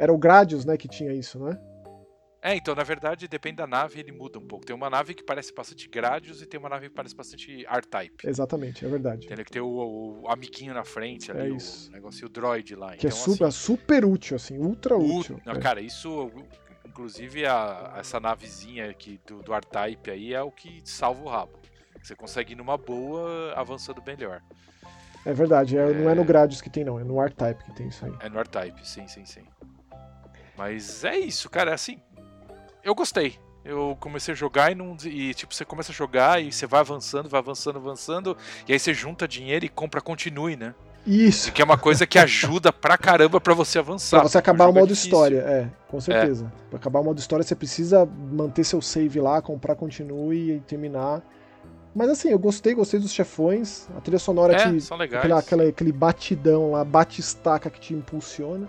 Era 0.00 0.12
o 0.12 0.18
Gradius, 0.18 0.64
né, 0.64 0.76
que 0.76 0.88
tinha 0.88 1.12
isso, 1.12 1.38
né? 1.38 1.56
É, 2.42 2.54
então, 2.54 2.74
na 2.74 2.82
verdade, 2.82 3.28
depende 3.28 3.56
da 3.56 3.66
nave, 3.66 4.00
ele 4.00 4.12
muda 4.12 4.38
um 4.38 4.46
pouco. 4.46 4.64
Tem 4.64 4.74
uma 4.74 4.88
nave 4.88 5.12
que 5.12 5.22
parece 5.22 5.52
bastante 5.52 5.86
Gradius 5.88 6.40
e 6.40 6.46
tem 6.46 6.58
uma 6.58 6.70
nave 6.70 6.88
que 6.88 6.94
parece 6.94 7.14
bastante 7.14 7.66
R-Type. 7.66 8.26
Exatamente, 8.26 8.84
é 8.84 8.88
verdade. 8.88 9.26
Tem 9.26 9.36
que 9.36 9.50
ter 9.50 9.60
o, 9.60 10.22
o, 10.22 10.28
amiguinho 10.28 10.72
na 10.72 10.82
frente 10.82 11.30
ali, 11.30 11.40
é 11.40 11.48
isso. 11.50 11.90
o 11.90 11.92
negócio, 11.92 12.26
o 12.26 12.30
droid 12.30 12.74
lá. 12.74 12.96
Que 12.96 13.06
é 13.06 13.10
então, 13.10 13.10
é 13.10 13.12
super, 13.12 13.44
assim, 13.44 13.58
super 13.58 14.04
útil, 14.06 14.36
assim, 14.36 14.56
ultra 14.56 14.96
útil. 14.96 15.38
Não, 15.44 15.52
é. 15.52 15.58
Cara, 15.58 15.82
isso, 15.82 16.32
inclusive, 16.86 17.44
a, 17.44 17.96
essa 17.98 18.18
navezinha 18.18 18.88
aqui 18.88 19.20
do, 19.26 19.42
do 19.42 19.52
R-Type 19.52 20.10
aí 20.10 20.32
é 20.32 20.42
o 20.42 20.50
que 20.50 20.80
salva 20.84 21.22
o 21.22 21.28
rabo. 21.28 21.60
Você 22.02 22.16
consegue 22.16 22.54
ir 22.54 22.56
numa 22.56 22.78
boa, 22.78 23.52
avançando 23.54 24.02
melhor. 24.06 24.42
É 25.26 25.34
verdade, 25.34 25.76
é, 25.76 25.92
não 25.92 26.08
é 26.08 26.14
no 26.14 26.24
Gradius 26.24 26.62
que 26.62 26.70
tem, 26.70 26.82
não, 26.82 26.98
é 26.98 27.04
no 27.04 27.20
R-Type 27.20 27.62
que 27.64 27.74
tem 27.74 27.88
isso 27.88 28.06
aí. 28.06 28.12
É 28.20 28.30
no 28.30 28.38
R-Type, 28.38 28.88
sim, 28.88 29.06
sim, 29.06 29.26
sim. 29.26 29.42
Mas 30.56 31.04
é 31.04 31.18
isso, 31.18 31.48
cara, 31.50 31.70
é 31.70 31.74
assim, 31.74 32.00
eu 32.84 32.94
gostei. 32.94 33.38
Eu 33.64 33.96
comecei 34.00 34.32
a 34.32 34.36
jogar 34.36 34.72
e 34.72 34.74
não. 34.74 34.96
E 35.04 35.34
tipo, 35.34 35.54
você 35.54 35.64
começa 35.64 35.92
a 35.92 35.94
jogar 35.94 36.42
e 36.42 36.50
você 36.50 36.66
vai 36.66 36.80
avançando, 36.80 37.28
vai 37.28 37.40
avançando, 37.40 37.76
avançando. 37.76 38.36
E 38.66 38.72
aí 38.72 38.78
você 38.78 38.94
junta 38.94 39.28
dinheiro 39.28 39.64
e 39.64 39.68
compra 39.68 40.00
continue, 40.00 40.56
né? 40.56 40.74
Isso. 41.06 41.52
Que 41.52 41.62
é 41.62 41.64
uma 41.64 41.78
coisa 41.78 42.06
que 42.06 42.18
ajuda 42.18 42.72
pra 42.72 42.96
caramba 42.96 43.40
pra 43.40 43.54
você 43.54 43.78
avançar. 43.78 44.20
Pra 44.20 44.28
você 44.28 44.38
acabar 44.38 44.68
o 44.68 44.72
modo 44.72 44.90
é 44.90 44.92
história, 44.92 45.38
é, 45.38 45.68
com 45.88 46.00
certeza. 46.00 46.46
É. 46.46 46.68
Pra 46.70 46.78
acabar 46.78 47.00
o 47.00 47.04
modo 47.04 47.18
história, 47.18 47.42
você 47.42 47.54
precisa 47.54 48.06
manter 48.06 48.64
seu 48.64 48.80
save 48.82 49.20
lá, 49.20 49.40
comprar 49.40 49.74
continue 49.74 50.56
e 50.56 50.60
terminar. 50.60 51.22
Mas 51.94 52.08
assim, 52.08 52.28
eu 52.28 52.38
gostei, 52.38 52.74
gostei 52.74 53.00
dos 53.00 53.12
chefões. 53.12 53.88
A 53.96 54.00
trilha 54.00 54.18
sonora 54.18 54.54
é, 54.54 54.56
legais. 54.96 55.30
Aquela, 55.32 55.68
aquele 55.68 55.92
batidão 55.92 56.72
lá, 56.72 56.84
bate-estaca 56.84 57.68
que 57.68 57.80
te 57.80 57.94
impulsiona. 57.94 58.68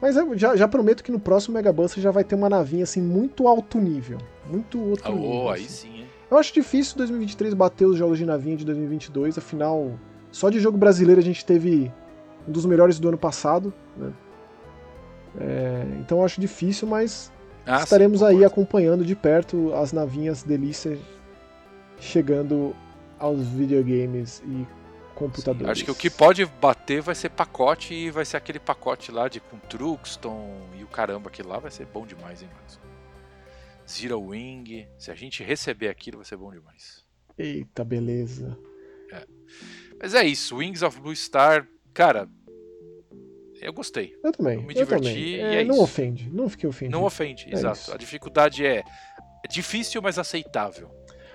Mas 0.00 0.16
eu 0.16 0.36
já, 0.36 0.56
já 0.56 0.68
prometo 0.68 1.02
que 1.02 1.12
no 1.12 1.20
próximo 1.20 1.54
Mega 1.54 1.72
Buster 1.72 2.02
já 2.02 2.10
vai 2.10 2.24
ter 2.24 2.34
uma 2.34 2.48
navinha 2.48 2.84
assim 2.84 3.00
muito 3.00 3.48
alto 3.48 3.78
nível. 3.78 4.18
Muito 4.50 4.80
outro 4.80 5.12
oh, 5.12 5.16
nível. 5.16 5.50
Aí 5.50 5.64
assim. 5.64 5.68
sim, 5.68 5.98
hein? 6.00 6.06
Eu 6.30 6.38
acho 6.38 6.52
difícil 6.52 6.96
2023 6.96 7.54
bater 7.54 7.86
os 7.86 7.96
jogos 7.96 8.18
de 8.18 8.26
navinha 8.26 8.56
de 8.56 8.64
2022, 8.64 9.38
afinal, 9.38 9.92
só 10.32 10.50
de 10.50 10.58
jogo 10.58 10.76
brasileiro 10.76 11.20
a 11.20 11.24
gente 11.24 11.44
teve 11.44 11.92
um 12.48 12.50
dos 12.50 12.66
melhores 12.66 12.98
do 12.98 13.08
ano 13.08 13.18
passado. 13.18 13.72
Né? 13.96 14.12
É, 15.38 15.86
então 16.00 16.18
eu 16.18 16.24
acho 16.24 16.40
difícil, 16.40 16.88
mas 16.88 17.32
ah, 17.66 17.82
estaremos 17.82 18.20
sim, 18.20 18.26
aí 18.26 18.44
acompanhando 18.44 19.04
de 19.04 19.14
perto 19.14 19.72
as 19.74 19.92
navinhas 19.92 20.42
delícia 20.42 20.98
chegando 22.00 22.74
aos 23.18 23.46
videogames 23.46 24.42
e 24.46 24.66
computadores. 25.14 25.66
Sim, 25.66 25.70
acho 25.70 25.84
que 25.84 25.90
o 25.90 25.94
que 25.94 26.10
pode 26.10 26.44
bater 26.44 27.00
vai 27.00 27.14
ser 27.14 27.30
pacote 27.30 27.94
e 27.94 28.10
vai 28.10 28.24
ser 28.24 28.36
aquele 28.36 28.58
pacote 28.58 29.10
lá 29.10 29.28
de 29.28 29.40
com 29.40 29.58
Truxton 29.58 30.68
e 30.78 30.84
o 30.84 30.86
caramba 30.86 31.28
aquilo 31.28 31.48
lá 31.48 31.58
vai 31.58 31.70
ser 31.70 31.86
bom 31.86 32.06
demais, 32.06 32.42
hein, 32.42 32.48
Max? 32.54 32.80
Zero 33.88 34.20
Wing, 34.20 34.88
se 34.98 35.10
a 35.10 35.14
gente 35.14 35.42
receber 35.42 35.88
aquilo 35.88 36.18
vai 36.18 36.26
ser 36.26 36.36
bom 36.36 36.50
demais. 36.50 37.04
Eita, 37.36 37.84
beleza. 37.84 38.58
É. 39.12 39.26
Mas 40.00 40.14
é 40.14 40.24
isso, 40.24 40.56
Wings 40.56 40.82
of 40.82 41.00
Blue 41.00 41.14
Star, 41.14 41.66
cara, 41.92 42.28
eu 43.60 43.72
gostei. 43.72 44.14
Eu 44.22 44.32
também. 44.32 44.56
Eu 44.58 44.62
me 44.62 44.74
diverti 44.74 45.34
eu 45.34 45.46
é, 45.46 45.60
é 45.62 45.64
não 45.64 45.80
ofende, 45.80 46.28
não 46.30 46.48
fiquei 46.48 46.68
ofendido. 46.68 46.96
Não 46.96 47.04
ofende, 47.04 47.46
é 47.48 47.54
exato. 47.54 47.78
Isso. 47.78 47.94
A 47.94 47.96
dificuldade 47.96 48.64
é, 48.64 48.78
é 49.44 49.48
difícil, 49.48 50.02
mas 50.02 50.18
aceitável. 50.18 50.90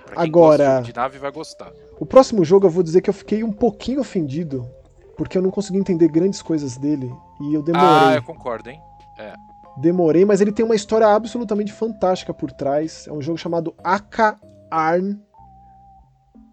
Pra 0.10 0.23
Agora, 0.23 0.81
de 0.81 0.94
nave 0.94 1.19
vai 1.19 1.31
gostar. 1.31 1.72
O 1.99 2.06
próximo 2.06 2.44
jogo 2.44 2.65
eu 2.65 2.69
vou 2.69 2.81
dizer 2.81 3.02
que 3.02 3.10
eu 3.10 3.14
fiquei 3.14 3.44
um 3.44 3.52
pouquinho 3.52 4.02
ofendido, 4.02 4.68
porque 5.15 5.38
eu 5.38 5.41
não 5.41 5.52
consegui 5.52 5.77
entender 5.77 6.07
grandes 6.07 6.41
coisas 6.41 6.77
dele 6.77 7.11
e 7.41 7.53
eu 7.53 7.61
demorei. 7.61 7.88
Ah, 7.88 8.15
eu 8.15 8.23
concordo, 8.23 8.69
hein? 8.69 8.81
É. 9.18 9.34
Demorei, 9.77 10.26
mas 10.26 10.41
ele 10.41 10.52
tem 10.52 10.65
uma 10.65 10.76
história 10.76 11.07
absolutamente 11.07 11.72
fantástica 11.72 12.34
por 12.34 12.52
trás. 12.52 13.07
É 13.07 13.14
um 13.14 13.22
jogo 13.22 13.38
chamado 13.38 13.73
Aka 13.84 14.40
Arn, 14.72 15.18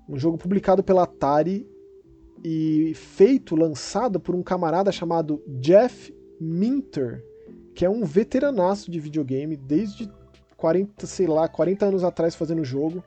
um 0.08 0.18
jogo 0.18 0.36
publicado 0.36 0.82
pela 0.82 1.04
Atari 1.04 1.66
e 2.44 2.92
feito, 2.94 3.56
lançado 3.56 4.20
por 4.20 4.34
um 4.34 4.42
camarada 4.42 4.92
chamado 4.92 5.42
Jeff 5.60 6.14
Minter, 6.40 7.24
que 7.74 7.84
é 7.84 7.90
um 7.90 8.04
veteranaço 8.04 8.90
de 8.90 9.00
videogame 9.00 9.56
desde 9.56 10.10
40, 10.56 11.06
sei 11.06 11.26
lá, 11.26 11.48
40 11.48 11.86
anos 11.86 12.04
atrás 12.04 12.34
fazendo 12.34 12.62
o 12.62 12.64
jogo. 12.64 13.02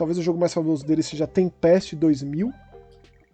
Talvez 0.00 0.16
o 0.16 0.22
jogo 0.22 0.40
mais 0.40 0.54
famoso 0.54 0.82
dele 0.82 1.02
seja 1.02 1.26
Tempest 1.26 1.94
2000. 1.94 2.50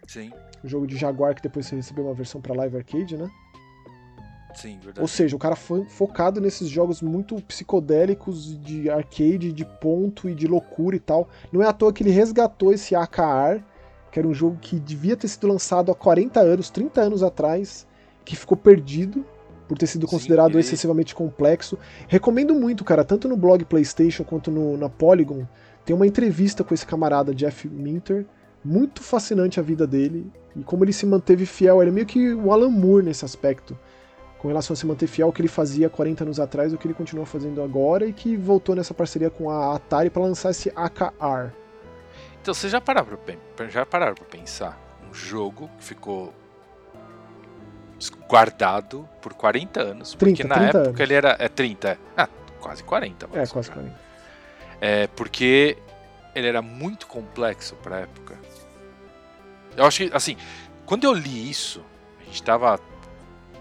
Sim. 0.05 0.33
O 0.61 0.67
jogo 0.67 0.85
de 0.85 0.97
Jaguar 0.97 1.33
que 1.33 1.41
depois 1.41 1.65
você 1.65 1.77
recebeu 1.77 2.03
uma 2.03 2.13
versão 2.13 2.41
para 2.41 2.53
Live 2.53 2.75
Arcade, 2.75 3.15
né? 3.15 3.31
Sim, 4.53 4.73
verdade. 4.73 4.99
Ou 4.99 5.07
seja, 5.07 5.33
o 5.33 5.39
cara 5.39 5.55
foi 5.55 5.85
focado 5.85 6.41
nesses 6.41 6.67
jogos 6.67 7.01
muito 7.01 7.41
psicodélicos 7.43 8.59
de 8.61 8.89
arcade, 8.89 9.53
de 9.53 9.63
ponto 9.63 10.27
e 10.27 10.35
de 10.35 10.45
loucura 10.45 10.97
e 10.97 10.99
tal. 10.99 11.29
Não 11.53 11.63
é 11.63 11.67
à 11.67 11.71
toa 11.71 11.93
que 11.93 12.03
ele 12.03 12.11
resgatou 12.11 12.73
esse 12.73 12.93
AKR, 12.93 13.63
que 14.11 14.19
era 14.19 14.27
um 14.27 14.33
jogo 14.33 14.57
que 14.59 14.77
devia 14.77 15.15
ter 15.15 15.29
sido 15.29 15.47
lançado 15.47 15.89
há 15.89 15.95
40 15.95 16.41
anos, 16.41 16.69
30 16.69 16.99
anos 16.99 17.23
atrás, 17.23 17.87
que 18.25 18.35
ficou 18.35 18.57
perdido 18.57 19.25
por 19.69 19.77
ter 19.77 19.87
sido 19.87 20.05
considerado 20.05 20.51
Sim, 20.51 20.59
excessivamente 20.59 21.15
complexo. 21.15 21.79
Recomendo 22.09 22.53
muito, 22.53 22.83
cara, 22.83 23.05
tanto 23.05 23.29
no 23.29 23.37
blog 23.37 23.63
PlayStation 23.63 24.25
quanto 24.25 24.51
no, 24.51 24.75
na 24.75 24.89
Polygon. 24.89 25.45
Tem 25.87 25.95
uma 25.95 26.05
entrevista 26.05 26.65
com 26.65 26.73
esse 26.73 26.85
camarada 26.85 27.33
Jeff 27.33 27.65
Minter, 27.65 28.25
muito 28.61 29.01
fascinante 29.01 29.57
a 29.57 29.63
vida 29.63 29.87
dele 29.87 30.29
e 30.53 30.61
como 30.61 30.83
ele 30.83 30.91
se 30.91 31.05
manteve 31.05 31.45
fiel. 31.45 31.81
Ele 31.81 31.91
é 31.91 31.93
meio 31.93 32.05
que 32.05 32.33
o 32.33 32.51
Alan 32.51 32.69
Moore 32.69 33.05
nesse 33.05 33.23
aspecto. 33.23 33.79
com 34.37 34.49
relação 34.49 34.73
a 34.73 34.77
se 34.77 34.85
manter 34.85 35.07
fiel 35.07 35.27
ao 35.27 35.33
que 35.33 35.41
ele 35.41 35.47
fazia 35.47 35.89
40 35.89 36.25
anos 36.25 36.39
atrás, 36.41 36.73
o 36.73 36.77
que 36.77 36.85
ele 36.85 36.93
continua 36.93 37.25
fazendo 37.25 37.61
agora 37.63 38.05
e 38.05 38.11
que 38.11 38.35
voltou 38.35 38.75
nessa 38.75 38.93
parceria 38.93 39.29
com 39.29 39.49
a 39.49 39.73
Atari 39.75 40.09
para 40.09 40.21
lançar 40.21 40.51
esse 40.51 40.69
AKR. 40.75 41.53
Então 42.41 42.53
vocês 42.53 42.71
já 42.71 42.81
pararam 42.81 43.17
para 43.55 43.69
já 43.69 43.85
pararam 43.85 44.13
para 44.13 44.25
pensar 44.25 44.77
um 45.09 45.13
jogo 45.13 45.69
que 45.77 45.85
ficou 45.85 46.33
guardado 48.29 49.07
por 49.21 49.33
40 49.33 49.81
anos, 49.81 50.13
30, 50.13 50.17
porque 50.17 50.43
na 50.43 50.55
30 50.55 50.65
época 50.65 50.89
anos. 50.89 50.99
ele 50.99 51.13
era 51.13 51.37
é 51.39 51.47
30, 51.47 51.87
é, 51.89 51.97
ah, 52.17 52.29
quase 52.59 52.83
40, 52.83 53.29
É, 53.33 53.47
quase 53.47 53.71
40. 53.71 54.06
É, 54.79 55.07
porque 55.07 55.77
ele 56.35 56.47
era 56.47 56.61
muito 56.61 57.07
complexo 57.07 57.75
para 57.77 58.01
época. 58.01 58.37
Eu 59.75 59.85
acho 59.85 60.07
que 60.07 60.15
assim, 60.15 60.37
quando 60.85 61.03
eu 61.03 61.13
li 61.13 61.49
isso, 61.49 61.83
a 62.19 62.23
gente 62.23 62.41
tava 62.43 62.79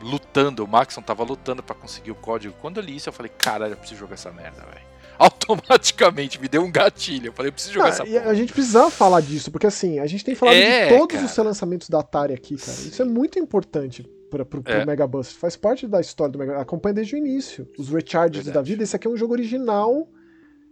lutando, 0.01 0.65
o 0.65 0.69
Maxon 0.69 1.03
tava 1.03 1.23
lutando 1.23 1.63
para 1.63 1.75
conseguir 1.75 2.11
o 2.11 2.15
código. 2.15 2.55
Quando 2.61 2.79
eu 2.79 2.83
li 2.83 2.97
isso, 2.97 3.09
eu 3.09 3.13
falei, 3.13 3.33
caralho, 3.37 3.73
eu 3.73 3.77
preciso 3.77 4.01
jogar 4.01 4.15
essa 4.15 4.31
merda, 4.31 4.63
velho. 4.63 4.87
Automaticamente 5.19 6.39
me 6.41 6.47
deu 6.47 6.63
um 6.63 6.71
gatilho. 6.71 7.29
Eu 7.29 7.33
falei, 7.33 7.49
eu 7.49 7.53
preciso 7.53 7.75
jogar 7.75 7.87
ah, 7.87 7.89
essa 7.89 8.05
porra. 8.05 8.31
A 8.31 8.35
gente 8.35 8.53
precisava 8.53 8.91
falar 8.91 9.23
disso, 9.23 9.51
porque 9.51 9.67
assim, 9.67 9.99
a 9.99 10.07
gente 10.07 10.25
tem 10.25 10.35
falado 10.35 10.57
é, 10.57 10.89
de 10.89 10.99
todos 10.99 11.17
cara. 11.17 11.27
os 11.27 11.37
lançamentos 11.37 11.89
da 11.89 12.01
Atari 12.01 12.35
aqui, 12.35 12.57
cara. 12.57 12.79
Isso 12.79 13.01
é 13.01 13.05
muito 13.05 13.39
importante 13.39 14.07
para 14.31 14.45
pro, 14.45 14.63
pro 14.63 14.73
é. 14.73 14.85
Mega 14.85 15.07
Bus. 15.07 15.33
Faz 15.33 15.57
parte 15.57 15.87
da 15.87 16.01
história 16.01 16.33
do 16.33 16.39
Mega 16.39 16.61
Acompanha 16.61 16.95
desde 16.95 17.15
o 17.15 17.19
início. 17.19 17.67
Os 17.79 17.89
recharges 17.89 18.45
Verdade. 18.45 18.55
da 18.55 18.63
vida. 18.63 18.83
Esse 18.83 18.95
aqui 18.95 19.07
é 19.07 19.11
um 19.11 19.17
jogo 19.17 19.33
original, 19.33 20.07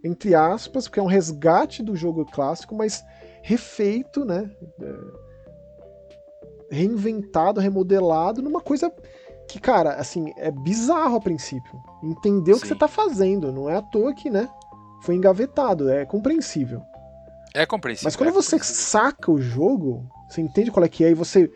entre 0.05 0.35
aspas, 0.35 0.87
porque 0.87 0.99
é 0.99 1.03
um 1.03 1.07
resgate 1.07 1.81
do 1.81 1.95
jogo 1.95 2.25
clássico, 2.25 2.75
mas 2.75 3.03
refeito, 3.41 4.23
né? 4.23 4.49
É 4.81 5.25
reinventado, 6.69 7.59
remodelado 7.59 8.41
numa 8.41 8.61
coisa 8.61 8.91
que, 9.47 9.59
cara, 9.59 9.93
assim, 9.93 10.33
é 10.37 10.51
bizarro 10.51 11.17
a 11.17 11.21
princípio. 11.21 11.79
Entender 12.03 12.53
o 12.53 12.59
que 12.59 12.67
você 12.67 12.75
tá 12.75 12.87
fazendo. 12.87 13.51
Não 13.51 13.69
é 13.69 13.75
à 13.75 13.81
toa 13.81 14.13
que, 14.13 14.29
né? 14.29 14.49
Foi 15.01 15.15
engavetado. 15.15 15.89
É 15.89 16.05
compreensível. 16.05 16.81
É 17.53 17.65
compreensível. 17.65 18.07
Mas 18.07 18.15
quando 18.15 18.29
é 18.29 18.31
você 18.31 18.57
saca 18.59 19.31
o 19.31 19.39
jogo, 19.39 20.07
você 20.29 20.41
entende 20.41 20.71
qual 20.71 20.83
é 20.83 20.89
que 20.89 21.03
é 21.03 21.11
e 21.11 21.13
você 21.13 21.49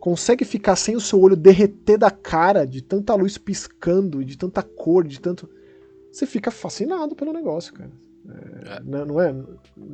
consegue 0.00 0.44
ficar 0.44 0.76
sem 0.76 0.94
o 0.96 1.00
seu 1.00 1.20
olho 1.20 1.36
derreter 1.36 1.98
da 1.98 2.10
cara 2.10 2.66
de 2.66 2.82
tanta 2.82 3.14
luz 3.14 3.38
piscando, 3.38 4.24
de 4.24 4.36
tanta 4.36 4.62
cor, 4.62 5.06
de 5.06 5.20
tanto. 5.20 5.48
Você 6.16 6.24
fica 6.24 6.50
fascinado 6.50 7.14
pelo 7.14 7.30
negócio, 7.30 7.74
cara. 7.74 7.90
É, 8.64 8.80
não, 8.82 9.04
não 9.04 9.20
é? 9.20 9.34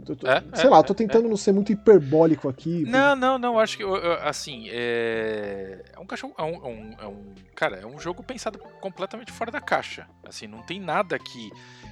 Tô, 0.05 0.13
é? 0.29 0.41
Sei 0.55 0.67
é, 0.67 0.71
lá, 0.71 0.81
tô 0.81 0.93
é, 0.93 0.97
tentando 0.97 1.29
não 1.29 1.37
ser 1.37 1.51
muito 1.51 1.73
hiperbólico 1.73 2.49
aqui. 2.49 2.85
Não, 2.85 3.17
não, 3.17 3.39
não. 3.41 3.59
Acho 3.59 3.77
que, 3.77 3.83
assim, 4.23 4.69
é, 4.71 5.83
é 5.93 5.99
um 5.99 6.07
cachorro. 6.07 6.33
É 6.39 6.45
um, 6.45 6.95
é 6.97 7.07
um, 7.09 7.35
cara, 7.57 7.79
é 7.79 7.87
um 7.87 7.99
jogo 7.99 8.23
pensado 8.23 8.57
completamente 8.81 9.33
fora 9.33 9.51
da 9.51 9.61
caixa. 9.61 10.07
Assim, 10.25 10.47
não 10.47 10.63
tem 10.63 10.79
nada 10.79 11.19
que, 11.19 11.51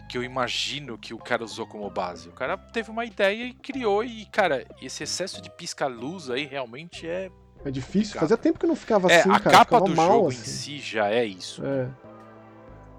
que 0.08 0.16
eu 0.16 0.22
imagino 0.22 0.96
que 0.96 1.12
o 1.12 1.18
cara 1.18 1.42
usou 1.42 1.66
como 1.66 1.90
base. 1.90 2.28
O 2.28 2.32
cara 2.32 2.56
teve 2.56 2.88
uma 2.88 3.04
ideia 3.04 3.46
e 3.46 3.52
criou. 3.52 4.04
E, 4.04 4.26
cara, 4.26 4.64
esse 4.80 5.02
excesso 5.02 5.42
de 5.42 5.50
pisca-luz 5.50 6.30
aí 6.30 6.46
realmente 6.46 7.04
é. 7.04 7.32
É 7.64 7.70
difícil. 7.70 8.12
Complicado. 8.12 8.20
Fazia 8.20 8.36
tempo 8.36 8.60
que 8.60 8.66
não 8.66 8.76
ficava 8.76 9.08
assim, 9.08 9.28
a 9.28 9.40
cara. 9.40 9.56
A 9.56 9.58
capa 9.64 9.80
do 9.80 9.94
mal, 9.94 10.12
jogo 10.12 10.28
assim. 10.28 10.40
em 10.40 10.44
si 10.44 10.78
já 10.78 11.10
é 11.10 11.24
isso. 11.24 11.66
É. 11.66 11.90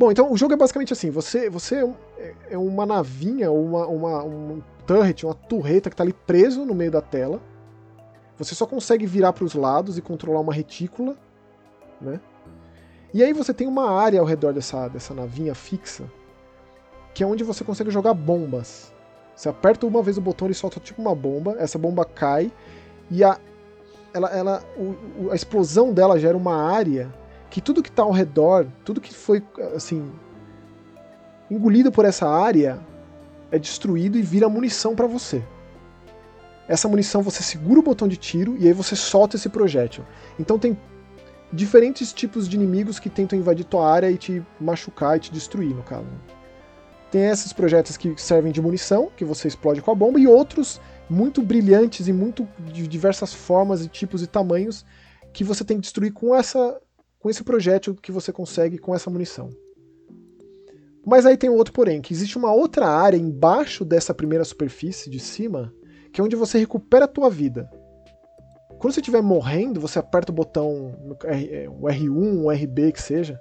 Bom, 0.01 0.11
então 0.11 0.31
o 0.31 0.35
jogo 0.35 0.51
é 0.55 0.57
basicamente 0.57 0.91
assim: 0.91 1.11
você, 1.11 1.47
você 1.47 1.87
é 2.49 2.57
uma 2.57 2.87
navinha, 2.87 3.51
uma, 3.51 3.85
uma, 3.85 4.23
um 4.23 4.59
turret, 4.87 5.23
uma 5.23 5.35
torreta 5.35 5.91
que 5.91 5.93
está 5.93 6.03
ali 6.03 6.11
preso 6.11 6.65
no 6.65 6.73
meio 6.73 6.89
da 6.89 7.01
tela. 7.01 7.39
Você 8.35 8.55
só 8.55 8.65
consegue 8.65 9.05
virar 9.05 9.31
para 9.31 9.43
os 9.43 9.53
lados 9.53 9.99
e 9.99 10.01
controlar 10.01 10.39
uma 10.39 10.51
retícula, 10.51 11.15
né? 12.01 12.19
E 13.13 13.23
aí 13.23 13.31
você 13.31 13.53
tem 13.53 13.67
uma 13.67 13.91
área 13.91 14.19
ao 14.19 14.25
redor 14.25 14.53
dessa, 14.53 14.87
dessa 14.87 15.13
navinha 15.13 15.53
fixa, 15.53 16.11
que 17.13 17.23
é 17.23 17.27
onde 17.27 17.43
você 17.43 17.63
consegue 17.63 17.91
jogar 17.91 18.15
bombas. 18.15 18.91
Você 19.35 19.49
aperta 19.49 19.85
uma 19.85 20.01
vez 20.01 20.17
o 20.17 20.21
botão 20.21 20.49
e 20.49 20.53
solta 20.55 20.79
tipo 20.79 20.99
uma 20.99 21.13
bomba, 21.13 21.57
essa 21.59 21.77
bomba 21.77 22.05
cai 22.05 22.51
e 23.11 23.23
a, 23.23 23.39
ela, 24.15 24.29
ela, 24.29 24.63
o, 24.75 25.29
a 25.29 25.35
explosão 25.35 25.93
dela 25.93 26.17
gera 26.17 26.35
uma 26.35 26.55
área 26.55 27.20
que 27.51 27.61
tudo 27.61 27.83
que 27.83 27.89
está 27.89 28.01
ao 28.01 28.11
redor, 28.11 28.65
tudo 28.85 29.01
que 29.01 29.13
foi 29.13 29.43
assim 29.75 30.09
engolido 31.51 31.91
por 31.91 32.05
essa 32.05 32.27
área 32.27 32.79
é 33.51 33.59
destruído 33.59 34.17
e 34.17 34.21
vira 34.21 34.47
munição 34.47 34.95
para 34.95 35.05
você. 35.05 35.43
Essa 36.67 36.87
munição 36.87 37.21
você 37.21 37.43
segura 37.43 37.81
o 37.81 37.83
botão 37.83 38.07
de 38.07 38.15
tiro 38.15 38.55
e 38.57 38.65
aí 38.65 38.73
você 38.73 38.95
solta 38.95 39.35
esse 39.35 39.49
projétil. 39.49 40.05
Então 40.39 40.57
tem 40.57 40.77
diferentes 41.51 42.13
tipos 42.13 42.47
de 42.47 42.55
inimigos 42.55 42.97
que 42.97 43.09
tentam 43.09 43.37
invadir 43.37 43.65
tua 43.65 43.85
área 43.91 44.09
e 44.09 44.17
te 44.17 44.41
machucar 44.57 45.17
e 45.17 45.19
te 45.19 45.33
destruir, 45.33 45.75
no 45.75 45.83
caso. 45.83 46.07
Tem 47.11 47.25
esses 47.25 47.51
projéteis 47.51 47.97
que 47.97 48.13
servem 48.15 48.53
de 48.53 48.61
munição, 48.61 49.11
que 49.17 49.25
você 49.25 49.49
explode 49.49 49.81
com 49.81 49.91
a 49.91 49.95
bomba, 49.95 50.17
e 50.17 50.25
outros 50.25 50.79
muito 51.09 51.41
brilhantes 51.41 52.07
e 52.07 52.13
muito 52.13 52.47
de 52.59 52.87
diversas 52.87 53.33
formas 53.33 53.83
e 53.83 53.89
tipos 53.89 54.23
e 54.23 54.27
tamanhos 54.27 54.85
que 55.33 55.43
você 55.43 55.65
tem 55.65 55.75
que 55.75 55.81
destruir 55.81 56.13
com 56.13 56.33
essa 56.33 56.79
com 57.21 57.29
esse 57.29 57.43
projétil 57.43 57.95
que 57.95 58.11
você 58.11 58.31
consegue 58.33 58.77
com 58.77 58.95
essa 58.95 59.09
munição. 59.09 59.49
Mas 61.05 61.25
aí 61.25 61.37
tem 61.37 61.49
outro 61.49 61.73
porém, 61.73 62.01
que 62.01 62.13
existe 62.13 62.37
uma 62.37 62.51
outra 62.51 62.87
área 62.87 63.17
embaixo 63.17 63.85
dessa 63.85 64.13
primeira 64.13 64.43
superfície 64.43 65.09
de 65.09 65.19
cima, 65.19 65.73
que 66.11 66.19
é 66.19 66.23
onde 66.23 66.35
você 66.35 66.57
recupera 66.57 67.05
a 67.05 67.07
tua 67.07 67.29
vida. 67.29 67.69
Quando 68.77 68.93
você 68.93 68.99
estiver 68.99 69.21
morrendo, 69.21 69.79
você 69.79 69.99
aperta 69.99 70.31
o 70.31 70.35
botão 70.35 70.95
é, 71.25 71.67
o 71.69 71.83
R1, 71.83 72.43
o 72.43 72.51
RB 72.51 72.91
que 72.91 73.01
seja, 73.01 73.39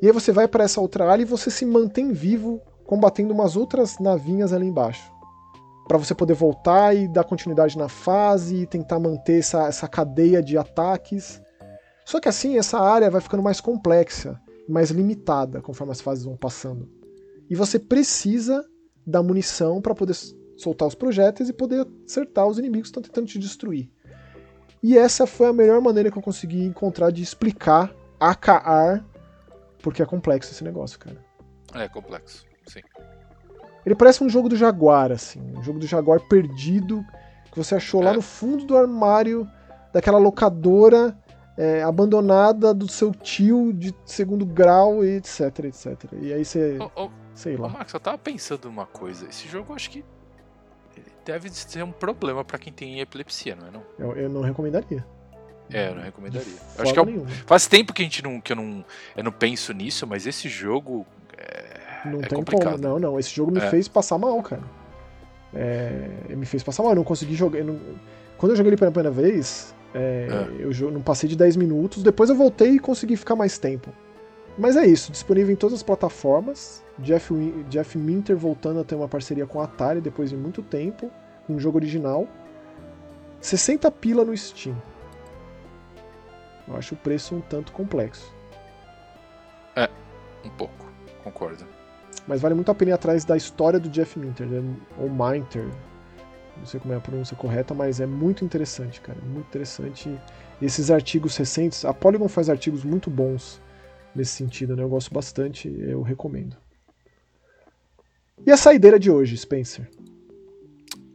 e 0.00 0.06
aí 0.06 0.12
você 0.12 0.32
vai 0.32 0.48
para 0.48 0.64
essa 0.64 0.80
outra 0.80 1.10
área 1.10 1.22
e 1.22 1.26
você 1.26 1.50
se 1.50 1.66
mantém 1.66 2.12
vivo 2.12 2.62
combatendo 2.84 3.34
umas 3.34 3.56
outras 3.56 3.98
navinhas 3.98 4.52
ali 4.52 4.66
embaixo. 4.66 5.12
Para 5.86 5.98
você 5.98 6.14
poder 6.14 6.34
voltar 6.34 6.94
e 6.96 7.06
dar 7.06 7.24
continuidade 7.24 7.76
na 7.76 7.88
fase 7.88 8.62
e 8.62 8.66
tentar 8.66 8.98
manter 8.98 9.40
essa, 9.40 9.66
essa 9.66 9.86
cadeia 9.86 10.42
de 10.42 10.56
ataques 10.56 11.40
só 12.10 12.18
que 12.18 12.28
assim, 12.28 12.58
essa 12.58 12.76
área 12.76 13.08
vai 13.08 13.20
ficando 13.20 13.40
mais 13.40 13.60
complexa, 13.60 14.36
mais 14.68 14.90
limitada 14.90 15.62
conforme 15.62 15.92
as 15.92 16.00
fases 16.00 16.24
vão 16.24 16.36
passando. 16.36 16.90
E 17.48 17.54
você 17.54 17.78
precisa 17.78 18.64
da 19.06 19.22
munição 19.22 19.80
para 19.80 19.94
poder 19.94 20.16
soltar 20.56 20.88
os 20.88 20.96
projéteis 20.96 21.48
e 21.48 21.52
poder 21.52 21.86
acertar 22.04 22.48
os 22.48 22.58
inimigos 22.58 22.88
que 22.88 22.98
estão 22.98 23.02
tentando 23.02 23.28
te 23.28 23.38
destruir. 23.38 23.88
E 24.82 24.98
essa 24.98 25.24
foi 25.24 25.46
a 25.46 25.52
melhor 25.52 25.80
maneira 25.80 26.10
que 26.10 26.18
eu 26.18 26.22
consegui 26.22 26.64
encontrar 26.64 27.12
de 27.12 27.22
explicar 27.22 27.94
AKR, 28.18 29.04
porque 29.80 30.02
é 30.02 30.06
complexo 30.06 30.50
esse 30.50 30.64
negócio, 30.64 30.98
cara. 30.98 31.24
É 31.74 31.88
complexo, 31.88 32.44
sim. 32.66 32.80
Ele 33.86 33.94
parece 33.94 34.24
um 34.24 34.28
jogo 34.28 34.48
do 34.48 34.56
Jaguar, 34.56 35.12
assim, 35.12 35.40
um 35.56 35.62
jogo 35.62 35.78
do 35.78 35.86
Jaguar 35.86 36.18
perdido 36.28 37.04
que 37.52 37.56
você 37.56 37.76
achou 37.76 38.02
é. 38.02 38.06
lá 38.06 38.14
no 38.14 38.20
fundo 38.20 38.64
do 38.64 38.76
armário 38.76 39.48
daquela 39.92 40.18
locadora 40.18 41.16
é, 41.60 41.82
abandonada 41.82 42.72
do 42.72 42.90
seu 42.90 43.12
tio 43.12 43.70
de 43.70 43.94
segundo 44.06 44.46
grau 44.46 45.04
e 45.04 45.16
etc, 45.16 45.64
etc. 45.64 46.04
E 46.18 46.32
aí 46.32 46.42
você. 46.42 46.78
Oh, 46.80 47.04
oh, 47.04 47.10
sei 47.34 47.54
lá. 47.54 47.66
Oh, 47.66 47.70
Max, 47.70 47.92
eu 47.92 48.00
tava 48.00 48.16
pensando 48.16 48.66
uma 48.66 48.86
coisa. 48.86 49.28
Esse 49.28 49.46
jogo 49.46 49.70
eu 49.70 49.76
acho 49.76 49.90
que 49.90 50.02
deve 51.22 51.50
ser 51.50 51.84
um 51.84 51.92
problema 51.92 52.42
para 52.42 52.58
quem 52.58 52.72
tem 52.72 53.00
epilepsia, 53.00 53.54
não 53.54 53.66
é 53.66 53.70
não? 53.70 53.82
Eu, 53.98 54.16
eu 54.16 54.28
não 54.30 54.40
recomendaria. 54.40 55.04
É, 55.70 55.90
eu 55.90 55.96
não 55.96 56.02
recomendaria. 56.02 56.54
Eu 56.78 56.82
acho 56.82 56.94
que 56.94 56.98
é, 56.98 57.26
faz 57.44 57.66
tempo 57.66 57.92
que 57.92 58.00
a 58.00 58.04
gente 58.06 58.24
não 58.24 58.40
que 58.40 58.52
eu 58.52 58.56
não 58.56 58.82
eu 59.14 59.22
não 59.22 59.30
penso 59.30 59.74
nisso, 59.74 60.06
mas 60.06 60.26
esse 60.26 60.48
jogo 60.48 61.06
é, 61.36 61.78
não 62.06 62.20
é 62.20 62.26
tem 62.26 62.38
complicado. 62.38 62.80
como. 62.80 62.88
Não, 62.88 62.98
não. 62.98 63.18
Esse 63.18 63.34
jogo 63.34 63.52
me 63.52 63.60
é. 63.60 63.68
fez 63.68 63.86
passar 63.86 64.16
mal, 64.16 64.42
cara. 64.42 64.62
É, 65.52 66.08
me 66.30 66.46
fez 66.46 66.62
passar 66.62 66.82
mal. 66.82 66.92
Eu 66.92 66.96
não 66.96 67.04
consegui 67.04 67.34
jogar. 67.34 67.58
Eu 67.58 67.66
não... 67.66 67.80
Quando 68.38 68.52
eu 68.52 68.56
joguei 68.56 68.70
ele 68.70 68.78
pela 68.78 68.90
primeira 68.90 69.10
vez, 69.10 69.74
é, 69.94 70.28
é. 70.30 70.64
Eu 70.64 70.90
não 70.90 71.00
passei 71.00 71.28
de 71.28 71.36
10 71.36 71.56
minutos, 71.56 72.02
depois 72.02 72.30
eu 72.30 72.36
voltei 72.36 72.72
e 72.72 72.78
consegui 72.78 73.16
ficar 73.16 73.36
mais 73.36 73.58
tempo. 73.58 73.92
Mas 74.58 74.76
é 74.76 74.86
isso, 74.86 75.10
disponível 75.10 75.52
em 75.52 75.56
todas 75.56 75.76
as 75.76 75.82
plataformas. 75.82 76.84
Jeff, 76.98 77.32
Jeff 77.68 77.96
Minter 77.96 78.36
voltando 78.36 78.80
a 78.80 78.84
ter 78.84 78.94
uma 78.94 79.08
parceria 79.08 79.46
com 79.46 79.60
a 79.60 79.64
Atari 79.64 80.00
depois 80.00 80.30
de 80.30 80.36
muito 80.36 80.62
tempo, 80.62 81.10
um 81.48 81.58
jogo 81.58 81.78
original. 81.78 82.28
60 83.40 83.90
pila 83.90 84.24
no 84.24 84.36
Steam. 84.36 84.76
Eu 86.68 86.76
acho 86.76 86.94
o 86.94 86.98
preço 86.98 87.34
um 87.34 87.40
tanto 87.40 87.72
complexo. 87.72 88.32
É, 89.74 89.88
um 90.44 90.50
pouco, 90.50 90.86
concordo. 91.24 91.64
Mas 92.26 92.40
vale 92.40 92.54
muito 92.54 92.70
a 92.70 92.74
pena 92.74 92.90
ir 92.90 92.94
atrás 92.94 93.24
da 93.24 93.36
história 93.36 93.80
do 93.80 93.88
Jeff 93.88 94.18
Minter, 94.18 94.46
né? 94.46 94.62
ou 94.98 95.08
Minter, 95.08 95.68
não 96.60 96.66
sei 96.66 96.78
como 96.78 96.92
é 96.92 96.96
a 96.96 97.00
pronúncia 97.00 97.36
correta, 97.36 97.74
mas 97.74 98.00
é 98.00 98.06
muito 98.06 98.44
interessante, 98.44 99.00
cara, 99.00 99.18
muito 99.22 99.48
interessante. 99.48 100.14
Esses 100.60 100.90
artigos 100.90 101.36
recentes, 101.36 101.84
a 101.84 101.92
Polygon 101.92 102.28
faz 102.28 102.48
artigos 102.50 102.84
muito 102.84 103.10
bons 103.10 103.60
nesse 104.14 104.32
sentido, 104.32 104.76
né? 104.76 104.82
Eu 104.82 104.88
gosto 104.88 105.12
bastante, 105.12 105.68
eu 105.68 106.02
recomendo. 106.02 106.56
E 108.46 108.50
a 108.50 108.56
saideira 108.56 108.98
de 108.98 109.10
hoje, 109.10 109.36
Spencer? 109.36 109.90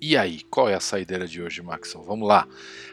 E 0.01 0.17
aí, 0.17 0.41
qual 0.51 0.67
é 0.69 0.75
a 0.75 0.79
saideira 0.79 1.27
de 1.27 1.41
hoje, 1.41 1.61
Maxon? 1.61 2.01
Vamos 2.03 2.27
lá. 2.27 2.47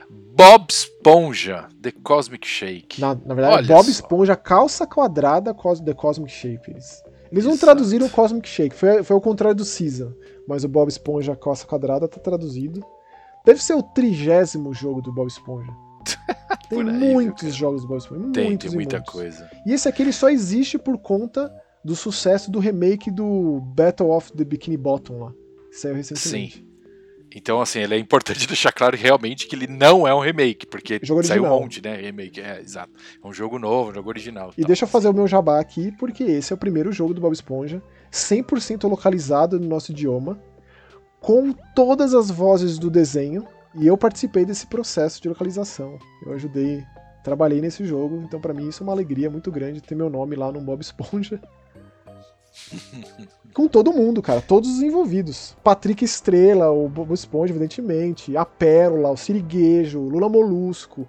Bob 0.09 0.71
Esponja, 0.71 1.69
The 1.81 1.91
Cosmic 1.91 2.47
Shake. 2.47 3.01
Na, 3.01 3.15
na 3.15 3.35
verdade, 3.35 3.57
Olha 3.57 3.67
Bob 3.67 3.85
só. 3.85 3.91
Esponja, 3.91 4.37
calça 4.37 4.87
quadrada, 4.87 5.55
The 5.85 5.95
Cosmic 5.95 6.33
Shake. 6.33 6.71
Eles, 6.71 7.03
eles 7.31 7.45
não 7.45 7.57
traduziram 7.57 8.09
Cosmic 8.09 8.49
Shake, 8.49 8.75
foi, 8.75 9.03
foi 9.03 9.17
o 9.17 9.21
contrário 9.21 9.57
do 9.57 9.65
Season. 9.65 10.13
Mas 10.47 10.65
o 10.65 10.69
Bob 10.69 10.89
Esponja, 10.89 11.37
calça 11.37 11.67
quadrada, 11.67 12.09
tá 12.09 12.21
traduzido. 12.21 12.85
Deve 13.45 13.63
ser 13.63 13.75
o 13.75 13.83
trigésimo 13.83 14.73
jogo 14.73 15.01
do 15.01 15.13
Bob 15.13 15.29
Esponja. 15.29 15.73
Tem 16.69 16.81
aí, 16.81 17.15
muitos 17.15 17.55
jogos 17.55 17.83
do 17.83 17.89
Bob 17.89 17.99
Esponja. 17.99 18.31
Tem, 18.33 18.45
muitos 18.47 18.71
tem 18.71 18.77
muita 18.77 18.97
muitos. 18.97 19.13
coisa. 19.13 19.51
E 19.67 19.73
esse 19.73 19.89
aqui 19.89 20.03
ele 20.03 20.13
só 20.13 20.31
existe 20.31 20.79
por 20.79 20.99
conta 20.99 21.53
do 21.85 21.97
sucesso 21.97 22.51
do 22.51 22.59
remake 22.59 23.11
do 23.11 23.61
Battle 23.61 24.11
of 24.11 24.33
the 24.33 24.45
Bikini 24.45 24.77
Bottom 24.77 25.25
lá. 25.25 25.33
Que 25.71 25.77
saiu 25.77 25.95
recentemente. 25.95 26.59
Sim. 26.59 26.73
Então, 27.35 27.61
assim, 27.61 27.81
ele 27.81 27.95
é 27.95 27.99
importante 27.99 28.47
deixar 28.49 28.73
claro 28.73 28.97
realmente 28.97 29.47
que 29.47 29.57
ele 29.57 29.67
não 29.67 30.07
é 30.07 30.15
um 30.15 30.21
remake, 30.21 30.67
porque 30.67 31.01
jogo 31.03 31.23
saiu 31.23 31.45
um 31.45 31.49
monte, 31.49 31.83
né? 31.83 31.97
Remake, 31.97 32.41
é, 32.41 32.61
exato. 32.61 32.93
É 33.23 33.27
um 33.27 33.33
jogo 33.33 33.59
novo, 33.59 33.91
um 33.91 33.95
jogo 33.95 34.09
original. 34.09 34.53
E 34.57 34.65
deixa 34.65 34.85
eu 34.85 34.89
fazer 34.89 35.09
o 35.09 35.15
meu 35.15 35.27
jabá 35.27 35.59
aqui, 35.59 35.93
porque 35.99 36.25
esse 36.25 36.53
é 36.53 36.55
o 36.55 36.59
primeiro 36.59 36.93
jogo 36.93 37.15
do 37.15 37.21
Bob 37.21 37.33
Esponja, 37.33 37.83
100% 38.13 38.89
localizado 38.89 39.59
no 39.59 39.67
nosso 39.67 39.93
idioma, 39.93 40.39
com 41.21 41.53
todas 41.75 42.15
as 42.15 42.31
vozes 42.31 42.79
do 42.79 42.91
desenho, 42.91 43.47
e 43.75 43.87
eu 43.87 43.97
participei 43.97 44.45
desse 44.45 44.67
processo 44.67 45.23
de 45.23 45.29
localização. 45.29 45.99
Eu 46.27 46.33
ajudei, 46.35 46.85
trabalhei 47.25 47.61
nesse 47.61 47.85
jogo, 47.85 48.23
então 48.23 48.41
para 48.41 48.53
mim 48.53 48.69
isso 48.69 48.83
é 48.83 48.85
uma 48.85 48.93
alegria 48.93 49.31
muito 49.31 49.51
grande 49.51 49.81
ter 49.81 49.95
meu 49.95 50.11
nome 50.11 50.37
lá 50.37 50.53
no 50.53 50.61
Bob 50.61 50.81
Esponja. 50.81 51.41
com 53.53 53.69
todo 53.69 53.93
mundo, 53.93 54.23
cara, 54.23 54.41
todos 54.41 54.71
os 54.71 54.83
envolvidos. 54.83 55.57
Patrick 55.63 56.05
Estrela, 56.05 56.71
o 56.71 56.89
Bobo 56.89 57.15
Esponja, 57.15 57.53
evidentemente, 57.53 58.37
a 58.37 58.45
Pérola, 58.45 59.11
o 59.11 59.17
Siriguejo, 59.17 60.01
o 60.01 60.09
Lula 60.09 60.29
Molusco, 60.29 61.09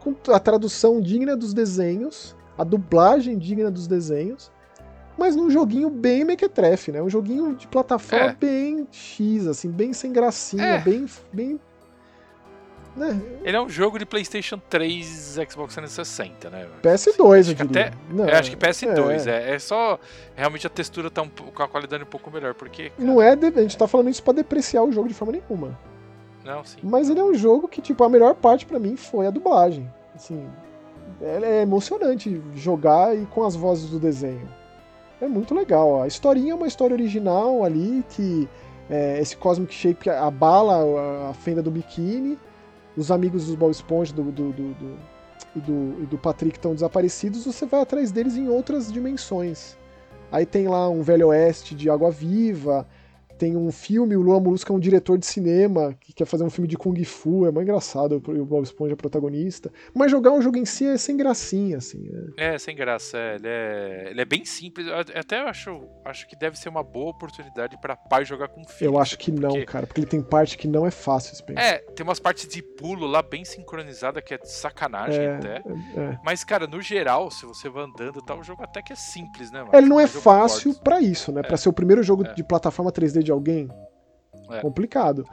com 0.00 0.14
a 0.32 0.38
tradução 0.38 1.00
digna 1.00 1.36
dos 1.36 1.52
desenhos, 1.54 2.36
a 2.56 2.64
dublagem 2.64 3.38
digna 3.38 3.70
dos 3.70 3.86
desenhos, 3.86 4.50
mas 5.18 5.34
num 5.34 5.50
joguinho 5.50 5.90
bem 5.90 6.24
mequetrefe, 6.24 6.92
né? 6.92 7.02
Um 7.02 7.10
joguinho 7.10 7.56
de 7.56 7.66
plataforma 7.66 8.30
é. 8.30 8.36
bem 8.38 8.86
X, 8.90 9.46
assim, 9.48 9.68
bem 9.68 9.92
sem 9.92 10.12
gracinha, 10.12 10.62
é. 10.62 10.78
bem, 10.78 11.06
bem 11.32 11.60
né? 12.98 13.20
Ele 13.44 13.56
é 13.56 13.60
um 13.60 13.68
jogo 13.68 13.98
de 13.98 14.04
PlayStation 14.04 14.60
3 14.68 15.38
Xbox 15.48 15.74
360, 15.74 16.50
né? 16.50 16.66
PS2, 16.82 17.40
acho 17.40 17.50
eu 17.50 17.54
diria. 17.54 17.86
Até, 17.86 17.96
não, 18.10 18.28
eu 18.28 18.36
acho 18.36 18.50
que 18.50 18.56
PS2, 18.56 19.26
é. 19.26 19.50
é. 19.50 19.54
é. 19.54 19.58
só. 19.58 19.98
Realmente 20.34 20.66
a 20.66 20.70
textura 20.70 21.08
tá 21.10 21.22
um, 21.22 21.28
com 21.28 21.62
a 21.62 21.68
qualidade 21.68 22.02
um 22.02 22.06
pouco 22.06 22.30
melhor, 22.30 22.54
porque. 22.54 22.90
Cara... 22.90 23.04
Não 23.04 23.22
é. 23.22 23.32
A 23.32 23.60
gente 23.60 23.78
tá 23.78 23.86
falando 23.86 24.10
isso 24.10 24.22
pra 24.22 24.32
depreciar 24.32 24.82
o 24.82 24.90
jogo 24.90 25.08
de 25.08 25.14
forma 25.14 25.32
nenhuma. 25.32 25.78
Não, 26.44 26.64
sim. 26.64 26.78
Mas 26.82 27.08
ele 27.08 27.20
é 27.20 27.24
um 27.24 27.34
jogo 27.34 27.68
que, 27.68 27.80
tipo, 27.80 28.02
a 28.02 28.08
melhor 28.08 28.34
parte 28.34 28.66
para 28.66 28.78
mim 28.78 28.96
foi 28.96 29.26
a 29.26 29.30
dublagem. 29.30 29.88
Assim, 30.14 30.48
é, 31.20 31.58
é 31.58 31.62
emocionante 31.62 32.42
jogar 32.54 33.16
e 33.16 33.26
com 33.26 33.44
as 33.44 33.54
vozes 33.54 33.90
do 33.90 33.98
desenho. 33.98 34.48
É 35.20 35.26
muito 35.26 35.54
legal. 35.54 36.02
A 36.02 36.06
historinha 36.06 36.52
é 36.52 36.54
uma 36.54 36.66
história 36.66 36.94
original 36.94 37.64
ali 37.64 38.04
que. 38.10 38.48
É, 38.90 39.20
esse 39.20 39.36
Cosmic 39.36 39.74
Shape 39.74 40.08
abala 40.08 41.28
a 41.28 41.34
fenda 41.34 41.62
do 41.62 41.70
biquíni 41.70 42.38
os 42.98 43.12
amigos 43.12 43.46
do 43.46 43.56
Bob 43.56 43.70
Esponja 43.70 44.12
do, 44.12 44.24
do, 44.24 44.52
do, 44.52 44.74
do, 44.74 44.98
e, 45.54 45.60
do, 45.60 46.02
e 46.02 46.06
do 46.06 46.18
Patrick 46.18 46.58
estão 46.58 46.74
desaparecidos, 46.74 47.44
você 47.44 47.64
vai 47.64 47.80
atrás 47.80 48.10
deles 48.10 48.36
em 48.36 48.48
outras 48.48 48.92
dimensões. 48.92 49.78
Aí 50.32 50.44
tem 50.44 50.66
lá 50.66 50.88
um 50.90 51.00
Velho 51.00 51.28
Oeste 51.28 51.74
de 51.74 51.88
Água 51.88 52.10
Viva, 52.10 52.86
tem 53.38 53.56
um 53.56 53.70
filme, 53.70 54.16
o 54.16 54.20
Lula 54.20 54.40
Molusco 54.40 54.72
é 54.72 54.74
um 54.74 54.80
diretor 54.80 55.16
de 55.16 55.24
cinema 55.24 55.94
que 56.00 56.12
quer 56.12 56.26
fazer 56.26 56.44
um 56.44 56.50
filme 56.50 56.66
de 56.66 56.76
Kung 56.76 57.02
Fu, 57.04 57.46
é 57.46 57.50
muito 57.50 57.62
engraçado, 57.62 58.16
o 58.26 58.44
Bob 58.44 58.64
Esponja 58.64 58.94
é 58.94 58.96
protagonista. 58.96 59.72
Mas 59.94 60.10
jogar 60.10 60.32
um 60.32 60.42
jogo 60.42 60.58
em 60.58 60.64
si 60.64 60.86
é 60.86 60.98
sem 60.98 61.16
gracinha, 61.16 61.78
assim. 61.78 62.10
Né? 62.10 62.32
É, 62.36 62.58
sem 62.58 62.74
graça, 62.74 63.16
é, 63.16 63.34
ele, 63.36 63.48
é, 63.48 64.08
ele 64.10 64.20
é 64.20 64.24
bem 64.24 64.44
simples. 64.44 64.86
Eu 64.86 64.94
até 64.96 65.40
acho, 65.40 65.80
acho 66.04 66.26
que 66.28 66.36
deve 66.36 66.58
ser 66.58 66.68
uma 66.68 66.82
boa 66.82 67.10
oportunidade 67.10 67.78
para 67.80 67.96
pai 67.96 68.24
jogar 68.24 68.48
com 68.48 68.64
filho. 68.64 68.90
Eu 68.92 68.98
acho 68.98 69.16
que 69.16 69.30
porque... 69.30 69.46
não, 69.46 69.64
cara, 69.64 69.86
porque 69.86 70.00
ele 70.00 70.08
tem 70.08 70.22
parte 70.22 70.58
que 70.58 70.66
não 70.66 70.86
é 70.86 70.90
fácil 70.90 71.36
de 71.36 71.42
pensar. 71.44 71.62
É, 71.62 71.78
tem 71.78 72.04
umas 72.04 72.18
partes 72.18 72.48
de 72.48 72.62
pulo 72.62 73.06
lá 73.06 73.22
bem 73.22 73.44
sincronizada 73.44 74.20
que 74.20 74.34
é 74.34 74.38
de 74.38 74.50
sacanagem 74.50 75.22
é, 75.22 75.36
até. 75.36 75.56
É, 75.56 76.00
é. 76.00 76.18
Mas, 76.24 76.42
cara, 76.42 76.66
no 76.66 76.82
geral, 76.82 77.30
se 77.30 77.46
você 77.46 77.68
vai 77.68 77.84
andando 77.84 78.18
e 78.18 78.24
tal, 78.24 78.40
o 78.40 78.42
jogo 78.42 78.62
até 78.64 78.82
que 78.82 78.92
é 78.92 78.96
simples, 78.96 79.52
né, 79.52 79.60
mano? 79.60 79.76
Ele 79.76 79.86
não 79.86 80.00
é 80.00 80.06
fácil 80.06 80.74
para 80.74 81.00
isso, 81.00 81.30
né? 81.30 81.40
É. 81.40 81.42
Para 81.44 81.56
ser 81.56 81.68
o 81.68 81.72
primeiro 81.72 82.02
jogo 82.02 82.26
é. 82.26 82.32
de 82.34 82.42
plataforma 82.42 82.90
3D 82.90 83.22
de 83.28 83.32
alguém, 83.32 83.68
é. 84.50 84.60
complicado. 84.60 85.24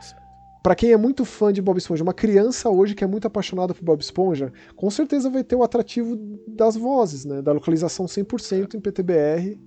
Para 0.62 0.76
quem 0.76 0.92
é 0.92 0.98
muito 0.98 1.24
fã 1.24 1.54
de 1.54 1.62
Bob 1.62 1.78
Esponja, 1.78 2.04
uma 2.04 2.14
criança 2.14 2.70
hoje 2.70 2.96
que 2.96 3.04
é 3.04 3.08
muito 3.08 3.28
apaixonada 3.28 3.74
por 3.74 3.84
Bob 3.84 4.02
Esponja, 4.02 4.52
com 4.76 4.90
certeza 4.90 5.30
vai 5.30 5.44
ter 5.44 5.56
o 5.56 5.64
atrativo 5.64 6.18
das 6.48 6.76
vozes, 6.76 7.24
né? 7.24 7.42
Da 7.42 7.52
localização 7.52 8.06
100% 8.08 8.74
em 8.74 8.82
PTBR, 8.82 9.60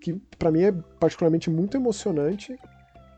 que 0.00 0.14
para 0.38 0.50
mim 0.50 0.62
é 0.62 0.72
particularmente 0.98 1.50
muito 1.50 1.76
emocionante. 1.76 2.56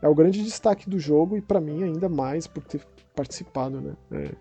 É 0.01 0.07
o 0.07 0.13
grande 0.13 0.43
destaque 0.43 0.89
do 0.89 0.99
jogo 0.99 1.37
e 1.37 1.41
para 1.41 1.59
mim 1.59 1.81
ainda 1.83 2.07
mais 2.07 2.45
por 2.45 2.63
ter 2.63 2.81
participado, 3.15 3.81
né? 3.81 3.95
É. 4.11 4.35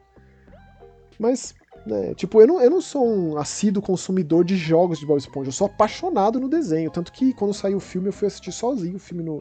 Mas, 1.19 1.55
né, 1.87 2.15
tipo, 2.15 2.41
eu 2.43 2.47
não, 2.47 2.61
eu 2.61 2.69
não 2.69 2.81
sou 2.81 3.09
um 3.09 3.39
assíduo 3.39 3.83
consumidor 3.83 4.45
de 4.45 4.57
jogos 4.57 4.99
de 4.99 5.07
Bob 5.07 5.19
Esponja, 5.19 5.49
eu 5.49 5.53
sou 5.53 5.69
apaixonado 5.69 6.39
no 6.39 6.49
desenho, 6.49 6.91
tanto 6.91 7.11
que 7.11 7.33
quando 7.33 7.55
saiu 7.55 7.79
o 7.79 7.81
filme 7.81 8.09
eu 8.09 8.13
fui 8.13 8.27
assistir 8.27 8.53
sozinho 8.53 8.97
o 8.97 8.99
filme 8.99 9.23
no, 9.23 9.41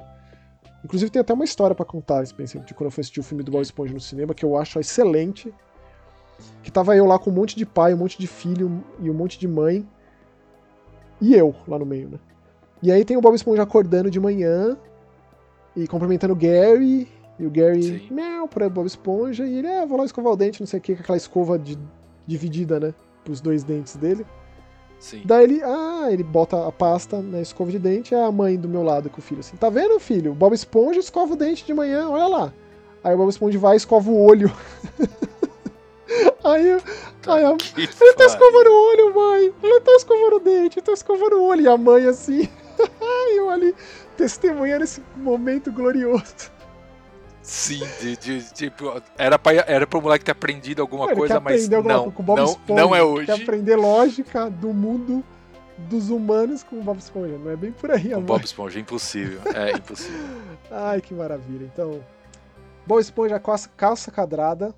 Inclusive 0.86 1.10
tem 1.10 1.20
até 1.20 1.34
uma 1.34 1.44
história 1.44 1.76
para 1.76 1.84
contar, 1.84 2.24
Spencer, 2.28 2.64
de 2.64 2.76
quando 2.76 2.86
eu 2.86 2.92
fui 2.92 3.02
assistir 3.02 3.20
o 3.20 3.24
filme 3.24 3.44
do 3.44 3.52
Bob 3.52 3.64
Esponja 3.64 3.92
no 3.92 4.00
cinema, 4.00 4.36
que 4.36 4.46
eu 4.46 4.56
acho 4.56 4.80
excelente. 4.80 5.52
Que 6.62 6.72
tava 6.72 6.96
eu 6.96 7.08
lá 7.08 7.18
com 7.18 7.32
um 7.32 7.34
monte 7.34 7.56
de 7.56 7.66
pai, 7.66 7.92
um 7.92 7.98
monte 7.98 8.20
de 8.20 8.28
filho 8.28 8.84
e 9.00 9.10
um 9.10 9.14
monte 9.14 9.40
de 9.40 9.48
mãe. 9.48 9.84
E 11.20 11.34
eu 11.34 11.56
lá 11.68 11.80
no 11.80 11.88
meio, 11.88 12.10
né? 12.10 12.20
E 12.84 12.92
aí 12.92 13.04
tem 13.04 13.18
o 13.18 13.22
Bob 13.22 13.34
Esponja 13.34 13.64
acordando 13.64 14.12
de 14.12 14.20
manhã 14.20 14.78
e 15.76 15.88
cumprimentando 15.88 16.34
o 16.34 16.38
Gary. 16.38 17.08
E 17.40 17.46
o 17.48 17.50
Gary, 17.50 18.08
meu, 18.12 18.48
pra 18.48 18.70
Bob 18.70 18.86
Esponja. 18.86 19.44
E 19.44 19.58
ele, 19.58 19.68
é, 19.68 19.88
vou 19.88 19.98
lá 19.98 20.06
escovar 20.06 20.34
o 20.34 20.38
dente, 20.38 20.62
não 20.62 20.68
sei 20.68 20.78
o 20.78 20.82
que, 20.84 20.96
com 20.96 21.02
aquela 21.02 21.18
escova 21.18 21.58
de, 21.58 21.80
dividida, 22.28 22.80
né? 22.80 22.94
Pros 23.24 23.42
dois 23.42 23.64
dentes 23.64 23.96
dele. 23.96 24.24
Sim. 25.00 25.22
Daí 25.26 25.44
ele, 25.44 25.62
ah, 25.64 26.08
ele 26.10 26.24
bota 26.24 26.68
a 26.68 26.72
pasta 26.72 27.22
na 27.22 27.42
escova 27.42 27.72
de 27.72 27.80
dente, 27.80 28.16
é 28.16 28.24
a 28.24 28.32
mãe 28.32 28.58
do 28.58 28.68
meu 28.68 28.84
lado 28.84 29.10
com 29.10 29.20
o 29.20 29.22
filho 29.22 29.40
assim, 29.40 29.56
tá 29.56 29.70
vendo, 29.70 30.00
filho? 30.00 30.32
O 30.32 30.36
Bob 30.36 30.54
Esponja 30.54 31.00
escova 31.00 31.34
o 31.34 31.36
dente 31.36 31.66
de 31.66 31.74
manhã, 31.74 32.10
olha 32.10 32.28
lá. 32.28 32.54
Aí 33.04 33.14
o 33.14 33.18
Bob 33.18 33.30
Esponja 33.30 33.60
vai 33.60 33.76
e 33.76 33.78
escova 33.78 34.10
o 34.10 34.20
olho. 34.20 34.52
aí, 36.44 36.82
tá 37.22 37.36
aí 37.36 37.44
a, 37.44 37.56
ele 37.78 38.14
tá 38.14 38.26
escovando 38.26 38.68
o 38.68 38.90
olho, 38.90 39.14
mãe. 39.14 39.54
Ele 39.62 39.82
tá 39.82 39.92
escovando 39.92 40.36
o 40.38 40.40
dente, 40.40 40.80
ele 40.80 40.86
tá 40.86 40.94
escovando 40.94 41.36
o 41.36 41.44
olho. 41.44 41.62
E 41.62 41.68
a 41.68 41.78
mãe 41.78 42.08
assim, 42.08 42.50
eu 43.36 43.50
ali 43.50 43.76
testemunhando 44.18 44.86
esse 44.86 45.04
momento 45.16 45.72
glorioso. 45.72 46.55
Sim, 47.46 47.84
de, 48.02 48.18
de, 48.18 48.54
tipo, 48.54 49.00
era 49.16 49.38
pra, 49.38 49.54
era 49.54 49.86
pro 49.86 50.02
moleque 50.02 50.26
ter 50.26 50.32
aprendido 50.32 50.82
alguma 50.82 51.06
Ele 51.06 51.16
coisa, 51.16 51.40
mas 51.40 51.70
não, 51.70 51.84
não, 51.84 52.08
Esponja, 52.08 52.58
não 52.70 52.96
é 52.96 53.04
hoje. 53.04 53.28
Quer 53.28 53.44
aprender 53.44 53.76
lógica 53.76 54.50
do 54.50 54.74
mundo 54.74 55.24
dos 55.78 56.10
humanos 56.10 56.64
com 56.64 56.80
o 56.80 56.82
Bob 56.84 56.98
Esponja, 56.98 57.38
não 57.38 57.52
é 57.52 57.56
bem 57.56 57.72
por 57.72 57.92
aí, 57.92 58.12
amor. 58.14 58.22
Com 58.22 58.34
Bob 58.34 58.44
Esponja, 58.44 58.80
é 58.80 58.82
impossível, 58.82 59.40
é 59.54 59.74
impossível. 59.78 60.26
Ai, 60.72 61.00
que 61.02 61.14
maravilha. 61.14 61.66
Então, 61.72 62.04
Bob 62.88 63.00
Esponja 63.00 63.40
calça, 63.40 63.70
calça 63.78 64.12
quadrada, 64.12 64.74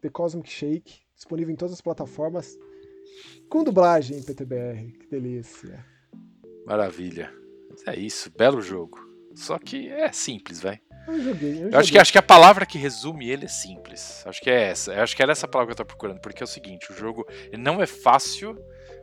The 0.00 0.08
Cosmic 0.08 0.48
Shake, 0.48 1.00
disponível 1.14 1.52
em 1.52 1.56
todas 1.56 1.74
as 1.74 1.82
plataformas, 1.82 2.58
com 3.50 3.62
dublagem 3.62 4.16
em 4.16 4.22
PTBR, 4.22 4.92
que 4.92 5.06
delícia. 5.10 5.84
Maravilha. 6.64 7.30
É 7.86 7.94
isso, 7.94 8.32
belo 8.34 8.62
jogo. 8.62 9.06
Só 9.34 9.58
que 9.58 9.86
é 9.90 10.10
simples, 10.10 10.60
vai. 10.62 10.80
Eu 11.08 11.22
joguei, 11.22 11.50
eu, 11.50 11.54
eu 11.54 11.62
joguei. 11.62 11.78
acho, 11.78 11.92
que, 11.92 11.98
acho 11.98 12.12
que 12.12 12.18
a 12.18 12.22
palavra 12.22 12.66
que 12.66 12.78
resume 12.78 13.28
ele 13.28 13.46
é 13.46 13.48
simples. 13.48 14.22
Acho 14.26 14.40
que 14.40 14.50
é 14.50 14.70
essa. 14.70 14.92
Eu 14.92 15.02
acho 15.02 15.16
que 15.16 15.22
era 15.22 15.32
essa 15.32 15.48
palavra 15.48 15.74
que 15.74 15.80
eu 15.80 15.84
tô 15.84 15.88
procurando. 15.88 16.20
Porque 16.20 16.42
é 16.42 16.44
o 16.44 16.48
seguinte, 16.48 16.92
o 16.92 16.94
jogo 16.94 17.26
não 17.58 17.82
é 17.82 17.86
fácil, 17.86 18.56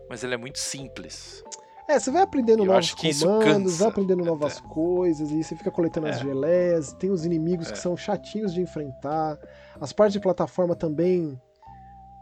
mas 0.10 0.24
ele 0.24 0.36
é 0.36 0.38
muito 0.38 0.60
simples. 0.60 1.44
É, 1.88 2.00
você 2.00 2.10
vai 2.10 2.24
aprendendo 2.24 2.64
eu 2.64 2.66
novos 2.66 2.94
comandos, 2.94 3.78
vai 3.78 3.88
aprendendo 3.88 4.26
novas 4.26 4.60
coisas, 4.60 5.30
e 5.32 5.44
você 5.44 5.56
fica 5.56 5.70
coletando 5.70 6.08
é. 6.08 6.12
as 6.12 6.20
geleias, 6.20 6.94
tem 6.94 7.12
os 7.12 7.26
inimigos 7.26 7.70
é. 7.70 7.74
que 7.74 7.80
são 7.80 7.96
chatinhos 7.96 8.54
de 8.54 8.62
enfrentar, 8.62 9.38
as 9.80 9.94
partes 9.94 10.14
de 10.14 10.20
plataforma 10.20 10.76
também. 10.76 11.40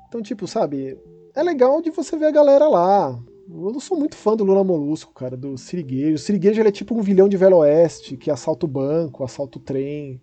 Então, 0.07 0.21
tipo, 0.21 0.47
sabe, 0.47 0.99
é 1.33 1.41
legal 1.41 1.81
de 1.81 1.91
você 1.91 2.17
ver 2.17 2.25
a 2.25 2.31
galera 2.31 2.67
lá. 2.67 3.17
Eu 3.47 3.71
não 3.71 3.79
sou 3.79 3.97
muito 3.97 4.15
fã 4.15 4.35
do 4.35 4.43
Lula 4.43 4.63
Molusco, 4.63 5.13
cara, 5.13 5.35
do 5.35 5.57
Siriguejo. 5.57 6.15
O 6.15 6.17
Siriguejo 6.17 6.61
ele 6.61 6.69
é 6.69 6.71
tipo 6.71 6.95
um 6.95 7.01
vilão 7.01 7.27
de 7.27 7.37
Velho 7.37 7.57
Oeste, 7.57 8.15
que 8.15 8.31
assalta 8.31 8.65
o 8.65 8.69
banco, 8.69 9.23
assalta 9.23 9.57
o 9.57 9.61
trem. 9.61 10.21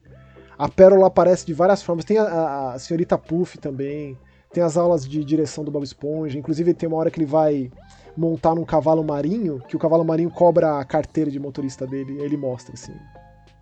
A 0.57 0.69
Pérola 0.69 1.07
aparece 1.07 1.47
de 1.47 1.55
várias 1.55 1.83
formas. 1.83 2.05
Tem 2.05 2.19
a, 2.19 2.73
a 2.73 2.79
senhorita 2.79 3.17
Puff 3.17 3.59
também. 3.59 4.19
Tem 4.53 4.63
as 4.63 4.77
aulas 4.77 5.09
de 5.09 5.25
direção 5.25 5.63
do 5.63 5.71
Bob 5.71 5.85
Esponja. 5.85 6.39
Inclusive 6.39 6.75
tem 6.75 6.89
uma 6.89 6.99
hora 6.99 7.11
que 7.11 7.19
ele 7.19 7.27
vai 7.27 7.71
montar 8.17 8.55
num 8.55 8.65
cavalo 8.65 9.03
marinho, 9.05 9.61
que 9.69 9.77
o 9.77 9.79
cavalo 9.79 10.05
marinho 10.05 10.31
cobra 10.31 10.79
a 10.79 10.85
carteira 10.85 11.31
de 11.31 11.39
motorista 11.39 11.87
dele, 11.87 12.15
e 12.15 12.19
aí 12.19 12.25
ele 12.25 12.37
mostra, 12.37 12.75
assim. 12.75 12.95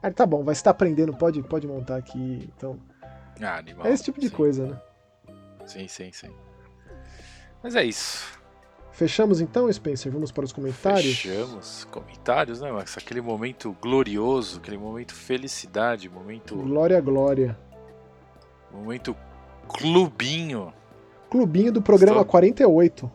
Ah, 0.03 0.11
tá 0.11 0.25
bom, 0.25 0.43
vai 0.43 0.53
estar 0.53 0.71
aprendendo, 0.71 1.13
pode, 1.17 1.43
pode 1.43 1.67
montar 1.67 1.97
aqui. 1.97 2.49
Então. 2.57 2.79
Ah, 3.41 3.59
animal. 3.59 3.87
É 3.87 3.93
esse 3.93 4.05
tipo 4.05 4.21
de 4.21 4.29
sim. 4.29 4.35
coisa, 4.35 4.67
né? 4.67 4.81
Sim, 5.67 5.87
sim, 5.89 6.11
sim. 6.13 6.31
Mas 7.63 7.77
é 7.77 7.85
isso. 7.85 8.38
Fechamos 8.99 9.41
então, 9.41 9.73
Spencer? 9.73 10.11
Vamos 10.11 10.33
para 10.33 10.45
os 10.45 10.53
comentários? 10.53 11.21
Fechamos. 11.21 11.85
Comentários, 11.89 12.61
né, 12.61 12.73
Max? 12.73 12.99
Aquele 12.99 13.21
momento 13.21 13.77
glorioso, 13.81 14.59
aquele 14.59 14.77
momento 14.77 15.15
felicidade, 15.15 16.09
momento. 16.09 16.57
Glória, 16.57 17.01
glória. 17.01 17.57
Momento 18.73 19.15
clubinho. 19.69 20.73
Clubinho 21.31 21.71
do 21.71 21.81
programa 21.81 22.23
Estou- 22.23 22.31
48. 22.33 23.09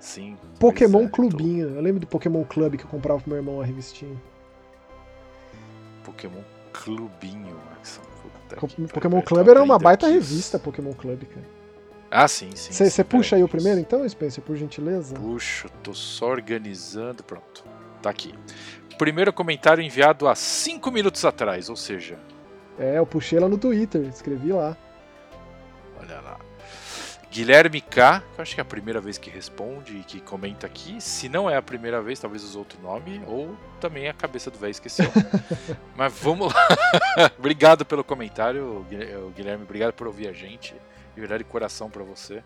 Sim. 0.00 0.36
Pokémon 0.58 1.04
é, 1.04 1.08
Clubinho. 1.10 1.68
Eu 1.68 1.80
lembro 1.80 2.00
do 2.00 2.06
Pokémon 2.08 2.42
Club 2.42 2.74
que 2.76 2.82
eu 2.84 2.88
comprava 2.88 3.20
pro 3.20 3.28
meu 3.30 3.38
irmão 3.38 3.60
a 3.60 3.64
revistinha. 3.64 4.20
tô- 6.02 6.10
Pokémon 6.10 6.42
Clubinho, 6.72 7.56
Max. 7.70 8.00
Puta 8.20 8.56
Pokémon 8.92 9.20
tô 9.20 9.26
Club 9.26 9.48
era 9.48 9.62
uma 9.62 9.78
baita 9.78 10.08
revista, 10.08 10.58
Pokémon 10.58 10.92
Club, 10.92 11.22
cara. 11.22 11.55
Ah, 12.10 12.28
sim, 12.28 12.50
sim. 12.54 12.72
Você 12.72 13.02
puxa 13.04 13.36
aí 13.36 13.42
o 13.42 13.48
primeiro 13.48 13.80
então, 13.80 14.08
Spencer, 14.08 14.42
por 14.42 14.56
gentileza? 14.56 15.14
Puxo, 15.16 15.68
tô 15.82 15.92
só 15.92 16.26
organizando. 16.26 17.22
Pronto. 17.22 17.64
Tá 18.00 18.10
aqui. 18.10 18.34
Primeiro 18.96 19.32
comentário 19.32 19.82
enviado 19.82 20.26
há 20.28 20.34
5 20.34 20.90
minutos 20.90 21.24
atrás, 21.24 21.68
ou 21.68 21.76
seja, 21.76 22.18
É, 22.78 22.98
eu 22.98 23.06
puxei 23.06 23.38
lá 23.38 23.48
no 23.48 23.58
Twitter, 23.58 24.02
escrevi 24.02 24.52
lá. 24.52 24.76
olha 26.00 26.20
lá. 26.20 26.38
Guilherme 27.30 27.82
K, 27.82 28.20
que 28.34 28.38
eu 28.38 28.42
acho 28.42 28.54
que 28.54 28.60
é 28.60 28.62
a 28.62 28.64
primeira 28.64 28.98
vez 29.00 29.18
que 29.18 29.28
responde 29.28 29.98
e 29.98 30.02
que 30.04 30.20
comenta 30.20 30.66
aqui. 30.66 30.98
Se 31.02 31.28
não 31.28 31.50
é 31.50 31.56
a 31.56 31.60
primeira 31.62 32.00
vez, 32.00 32.18
talvez 32.18 32.42
usou 32.42 32.60
outro 32.60 32.80
nome, 32.80 33.20
ou 33.26 33.54
também 33.80 34.08
a 34.08 34.14
cabeça 34.14 34.50
do 34.50 34.58
velho 34.58 34.70
esqueceu. 34.70 35.10
Mas 35.94 36.14
vamos 36.22 36.50
lá. 36.54 36.68
obrigado 37.38 37.84
pelo 37.84 38.02
comentário, 38.02 38.86
Guilher- 38.88 39.18
Guilherme. 39.36 39.64
Obrigado 39.64 39.92
por 39.92 40.06
ouvir 40.06 40.28
a 40.28 40.32
gente. 40.32 40.74
De 41.16 41.20
verdade, 41.20 41.42
coração 41.44 41.88
pra 41.88 42.04
você. 42.04 42.44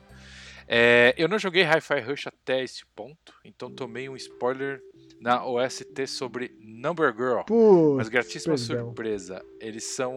É, 0.68 1.12
eu 1.18 1.28
não 1.28 1.36
joguei 1.36 1.64
Hi-Fi 1.64 2.00
Rush 2.02 2.28
até 2.28 2.62
esse 2.62 2.86
ponto, 2.94 3.34
então 3.44 3.68
tomei 3.68 4.08
um 4.08 4.14
spoiler 4.14 4.80
na 5.20 5.44
OST 5.44 6.06
sobre 6.06 6.56
Number 6.60 7.12
Girl. 7.12 7.40
Putz, 7.44 7.96
Mas 7.96 8.08
gratíssima 8.08 8.54
perdão. 8.54 8.86
surpresa, 8.86 9.44
eles 9.60 9.82
são 9.82 10.14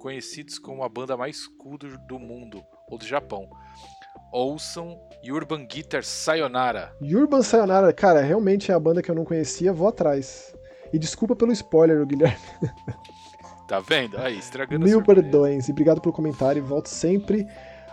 conhecidos 0.00 0.58
como 0.58 0.82
a 0.82 0.88
banda 0.88 1.16
mais 1.16 1.46
cool 1.46 1.78
do, 1.78 1.96
do 2.08 2.18
mundo, 2.18 2.60
ou 2.88 2.98
do 2.98 3.06
Japão. 3.06 3.48
Ouçam 4.32 4.98
Urban 5.24 5.64
Guitar 5.64 6.02
Sayonara. 6.02 6.92
Urban 7.00 7.42
Sayonara, 7.42 7.92
cara, 7.92 8.20
realmente 8.20 8.72
é 8.72 8.74
a 8.74 8.80
banda 8.80 9.00
que 9.00 9.10
eu 9.10 9.14
não 9.14 9.24
conhecia, 9.24 9.72
vou 9.72 9.86
atrás. 9.86 10.52
E 10.92 10.98
desculpa 10.98 11.36
pelo 11.36 11.52
spoiler, 11.52 12.04
Guilherme. 12.04 12.36
Tá 13.68 13.78
vendo? 13.80 14.18
Aí, 14.18 14.38
estragando 14.38 14.84
Mil 14.84 15.02
perdões. 15.02 15.68
E 15.68 15.70
obrigado 15.70 16.00
pelo 16.00 16.12
comentário, 16.12 16.62
volto 16.62 16.88
sempre. 16.88 17.46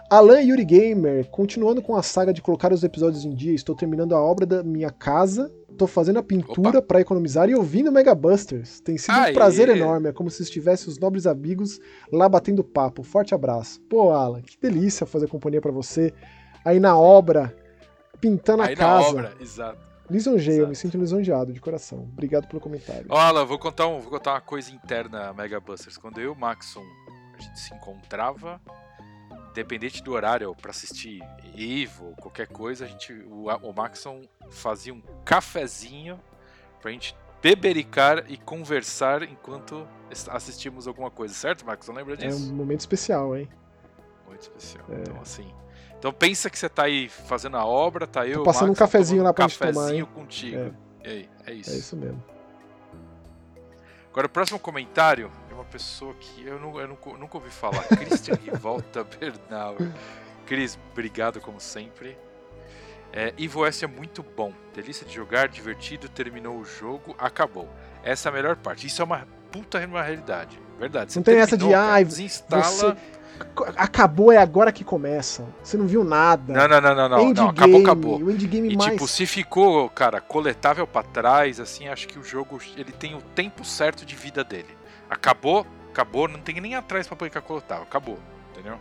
Alan 0.10 0.42
Yuri 0.42 0.66
Gamer, 0.66 1.30
continuando 1.30 1.82
com 1.84 1.96
a 1.96 2.02
saga 2.02 2.34
de 2.34 2.42
colocar 2.42 2.74
os 2.74 2.84
episódios 2.84 3.26
em 3.26 3.34
dia, 3.36 3.54
estou 3.54 3.76
terminando 3.76 4.16
a 4.16 4.22
obra 4.22 4.44
da 4.44 4.64
minha 4.64 4.90
casa, 4.90 5.54
estou 5.70 5.88
fazendo 5.88 6.18
a 6.18 6.24
pintura 6.24 6.82
para 6.82 7.00
economizar 7.00 7.48
e 7.48 7.54
ouvindo 7.54 7.92
Mega 7.92 8.16
Busters. 8.16 8.80
Tem 8.82 8.98
sido 8.98 9.14
um 9.16 9.22
Aê! 9.22 9.34
prazer 9.34 9.70
enorme, 9.70 10.10
é 10.10 10.12
como 10.12 10.32
se 10.32 10.42
estivesse 10.42 10.88
os 10.90 10.98
nobres 10.98 11.28
amigos 11.28 11.80
lá 12.12 12.28
batendo 12.28 12.64
papo. 12.64 13.04
Forte 13.04 13.36
abraço. 13.36 13.80
Pô, 13.82 14.12
Alan, 14.12 14.42
que 14.42 14.58
delícia 14.60 15.06
fazer 15.06 15.28
companhia 15.28 15.62
para 15.62 15.72
você 15.72 16.12
aí 16.66 16.80
na 16.80 16.98
obra, 16.98 17.56
pintando 18.20 18.64
a 18.64 18.66
Aí 18.66 18.76
na 18.76 18.82
casa. 18.82 19.10
obra, 19.10 19.34
exato. 19.40 19.78
Lisonjeio, 20.10 20.64
eu 20.64 20.68
me 20.68 20.76
sinto 20.76 20.98
lisonjeado 20.98 21.54
de 21.54 21.62
coração. 21.62 22.00
Obrigado 22.12 22.48
pelo 22.48 22.60
comentário. 22.60 23.06
Ó, 23.10 23.16
Alan, 23.16 23.46
vou 23.46 23.60
contar, 23.60 23.86
um, 23.88 24.00
vou 24.00 24.10
contar 24.10 24.34
uma 24.34 24.42
coisa 24.42 24.72
interna 24.72 25.32
Mega 25.34 25.60
Busters. 25.60 25.98
Quando 26.00 26.20
eu 26.20 26.32
e 26.32 26.34
o 26.34 26.36
Maxon 26.36 26.82
a 27.38 27.42
gente 27.42 27.60
se 27.60 27.72
encontrava, 27.76 28.60
independente 29.50 30.04
do 30.04 30.14
horário, 30.14 30.56
pra 30.56 30.72
assistir 30.72 31.22
Evo, 31.58 32.16
qualquer 32.22 32.48
coisa, 32.48 32.86
a 32.86 32.88
gente, 32.88 33.14
o, 33.14 33.48
o 33.48 33.74
Maxon 33.74 34.22
fazia 34.50 34.94
um 34.94 35.02
cafezinho 35.26 36.20
pra 36.82 36.92
gente 36.92 37.16
bebericar 37.42 38.26
e 38.28 38.38
conversar 38.38 39.24
enquanto 39.24 39.88
assistimos 40.30 40.88
alguma 40.88 41.10
coisa, 41.10 41.34
certo, 41.34 41.66
Maxon? 41.66 41.94
Lembra 41.94 42.14
É 42.16 42.18
disso? 42.18 42.52
um 42.52 42.56
momento 42.56 42.82
especial, 42.82 43.36
hein? 43.36 43.50
Muito 44.28 44.42
especial. 44.42 44.86
É. 44.90 45.02
Então, 45.02 45.20
assim. 45.22 45.52
Então 45.98 46.14
pensa 46.14 46.50
que 46.50 46.58
você 46.58 46.70
tá 46.70 46.84
aí 46.84 47.10
fazendo 47.10 47.58
a 47.58 47.66
obra, 47.66 48.08
tá 48.08 48.26
eu. 48.26 48.36
Tô 48.40 48.44
passando 48.44 48.68
um 48.68 48.68
Maxon 48.70 48.86
cafezinho 48.86 49.24
lá 49.24 49.34
pra 49.34 49.46
um 49.46 49.50
gente 49.50 49.60
tomar, 49.60 49.74
cafezinho 49.74 50.08
contigo. 50.08 50.76
E 51.04 51.08
aí, 51.10 51.30
é 51.46 51.54
isso. 51.54 51.72
É 51.72 51.74
isso 51.76 51.96
mesmo. 51.98 52.24
Agora, 54.12 54.28
o 54.28 54.30
próximo 54.30 54.60
comentário 54.60 55.28
é 55.28 55.39
uma 55.60 55.66
pessoa 55.66 56.14
que 56.20 56.46
eu, 56.46 56.60
não, 56.60 56.80
eu 56.80 56.88
nunca, 56.88 57.10
nunca 57.12 57.38
ouvi 57.38 57.50
falar. 57.50 57.84
Christian 57.90 58.36
Rivolta 58.36 59.04
Bernal. 59.04 59.76
Cris, 60.46 60.80
obrigado 60.92 61.40
como 61.40 61.60
sempre. 61.60 62.18
É, 63.12 63.34
Evo 63.38 63.66
S 63.66 63.84
é 63.84 63.88
muito 63.88 64.24
bom. 64.24 64.54
Delícia 64.74 65.06
de 65.06 65.14
jogar, 65.14 65.48
divertido, 65.48 66.08
terminou 66.08 66.58
o 66.58 66.66
jogo, 66.66 67.16
acabou. 67.18 67.68
Essa 68.04 68.30
é 68.30 68.32
a 68.32 68.34
melhor 68.34 68.56
parte. 68.56 68.88
Isso 68.88 69.02
é 69.02 69.06
uma 69.06 69.28
puta 69.52 69.80
uma 69.86 70.02
realidade. 70.02 70.60
Verdade. 70.80 71.16
Não 71.16 71.24
tem 71.24 71.38
essa 71.38 71.58
de, 71.58 71.66
cara, 71.66 71.94
"Ai, 71.94 72.06
desinstala. 72.06 72.64
Você... 72.64 72.96
Acabou, 73.78 74.32
é 74.32 74.38
agora 74.38 74.72
que 74.72 74.84
começa. 74.84 75.46
Você 75.64 75.78
não 75.78 75.88
viu 75.88 76.04
nada. 76.04 76.54
Não, 76.54 76.68
não, 76.68 76.82
não, 76.82 76.96
não, 76.96 77.10
não. 77.10 77.34
não 77.34 77.50
acabou, 77.50 77.82
acabou. 77.82 78.20
O 78.20 78.32
endgame 78.32 78.74
E 78.74 78.78
mais. 78.78 78.92
tipo, 78.92 79.08
se 79.08 79.26
ficou, 79.26 79.90
cara, 79.90 80.20
coletável 80.20 80.86
pra 80.86 81.04
trás, 81.04 81.60
assim, 81.60 81.88
acho 81.88 82.08
que 82.08 82.20
o 82.20 82.24
jogo 82.24 82.60
ele 82.76 82.92
tem 82.92 83.16
o 83.16 83.22
tempo 83.22 83.64
certo 83.64 84.06
de 84.06 84.16
vida 84.16 84.44
dele. 84.44 84.79
Acabou, 85.10 85.66
acabou, 85.90 86.28
não 86.28 86.40
tem 86.40 86.60
nem 86.62 86.76
atrás 86.76 87.08
pra 87.08 87.18
publicar 87.18 87.42
coletável, 87.42 87.84
acabou, 87.84 88.20
entendeu? 88.52 88.80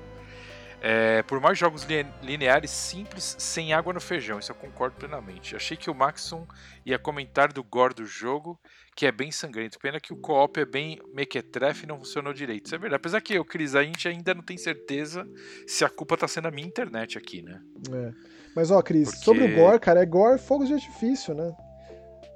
É, 0.81 1.23
por 1.25 1.41
mais 1.41 1.59
jogos 1.59 1.83
li- 1.85 2.07
lineares 2.23 2.71
simples, 2.71 3.35
sem 3.37 3.73
água 3.73 3.93
no 3.93 4.01
feijão, 4.01 4.39
isso 4.39 4.53
eu 4.53 4.57
concordo 4.57 4.95
plenamente. 4.97 5.57
Achei 5.57 5.77
que 5.77 5.91
o 5.91 5.95
Maxon 5.95 6.47
ia 6.87 6.97
comentar 7.01 7.53
do 7.53 7.65
gore 7.65 7.95
do 7.95 8.07
jogo, 8.07 8.57
que 8.95 9.05
é 9.05 9.11
bem 9.11 9.33
sangrento. 9.33 9.77
Pena 9.81 9.99
que 9.99 10.13
o 10.13 10.17
co-op 10.17 10.61
é 10.61 10.65
bem 10.65 11.01
mequetrefe 11.13 11.83
e 11.83 11.87
não 11.89 11.99
funcionou 11.99 12.33
direito. 12.33 12.67
Isso 12.67 12.77
é 12.77 12.79
verdade. 12.79 13.01
Apesar 13.01 13.21
que 13.21 13.35
eu, 13.35 13.45
Cris, 13.45 13.75
a 13.75 13.83
gente 13.83 14.07
ainda 14.07 14.33
não 14.35 14.43
tem 14.43 14.57
certeza 14.57 15.27
se 15.67 15.85
a 15.85 15.89
culpa 15.89 16.17
tá 16.17 16.29
sendo 16.29 16.47
a 16.47 16.51
minha 16.53 16.69
internet 16.69 17.19
aqui, 17.19 17.43
né? 17.43 17.61
É. 17.93 18.13
Mas 18.55 18.71
ó, 18.71 18.81
Cris, 18.81 19.09
Porque- 19.09 19.25
sobre 19.25 19.45
o 19.45 19.57
gore, 19.57 19.81
cara, 19.81 20.01
é 20.01 20.07
gore 20.07 20.39
fogos 20.39 20.69
de 20.69 20.75
artifício, 20.75 21.35
né? 21.35 21.53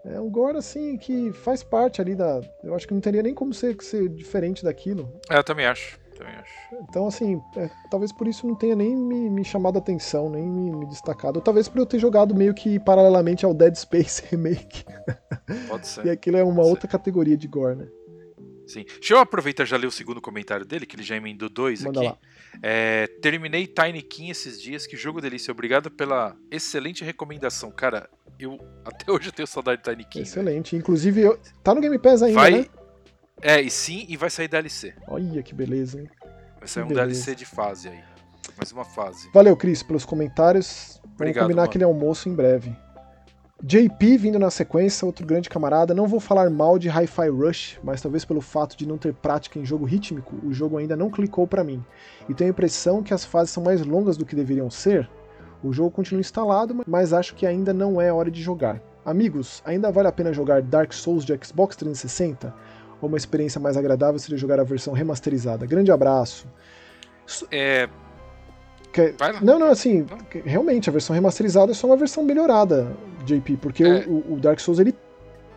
É 0.04 0.20
um 0.20 0.28
gore 0.28 0.58
assim 0.58 0.96
que 0.96 1.32
faz 1.32 1.62
parte 1.62 2.00
ali 2.00 2.14
da. 2.14 2.40
Eu 2.64 2.74
acho 2.74 2.86
que 2.88 2.94
não 2.94 3.00
teria 3.00 3.22
nem 3.22 3.32
como 3.34 3.54
ser, 3.54 3.76
ser 3.80 4.08
diferente 4.08 4.64
daquilo. 4.64 5.08
É, 5.30 5.38
eu 5.38 5.44
também 5.44 5.64
acho. 5.66 5.98
Também 6.16 6.34
acho. 6.34 6.52
Então, 6.88 7.06
assim, 7.06 7.40
é, 7.56 7.70
talvez 7.90 8.12
por 8.12 8.26
isso 8.26 8.46
não 8.46 8.54
tenha 8.54 8.74
nem 8.76 8.96
me, 8.96 9.30
me 9.30 9.44
chamado 9.44 9.76
a 9.76 9.78
atenção, 9.78 10.28
nem 10.28 10.42
me, 10.42 10.72
me 10.72 10.86
destacado. 10.86 11.36
Ou 11.36 11.42
talvez 11.42 11.68
por 11.68 11.78
eu 11.78 11.86
ter 11.86 11.98
jogado 11.98 12.34
meio 12.34 12.52
que 12.52 12.78
paralelamente 12.80 13.44
ao 13.44 13.54
Dead 13.54 13.74
Space 13.76 14.22
Remake. 14.30 14.84
Pode 15.68 15.86
ser. 15.86 16.06
E 16.06 16.10
aquilo 16.10 16.36
é 16.36 16.42
uma 16.42 16.54
Pode 16.56 16.66
ser. 16.66 16.70
outra 16.72 16.88
categoria 16.88 17.36
de 17.36 17.46
gore, 17.46 17.76
né? 17.76 17.86
Sim. 18.66 18.84
Deixa 18.84 19.14
eu 19.14 19.18
aproveitar 19.18 19.64
e 19.64 19.66
já 19.66 19.76
ler 19.76 19.86
o 19.86 19.90
segundo 19.90 20.20
comentário 20.20 20.64
dele, 20.64 20.86
que 20.86 20.96
ele 20.96 21.02
já 21.02 21.16
emendou 21.16 21.48
dois 21.48 21.82
Manda 21.82 22.00
aqui. 22.00 22.08
lá. 22.08 22.18
É, 22.60 23.06
terminei 23.22 23.66
Tiny 23.66 24.02
King 24.02 24.30
esses 24.30 24.60
dias, 24.60 24.86
que 24.86 24.96
jogo 24.96 25.20
delícia. 25.20 25.52
Obrigado 25.52 25.90
pela 25.90 26.36
excelente 26.50 27.04
recomendação. 27.04 27.70
Cara, 27.70 28.08
eu 28.38 28.58
até 28.84 29.10
hoje 29.10 29.28
eu 29.28 29.32
tenho 29.32 29.46
saudade 29.46 29.82
de 29.82 29.90
Tiny 29.90 30.04
King. 30.04 30.22
Excelente. 30.22 30.76
Inclusive, 30.76 31.20
eu- 31.20 31.38
tá 31.62 31.74
no 31.74 31.80
Game 31.80 31.98
Pass 31.98 32.22
ainda, 32.22 32.40
Vai. 32.40 32.50
né? 32.50 32.66
É, 33.40 33.60
e 33.60 33.70
sim, 33.70 34.04
e 34.08 34.16
vai 34.16 34.30
sair 34.30 34.46
DLC. 34.48 34.94
Olha 35.08 35.42
que 35.42 35.54
beleza, 35.54 36.00
hein? 36.00 36.08
Vai 36.58 36.68
sair 36.68 36.84
um 36.84 36.88
Beleza. 36.88 37.06
DLC 37.06 37.34
de 37.34 37.44
fase 37.44 37.88
aí. 37.88 37.98
Mais 38.56 38.70
uma 38.70 38.84
fase. 38.84 39.28
Valeu, 39.32 39.56
Cris, 39.56 39.82
pelos 39.82 40.04
comentários. 40.04 41.00
Vamos 41.02 41.14
Obrigado, 41.14 41.44
combinar 41.44 41.62
mano. 41.62 41.68
aquele 41.70 41.84
almoço 41.84 42.28
em 42.28 42.34
breve. 42.34 42.72
JP 43.64 44.16
vindo 44.16 44.40
na 44.40 44.50
sequência, 44.50 45.06
outro 45.06 45.24
grande 45.24 45.48
camarada. 45.48 45.94
Não 45.94 46.08
vou 46.08 46.18
falar 46.18 46.50
mal 46.50 46.80
de 46.80 46.88
Hi-Fi 46.88 47.28
Rush, 47.28 47.78
mas 47.84 48.02
talvez 48.02 48.24
pelo 48.24 48.40
fato 48.40 48.76
de 48.76 48.88
não 48.88 48.98
ter 48.98 49.14
prática 49.14 49.56
em 49.56 49.64
jogo 49.64 49.84
rítmico, 49.84 50.34
o 50.44 50.52
jogo 50.52 50.78
ainda 50.78 50.96
não 50.96 51.08
clicou 51.08 51.46
pra 51.46 51.62
mim. 51.62 51.84
E 52.28 52.34
tenho 52.34 52.50
a 52.50 52.52
impressão 52.52 53.04
que 53.04 53.14
as 53.14 53.24
fases 53.24 53.50
são 53.50 53.62
mais 53.62 53.80
longas 53.86 54.16
do 54.16 54.26
que 54.26 54.34
deveriam 54.34 54.68
ser. 54.68 55.08
O 55.62 55.72
jogo 55.72 55.92
continua 55.92 56.20
instalado, 56.20 56.82
mas 56.88 57.12
acho 57.12 57.36
que 57.36 57.46
ainda 57.46 57.72
não 57.72 58.00
é 58.00 58.12
hora 58.12 58.32
de 58.32 58.42
jogar. 58.42 58.82
Amigos, 59.04 59.62
ainda 59.64 59.92
vale 59.92 60.08
a 60.08 60.12
pena 60.12 60.32
jogar 60.32 60.60
Dark 60.60 60.92
Souls 60.92 61.24
de 61.24 61.38
Xbox 61.40 61.76
360? 61.76 62.52
Ou 63.00 63.08
uma 63.08 63.16
experiência 63.16 63.60
mais 63.60 63.76
agradável 63.76 64.18
seria 64.18 64.38
jogar 64.38 64.58
a 64.58 64.64
versão 64.64 64.92
remasterizada? 64.92 65.66
Grande 65.66 65.92
abraço. 65.92 66.48
É, 67.48 67.88
Que- 68.92 69.14
lá. 69.18 69.40
Não, 69.40 69.58
não, 69.58 69.68
assim, 69.68 70.06
Não. 70.08 70.18
realmente, 70.44 70.88
a 70.88 70.92
versão 70.92 71.14
remasterizada 71.14 71.72
é 71.72 71.74
só 71.74 71.86
uma 71.86 71.96
versão 71.96 72.22
melhorada, 72.22 72.94
JP, 73.24 73.56
porque 73.56 73.82
É. 73.84 74.04
o, 74.06 74.34
o 74.34 74.40
Dark 74.40 74.60
Souls 74.60 74.78
ele 74.78 74.94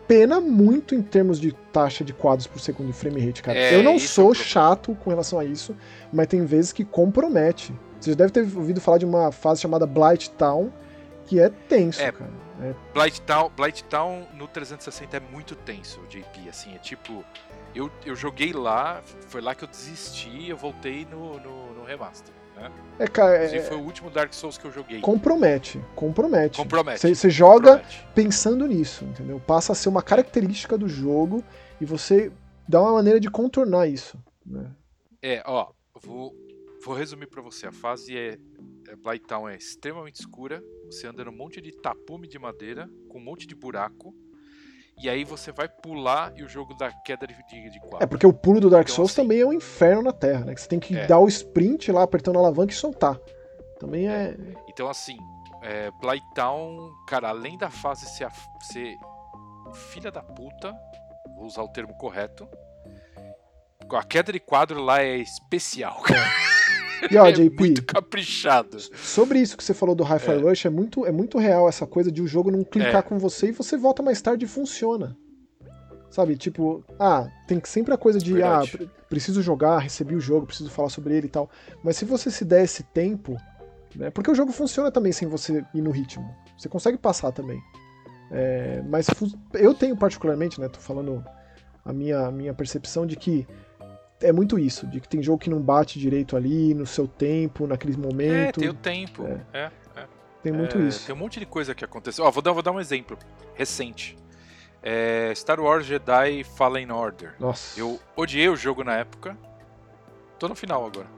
pena 0.08 0.40
muito 0.40 0.94
em 0.94 1.02
termos 1.02 1.38
de 1.40 1.52
taxa 1.72 2.04
de 2.04 2.12
quadros 2.12 2.46
por 2.46 2.60
segundo 2.60 2.86
de 2.88 2.92
frame 2.92 3.20
rate, 3.24 3.42
cara. 3.42 3.58
É, 3.58 3.74
Eu 3.74 3.82
não 3.82 3.94
é 3.94 3.98
sou 3.98 4.26
problema. 4.26 4.44
chato 4.48 4.94
com 5.02 5.10
relação 5.10 5.38
a 5.38 5.44
isso, 5.44 5.76
mas 6.12 6.26
tem 6.28 6.44
vezes 6.44 6.72
que 6.72 6.84
compromete. 6.84 7.74
Você 8.00 8.10
já 8.10 8.16
deve 8.16 8.30
ter 8.30 8.40
ouvido 8.56 8.80
falar 8.80 8.98
de 8.98 9.04
uma 9.04 9.32
fase 9.32 9.60
chamada 9.60 9.84
Blight 9.86 10.30
Town, 10.30 10.70
que 11.26 11.40
é 11.40 11.48
tenso, 11.68 12.00
É. 12.00 12.12
cara. 12.12 12.30
É, 12.62 12.72
Blight 12.94 13.20
Town, 13.22 13.50
Blight 13.54 13.84
Town 13.84 14.26
no 14.38 14.46
360 14.48 15.16
é 15.16 15.20
muito 15.20 15.54
tenso, 15.56 16.00
JP, 16.08 16.48
assim, 16.48 16.74
é 16.74 16.78
tipo... 16.78 17.22
eu, 17.74 17.90
eu 18.06 18.14
joguei 18.16 18.52
lá, 18.52 19.02
foi 19.28 19.42
lá 19.42 19.54
que 19.54 19.62
eu 19.64 19.68
desisti 19.68 20.48
eu 20.48 20.56
voltei 20.56 21.06
no, 21.10 21.38
no, 21.40 21.74
no 21.74 21.84
remaster. 21.84 22.32
Né? 22.56 22.72
É, 22.98 23.06
cara. 23.06 23.44
É... 23.44 23.60
Foi 23.60 23.76
o 23.76 23.82
último 23.82 24.10
Dark 24.10 24.32
Souls 24.32 24.56
que 24.56 24.64
eu 24.64 24.72
joguei. 24.72 25.00
Compromete, 25.00 25.80
compromete. 25.94 26.56
Compromete. 26.56 27.14
Você 27.14 27.30
joga 27.30 27.76
compromete. 27.78 28.08
pensando 28.14 28.66
nisso, 28.66 29.04
entendeu? 29.04 29.38
Passa 29.38 29.72
a 29.72 29.74
ser 29.74 29.88
uma 29.88 30.02
característica 30.02 30.76
do 30.76 30.88
jogo 30.88 31.44
e 31.80 31.84
você 31.84 32.32
dá 32.66 32.80
uma 32.80 32.94
maneira 32.94 33.20
de 33.20 33.30
contornar 33.30 33.86
isso. 33.86 34.18
Né? 34.44 34.70
É, 35.22 35.42
ó, 35.44 35.70
vou, 36.02 36.34
vou 36.84 36.94
resumir 36.94 37.26
para 37.26 37.42
você. 37.42 37.66
A 37.66 37.72
fase 37.72 38.16
é, 38.16 38.38
é 38.88 38.96
Blighttown 38.96 39.48
é 39.48 39.56
extremamente 39.56 40.20
escura. 40.20 40.62
Você 40.86 41.06
anda 41.06 41.24
num 41.24 41.32
monte 41.32 41.60
de 41.60 41.72
tapume 41.72 42.26
de 42.26 42.38
madeira, 42.38 42.88
com 43.08 43.18
um 43.18 43.22
monte 43.22 43.46
de 43.46 43.54
buraco 43.54 44.14
e 44.98 45.10
aí 45.10 45.24
você 45.24 45.52
vai 45.52 45.68
pular 45.68 46.32
e 46.36 46.42
o 46.42 46.48
jogo 46.48 46.74
dá 46.74 46.90
queda 46.90 47.26
de, 47.26 47.34
de 47.34 47.80
quadro. 47.80 48.02
É, 48.02 48.06
porque 48.06 48.26
o 48.26 48.32
pulo 48.32 48.60
do 48.60 48.70
Dark 48.70 48.86
então, 48.86 48.96
Souls 48.96 49.12
assim, 49.12 49.22
também 49.22 49.40
é 49.40 49.46
um 49.46 49.52
inferno 49.52 50.02
na 50.02 50.12
Terra, 50.12 50.44
né? 50.44 50.54
Que 50.54 50.60
você 50.60 50.68
tem 50.68 50.80
que 50.80 50.96
é. 50.96 51.06
dar 51.06 51.18
o 51.18 51.28
sprint 51.28 51.92
lá, 51.92 52.02
apertando 52.02 52.36
a 52.36 52.40
alavanca 52.40 52.72
e 52.72 52.76
soltar. 52.76 53.18
Também 53.78 54.08
é... 54.08 54.30
é. 54.30 54.36
Então, 54.68 54.88
assim, 54.88 55.18
é, 55.62 55.90
Blighttown, 56.00 56.90
cara, 57.06 57.28
além 57.28 57.58
da 57.58 57.68
fase 57.68 58.06
ser, 58.06 58.24
a, 58.24 58.30
ser 58.62 58.96
filha 59.74 60.10
da 60.10 60.22
puta, 60.22 60.74
vou 61.36 61.44
usar 61.44 61.62
o 61.62 61.68
termo 61.68 61.94
correto, 61.98 62.48
a 63.92 64.02
queda 64.02 64.32
de 64.32 64.40
quadro 64.40 64.82
lá 64.82 65.02
é 65.02 65.16
especial, 65.16 66.00
cara. 66.02 66.26
E 67.10 67.16
ó, 67.16 67.26
é 67.26 67.32
JP, 67.32 67.56
muito 67.58 67.84
caprichado. 67.84 68.78
Sobre 68.80 69.38
isso 69.38 69.56
que 69.56 69.64
você 69.64 69.74
falou 69.74 69.94
do 69.94 70.04
Hi-Fi 70.04 70.32
é. 70.32 70.36
Rush, 70.36 70.66
é 70.66 70.70
muito, 70.70 71.06
é 71.06 71.12
muito 71.12 71.38
real 71.38 71.68
essa 71.68 71.86
coisa 71.86 72.10
de 72.10 72.22
o 72.22 72.26
jogo 72.26 72.50
não 72.50 72.64
clicar 72.64 72.98
é. 72.98 73.02
com 73.02 73.18
você 73.18 73.48
e 73.48 73.52
você 73.52 73.76
volta 73.76 74.02
mais 74.02 74.20
tarde 74.20 74.44
e 74.44 74.48
funciona. 74.48 75.16
Sabe, 76.10 76.36
tipo, 76.36 76.84
ah, 76.98 77.28
tem 77.46 77.60
sempre 77.64 77.92
a 77.92 77.98
coisa 77.98 78.18
de, 78.18 78.32
Verdade. 78.32 78.78
ah, 78.80 78.86
preciso 79.08 79.42
jogar, 79.42 79.78
recebi 79.78 80.14
o 80.14 80.20
jogo, 80.20 80.46
preciso 80.46 80.70
falar 80.70 80.88
sobre 80.88 81.14
ele 81.14 81.26
e 81.26 81.30
tal. 81.30 81.50
Mas 81.82 81.96
se 81.96 82.04
você 82.04 82.30
se 82.30 82.44
der 82.44 82.64
esse 82.64 82.82
tempo, 82.84 83.36
né, 83.94 84.10
porque 84.10 84.30
o 84.30 84.34
jogo 84.34 84.52
funciona 84.52 84.90
também 84.90 85.12
sem 85.12 85.28
você 85.28 85.64
ir 85.74 85.82
no 85.82 85.90
ritmo. 85.90 86.24
Você 86.56 86.68
consegue 86.68 86.96
passar 86.96 87.32
também. 87.32 87.60
É, 88.30 88.82
mas 88.88 89.06
eu 89.54 89.74
tenho 89.74 89.96
particularmente, 89.96 90.60
né, 90.60 90.68
tô 90.68 90.80
falando 90.80 91.24
a 91.84 91.92
minha, 91.92 92.26
a 92.26 92.32
minha 92.32 92.54
percepção 92.54 93.06
de 93.06 93.16
que 93.16 93.46
é 94.20 94.32
muito 94.32 94.58
isso, 94.58 94.86
de 94.86 95.00
que 95.00 95.08
tem 95.08 95.22
jogo 95.22 95.38
que 95.38 95.50
não 95.50 95.60
bate 95.60 95.98
direito 95.98 96.36
ali, 96.36 96.74
no 96.74 96.86
seu 96.86 97.06
tempo, 97.06 97.66
naqueles 97.66 97.96
momentos. 97.96 98.62
É, 98.62 98.66
tem 98.66 98.68
o 98.68 98.74
tempo. 98.74 99.26
É. 99.26 99.58
é, 99.58 99.70
é. 99.96 100.06
Tem 100.42 100.52
muito 100.52 100.78
é, 100.78 100.82
isso. 100.82 101.06
Tem 101.06 101.14
um 101.14 101.18
monte 101.18 101.38
de 101.38 101.46
coisa 101.46 101.74
que 101.74 101.84
aconteceu. 101.84 102.24
Ó, 102.24 102.30
vou 102.30 102.42
dar, 102.42 102.52
vou 102.52 102.62
dar 102.62 102.72
um 102.72 102.80
exemplo 102.80 103.18
recente. 103.54 104.16
É 104.82 105.32
Star 105.34 105.60
Wars 105.60 105.84
Jedi 105.84 106.44
Fallen 106.44 106.90
Order. 106.92 107.34
Nossa. 107.38 107.78
Eu 107.78 107.98
odiei 108.14 108.48
o 108.48 108.56
jogo 108.56 108.84
na 108.84 108.94
época. 108.94 109.36
Tô 110.38 110.48
no 110.48 110.54
final 110.54 110.86
agora. 110.86 111.08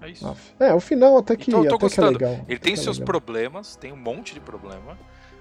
É 0.00 0.10
isso. 0.10 0.36
É, 0.60 0.72
o 0.74 0.80
final 0.80 1.18
até 1.18 1.36
que, 1.36 1.50
então, 1.50 1.62
até 1.62 1.76
gostando. 1.76 2.18
que 2.18 2.24
é 2.24 2.28
legal. 2.28 2.44
Ele 2.48 2.58
tem 2.58 2.74
é 2.74 2.76
seus 2.76 2.98
legal. 2.98 3.06
problemas, 3.06 3.76
tem 3.76 3.92
um 3.92 3.96
monte 3.96 4.34
de 4.34 4.40
problema. 4.40 4.98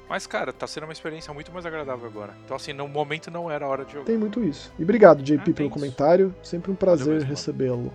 Mas, 0.09 0.25
cara, 0.25 0.53
tá 0.53 0.65
sendo 0.65 0.85
uma 0.85 0.93
experiência 0.93 1.33
muito 1.33 1.51
mais 1.51 1.65
agradável 1.65 2.07
agora. 2.07 2.33
Então, 2.45 2.55
assim, 2.55 2.71
no 2.71 2.87
momento 2.87 3.29
não 3.29 3.51
era 3.51 3.67
hora 3.67 3.83
de 3.83 3.93
jogar. 3.93 4.05
Tem 4.05 4.17
muito 4.17 4.41
isso. 4.43 4.73
E 4.79 4.83
obrigado, 4.83 5.21
JP, 5.21 5.51
ah, 5.51 5.53
pelo 5.53 5.69
comentário. 5.69 6.33
Sempre 6.41 6.71
um 6.71 6.75
prazer 6.75 7.23
recebê-lo. 7.23 7.93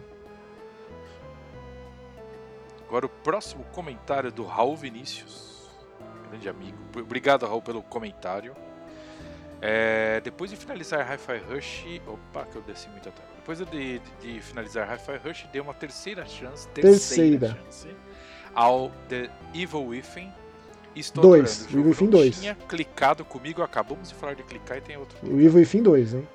Agora, 2.87 3.07
o 3.07 3.09
próximo 3.09 3.65
comentário 3.73 4.31
do 4.31 4.45
Raul 4.45 4.77
Vinícius. 4.77 5.71
Grande 6.29 6.49
amigo. 6.49 6.77
Obrigado, 6.97 7.47
Raul, 7.47 7.63
pelo 7.63 7.83
comentário. 7.83 8.55
É, 9.63 10.21
depois 10.21 10.51
de 10.51 10.57
finalizar 10.57 11.11
Hi-Fi 11.11 11.39
Rush. 11.49 11.87
Opa, 12.07 12.45
que 12.45 12.57
eu 12.57 12.63
desci 12.63 12.91
muito 12.91 13.09
atrás. 13.09 13.31
Depois 13.37 13.59
de, 13.59 13.65
de, 13.65 14.01
de 14.21 14.41
finalizar 14.43 14.87
Hi-Fi 14.87 15.17
Rush, 15.27 15.49
dei 15.51 15.63
uma 15.63 15.73
terceira 15.73 16.27
chance. 16.27 16.69
Terceira, 16.69 17.49
terceira. 17.49 17.63
chance 17.65 17.89
ao 18.55 18.91
The 19.09 19.31
Evil 19.55 19.87
Within 19.87 20.31
Estou 20.95 21.23
dois, 21.23 21.67
o 21.67 21.71
Evil 21.71 21.87
Within 21.87 22.11
2. 22.11 22.41
tinha 22.41 22.55
clicado 22.55 23.25
comigo, 23.25 23.63
acabamos 23.63 24.11
de 24.11 24.15
falar 24.15 24.35
de 24.35 24.43
clicar 24.43 24.79
e 24.79 24.81
tem 24.81 24.97
outro. 24.97 25.17
O 25.23 25.41
Evil 25.41 25.61
Within 25.61 25.83
2, 25.83 26.15
hein? 26.15 26.29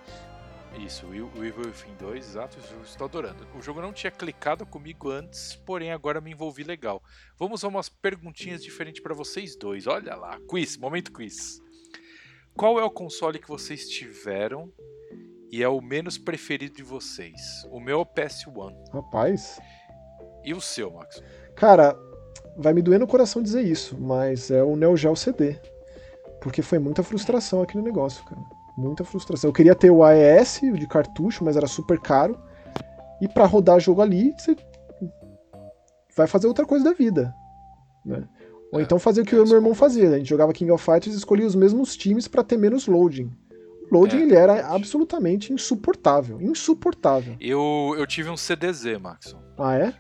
Isso, 0.80 1.06
o 1.08 1.14
Evil 1.14 1.66
Within 1.66 1.96
2, 2.00 2.30
exato, 2.30 2.58
estou 2.84 3.06
adorando. 3.06 3.48
O 3.58 3.62
jogo 3.62 3.82
não 3.82 3.94
tinha 3.94 4.12
clicado 4.12 4.66
comigo 4.66 5.10
antes, 5.10 5.56
porém 5.66 5.92
agora 5.92 6.22
me 6.22 6.32
envolvi 6.32 6.64
legal. 6.64 7.02
Vamos 7.38 7.64
a 7.64 7.68
umas 7.68 7.90
perguntinhas 7.90 8.64
diferentes 8.64 9.02
para 9.02 9.14
vocês 9.14 9.56
dois. 9.56 9.88
Olha 9.88 10.16
lá, 10.16 10.40
quiz, 10.48 10.78
momento 10.78 11.12
quiz. 11.12 11.62
Qual 12.56 12.80
é 12.80 12.84
o 12.84 12.90
console 12.90 13.40
que 13.40 13.48
vocês 13.48 13.88
tiveram 13.88 14.72
e 15.52 15.64
é 15.64 15.70
o 15.70 15.82
menos 15.82 16.18
preferido 16.18 16.76
de 16.76 16.84
vocês? 16.84 17.40
O 17.72 17.80
meu 17.80 18.00
é 18.00 18.02
o 18.02 18.06
PS1. 18.06 18.74
Rapaz. 18.92 19.60
E 20.44 20.54
o 20.54 20.62
seu, 20.62 20.92
Max? 20.92 21.22
Cara, 21.56 21.96
vai 22.58 22.74
me 22.74 22.82
doer 22.82 23.00
no 23.00 23.08
coração 23.08 23.42
dizer 23.42 23.62
isso, 23.62 23.96
mas 24.00 24.50
é 24.50 24.64
o 24.64 24.76
Neo 24.76 24.98
Geo 24.98 25.16
CD. 25.16 25.56
Porque 26.42 26.62
foi 26.62 26.80
muita 26.80 27.04
frustração 27.04 27.62
aqui 27.62 27.78
no 27.78 27.84
negócio, 27.84 28.24
cara. 28.26 28.42
Muita 28.78 29.04
frustração. 29.04 29.50
Eu 29.50 29.54
queria 29.54 29.76
ter 29.76 29.90
o 29.90 30.04
AES, 30.04 30.62
o 30.64 30.78
de 30.78 30.88
cartucho, 30.88 31.44
mas 31.44 31.58
era 31.58 31.68
super 31.68 32.00
caro. 32.00 32.38
E 33.22 33.28
para 33.28 33.46
rodar 33.46 33.80
jogo 33.80 34.02
ali, 34.02 34.34
você 34.38 34.56
vai 36.16 36.28
fazer 36.28 36.48
outra 36.48 36.66
coisa 36.66 36.86
da 36.86 36.94
vida. 36.94 37.34
Né? 38.06 38.24
Ou 38.72 38.80
é, 38.80 38.84
então 38.84 39.00
fazer 39.00 39.22
o 39.22 39.26
que 39.26 39.36
é, 39.36 39.40
o 39.40 39.46
meu 39.46 39.56
irmão 39.56 39.74
fazia. 39.74 40.10
Né? 40.10 40.16
A 40.16 40.20
gente 40.20 40.30
jogava 40.30 40.54
King 40.54 40.72
of 40.72 40.84
Fighters 40.84 41.16
e 41.16 41.18
escolhia 41.18 41.48
os 41.48 41.56
mesmos 41.56 41.96
times 41.96 42.28
para 42.28 42.44
ter 42.44 42.58
menos 42.58 42.88
loading. 42.88 43.32
O 43.90 43.96
loading 43.98 44.18
é, 44.18 44.22
ele 44.22 44.36
era 44.36 44.68
absolutamente 44.68 45.52
insuportável. 45.52 46.40
Insuportável. 46.42 47.36
Eu, 47.40 47.96
eu 47.98 48.06
tive 48.06 48.30
um 48.30 48.38
CDZ, 48.38 49.00
Maxon. 49.00 49.40
Ah, 49.58 49.76
é? 49.76 49.94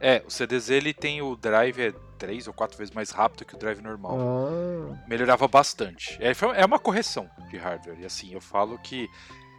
É, 0.00 0.22
o 0.26 0.30
CDZ 0.30 0.70
ele 0.70 0.92
tem 0.92 1.22
o 1.22 1.36
drive 1.36 1.80
é 1.80 1.92
três 2.18 2.46
ou 2.46 2.52
quatro 2.52 2.76
vezes 2.76 2.94
mais 2.94 3.10
rápido 3.10 3.44
que 3.44 3.54
o 3.54 3.58
drive 3.58 3.80
normal. 3.80 4.18
Ah. 4.18 4.96
Melhorava 5.08 5.46
bastante. 5.46 6.18
É, 6.20 6.32
é 6.56 6.64
uma 6.64 6.78
correção 6.78 7.28
de 7.50 7.56
hardware. 7.56 7.98
E 8.00 8.06
assim, 8.06 8.32
eu 8.32 8.40
falo 8.40 8.78
que 8.78 9.08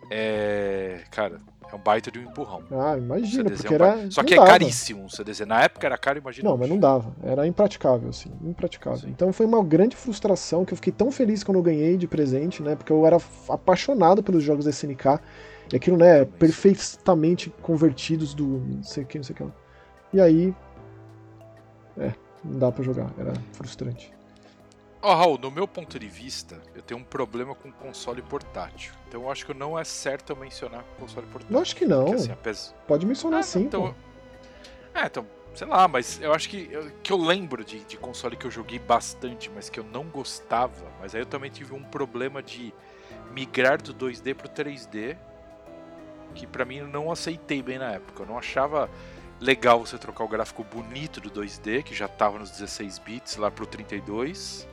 é. 0.10 1.04
Cara, 1.12 1.42
é 1.72 1.76
um 1.76 1.80
baita 1.80 2.10
de 2.10 2.20
um 2.20 2.24
empurrão. 2.24 2.64
Ah, 2.72 2.98
imagina, 2.98 3.50
porque 3.50 3.68
é 3.68 3.72
um 3.72 3.74
era. 3.76 4.12
Só 4.12 4.24
que 4.24 4.34
é 4.34 4.38
caríssimo 4.38 5.06
o 5.06 5.10
CDZ. 5.10 5.42
Na 5.42 5.62
época 5.64 5.86
era 5.86 5.98
caro, 5.98 6.20
imagina. 6.20 6.50
Não, 6.50 6.58
mas 6.58 6.70
não 6.70 6.80
dava. 6.80 7.14
Era 7.24 7.46
impraticável, 7.46 8.10
assim. 8.10 8.32
Impraticável. 8.42 9.00
Sim. 9.00 9.10
Então 9.10 9.32
foi 9.34 9.46
uma 9.46 9.64
grande 9.64 9.96
frustração 9.96 10.64
que 10.64 10.74
eu 10.74 10.78
fiquei 10.78 10.94
tão 10.94 11.12
feliz 11.12 11.44
quando 11.44 11.58
eu 11.58 11.64
ganhei 11.64 11.98
de 11.98 12.08
presente, 12.08 12.62
né? 12.62 12.76
Porque 12.76 12.92
eu 12.92 13.06
era 13.06 13.18
apaixonado 13.50 14.24
pelos 14.24 14.44
jogos 14.44 14.66
da 14.66 14.72
SNK. 14.72 15.20
E 15.72 15.76
aquilo, 15.76 15.98
né, 15.98 16.24
perfeitamente 16.24 17.54
convertidos 17.62 18.34
do. 18.34 18.46
Não 18.46 18.84
sei 18.84 19.04
o 19.04 19.06
que, 19.06 19.18
não 19.18 19.24
sei 19.24 19.34
o 19.34 19.38
que 19.38 19.44
lá. 19.44 19.52
E 20.14 20.22
aí. 20.22 20.56
É, 21.98 22.14
não 22.44 22.60
dá 22.60 22.72
pra 22.72 22.84
jogar, 22.84 23.12
era 23.18 23.34
frustrante. 23.54 24.14
Ó, 25.02 25.12
oh, 25.12 25.16
Raul, 25.16 25.38
no 25.38 25.52
meu 25.52 25.68
ponto 25.68 26.00
de 26.00 26.08
vista, 26.08 26.62
eu 26.76 26.82
tenho 26.82 27.00
um 27.00 27.04
problema 27.04 27.54
com 27.54 27.72
console 27.72 28.22
portátil. 28.22 28.94
Então 29.08 29.22
eu 29.22 29.32
acho 29.32 29.46
que 29.46 29.54
não 29.54 29.78
é 29.78 29.84
certo 29.84 30.32
eu 30.32 30.36
mencionar 30.36 30.84
console 31.00 31.28
portátil. 31.28 31.56
Eu 31.56 31.62
acho 31.62 31.76
que 31.76 31.86
não. 31.86 32.06
Porque, 32.06 32.22
assim, 32.22 32.32
apes... 32.32 32.76
Pode 32.88 33.06
mencionar 33.06 33.40
ah, 33.40 33.44
sim. 33.44 33.62
Então... 33.62 33.96
É, 34.94 35.06
então, 35.06 35.26
sei 35.54 35.68
lá, 35.68 35.88
mas 35.88 36.20
eu 36.22 36.34
acho 36.34 36.50
que 36.50 36.70
que 37.04 37.14
eu 37.14 37.18
lembro 37.18 37.64
de, 37.64 37.80
de 37.86 37.98
console 37.98 38.36
que 38.36 38.46
eu 38.48 38.52
joguei 38.52 38.80
bastante, 38.80 39.52
mas 39.54 39.70
que 39.70 39.80
eu 39.80 39.84
não 39.84 40.06
gostava. 40.06 40.86
Mas 41.00 41.14
aí 41.14 41.22
eu 41.22 41.26
também 41.26 41.52
tive 41.52 41.74
um 41.74 41.84
problema 41.84 42.42
de 42.42 42.74
migrar 43.32 43.82
do 43.82 43.94
2D 43.94 44.34
pro 44.34 44.50
3D, 44.50 45.16
que 46.34 46.48
para 46.48 46.66
mim 46.66 46.78
eu 46.78 46.88
não 46.88 47.12
aceitei 47.12 47.62
bem 47.62 47.78
na 47.78 47.92
época. 47.94 48.24
Eu 48.24 48.28
não 48.28 48.38
achava 48.38 48.90
legal 49.40 49.80
você 49.80 49.98
trocar 49.98 50.24
o 50.24 50.28
gráfico 50.28 50.64
bonito 50.64 51.22
do 51.22 51.30
2D, 51.30 51.84
que 51.84 51.94
já 51.94 52.06
estava 52.06 52.40
nos 52.40 52.52
16 52.52 53.00
bits, 53.00 53.38
lá 53.38 53.52
pro 53.52 53.66
32, 53.66 54.68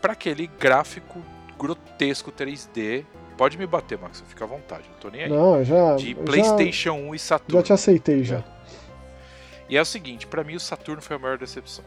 para 0.00 0.12
aquele 0.12 0.46
gráfico 0.46 1.22
grotesco 1.58 2.32
3D. 2.32 3.04
Pode 3.36 3.56
me 3.56 3.66
bater, 3.66 3.98
Max, 3.98 4.22
fica 4.26 4.44
à 4.44 4.48
vontade, 4.48 4.84
não 4.90 4.98
tô 4.98 5.10
nem 5.10 5.24
aí. 5.24 5.28
Não, 5.30 5.62
já. 5.62 5.94
De 5.96 6.14
PlayStation 6.14 6.96
já, 6.96 7.08
1 7.08 7.14
e 7.14 7.18
Saturn. 7.18 7.60
Já 7.60 7.62
te 7.62 7.72
aceitei 7.72 8.24
já. 8.24 8.44
E 9.68 9.76
é 9.76 9.82
o 9.82 9.84
seguinte, 9.84 10.26
para 10.26 10.42
mim 10.42 10.56
o 10.56 10.60
Saturno 10.60 11.02
foi 11.02 11.16
a 11.16 11.18
maior 11.18 11.38
decepção. 11.38 11.84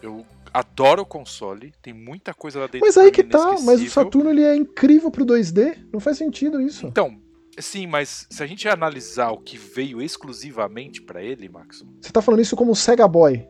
Eu 0.00 0.24
adoro 0.54 1.02
o 1.02 1.06
console, 1.06 1.72
tem 1.82 1.92
muita 1.92 2.32
coisa 2.32 2.60
lá 2.60 2.66
dentro. 2.66 2.86
Mas 2.86 2.96
aí 2.96 3.10
que 3.10 3.24
tá, 3.24 3.56
mas 3.62 3.82
o 3.82 3.90
Saturno 3.90 4.30
ele 4.30 4.42
é 4.42 4.54
incrível 4.54 5.10
pro 5.10 5.26
2D, 5.26 5.86
não 5.92 6.00
faz 6.00 6.16
sentido 6.16 6.60
isso. 6.60 6.86
Então, 6.86 7.20
Sim, 7.58 7.86
mas 7.86 8.26
se 8.30 8.42
a 8.42 8.46
gente 8.46 8.68
analisar 8.68 9.30
o 9.30 9.38
que 9.38 9.56
veio 9.56 10.02
exclusivamente 10.02 11.00
para 11.00 11.22
ele, 11.22 11.48
Max. 11.48 11.82
Você 12.00 12.12
tá 12.12 12.20
falando 12.20 12.40
isso 12.40 12.56
como 12.56 12.74
Sega 12.76 13.08
Boy? 13.08 13.48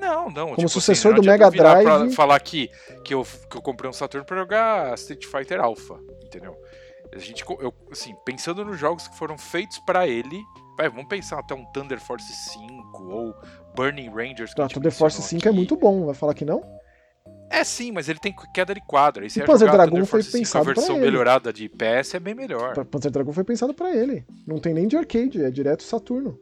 Não, 0.00 0.30
não. 0.30 0.46
Como 0.46 0.56
tipo 0.56 0.66
assim, 0.66 0.68
sucessor 0.68 1.12
assim, 1.12 1.20
do 1.20 1.26
Mega 1.26 1.50
Drive. 1.50 1.84
Pra 1.84 2.10
falar 2.10 2.40
que, 2.40 2.70
que, 3.04 3.12
eu, 3.12 3.24
que 3.50 3.56
eu 3.56 3.62
comprei 3.62 3.88
um 3.88 3.92
Saturn 3.92 4.26
pra 4.26 4.38
jogar 4.38 4.94
Street 4.94 5.26
Fighter 5.26 5.60
Alpha, 5.60 6.00
entendeu? 6.24 6.56
A 7.14 7.18
gente, 7.18 7.44
eu, 7.48 7.74
assim, 7.92 8.14
pensando 8.24 8.64
nos 8.64 8.78
jogos 8.78 9.06
que 9.06 9.16
foram 9.16 9.36
feitos 9.36 9.78
para 9.80 10.08
ele, 10.08 10.40
vai, 10.76 10.88
vamos 10.88 11.08
pensar 11.08 11.38
até 11.38 11.54
um 11.54 11.64
Thunder 11.72 12.00
Force 12.00 12.32
5 12.32 13.02
ou 13.12 13.34
Burning 13.74 14.08
Rangers. 14.08 14.54
Que 14.54 14.68
Thunder 14.68 14.92
Force 14.92 15.20
5 15.20 15.34
é 15.34 15.38
aqui. 15.38 15.48
é 15.48 15.52
muito 15.52 15.76
bom, 15.76 16.06
vai 16.06 16.14
falar 16.14 16.34
que 16.34 16.44
não? 16.44 16.62
É 17.50 17.64
sim, 17.64 17.90
mas 17.90 18.08
ele 18.08 18.20
tem 18.20 18.34
queda 18.54 18.72
de 18.72 18.80
quadro. 18.80 19.24
Aí 19.24 19.28
o 19.28 19.44
Panzer 19.44 19.70
Dragon 19.70 20.06
foi 20.06 20.22
pensado 20.22 20.62
a 20.62 20.72
versão 20.72 20.86
pra 20.86 20.94
ele. 20.94 21.04
melhorada 21.04 21.52
de 21.52 21.68
PS 21.68 22.14
é 22.14 22.20
bem 22.20 22.34
melhor. 22.34 22.78
O 22.78 22.84
Panzer 22.84 23.10
Dragon 23.10 23.32
foi 23.32 23.42
pensado 23.42 23.74
para 23.74 23.94
ele. 23.94 24.24
Não 24.46 24.58
tem 24.60 24.72
nem 24.72 24.86
de 24.86 24.96
arcade, 24.96 25.42
é 25.42 25.50
direto 25.50 25.82
Saturno. 25.82 26.38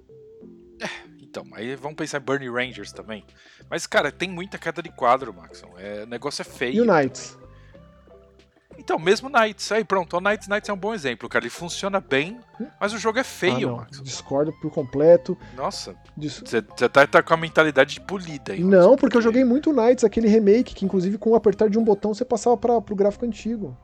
Então, 1.20 1.44
aí 1.52 1.76
vamos 1.76 1.96
pensar 1.96 2.18
em 2.18 2.24
Burning 2.24 2.50
Rangers 2.50 2.92
também. 2.92 3.24
Mas, 3.70 3.86
cara, 3.86 4.10
tem 4.10 4.30
muita 4.30 4.58
queda 4.58 4.82
de 4.82 4.90
quadro, 4.90 5.32
Maxon. 5.34 5.68
É, 5.76 6.04
o 6.04 6.06
negócio 6.06 6.42
é 6.42 6.44
feio. 6.44 6.74
E 6.74 6.80
o 6.80 6.84
Knights? 6.84 7.38
Então, 8.78 8.98
mesmo 8.98 9.28
Knights. 9.28 9.70
Aí, 9.72 9.84
pronto. 9.84 10.16
O 10.16 10.20
Knights, 10.20 10.46
Knights 10.48 10.68
é 10.68 10.72
um 10.72 10.76
bom 10.76 10.94
exemplo, 10.94 11.28
cara. 11.28 11.42
Ele 11.44 11.50
funciona 11.50 12.00
bem, 12.00 12.38
mas 12.80 12.92
o 12.92 12.98
jogo 12.98 13.18
é 13.18 13.24
feio, 13.24 13.70
ah. 13.74 13.76
Maxon. 13.82 14.02
Discordo 14.02 14.52
por 14.62 14.70
completo. 14.70 15.36
Nossa, 15.56 15.94
Dis- 16.16 16.42
você 16.44 16.62
tá, 16.62 17.06
tá 17.06 17.22
com 17.22 17.34
a 17.34 17.36
mentalidade 17.36 18.00
polida 18.00 18.52
aí. 18.52 18.62
Não, 18.62 18.96
porque 18.96 19.16
eu 19.16 19.22
joguei 19.22 19.44
muito 19.44 19.72
Knights, 19.72 20.04
aquele 20.04 20.28
remake, 20.28 20.74
que 20.74 20.84
inclusive 20.84 21.18
com 21.18 21.30
o 21.30 21.34
apertar 21.34 21.68
de 21.68 21.78
um 21.78 21.84
botão 21.84 22.14
você 22.14 22.24
passava 22.24 22.56
para 22.56 22.80
pro 22.80 22.94
gráfico 22.94 23.26
antigo. 23.26 23.76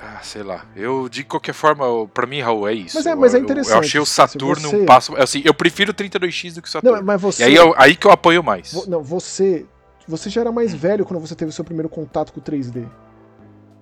Ah, 0.00 0.20
sei 0.22 0.42
lá. 0.44 0.64
Eu, 0.76 1.08
de 1.08 1.24
qualquer 1.24 1.52
forma, 1.52 1.84
eu- 1.84 2.08
pra 2.12 2.24
mim, 2.26 2.40
Raul, 2.40 2.68
é 2.68 2.72
isso. 2.72 2.96
Mas 2.96 3.06
é- 3.06 3.14
mas 3.16 3.34
é 3.34 3.38
Eu- 3.38 3.42
interessante, 3.42 3.72
Eu, 3.74 3.78
achei 3.80 4.00
o 4.00 4.06
Saturno 4.06 4.68
você- 4.70 4.76
um 4.76 4.86
passo. 4.86 5.16
Assim, 5.16 5.42
eu 5.44 5.52
prefiro 5.52 5.90
o 5.90 5.94
32X 5.94 6.54
do 6.54 6.62
que 6.62 6.68
o 6.68 6.70
Saturno. 6.70 6.96
Não, 6.98 7.04
mas 7.04 7.20
você. 7.20 7.42
E 7.42 7.46
aí, 7.46 7.54
eu- 7.56 7.74
aí 7.76 7.96
que 7.96 8.06
eu 8.06 8.12
apoio 8.12 8.42
mais. 8.42 8.86
Não, 8.86 9.02
você. 9.02 9.66
Você 10.06 10.30
já 10.30 10.40
era 10.42 10.52
mais 10.52 10.72
velho 10.72 11.04
quando 11.04 11.20
você 11.20 11.34
teve 11.34 11.50
o 11.50 11.52
seu 11.52 11.64
primeiro 11.64 11.88
contato 11.88 12.32
com 12.32 12.38
o 12.38 12.42
3D. 12.42 12.86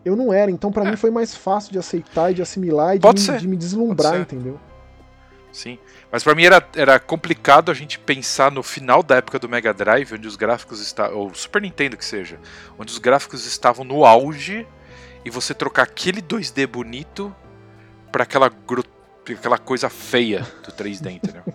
Eu 0.07 0.15
não 0.15 0.33
era, 0.33 0.51
então 0.53 0.71
pra 0.71 0.85
É. 0.87 0.91
mim 0.91 0.97
foi 0.97 1.11
mais 1.11 1.35
fácil 1.35 1.73
de 1.73 1.79
aceitar 1.81 2.31
e 2.31 2.35
de 2.35 2.41
assimilar 2.41 2.95
e 2.95 2.99
de, 3.01 3.07
me, 3.33 3.39
de 3.41 3.49
me 3.49 3.57
deslumbrar, 3.57 4.17
entendeu? 4.21 4.61
Sim. 5.53 5.79
Mas 6.13 6.23
pra 6.23 6.33
mim 6.35 6.45
era, 6.45 6.65
era 6.77 7.01
complicado 7.01 7.71
a 7.71 7.75
gente 7.75 7.99
pensar 7.99 8.53
no 8.53 8.63
final 8.63 9.03
da 9.03 9.17
época 9.17 9.39
do 9.39 9.49
Mega 9.49 9.75
Drive, 9.75 10.15
onde 10.15 10.29
os 10.29 10.37
gráficos 10.37 10.81
estavam. 10.81 11.17
Ou 11.19 11.35
Super 11.35 11.61
Nintendo 11.63 11.97
que 11.97 12.05
seja. 12.05 12.39
Onde 12.79 12.93
os 12.93 12.99
gráficos 12.99 13.45
estavam 13.47 13.85
no 13.85 14.05
auge 14.05 14.65
e 15.25 15.31
você 15.31 15.53
trocar 15.53 15.83
aquele 15.83 16.23
2D 16.23 16.67
bonito 16.69 17.35
pra 18.13 18.23
aquela, 18.23 18.47
aquela 19.29 19.59
coisa 19.59 19.89
feia 19.91 20.47
do 20.65 20.71
3D, 20.73 21.11
entendeu? 21.11 21.43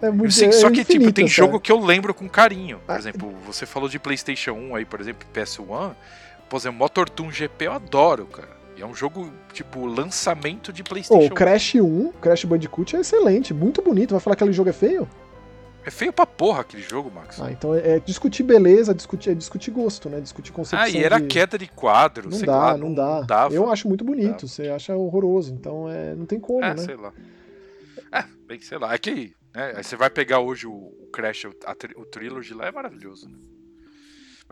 É 0.00 0.10
muito 0.10 0.32
Sim, 0.34 0.46
é 0.46 0.52
só 0.52 0.68
que, 0.68 0.78
tipo, 0.84 0.94
infinito, 0.94 1.14
tem 1.14 1.24
essa- 1.26 1.34
jogo 1.34 1.60
que 1.60 1.70
eu 1.70 1.78
lembro 1.78 2.12
com 2.12 2.28
carinho. 2.28 2.80
Por 2.84 2.92
Ah, 2.92 2.98
exemplo, 2.98 3.32
você 3.46 3.64
falou 3.64 3.88
de 3.88 4.00
PlayStation 4.00 4.50
1 4.50 4.74
aí, 4.74 4.84
por 4.84 5.00
exemplo, 5.00 5.28
PS1. 5.32 5.94
Por 6.52 6.58
exemplo, 6.58 6.80
Motor 6.80 7.08
Toon 7.08 7.30
GP 7.32 7.64
eu 7.64 7.72
adoro, 7.72 8.26
cara. 8.26 8.50
E 8.76 8.82
é 8.82 8.86
um 8.86 8.94
jogo, 8.94 9.32
tipo, 9.54 9.86
lançamento 9.86 10.70
de 10.70 10.82
PlayStation 10.82 11.32
o 11.32 11.34
Crash 11.34 11.76
1, 11.76 12.12
Crash 12.20 12.44
Bandicoot 12.44 12.94
é 12.94 13.00
excelente, 13.00 13.54
muito 13.54 13.80
bonito. 13.80 14.10
Vai 14.10 14.20
falar 14.20 14.36
que 14.36 14.44
aquele 14.44 14.54
jogo 14.54 14.68
é 14.68 14.72
feio? 14.74 15.04
1. 15.04 15.86
É 15.86 15.90
feio 15.90 16.12
pra 16.12 16.26
porra 16.26 16.60
aquele 16.60 16.82
jogo, 16.82 17.10
Max. 17.10 17.40
Ah, 17.40 17.50
então 17.50 17.74
é, 17.74 17.92
é 17.96 18.00
discutir 18.00 18.42
beleza, 18.42 18.94
discutir, 18.94 19.30
é 19.30 19.34
discutir 19.34 19.70
gosto, 19.70 20.10
né? 20.10 20.20
Discutir 20.20 20.52
concepção 20.52 20.84
Ah, 20.84 20.90
e 20.90 21.02
era 21.02 21.18
de... 21.18 21.26
queda 21.26 21.56
de 21.56 21.68
quadro, 21.68 22.28
Não 22.28 22.36
sei 22.36 22.44
dá, 22.46 22.56
lá, 22.58 22.76
não, 22.76 22.92
dá. 22.92 23.22
dava. 23.22 23.54
Eu 23.54 23.72
acho 23.72 23.88
muito 23.88 24.04
bonito, 24.04 24.46
você 24.46 24.68
acha 24.68 24.94
horroroso, 24.94 25.54
então 25.54 25.88
é, 25.88 26.14
não 26.14 26.26
tem 26.26 26.38
como, 26.38 26.62
É, 26.62 26.74
né? 26.74 26.82
sei 26.82 26.96
lá. 26.96 27.14
É, 28.12 28.24
bem, 28.46 28.60
sei 28.60 28.76
lá. 28.76 28.92
É 28.92 28.98
que, 28.98 29.34
né, 29.54 29.72
aí 29.74 29.82
você 29.82 29.96
vai 29.96 30.10
pegar 30.10 30.40
hoje 30.40 30.66
o, 30.66 30.92
Crash, 31.14 31.46
o, 31.46 31.54
a 31.64 31.74
o 31.98 32.04
Trilogy 32.04 32.52
lá, 32.52 32.66
é 32.66 32.70
maravilhoso, 32.70 33.26
né? 33.26 33.38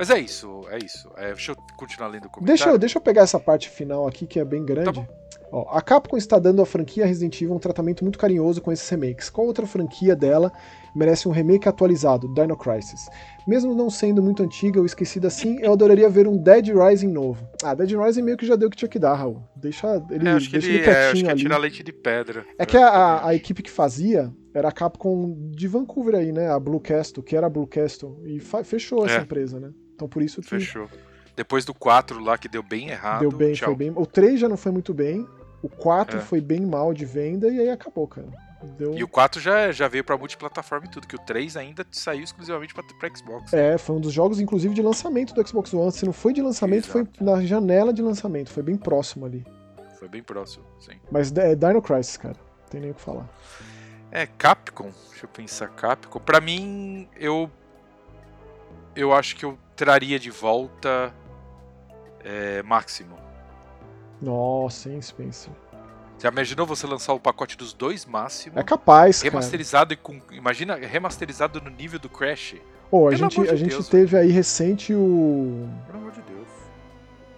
Mas 0.00 0.10
é 0.10 0.18
isso, 0.18 0.62
é 0.70 0.78
isso. 0.84 1.08
É, 1.16 1.26
deixa 1.28 1.52
eu 1.52 1.56
continuar 1.76 2.08
lendo 2.08 2.24
o 2.24 2.30
comentário. 2.30 2.46
Deixa 2.46 2.68
eu, 2.70 2.78
deixa 2.78 2.96
eu 2.98 3.02
pegar 3.02 3.22
essa 3.22 3.38
parte 3.38 3.68
final 3.68 4.08
aqui, 4.08 4.26
que 4.26 4.40
é 4.40 4.44
bem 4.44 4.64
grande. 4.64 4.92
Tá. 4.92 5.06
Ó, 5.52 5.66
a 5.76 5.82
Capcom 5.82 6.16
está 6.16 6.38
dando 6.38 6.62
à 6.62 6.66
franquia 6.66 7.04
Resident 7.04 7.40
Evil 7.42 7.54
um 7.54 7.58
tratamento 7.58 8.02
muito 8.04 8.18
carinhoso 8.18 8.60
com 8.62 8.70
esses 8.72 8.88
remakes. 8.88 9.28
Qual 9.28 9.46
outra 9.46 9.66
franquia 9.66 10.14
dela 10.16 10.50
merece 10.94 11.28
um 11.28 11.32
remake 11.32 11.68
atualizado? 11.68 12.32
Dino 12.32 12.56
Crisis. 12.56 13.08
Mesmo 13.46 13.74
não 13.74 13.90
sendo 13.90 14.22
muito 14.22 14.42
antiga 14.44 14.78
ou 14.78 14.86
esquecida 14.86 15.26
assim, 15.26 15.58
eu 15.60 15.72
adoraria 15.72 16.08
ver 16.08 16.26
um 16.28 16.36
Dead 16.36 16.68
Rising 16.68 17.08
novo. 17.08 17.44
Ah, 17.64 17.74
Dead 17.74 17.90
Rising 17.90 18.22
meio 18.22 18.36
que 18.36 18.46
já 18.46 18.54
deu 18.56 18.68
o 18.68 18.70
que 18.70 18.76
tinha 18.76 18.88
que 18.88 18.98
dar, 18.98 19.14
Raul. 19.14 19.42
Deixa 19.56 20.02
ele, 20.10 20.28
É, 20.28 20.32
acho 20.32 20.46
que 20.46 20.52
deixa 20.52 20.68
ele, 20.68 20.78
ele 20.78 20.86
é, 20.86 20.90
acho 20.90 21.00
quietinho 21.14 21.26
que 21.26 21.32
é 21.32 21.34
tirar 21.34 21.58
leite 21.58 21.82
de 21.82 21.92
pedra. 21.92 22.46
É 22.56 22.64
que 22.64 22.76
a, 22.76 22.86
a- 22.88 23.28
a 23.28 23.34
equipe 23.34 23.60
que 23.62 23.70
fazia 23.70 24.32
era 24.54 24.68
a 24.68 24.72
Capcom 24.72 25.36
de 25.50 25.66
Vancouver 25.66 26.14
aí, 26.14 26.30
né? 26.32 26.48
A 26.48 26.58
Blue 26.60 26.80
Castle, 26.80 27.22
que 27.24 27.36
era 27.36 27.48
a 27.48 27.50
Blue 27.50 27.66
Castle. 27.66 28.22
E 28.24 28.38
fechou 28.64 29.04
essa 29.04 29.16
É. 29.16 29.20
empresa, 29.22 29.58
né? 29.58 29.70
Então 30.00 30.08
por 30.08 30.22
isso 30.22 30.40
que 30.40 30.48
Fechou. 30.48 30.88
Depois 31.36 31.66
do 31.66 31.74
4 31.74 32.22
lá, 32.24 32.38
que 32.38 32.48
deu 32.48 32.62
bem 32.62 32.88
errado. 32.88 33.20
deu 33.20 33.30
bem, 33.30 33.52
tchau. 33.52 33.68
foi 33.68 33.76
bem. 33.76 33.92
O 33.94 34.06
3 34.06 34.40
já 34.40 34.48
não 34.48 34.56
foi 34.56 34.72
muito 34.72 34.94
bem. 34.94 35.28
O 35.62 35.68
4 35.68 36.16
É. 36.18 36.20
foi 36.22 36.40
bem 36.40 36.62
mal 36.64 36.94
de 36.94 37.04
venda 37.04 37.48
e 37.48 37.60
aí 37.60 37.68
acabou, 37.68 38.08
cara. 38.08 38.26
Deu... 38.78 38.94
E 38.96 39.04
o 39.04 39.08
4 39.08 39.40
já, 39.40 39.70
já 39.72 39.88
veio 39.88 40.02
pra 40.02 40.16
multiplataforma 40.16 40.86
e 40.86 40.88
tudo, 40.90 41.06
que 41.06 41.14
o 41.14 41.18
3 41.18 41.56
ainda 41.58 41.86
saiu 41.90 42.22
exclusivamente 42.24 42.72
pra, 42.72 42.82
pra 42.82 43.14
Xbox. 43.14 43.52
É, 43.52 43.76
foi 43.76 43.96
um 43.96 44.00
dos 44.00 44.12
jogos, 44.12 44.40
inclusive, 44.40 44.74
de 44.74 44.80
lançamento 44.82 45.34
do 45.34 45.46
Xbox 45.46 45.72
One. 45.74 45.92
Se 45.92 46.06
não 46.06 46.12
foi 46.14 46.32
de 46.32 46.40
lançamento, 46.40 46.84
Exato. 46.88 46.92
foi 46.92 47.24
na 47.26 47.42
janela 47.44 47.92
de 47.92 48.00
lançamento. 48.00 48.50
Foi 48.50 48.62
bem 48.62 48.76
próximo 48.76 49.26
ali. 49.26 49.44
Foi 49.98 50.08
bem 50.08 50.22
próximo, 50.22 50.64
sim. 50.78 50.98
Mas 51.10 51.30
é 51.36 51.54
Dino 51.54 51.82
Crisis, 51.82 52.16
cara. 52.16 52.36
Não 52.62 52.68
tem 52.70 52.80
nem 52.80 52.90
o 52.90 52.94
que 52.94 53.00
falar. 53.02 53.28
É, 54.10 54.26
Capcom, 54.26 54.90
deixa 55.10 55.24
eu 55.26 55.28
pensar, 55.28 55.68
Capcom. 55.68 56.18
Pra 56.20 56.40
mim, 56.40 57.06
eu. 57.16 57.50
Eu 58.96 59.12
acho 59.12 59.36
que 59.36 59.44
eu 59.44 59.56
traria 59.84 60.18
de 60.18 60.30
volta. 60.30 61.12
É, 62.22 62.62
Máximo. 62.62 63.16
Nossa, 64.20 64.90
hein, 64.90 65.00
Spencer. 65.00 65.50
Já 66.18 66.28
imaginou 66.28 66.66
você 66.66 66.86
lançar 66.86 67.14
o 67.14 67.18
pacote 67.20 67.56
dos 67.56 67.72
dois 67.72 68.04
Máximo? 68.04 68.58
É 68.58 68.62
capaz, 68.62 69.22
cara. 69.22 69.30
Remasterizado 69.30 69.94
e 69.94 69.96
com. 69.96 70.20
Imagina, 70.32 70.74
remasterizado 70.76 71.62
no 71.62 71.70
nível 71.70 71.98
do 71.98 72.10
Crash. 72.10 72.56
Pô, 72.90 73.06
a 73.06 73.10
Pelo 73.12 73.16
gente, 73.30 73.40
de 73.42 73.48
a 73.48 73.56
gente 73.56 73.70
Deus, 73.70 73.88
teve 73.88 74.18
aí 74.18 74.30
recente 74.30 74.92
o, 74.92 75.66
Pelo 75.86 75.98
amor 75.98 76.12
de 76.12 76.20
Deus. 76.22 76.48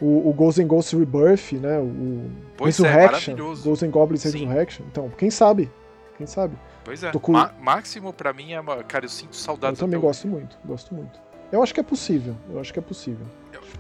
o, 0.01 0.29
o 0.29 0.33
Ghosts 0.33 0.65
and 0.65 0.67
Ghosts 0.67 0.99
Rebirth, 0.99 1.53
né? 1.53 1.79
O 1.79 2.29
Pois 2.57 2.81
é, 2.81 2.83
Resurrection. 2.89 3.33
maravilhoso. 3.35 3.63
Ghosts 3.63 3.89
and 3.89 3.91
Goblins 3.93 4.23
Sim. 4.23 4.31
Resurrection. 4.47 4.85
Então, 4.91 5.11
quem 5.11 5.31
sabe? 5.31 5.71
Quem 6.19 6.27
sabe? 6.27 6.57
Pois 6.85 7.05
é. 7.05 7.13
Com- 7.13 7.33
Máximo 7.61 8.13
pra 8.13 8.33
mim 8.33 8.53
é. 8.55 8.63
Cara, 8.89 9.05
eu 9.05 9.09
sinto 9.09 9.37
saudades 9.37 9.81
eu 9.81 9.87
também 9.87 10.01
gosto 10.01 10.27
muito, 10.27 10.59
gosto 10.65 10.93
muito. 10.93 11.21
Eu 11.53 11.63
acho 11.63 11.73
que 11.75 11.81
é 11.81 11.83
possível. 11.83 12.35
Eu 12.51 12.59
acho 12.59 12.73
que 12.73 12.79
é 12.79 12.83
possível. 12.83 13.27
hoje. 13.61 13.73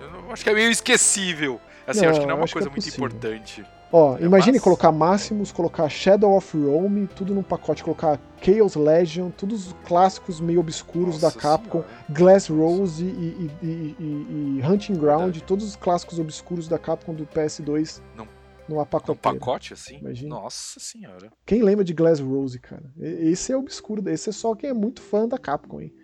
Eu 0.00 0.10
não- 0.12 0.30
acho 0.32 0.44
que 0.44 0.50
é 0.50 0.54
meio 0.54 0.70
esquecível. 0.70 1.60
Assim, 1.86 2.04
eu 2.04 2.10
acho 2.10 2.20
que 2.20 2.26
não 2.26 2.34
é 2.34 2.36
Não, 2.36 2.42
uma 2.44 2.48
coisa 2.52 2.68
é 2.68 2.70
muito 2.70 2.88
importante. 2.88 3.64
Ó, 3.90 4.18
É 4.18 4.22
imagine 4.22 4.52
massa. 4.58 4.64
colocar 4.64 4.92
Máximos, 4.92 5.50
colocar 5.50 5.88
Shadow 5.88 6.36
of 6.36 6.54
Rome, 6.56 7.06
tudo 7.16 7.34
num 7.34 7.42
pacote, 7.42 7.82
colocar 7.82 8.20
Chaos 8.42 8.74
Legion, 8.76 9.30
todos 9.30 9.68
os 9.68 9.72
clássicos 9.86 10.38
meio 10.40 10.60
obscuros 10.60 11.18
da 11.18 11.28
Nossa 11.28 11.38
Capcom, 11.40 11.82
Senhora. 11.82 12.04
Glass 12.10 12.48
Rose 12.50 13.02
e, 13.02 13.08
e- 13.08 13.50
e- 13.66 13.96
e- 13.98 14.62
Hunting 14.62 14.92
Ground, 14.94 15.22
Verdade. 15.32 15.42
todos 15.44 15.64
os 15.66 15.74
clássicos 15.74 16.18
obscuros 16.18 16.68
da 16.68 16.78
Capcom 16.78 17.14
do 17.14 17.24
PS2 17.24 18.02
Não- 18.14 18.28
numa 18.68 18.82
Num 18.82 18.86
pacoteira. 18.86 19.38
pacote 19.38 19.72
assim? 19.72 19.96
Imagina. 19.96 20.28
Nossa 20.36 20.78
senhora. 20.78 21.32
Quem 21.46 21.62
lembra 21.62 21.82
de 21.82 21.94
Glass 21.94 22.20
Rose, 22.20 22.58
cara? 22.60 22.84
Esse 23.00 23.52
é 23.52 23.56
obscuro, 23.56 24.06
esse 24.10 24.28
é 24.28 24.32
só 24.32 24.54
quem 24.54 24.68
é 24.68 24.74
muito 24.74 25.00
fã 25.00 25.26
da 25.26 25.38
Capcom, 25.38 25.80
hein? 25.80 25.94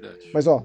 Verdade. 0.00 0.30
Mas 0.32 0.46
ó, 0.46 0.64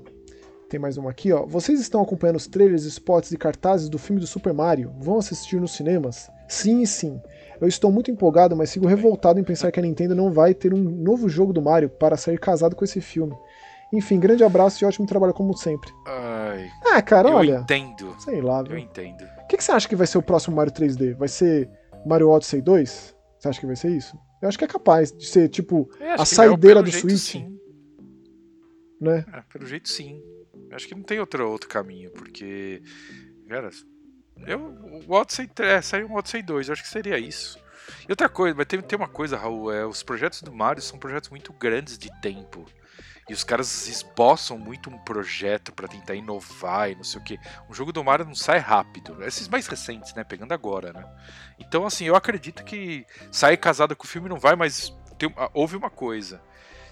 tem 0.69 0.79
mais 0.79 0.97
uma 0.97 1.09
aqui, 1.09 1.31
ó. 1.31 1.45
Vocês 1.45 1.79
estão 1.79 2.01
acompanhando 2.01 2.35
os 2.35 2.47
trailers, 2.47 2.83
spots 2.85 3.31
e 3.31 3.37
cartazes 3.37 3.89
do 3.89 3.97
filme 3.97 4.19
do 4.19 4.27
Super 4.27 4.53
Mario? 4.53 4.93
Vão 4.99 5.17
assistir 5.17 5.59
nos 5.59 5.71
cinemas? 5.73 6.29
Sim 6.47 6.81
e 6.81 6.87
sim. 6.87 7.19
Eu 7.61 7.67
estou 7.67 7.91
muito 7.91 8.09
empolgado, 8.11 8.55
mas 8.55 8.69
sigo 8.69 8.87
revoltado 8.87 9.39
em 9.39 9.43
pensar 9.43 9.71
que 9.71 9.79
a 9.79 9.83
Nintendo 9.83 10.15
não 10.15 10.31
vai 10.31 10.53
ter 10.53 10.73
um 10.73 10.77
novo 10.81 11.27
jogo 11.27 11.51
do 11.53 11.61
Mario 11.61 11.89
para 11.89 12.15
sair 12.17 12.39
casado 12.39 12.75
com 12.75 12.83
esse 12.85 13.01
filme. 13.01 13.35
Enfim, 13.91 14.19
grande 14.19 14.43
abraço 14.43 14.83
e 14.83 14.87
ótimo 14.87 15.07
trabalho 15.07 15.33
como 15.33 15.57
sempre. 15.57 15.89
Ai, 16.05 16.69
Ah, 16.93 17.01
cara, 17.01 17.29
eu 17.29 17.33
olha. 17.35 17.59
entendo. 17.63 18.15
Sei 18.19 18.39
lá, 18.39 18.59
Eu 18.59 18.65
viu? 18.65 18.77
entendo. 18.77 19.23
O 19.43 19.47
que, 19.47 19.57
que 19.57 19.63
você 19.63 19.71
acha 19.71 19.89
que 19.89 19.95
vai 19.95 20.05
ser 20.07 20.19
o 20.19 20.21
próximo 20.21 20.55
Mario 20.55 20.71
3D? 20.71 21.15
Vai 21.15 21.27
ser 21.27 21.67
Mario 22.05 22.29
Odyssey 22.29 22.61
2? 22.61 23.15
Você 23.39 23.47
acha 23.47 23.59
que 23.59 23.65
vai 23.65 23.75
ser 23.75 23.89
isso? 23.89 24.15
Eu 24.41 24.47
acho 24.47 24.57
que 24.57 24.63
é 24.63 24.67
capaz 24.67 25.11
de 25.11 25.25
ser, 25.27 25.49
tipo, 25.49 25.89
A 26.17 26.23
saideira 26.23 26.81
do 26.83 26.91
Switch? 26.91 27.17
Sim. 27.17 27.58
Né? 28.99 29.25
É, 29.33 29.41
pelo 29.41 29.65
jeito 29.65 29.89
sim. 29.89 30.21
Acho 30.71 30.87
que 30.87 30.95
não 30.95 31.03
tem 31.03 31.19
outro, 31.19 31.49
outro 31.49 31.69
caminho, 31.69 32.11
porque. 32.11 32.81
Cara, 33.47 33.69
eu, 34.45 34.59
o 35.07 35.13
Odyssey 35.13 35.49
é, 35.59 35.81
saiu 35.81 36.07
um 36.07 36.15
Odyssey 36.15 36.41
2, 36.41 36.67
eu 36.67 36.73
acho 36.73 36.83
que 36.83 36.89
seria 36.89 37.17
isso. 37.17 37.59
E 38.07 38.11
outra 38.11 38.29
coisa, 38.29 38.55
mas 38.55 38.67
tem, 38.67 38.81
tem 38.81 38.97
uma 38.97 39.07
coisa, 39.07 39.37
Raul, 39.37 39.71
é, 39.71 39.85
os 39.85 40.03
projetos 40.03 40.41
do 40.41 40.51
Mario 40.51 40.81
são 40.81 40.99
projetos 40.99 41.29
muito 41.29 41.51
grandes 41.53 41.97
de 41.97 42.09
tempo. 42.21 42.65
E 43.27 43.33
os 43.33 43.43
caras 43.43 43.87
esboçam 43.87 44.57
muito 44.57 44.89
um 44.89 44.97
projeto 44.97 45.71
pra 45.71 45.87
tentar 45.87 46.15
inovar 46.15 46.89
e 46.89 46.95
não 46.95 47.03
sei 47.03 47.21
o 47.21 47.23
que. 47.23 47.39
Um 47.69 47.73
jogo 47.73 47.93
do 47.93 48.03
Mario 48.03 48.25
não 48.25 48.33
sai 48.33 48.57
rápido. 48.57 49.23
Esses 49.23 49.47
mais 49.47 49.67
recentes, 49.67 50.15
né? 50.15 50.23
Pegando 50.23 50.51
agora, 50.51 50.91
né? 50.91 51.05
Então, 51.59 51.85
assim, 51.85 52.05
eu 52.05 52.15
acredito 52.15 52.63
que 52.63 53.05
sair 53.31 53.57
casada 53.57 53.95
com 53.95 54.03
o 54.03 54.07
filme 54.07 54.27
não 54.27 54.39
vai, 54.39 54.55
mas 54.55 54.91
tem, 55.19 55.31
ah, 55.37 55.51
houve 55.53 55.75
uma 55.75 55.91
coisa. 55.91 56.41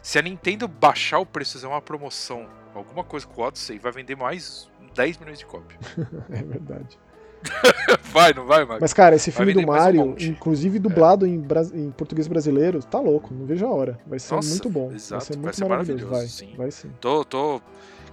Se 0.01 0.17
a 0.17 0.21
Nintendo 0.21 0.67
baixar 0.67 1.19
o 1.19 1.25
preço, 1.25 1.53
fizer 1.53 1.67
uma 1.67 1.81
promoção, 1.81 2.45
alguma 2.73 3.03
coisa 3.03 3.25
com 3.27 3.41
o 3.41 3.45
Odyssey, 3.45 3.77
vai 3.79 3.91
vender 3.91 4.15
mais 4.15 4.69
10 4.95 5.17
milhões 5.17 5.39
de 5.39 5.45
cópias. 5.45 5.79
É 6.29 6.41
verdade. 6.43 6.99
vai, 8.11 8.33
não 8.33 8.45
vai, 8.45 8.65
Max? 8.65 8.79
Mas, 8.81 8.93
cara, 8.93 9.15
esse 9.15 9.31
filme 9.31 9.53
do 9.53 9.59
um 9.59 9.65
Mario, 9.67 10.07
monte. 10.07 10.27
inclusive 10.29 10.79
dublado 10.79 11.25
em, 11.25 11.39
bra- 11.39 11.61
em 11.73 11.91
português 11.91 12.27
brasileiro, 12.27 12.81
tá 12.83 12.99
louco, 12.99 13.33
não 13.33 13.45
vejo 13.45 13.65
a 13.65 13.69
hora. 13.69 13.97
Vai 14.07 14.17
ser 14.19 14.33
Nossa, 14.33 14.49
muito 14.49 14.69
bom. 14.69 14.91
exato, 14.91 15.11
vai 15.11 15.21
ser 15.21 15.33
vai 15.33 15.41
muito 15.43 15.55
ser 15.55 15.67
maravilhoso. 15.67 16.05
Vai, 16.05 16.11
maravilhoso, 16.13 16.37
sim. 16.37 16.53
vai 16.57 16.71
sim. 16.71 16.91
Tô, 16.99 17.23
tô. 17.23 17.61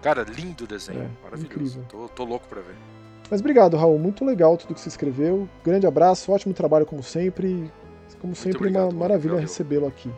Cara, 0.03 0.25
lindo 0.25 0.65
o 0.65 0.67
desenho. 0.67 1.01
É, 1.03 1.09
maravilhoso. 1.25 1.47
incrível. 1.79 1.85
Tô, 1.89 2.09
tô 2.09 2.25
louco 2.25 2.47
pra 2.47 2.61
ver. 2.61 2.75
Mas 3.31 3.41
obrigado, 3.41 3.77
Raul. 3.79 3.99
Muito 3.99 4.25
legal 4.25 4.57
tudo 4.59 4.75
que 4.75 4.81
você 4.81 4.91
escreveu. 4.91 5.49
Grande 5.65 5.87
abraço, 5.87 6.31
ótimo 6.31 6.53
trabalho 6.53 6.85
como 6.85 7.03
sempre. 7.03 7.73
Como 8.21 8.35
sempre, 8.37 8.59
obrigado, 8.59 8.91
uma 8.93 9.01
maravilha 9.01 9.41
recebê-lo 9.41 9.87
aqui. 9.87 10.11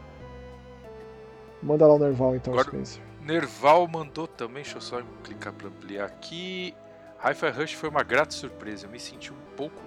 Manda 1.67 1.87
lá 1.87 1.95
o 1.95 1.99
Nerval 1.99 2.37
então, 2.37 2.53
Agora- 2.53 2.69
Spencer. 2.69 3.03
Nerval 3.21 3.89
mandou 3.89 4.29
também, 4.29 4.63
deixa 4.63 4.77
eu 4.77 4.81
só 4.81 5.03
clicar 5.25 5.53
pra 5.53 5.67
ampliar 5.67 6.05
aqui. 6.07 6.73
Hi-Fi 7.19 7.51
Rush 7.51 7.73
foi 7.73 7.89
uma 7.89 8.05
grata 8.05 8.33
surpresa. 8.33 8.87
Eu 8.87 8.91
me 8.91 9.01
senti 9.01 9.33
um 9.33 9.37
pouco. 9.57 9.83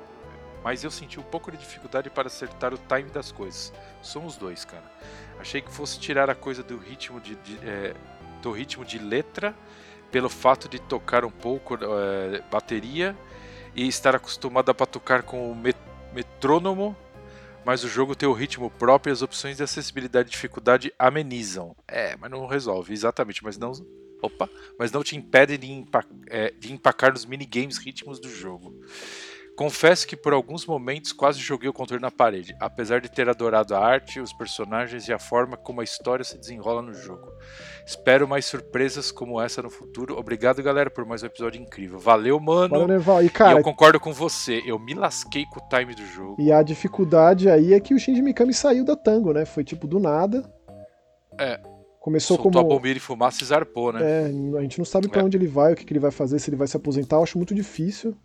Mas 0.61 0.83
eu 0.83 0.91
senti 0.91 1.17
um 1.17 1.23
pouco 1.23 1.49
de 1.49 1.55
dificuldade 1.55 2.09
para 2.09 2.27
acertar 2.27 2.73
o 2.73 2.77
time 2.77 3.09
das 3.11 3.31
coisas. 3.31 3.71
Somos 4.01 4.35
dois, 4.35 4.65
cara. 4.65 4.83
Achei 5.39 5.61
que 5.61 5.71
fosse 5.71 5.97
tirar 5.97 6.29
a 6.29 6.35
coisa 6.35 6.61
do 6.61 6.77
ritmo 6.77 7.21
de, 7.21 7.35
de, 7.35 7.57
é, 7.65 7.93
do 8.41 8.51
ritmo 8.51 8.83
de 8.83 8.99
letra, 8.99 9.55
pelo 10.11 10.27
fato 10.27 10.67
de 10.67 10.77
tocar 10.77 11.23
um 11.23 11.31
pouco 11.31 11.75
é, 11.75 12.41
bateria 12.51 13.15
e 13.73 13.87
estar 13.87 14.13
acostumado 14.17 14.69
a 14.69 14.73
batucar 14.73 15.23
com 15.23 15.49
o 15.49 15.55
met- 15.55 15.77
metrônomo, 16.13 16.93
mas 17.69 17.83
o 17.83 17.87
jogo 17.87 18.15
tem 18.15 18.27
o 18.27 18.33
ritmo 18.33 18.67
próprio 18.67 19.11
e 19.11 19.13
as 19.13 19.21
opções 19.21 19.57
de 19.57 19.61
acessibilidade 19.61 20.29
e 20.29 20.31
dificuldade 20.31 20.91
amenizam. 20.97 21.75
É, 21.87 22.17
mas 22.17 22.31
não 22.31 22.47
resolve, 22.47 22.91
exatamente, 22.91 23.43
mas 23.43 23.59
não. 23.59 23.73
Opa, 24.23 24.49
mas 24.79 24.91
não 24.91 25.03
te 25.03 25.15
impede 25.15 25.55
de, 25.55 25.71
empa- 25.71 26.03
é, 26.25 26.49
de 26.49 26.73
empacar 26.73 27.11
nos 27.13 27.25
minigames 27.25 27.77
ritmos 27.77 28.19
do 28.19 28.27
jogo. 28.27 28.73
Confesso 29.59 30.07
que 30.07 30.15
por 30.15 30.31
alguns 30.31 30.65
momentos 30.65 31.11
quase 31.11 31.37
joguei 31.37 31.67
o 31.69 31.73
controle 31.73 32.01
na 32.01 32.09
parede, 32.09 32.55
apesar 32.61 33.01
de 33.01 33.11
ter 33.11 33.27
adorado 33.27 33.75
a 33.75 33.79
arte, 33.85 34.21
os 34.21 34.31
personagens 34.31 35.09
e 35.09 35.11
a 35.11 35.19
forma 35.19 35.57
como 35.57 35.81
a 35.81 35.83
história 35.83 36.23
se 36.23 36.37
desenrola 36.37 36.81
no 36.81 36.93
jogo. 36.93 37.27
Espero 37.85 38.25
mais 38.25 38.45
surpresas 38.45 39.11
como 39.11 39.41
essa 39.41 39.61
no 39.61 39.69
futuro. 39.69 40.17
Obrigado, 40.17 40.63
galera, 40.63 40.89
por 40.89 41.05
mais 41.05 41.23
um 41.23 41.25
episódio 41.25 41.61
incrível. 41.61 41.99
Valeu, 41.99 42.39
mano. 42.39 42.69
Valeu, 42.69 42.87
Nerval. 42.87 43.21
E, 43.21 43.25
e 43.25 43.29
cara, 43.29 43.59
eu 43.59 43.61
concordo 43.61 43.99
com 43.99 44.13
você. 44.13 44.63
Eu 44.65 44.79
me 44.79 44.93
lasquei 44.93 45.43
com 45.51 45.59
o 45.59 45.67
time 45.67 45.93
do 45.93 46.05
jogo. 46.05 46.41
e 46.41 46.53
a 46.53 46.63
dificuldade 46.63 47.49
aí 47.49 47.73
é 47.73 47.81
que 47.81 47.93
o 47.93 47.99
Shinji 47.99 48.21
Mikami 48.21 48.53
saiu 48.53 48.85
da 48.85 48.95
Tango, 48.95 49.33
né? 49.33 49.43
Foi 49.43 49.65
tipo 49.65 49.87
do 49.87 49.99
nada. 49.99 50.41
É. 51.37 51.59
Começou 51.99 52.37
Soltou 52.37 52.63
como. 52.63 52.65
a 52.65 52.75
bombinha 52.75 52.93
de 52.93 53.01
fumaça 53.01 53.43
e 53.43 53.45
zarpou, 53.45 53.91
né? 53.91 53.99
É, 54.01 54.57
a 54.57 54.61
gente 54.61 54.77
não 54.77 54.85
sabe 54.85 55.09
pra 55.09 55.19
É. 55.19 55.23
onde 55.25 55.35
ele 55.35 55.47
vai, 55.47 55.73
o 55.73 55.75
que, 55.75 55.83
que 55.83 55.91
ele 55.91 55.99
vai 55.99 56.11
fazer, 56.11 56.39
se 56.39 56.49
ele 56.49 56.55
vai 56.55 56.65
se 56.65 56.77
aposentar, 56.77 57.17
eu 57.17 57.23
acho 57.23 57.37
muito 57.37 57.53
difícil. 57.53 58.15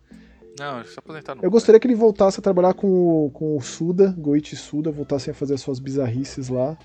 Não, 0.59 0.83
se 0.85 0.97
aposentar 0.97 1.35
não. 1.35 1.43
Eu 1.43 1.51
gostaria 1.51 1.79
que 1.79 1.87
ele 1.87 1.95
voltasse 1.95 2.39
a 2.39 2.43
trabalhar 2.43 2.73
com 2.73 2.87
o, 3.25 3.31
com 3.31 3.57
o 3.57 3.61
Suda, 3.61 4.15
Goichi 4.17 4.55
Suda, 4.55 4.91
voltassem 4.91 5.31
a 5.31 5.35
fazer 5.35 5.55
as 5.55 5.61
suas 5.61 5.79
bizarrices 5.79 6.49
lá. 6.49 6.77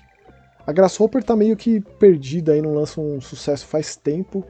A 0.65 0.71
Grasshopper 0.71 1.23
tá 1.23 1.35
meio 1.35 1.55
que 1.55 1.79
perdida 1.79 2.51
aí, 2.53 2.61
não 2.61 2.73
lança 2.73 2.99
um 3.01 3.19
sucesso 3.19 3.65
faz 3.65 3.95
tempo. 3.95 4.45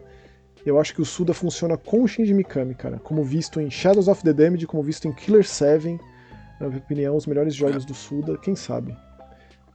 Eu 0.66 0.80
acho 0.80 0.94
que 0.94 1.02
o 1.02 1.06
Suda 1.06 1.34
funciona 1.34 1.78
com 1.78 2.04
o 2.04 2.08
Shinji 2.08 2.34
Mikami, 2.34 2.76
cara. 2.76 3.00
Como 3.00 3.24
visto 3.24 3.60
em 3.60 3.70
Shadows 3.72 4.08
of 4.08 4.24
the 4.24 4.34
Damned, 4.34 4.68
como 4.68 4.84
visto 4.84 5.08
em 5.08 5.14
Killer 5.14 5.48
7. 5.48 6.00
Na 6.60 6.68
minha 6.68 6.80
opinião, 6.80 7.16
os 7.16 7.26
melhores 7.26 7.56
jogos 7.56 7.86
do 7.86 7.94
Suda, 7.94 8.38
quem 8.38 8.56
sabe. 8.56 8.96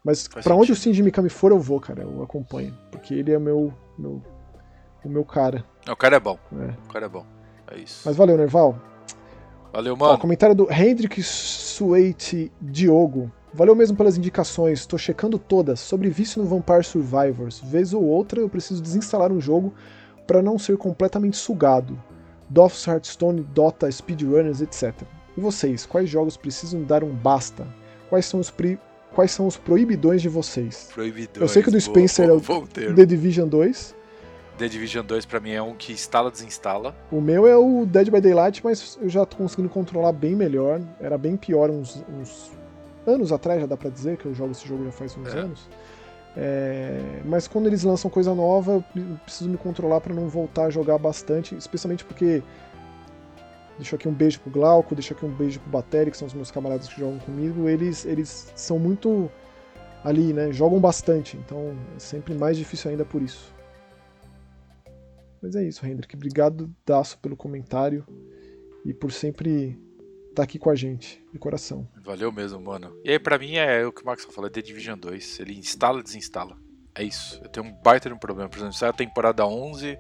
Mas 0.05 0.29
Faz 0.29 0.45
pra 0.45 0.55
onde 0.55 0.71
o. 0.71 0.77
Shinji 0.77 1.03
Mikami 1.03 1.29
for, 1.29 1.51
eu 1.51 1.59
vou, 1.59 1.81
cara. 1.81 2.03
Eu 2.03 2.23
acompanho. 2.23 2.77
Porque 2.93 3.15
ele 3.15 3.33
é 3.33 3.39
meu, 3.39 3.73
meu, 3.99 4.23
o 5.05 5.09
meu 5.09 5.25
cara. 5.25 5.65
O 5.89 5.97
cara 5.97 6.17
é 6.17 6.21
bom. 6.21 6.39
né? 6.53 6.77
O 6.89 6.93
cara 6.93 7.07
é 7.07 7.09
bom. 7.09 7.27
É 7.69 7.79
isso. 7.79 8.03
Mas 8.05 8.15
valeu, 8.15 8.37
Nerval. 8.37 8.81
Valeu, 9.73 9.95
Ó, 9.95 9.97
mano. 9.97 10.19
comentário 10.19 10.55
do 10.55 10.69
Hendrik 10.73 11.23
Suete 11.23 12.51
Diogo. 12.61 13.31
Valeu 13.53 13.75
mesmo 13.75 13.97
pelas 13.97 14.19
indicações, 14.19 14.85
tô 14.87 14.99
checando 14.99 15.39
todas. 15.39 15.81
Sobre 15.81 16.09
vício 16.11 16.43
no 16.43 16.49
Vampire 16.49 16.85
Survivors. 16.85 17.61
Vez 17.61 17.93
ou 17.95 18.03
outra 18.05 18.41
eu 18.41 18.49
preciso 18.49 18.83
desinstalar 18.83 19.33
um 19.33 19.41
jogo 19.41 19.73
para 20.27 20.43
não 20.43 20.59
ser 20.59 20.77
completamente 20.77 21.37
sugado. 21.37 21.99
Dofus, 22.49 22.87
Hearthstone, 22.87 23.43
Dota, 23.55 23.91
Speedrunners, 23.91 24.61
etc. 24.61 24.95
E 25.37 25.41
vocês, 25.41 25.85
quais 25.87 26.09
jogos 26.09 26.37
precisam 26.37 26.83
dar 26.83 27.03
um 27.03 27.11
basta? 27.15 27.67
Quais 28.09 28.27
são 28.27 28.39
os, 28.39 28.51
pri- 28.51 28.79
quais 29.15 29.33
são 29.33 29.47
os 29.47 29.57
proibidões 29.57 30.23
de 30.23 30.29
vocês? 30.29 30.89
Proibidões. 30.95 31.41
Eu 31.41 31.49
sei 31.49 31.63
que 31.63 31.69
o 31.69 31.73
do 31.73 31.81
Spencer 31.81 32.29
boa, 32.29 32.39
é 32.39 32.91
o. 32.91 32.95
The 32.95 33.05
Division 33.07 33.49
2. 33.49 33.96
The 34.59 34.69
Division 34.69 35.05
2 35.05 35.27
pra 35.27 35.39
mim 35.41 35.51
é 35.53 35.61
um 35.63 35.75
que 35.75 35.93
instala, 35.93 36.31
desinstala. 36.31 36.95
O 37.11 37.21
meu 37.21 37.47
é 37.47 37.57
o 37.57 37.85
Dead 37.85 38.11
by 38.11 38.21
Daylight, 38.21 38.63
mas 38.65 38.99
eu 39.01 39.09
já 39.09 39.25
tô 39.27 39.37
conseguindo 39.37 39.69
controlar 39.69 40.13
bem 40.13 40.35
melhor. 40.35 40.81
Era 41.01 41.19
bem 41.19 41.37
pior 41.37 41.69
uns, 41.71 42.03
uns 42.09 42.51
anos 43.07 43.33
atrás, 43.33 43.61
já 43.61 43.67
dá 43.67 43.77
pra 43.77 43.91
dizer, 43.91 44.17
que 44.17 44.27
eu 44.27 44.35
jogo 44.35 44.53
esse 44.53 44.67
jogo 44.67 44.85
já 44.85 44.93
faz 44.93 45.17
uns 45.17 45.35
É. 45.35 45.39
anos. 45.39 45.69
É, 46.39 47.01
mas 47.25 47.49
quando 47.49 47.67
eles 47.67 47.83
lançam 47.83 48.11
coisa 48.11 48.35
nova, 48.35 48.73
eu 48.75 48.83
pre- 48.93 49.05
preciso 49.25 49.49
me 49.49 49.57
controlar 49.57 50.01
pra 50.01 50.13
não 50.15 50.29
voltar 50.29 50.65
a 50.67 50.71
jogar 50.71 50.99
bastante, 50.99 51.55
especialmente 51.57 52.05
porque. 52.05 52.43
Deixo 53.79 53.95
aqui 53.95 54.09
um 54.09 54.13
beijo 54.13 54.41
pro 54.41 54.51
Glauco, 54.51 54.95
deixo 54.95 55.13
aqui 55.13 55.27
um 55.27 55.31
beijo 55.31 55.61
pro 55.61 55.71
Bateri, 55.71 56.11
que 56.11 56.17
são 56.17 56.27
os 56.27 56.33
meus 56.33 56.51
camaradas 56.51 56.89
que 56.89 56.99
jogam 56.99 57.19
comigo. 57.19 57.69
Eles, 57.69 58.07
eles 58.07 58.51
são 58.55 58.79
muito 58.79 59.31
ali, 60.03 60.33
né? 60.33 60.51
Jogam 60.51 60.81
bastante, 60.81 61.37
então 61.37 61.75
é 61.95 61.99
sempre 61.99 62.33
mais 62.35 62.57
difícil 62.57 62.91
ainda 62.91 63.05
por 63.05 63.21
isso. 63.21 63.55
Mas 65.47 65.55
é 65.55 65.63
isso, 65.63 65.87
Hendrik. 65.87 66.17
Obrigado, 66.17 66.69
Daço, 66.85 67.17
pelo 67.19 67.37
comentário 67.37 68.05
e 68.85 68.93
por 68.93 69.13
sempre 69.13 69.81
estar 70.31 70.43
aqui 70.43 70.59
com 70.59 70.71
a 70.71 70.75
gente, 70.75 71.25
de 71.33 71.39
coração. 71.39 71.87
Valeu 72.05 72.33
mesmo, 72.33 72.61
mano. 72.61 72.93
E 73.05 73.13
aí, 73.13 73.19
pra 73.21 73.39
mim, 73.39 73.55
é 73.55 73.87
o 73.87 73.93
que 73.93 74.03
o 74.03 74.07
Max 74.07 74.25
falou, 74.25 74.49
é 74.49 74.51
The 74.53 74.61
Division 74.61 74.99
2. 74.99 75.39
Ele 75.39 75.57
instala 75.57 76.01
e 76.01 76.03
desinstala. 76.03 76.57
É 76.97 77.05
isso. 77.05 77.41
Eu 77.45 77.49
tenho 77.49 77.67
um 77.67 77.73
baita 77.81 78.09
de 78.09 78.15
um 78.17 78.19
problema. 78.19 78.49
Por 78.51 78.57
exemplo, 78.59 78.75
sai 78.75 78.89
a 78.89 78.93
temporada 78.93 79.47
11 79.47 79.87
e 79.87 79.99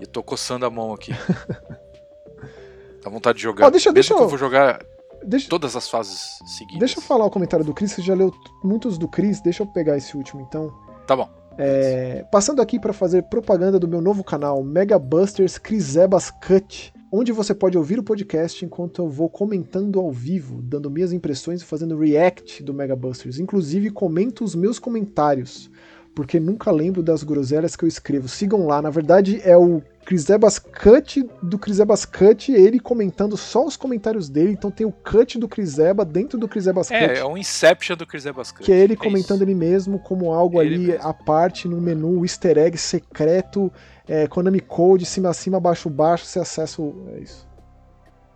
eu 0.00 0.06
tô 0.06 0.22
coçando 0.22 0.64
a 0.64 0.70
mão 0.70 0.94
aqui. 0.94 1.12
Dá 3.04 3.10
vontade 3.10 3.36
de 3.36 3.42
jogar. 3.44 3.66
Ó, 3.66 3.70
deixa- 3.70 3.90
Mesmo 3.90 3.94
deixa 3.94 4.14
que 4.14 4.20
eu- 4.20 4.24
eu 4.24 4.28
vou 4.30 4.38
jogar 4.38 4.82
Deixa, 5.22 5.46
todas 5.50 5.76
as 5.76 5.90
fases 5.90 6.38
seguidas. 6.56 6.78
deixa 6.78 6.98
eu 6.98 7.02
falar 7.02 7.26
o 7.26 7.30
comentário 7.30 7.66
do 7.66 7.74
Chris, 7.74 7.92
você 7.92 8.00
já 8.00 8.14
leu 8.14 8.32
muitos 8.62 8.96
do 8.96 9.06
Chris, 9.08 9.42
deixa 9.42 9.62
eu 9.62 9.66
pegar 9.66 9.96
esse 9.98 10.16
último 10.16 10.40
então. 10.40 10.72
Tá 11.06 11.14
bom. 11.14 11.28
É, 11.56 12.24
passando 12.32 12.60
aqui 12.60 12.80
para 12.80 12.92
fazer 12.92 13.22
propaganda 13.24 13.78
do 13.78 13.86
meu 13.86 14.00
novo 14.00 14.24
canal, 14.24 14.62
Mega 14.62 14.98
Busters 14.98 15.56
Crisebas 15.56 16.30
Cut, 16.30 16.92
onde 17.12 17.30
você 17.30 17.54
pode 17.54 17.78
ouvir 17.78 17.98
o 17.98 18.02
podcast 18.02 18.64
enquanto 18.64 19.00
eu 19.00 19.08
vou 19.08 19.28
comentando 19.28 20.00
ao 20.00 20.10
vivo, 20.10 20.60
dando 20.60 20.90
minhas 20.90 21.12
impressões 21.12 21.62
e 21.62 21.64
fazendo 21.64 21.96
react 21.96 22.60
do 22.62 22.74
Mega 22.74 22.96
Busters. 22.96 23.38
Inclusive, 23.38 23.90
comento 23.90 24.42
os 24.42 24.56
meus 24.56 24.80
comentários, 24.80 25.70
porque 26.14 26.38
nunca 26.38 26.70
lembro 26.70 27.02
das 27.02 27.22
groselhas 27.22 27.74
que 27.74 27.84
eu 27.84 27.88
escrevo. 27.88 28.28
Sigam 28.28 28.66
lá, 28.66 28.80
na 28.80 28.90
verdade 28.90 29.40
é 29.42 29.56
o 29.56 29.82
Crisebas 30.04 30.58
Cut 30.58 31.26
do 31.42 31.58
Crisebas 31.58 32.04
Cut, 32.04 32.52
ele 32.52 32.78
comentando 32.78 33.36
só 33.36 33.64
os 33.64 33.76
comentários 33.76 34.28
dele, 34.28 34.52
então 34.52 34.70
tem 34.70 34.86
o 34.86 34.92
cut 34.92 35.38
do 35.38 35.48
Criseba 35.48 36.04
dentro 36.04 36.38
do 36.38 36.46
Crisebas 36.46 36.88
Cut. 36.88 36.98
É, 36.98 37.18
é 37.18 37.24
um 37.24 37.36
Inception 37.36 37.96
do 37.96 38.06
Chris 38.06 38.26
Ebascante. 38.26 38.64
Que 38.64 38.72
é 38.72 38.78
ele 38.78 38.92
é 38.92 38.96
comentando 38.96 39.38
isso. 39.38 39.44
ele 39.44 39.54
mesmo 39.54 39.98
como 39.98 40.32
algo 40.32 40.60
Ele 40.60 40.74
ali 40.74 40.86
mesmo. 40.88 41.08
à 41.08 41.14
parte 41.14 41.66
no 41.66 41.80
menu, 41.80 42.22
easter 42.24 42.58
egg 42.58 42.76
secreto, 42.76 43.72
é, 44.06 44.26
Konami 44.26 44.60
Code, 44.60 45.06
cima 45.06 45.30
acima, 45.30 45.58
baixo 45.58 45.88
baixo, 45.88 46.26
você 46.26 46.38
acessa 46.38 46.80
o. 46.80 47.08
É 47.16 47.20
isso. 47.20 47.48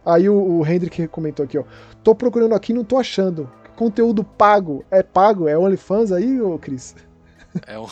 Aí 0.04 0.28
o, 0.28 0.34
o 0.34 0.66
Hendrick 0.66 1.06
comentou 1.08 1.44
aqui, 1.44 1.58
ó. 1.58 1.64
Tô 2.02 2.14
procurando 2.14 2.54
aqui 2.54 2.72
não 2.72 2.82
tô 2.82 2.96
achando. 2.96 3.50
Conteúdo 3.76 4.24
pago. 4.24 4.84
É 4.90 5.02
pago? 5.02 5.46
É 5.46 5.56
OnlyFans 5.56 6.10
aí, 6.10 6.40
ô 6.40 6.58
Cris? 6.58 6.94
É 7.66 7.78
um 7.78 7.86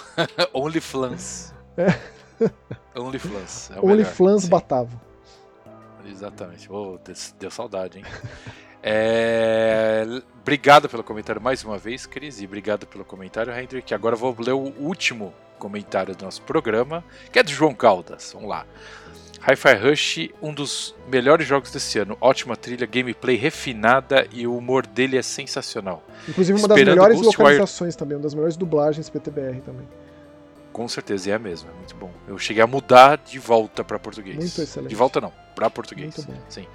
OnlyFans. 0.54 1.54
É. 1.76 1.94
OnlyFans. 2.98 3.70
É 3.70 3.80
o 3.80 3.86
melhor, 3.86 3.92
OnlyFans 3.92 4.42
sim. 4.42 4.48
Batavo. 4.48 5.00
Exatamente. 6.06 6.70
Ô, 6.70 6.98
deu, 7.38 7.50
saudade, 7.50 7.98
hein? 7.98 8.04
É, 8.88 10.06
Obrigado 10.46 10.88
pelo 10.88 11.02
comentário 11.02 11.42
mais 11.42 11.64
uma 11.64 11.76
vez, 11.76 12.06
Cris, 12.06 12.40
e 12.40 12.44
obrigado 12.44 12.86
pelo 12.86 13.04
comentário, 13.04 13.52
Hendrick. 13.52 13.92
Agora 13.92 14.14
eu 14.14 14.18
vou 14.18 14.36
ler 14.38 14.52
o 14.52 14.72
último 14.78 15.34
comentário 15.58 16.14
do 16.14 16.24
nosso 16.24 16.40
programa, 16.42 17.02
que 17.32 17.40
é 17.40 17.42
do 17.42 17.50
João 17.50 17.74
Caldas. 17.74 18.30
Vamos 18.32 18.48
lá. 18.48 18.64
Hi-Fi 19.40 19.74
Rush, 19.74 20.28
um 20.42 20.52
dos 20.52 20.94
melhores 21.08 21.46
jogos 21.46 21.70
desse 21.70 21.98
ano. 21.98 22.16
Ótima 22.20 22.56
trilha, 22.56 22.86
gameplay 22.86 23.36
refinada 23.36 24.26
e 24.32 24.46
o 24.46 24.56
humor 24.56 24.86
dele 24.86 25.16
é 25.16 25.22
sensacional. 25.22 26.02
Inclusive 26.28 26.58
uma 26.58 26.68
das 26.68 26.76
Esperando 26.78 26.94
melhores 26.96 27.16
Ghostwire- 27.20 27.42
localizações 27.42 27.96
também, 27.96 28.16
uma 28.16 28.22
das 28.22 28.34
melhores 28.34 28.56
dublagens 28.56 29.08
PTBR 29.10 29.60
também. 29.60 29.86
Com 30.72 30.86
certeza, 30.88 31.30
e 31.30 31.32
é 31.32 31.38
mesmo, 31.38 31.70
é 31.70 31.74
muito 31.74 31.94
bom. 31.96 32.10
Eu 32.28 32.36
cheguei 32.38 32.62
a 32.62 32.66
mudar 32.66 33.16
de 33.18 33.38
volta 33.38 33.82
para 33.82 33.98
português. 33.98 34.36
Muito 34.36 34.60
excelente. 34.60 34.90
De 34.90 34.94
volta 34.96 35.20
não, 35.20 35.32
pra 35.54 35.70
português. 35.70 36.14
Muito 36.16 36.30
bom. 36.30 36.38
Sim. 36.48 36.66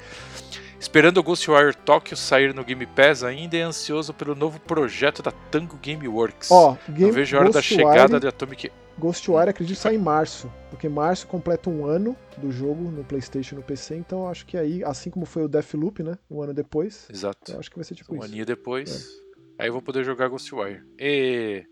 Esperando 0.79 1.19
o 1.19 1.23
Ghostwire 1.23 1.75
Tokyo 1.75 2.17
sair 2.17 2.55
no 2.55 2.63
Game 2.63 2.83
Pass, 2.87 3.23
ainda 3.23 3.55
é 3.55 3.61
ansioso 3.61 4.11
pelo 4.15 4.33
novo 4.33 4.59
projeto 4.59 5.21
da 5.21 5.31
Tango 5.31 5.77
Gameworks. 5.85 6.49
Ó, 6.49 6.75
Não 6.87 6.95
Game, 6.95 7.11
vejo 7.11 7.37
a 7.37 7.41
hora 7.41 7.51
da 7.51 7.61
chegada 7.61 8.19
de 8.19 8.27
Atomic. 8.27 8.71
Ghostwire 8.99 9.49
acredito 9.49 9.75
que 9.75 9.81
sai 9.81 9.95
em 9.95 9.97
março, 9.97 10.51
porque 10.69 10.87
março 10.87 11.27
completa 11.27 11.69
um 11.69 11.85
ano 11.85 12.15
do 12.37 12.51
jogo 12.51 12.83
no 12.91 13.03
PlayStation 13.03 13.55
e 13.55 13.57
no 13.57 13.63
PC, 13.63 13.95
então 13.95 14.21
eu 14.21 14.27
acho 14.27 14.45
que 14.45 14.57
aí, 14.57 14.83
assim 14.83 15.09
como 15.09 15.25
foi 15.25 15.43
o 15.43 15.47
Deathloop, 15.47 16.03
né, 16.03 16.17
um 16.29 16.41
ano 16.41 16.53
depois, 16.53 17.07
Exato. 17.11 17.51
eu 17.51 17.59
acho 17.59 17.69
que 17.69 17.77
vai 17.77 17.83
ser 17.83 17.95
tipo 17.95 18.13
Um 18.13 18.17
isso. 18.17 18.25
aninho 18.25 18.45
depois. 18.45 19.09
Aí 19.57 19.67
eu 19.67 19.73
vou 19.73 19.81
poder 19.81 20.03
jogar 20.03 20.27
Ghostwire. 20.27 20.83
E... 20.99 21.65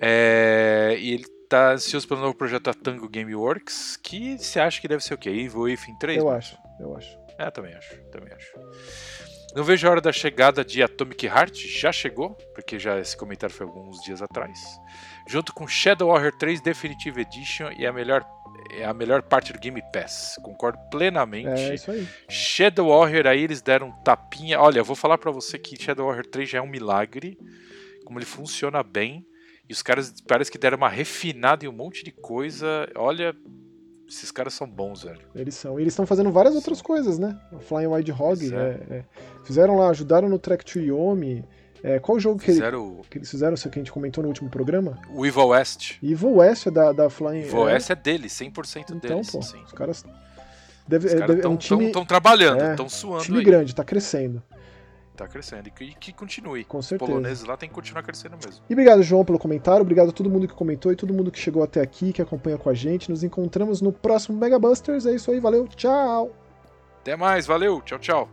É... 0.00 0.96
e 0.98 1.14
ele 1.14 1.24
tá 1.48 1.72
ansioso 1.72 2.06
pelo 2.06 2.20
novo 2.20 2.34
projeto 2.34 2.64
da 2.64 2.74
Tango 2.74 3.08
Gameworks, 3.08 3.96
que 3.96 4.38
você 4.38 4.60
acha 4.60 4.80
que 4.80 4.86
deve 4.88 5.02
ser 5.02 5.14
o 5.14 5.18
quê? 5.18 5.30
Evil 5.30 5.62
Within 5.62 5.96
3? 5.98 6.18
Eu 6.18 6.24
mano? 6.26 6.36
acho, 6.36 6.58
eu 6.78 6.96
acho. 6.96 7.18
É, 7.38 7.50
também 7.50 7.74
acho, 7.74 7.96
também 8.10 8.32
acho. 8.32 8.52
Não 9.54 9.64
vejo 9.64 9.88
a 9.88 9.90
hora 9.90 10.00
da 10.00 10.12
chegada 10.12 10.64
de 10.64 10.82
Atomic 10.82 11.26
Heart, 11.26 11.56
já 11.80 11.90
chegou, 11.90 12.34
porque 12.54 12.78
já 12.78 12.98
esse 13.00 13.16
comentário 13.16 13.54
foi 13.54 13.66
alguns 13.66 13.98
dias 14.02 14.20
atrás. 14.20 14.58
Junto 15.28 15.52
com 15.52 15.68
Shadow 15.68 16.08
Warrior 16.08 16.32
3 16.32 16.62
Definitive 16.62 17.20
Edition 17.20 17.70
e 17.78 17.86
a 17.86 17.92
melhor 17.92 18.26
é 18.70 18.84
a 18.84 18.94
melhor 18.94 19.22
parte 19.22 19.52
do 19.52 19.58
Game 19.58 19.82
Pass. 19.92 20.38
Concordo 20.42 20.78
plenamente. 20.90 21.48
É 21.48 21.74
isso 21.74 21.90
aí. 21.90 22.08
Shadow 22.28 22.88
Warrior 22.88 23.26
aí 23.26 23.42
eles 23.42 23.60
deram 23.60 23.88
um 23.88 23.92
tapinha. 24.02 24.58
Olha, 24.58 24.78
eu 24.78 24.84
vou 24.84 24.96
falar 24.96 25.18
pra 25.18 25.30
você 25.30 25.58
que 25.58 25.80
Shadow 25.80 26.06
Warrior 26.06 26.26
3 26.26 26.48
já 26.48 26.58
é 26.58 26.62
um 26.62 26.66
milagre, 26.66 27.38
como 28.04 28.18
ele 28.18 28.26
funciona 28.26 28.82
bem. 28.82 29.26
E 29.68 29.72
os 29.72 29.82
caras 29.82 30.14
parece 30.26 30.50
que 30.50 30.56
deram 30.56 30.78
uma 30.78 30.88
refinada 30.88 31.64
em 31.64 31.68
um 31.68 31.72
monte 31.72 32.02
de 32.02 32.10
coisa. 32.10 32.88
Olha, 32.96 33.36
esses 34.08 34.30
caras 34.30 34.54
são 34.54 34.66
bons, 34.66 35.02
velho. 35.02 35.20
Eles 35.34 35.54
são. 35.54 35.78
E 35.78 35.82
eles 35.82 35.92
estão 35.92 36.06
fazendo 36.06 36.32
várias 36.32 36.54
outras 36.54 36.80
coisas, 36.80 37.18
né? 37.18 37.38
O 37.52 37.58
Flying 37.58 37.88
Wild 37.88 38.12
Hog. 38.12 38.54
É, 38.54 38.56
é. 38.56 38.94
é. 38.96 39.04
Fizeram 39.44 39.76
lá, 39.76 39.90
ajudaram 39.90 40.28
no 40.28 40.38
Track 40.38 40.64
to 40.64 40.78
Yomi. 40.78 41.44
É, 41.82 41.98
qual 42.00 42.16
o 42.16 42.20
jogo 42.20 42.38
que, 42.40 42.50
ele- 42.50 42.58
Fizeram 42.58 43.00
que 43.08 43.18
eles 43.18 43.30
fizeram, 43.30 43.54
que 43.56 43.68
a 43.68 43.72
gente 43.72 43.92
comentou 43.92 44.22
no 44.22 44.28
último 44.28 44.50
programa? 44.50 44.98
o 45.14 45.24
Evil 45.24 45.46
West. 45.48 45.96
Evil 46.02 46.36
West 46.36 46.66
é 46.66 46.70
da, 46.70 46.92
da 46.92 47.08
Flying 47.10 47.40
Evil 47.42 47.68
é, 47.68 47.74
West 47.74 47.90
é 47.90 47.94
deles, 47.94 48.32
100% 48.32 48.94
Então, 48.96 48.98
deles. 49.18 49.30
pô, 49.30 49.40
sim. 49.42 49.62
os 49.64 49.72
caras. 49.72 50.04
Deve, 50.86 51.06
Os 51.06 51.12
é, 51.12 51.18
caras 51.18 51.36
deve- 51.36 51.46
é 51.46 51.48
um 51.50 51.54
estão 51.54 51.78
time, 51.78 52.06
trabalhando, 52.06 52.62
é, 52.62 52.70
estão 52.70 52.88
suando 52.88 53.22
time 53.24 53.38
aí. 53.38 53.44
grande, 53.44 53.74
tá 53.74 53.84
crescendo, 53.84 54.42
Tá 55.16 55.26
crescendo. 55.26 55.66
E 55.66 55.70
que, 55.72 55.94
que 55.96 56.12
continue. 56.12 56.62
com 56.64 56.78
Os 56.78 56.86
certeza. 56.86 57.10
poloneses 57.10 57.42
lá 57.44 57.56
tem 57.56 57.68
que 57.68 57.74
continuar 57.74 58.04
crescendo 58.04 58.36
mesmo. 58.36 58.62
E 58.70 58.72
obrigado, 58.72 59.02
João, 59.02 59.24
pelo 59.24 59.36
comentário. 59.36 59.80
Obrigado 59.82 60.10
a 60.10 60.12
todo 60.12 60.30
mundo 60.30 60.46
que 60.46 60.54
comentou 60.54 60.92
e 60.92 60.96
todo 60.96 61.12
mundo 61.12 61.32
que 61.32 61.38
chegou 61.40 61.60
até 61.64 61.80
aqui, 61.80 62.12
que 62.12 62.22
acompanha 62.22 62.56
com 62.56 62.70
a 62.70 62.74
gente. 62.74 63.10
Nos 63.10 63.24
encontramos 63.24 63.82
no 63.82 63.92
próximo 63.92 64.38
Mega 64.38 64.60
Busters. 64.60 65.06
É 65.06 65.14
isso 65.16 65.28
aí, 65.32 65.40
valeu, 65.40 65.66
tchau! 65.66 66.30
Até 67.00 67.16
mais, 67.16 67.46
valeu, 67.48 67.80
tchau, 67.80 67.98
tchau. 67.98 68.28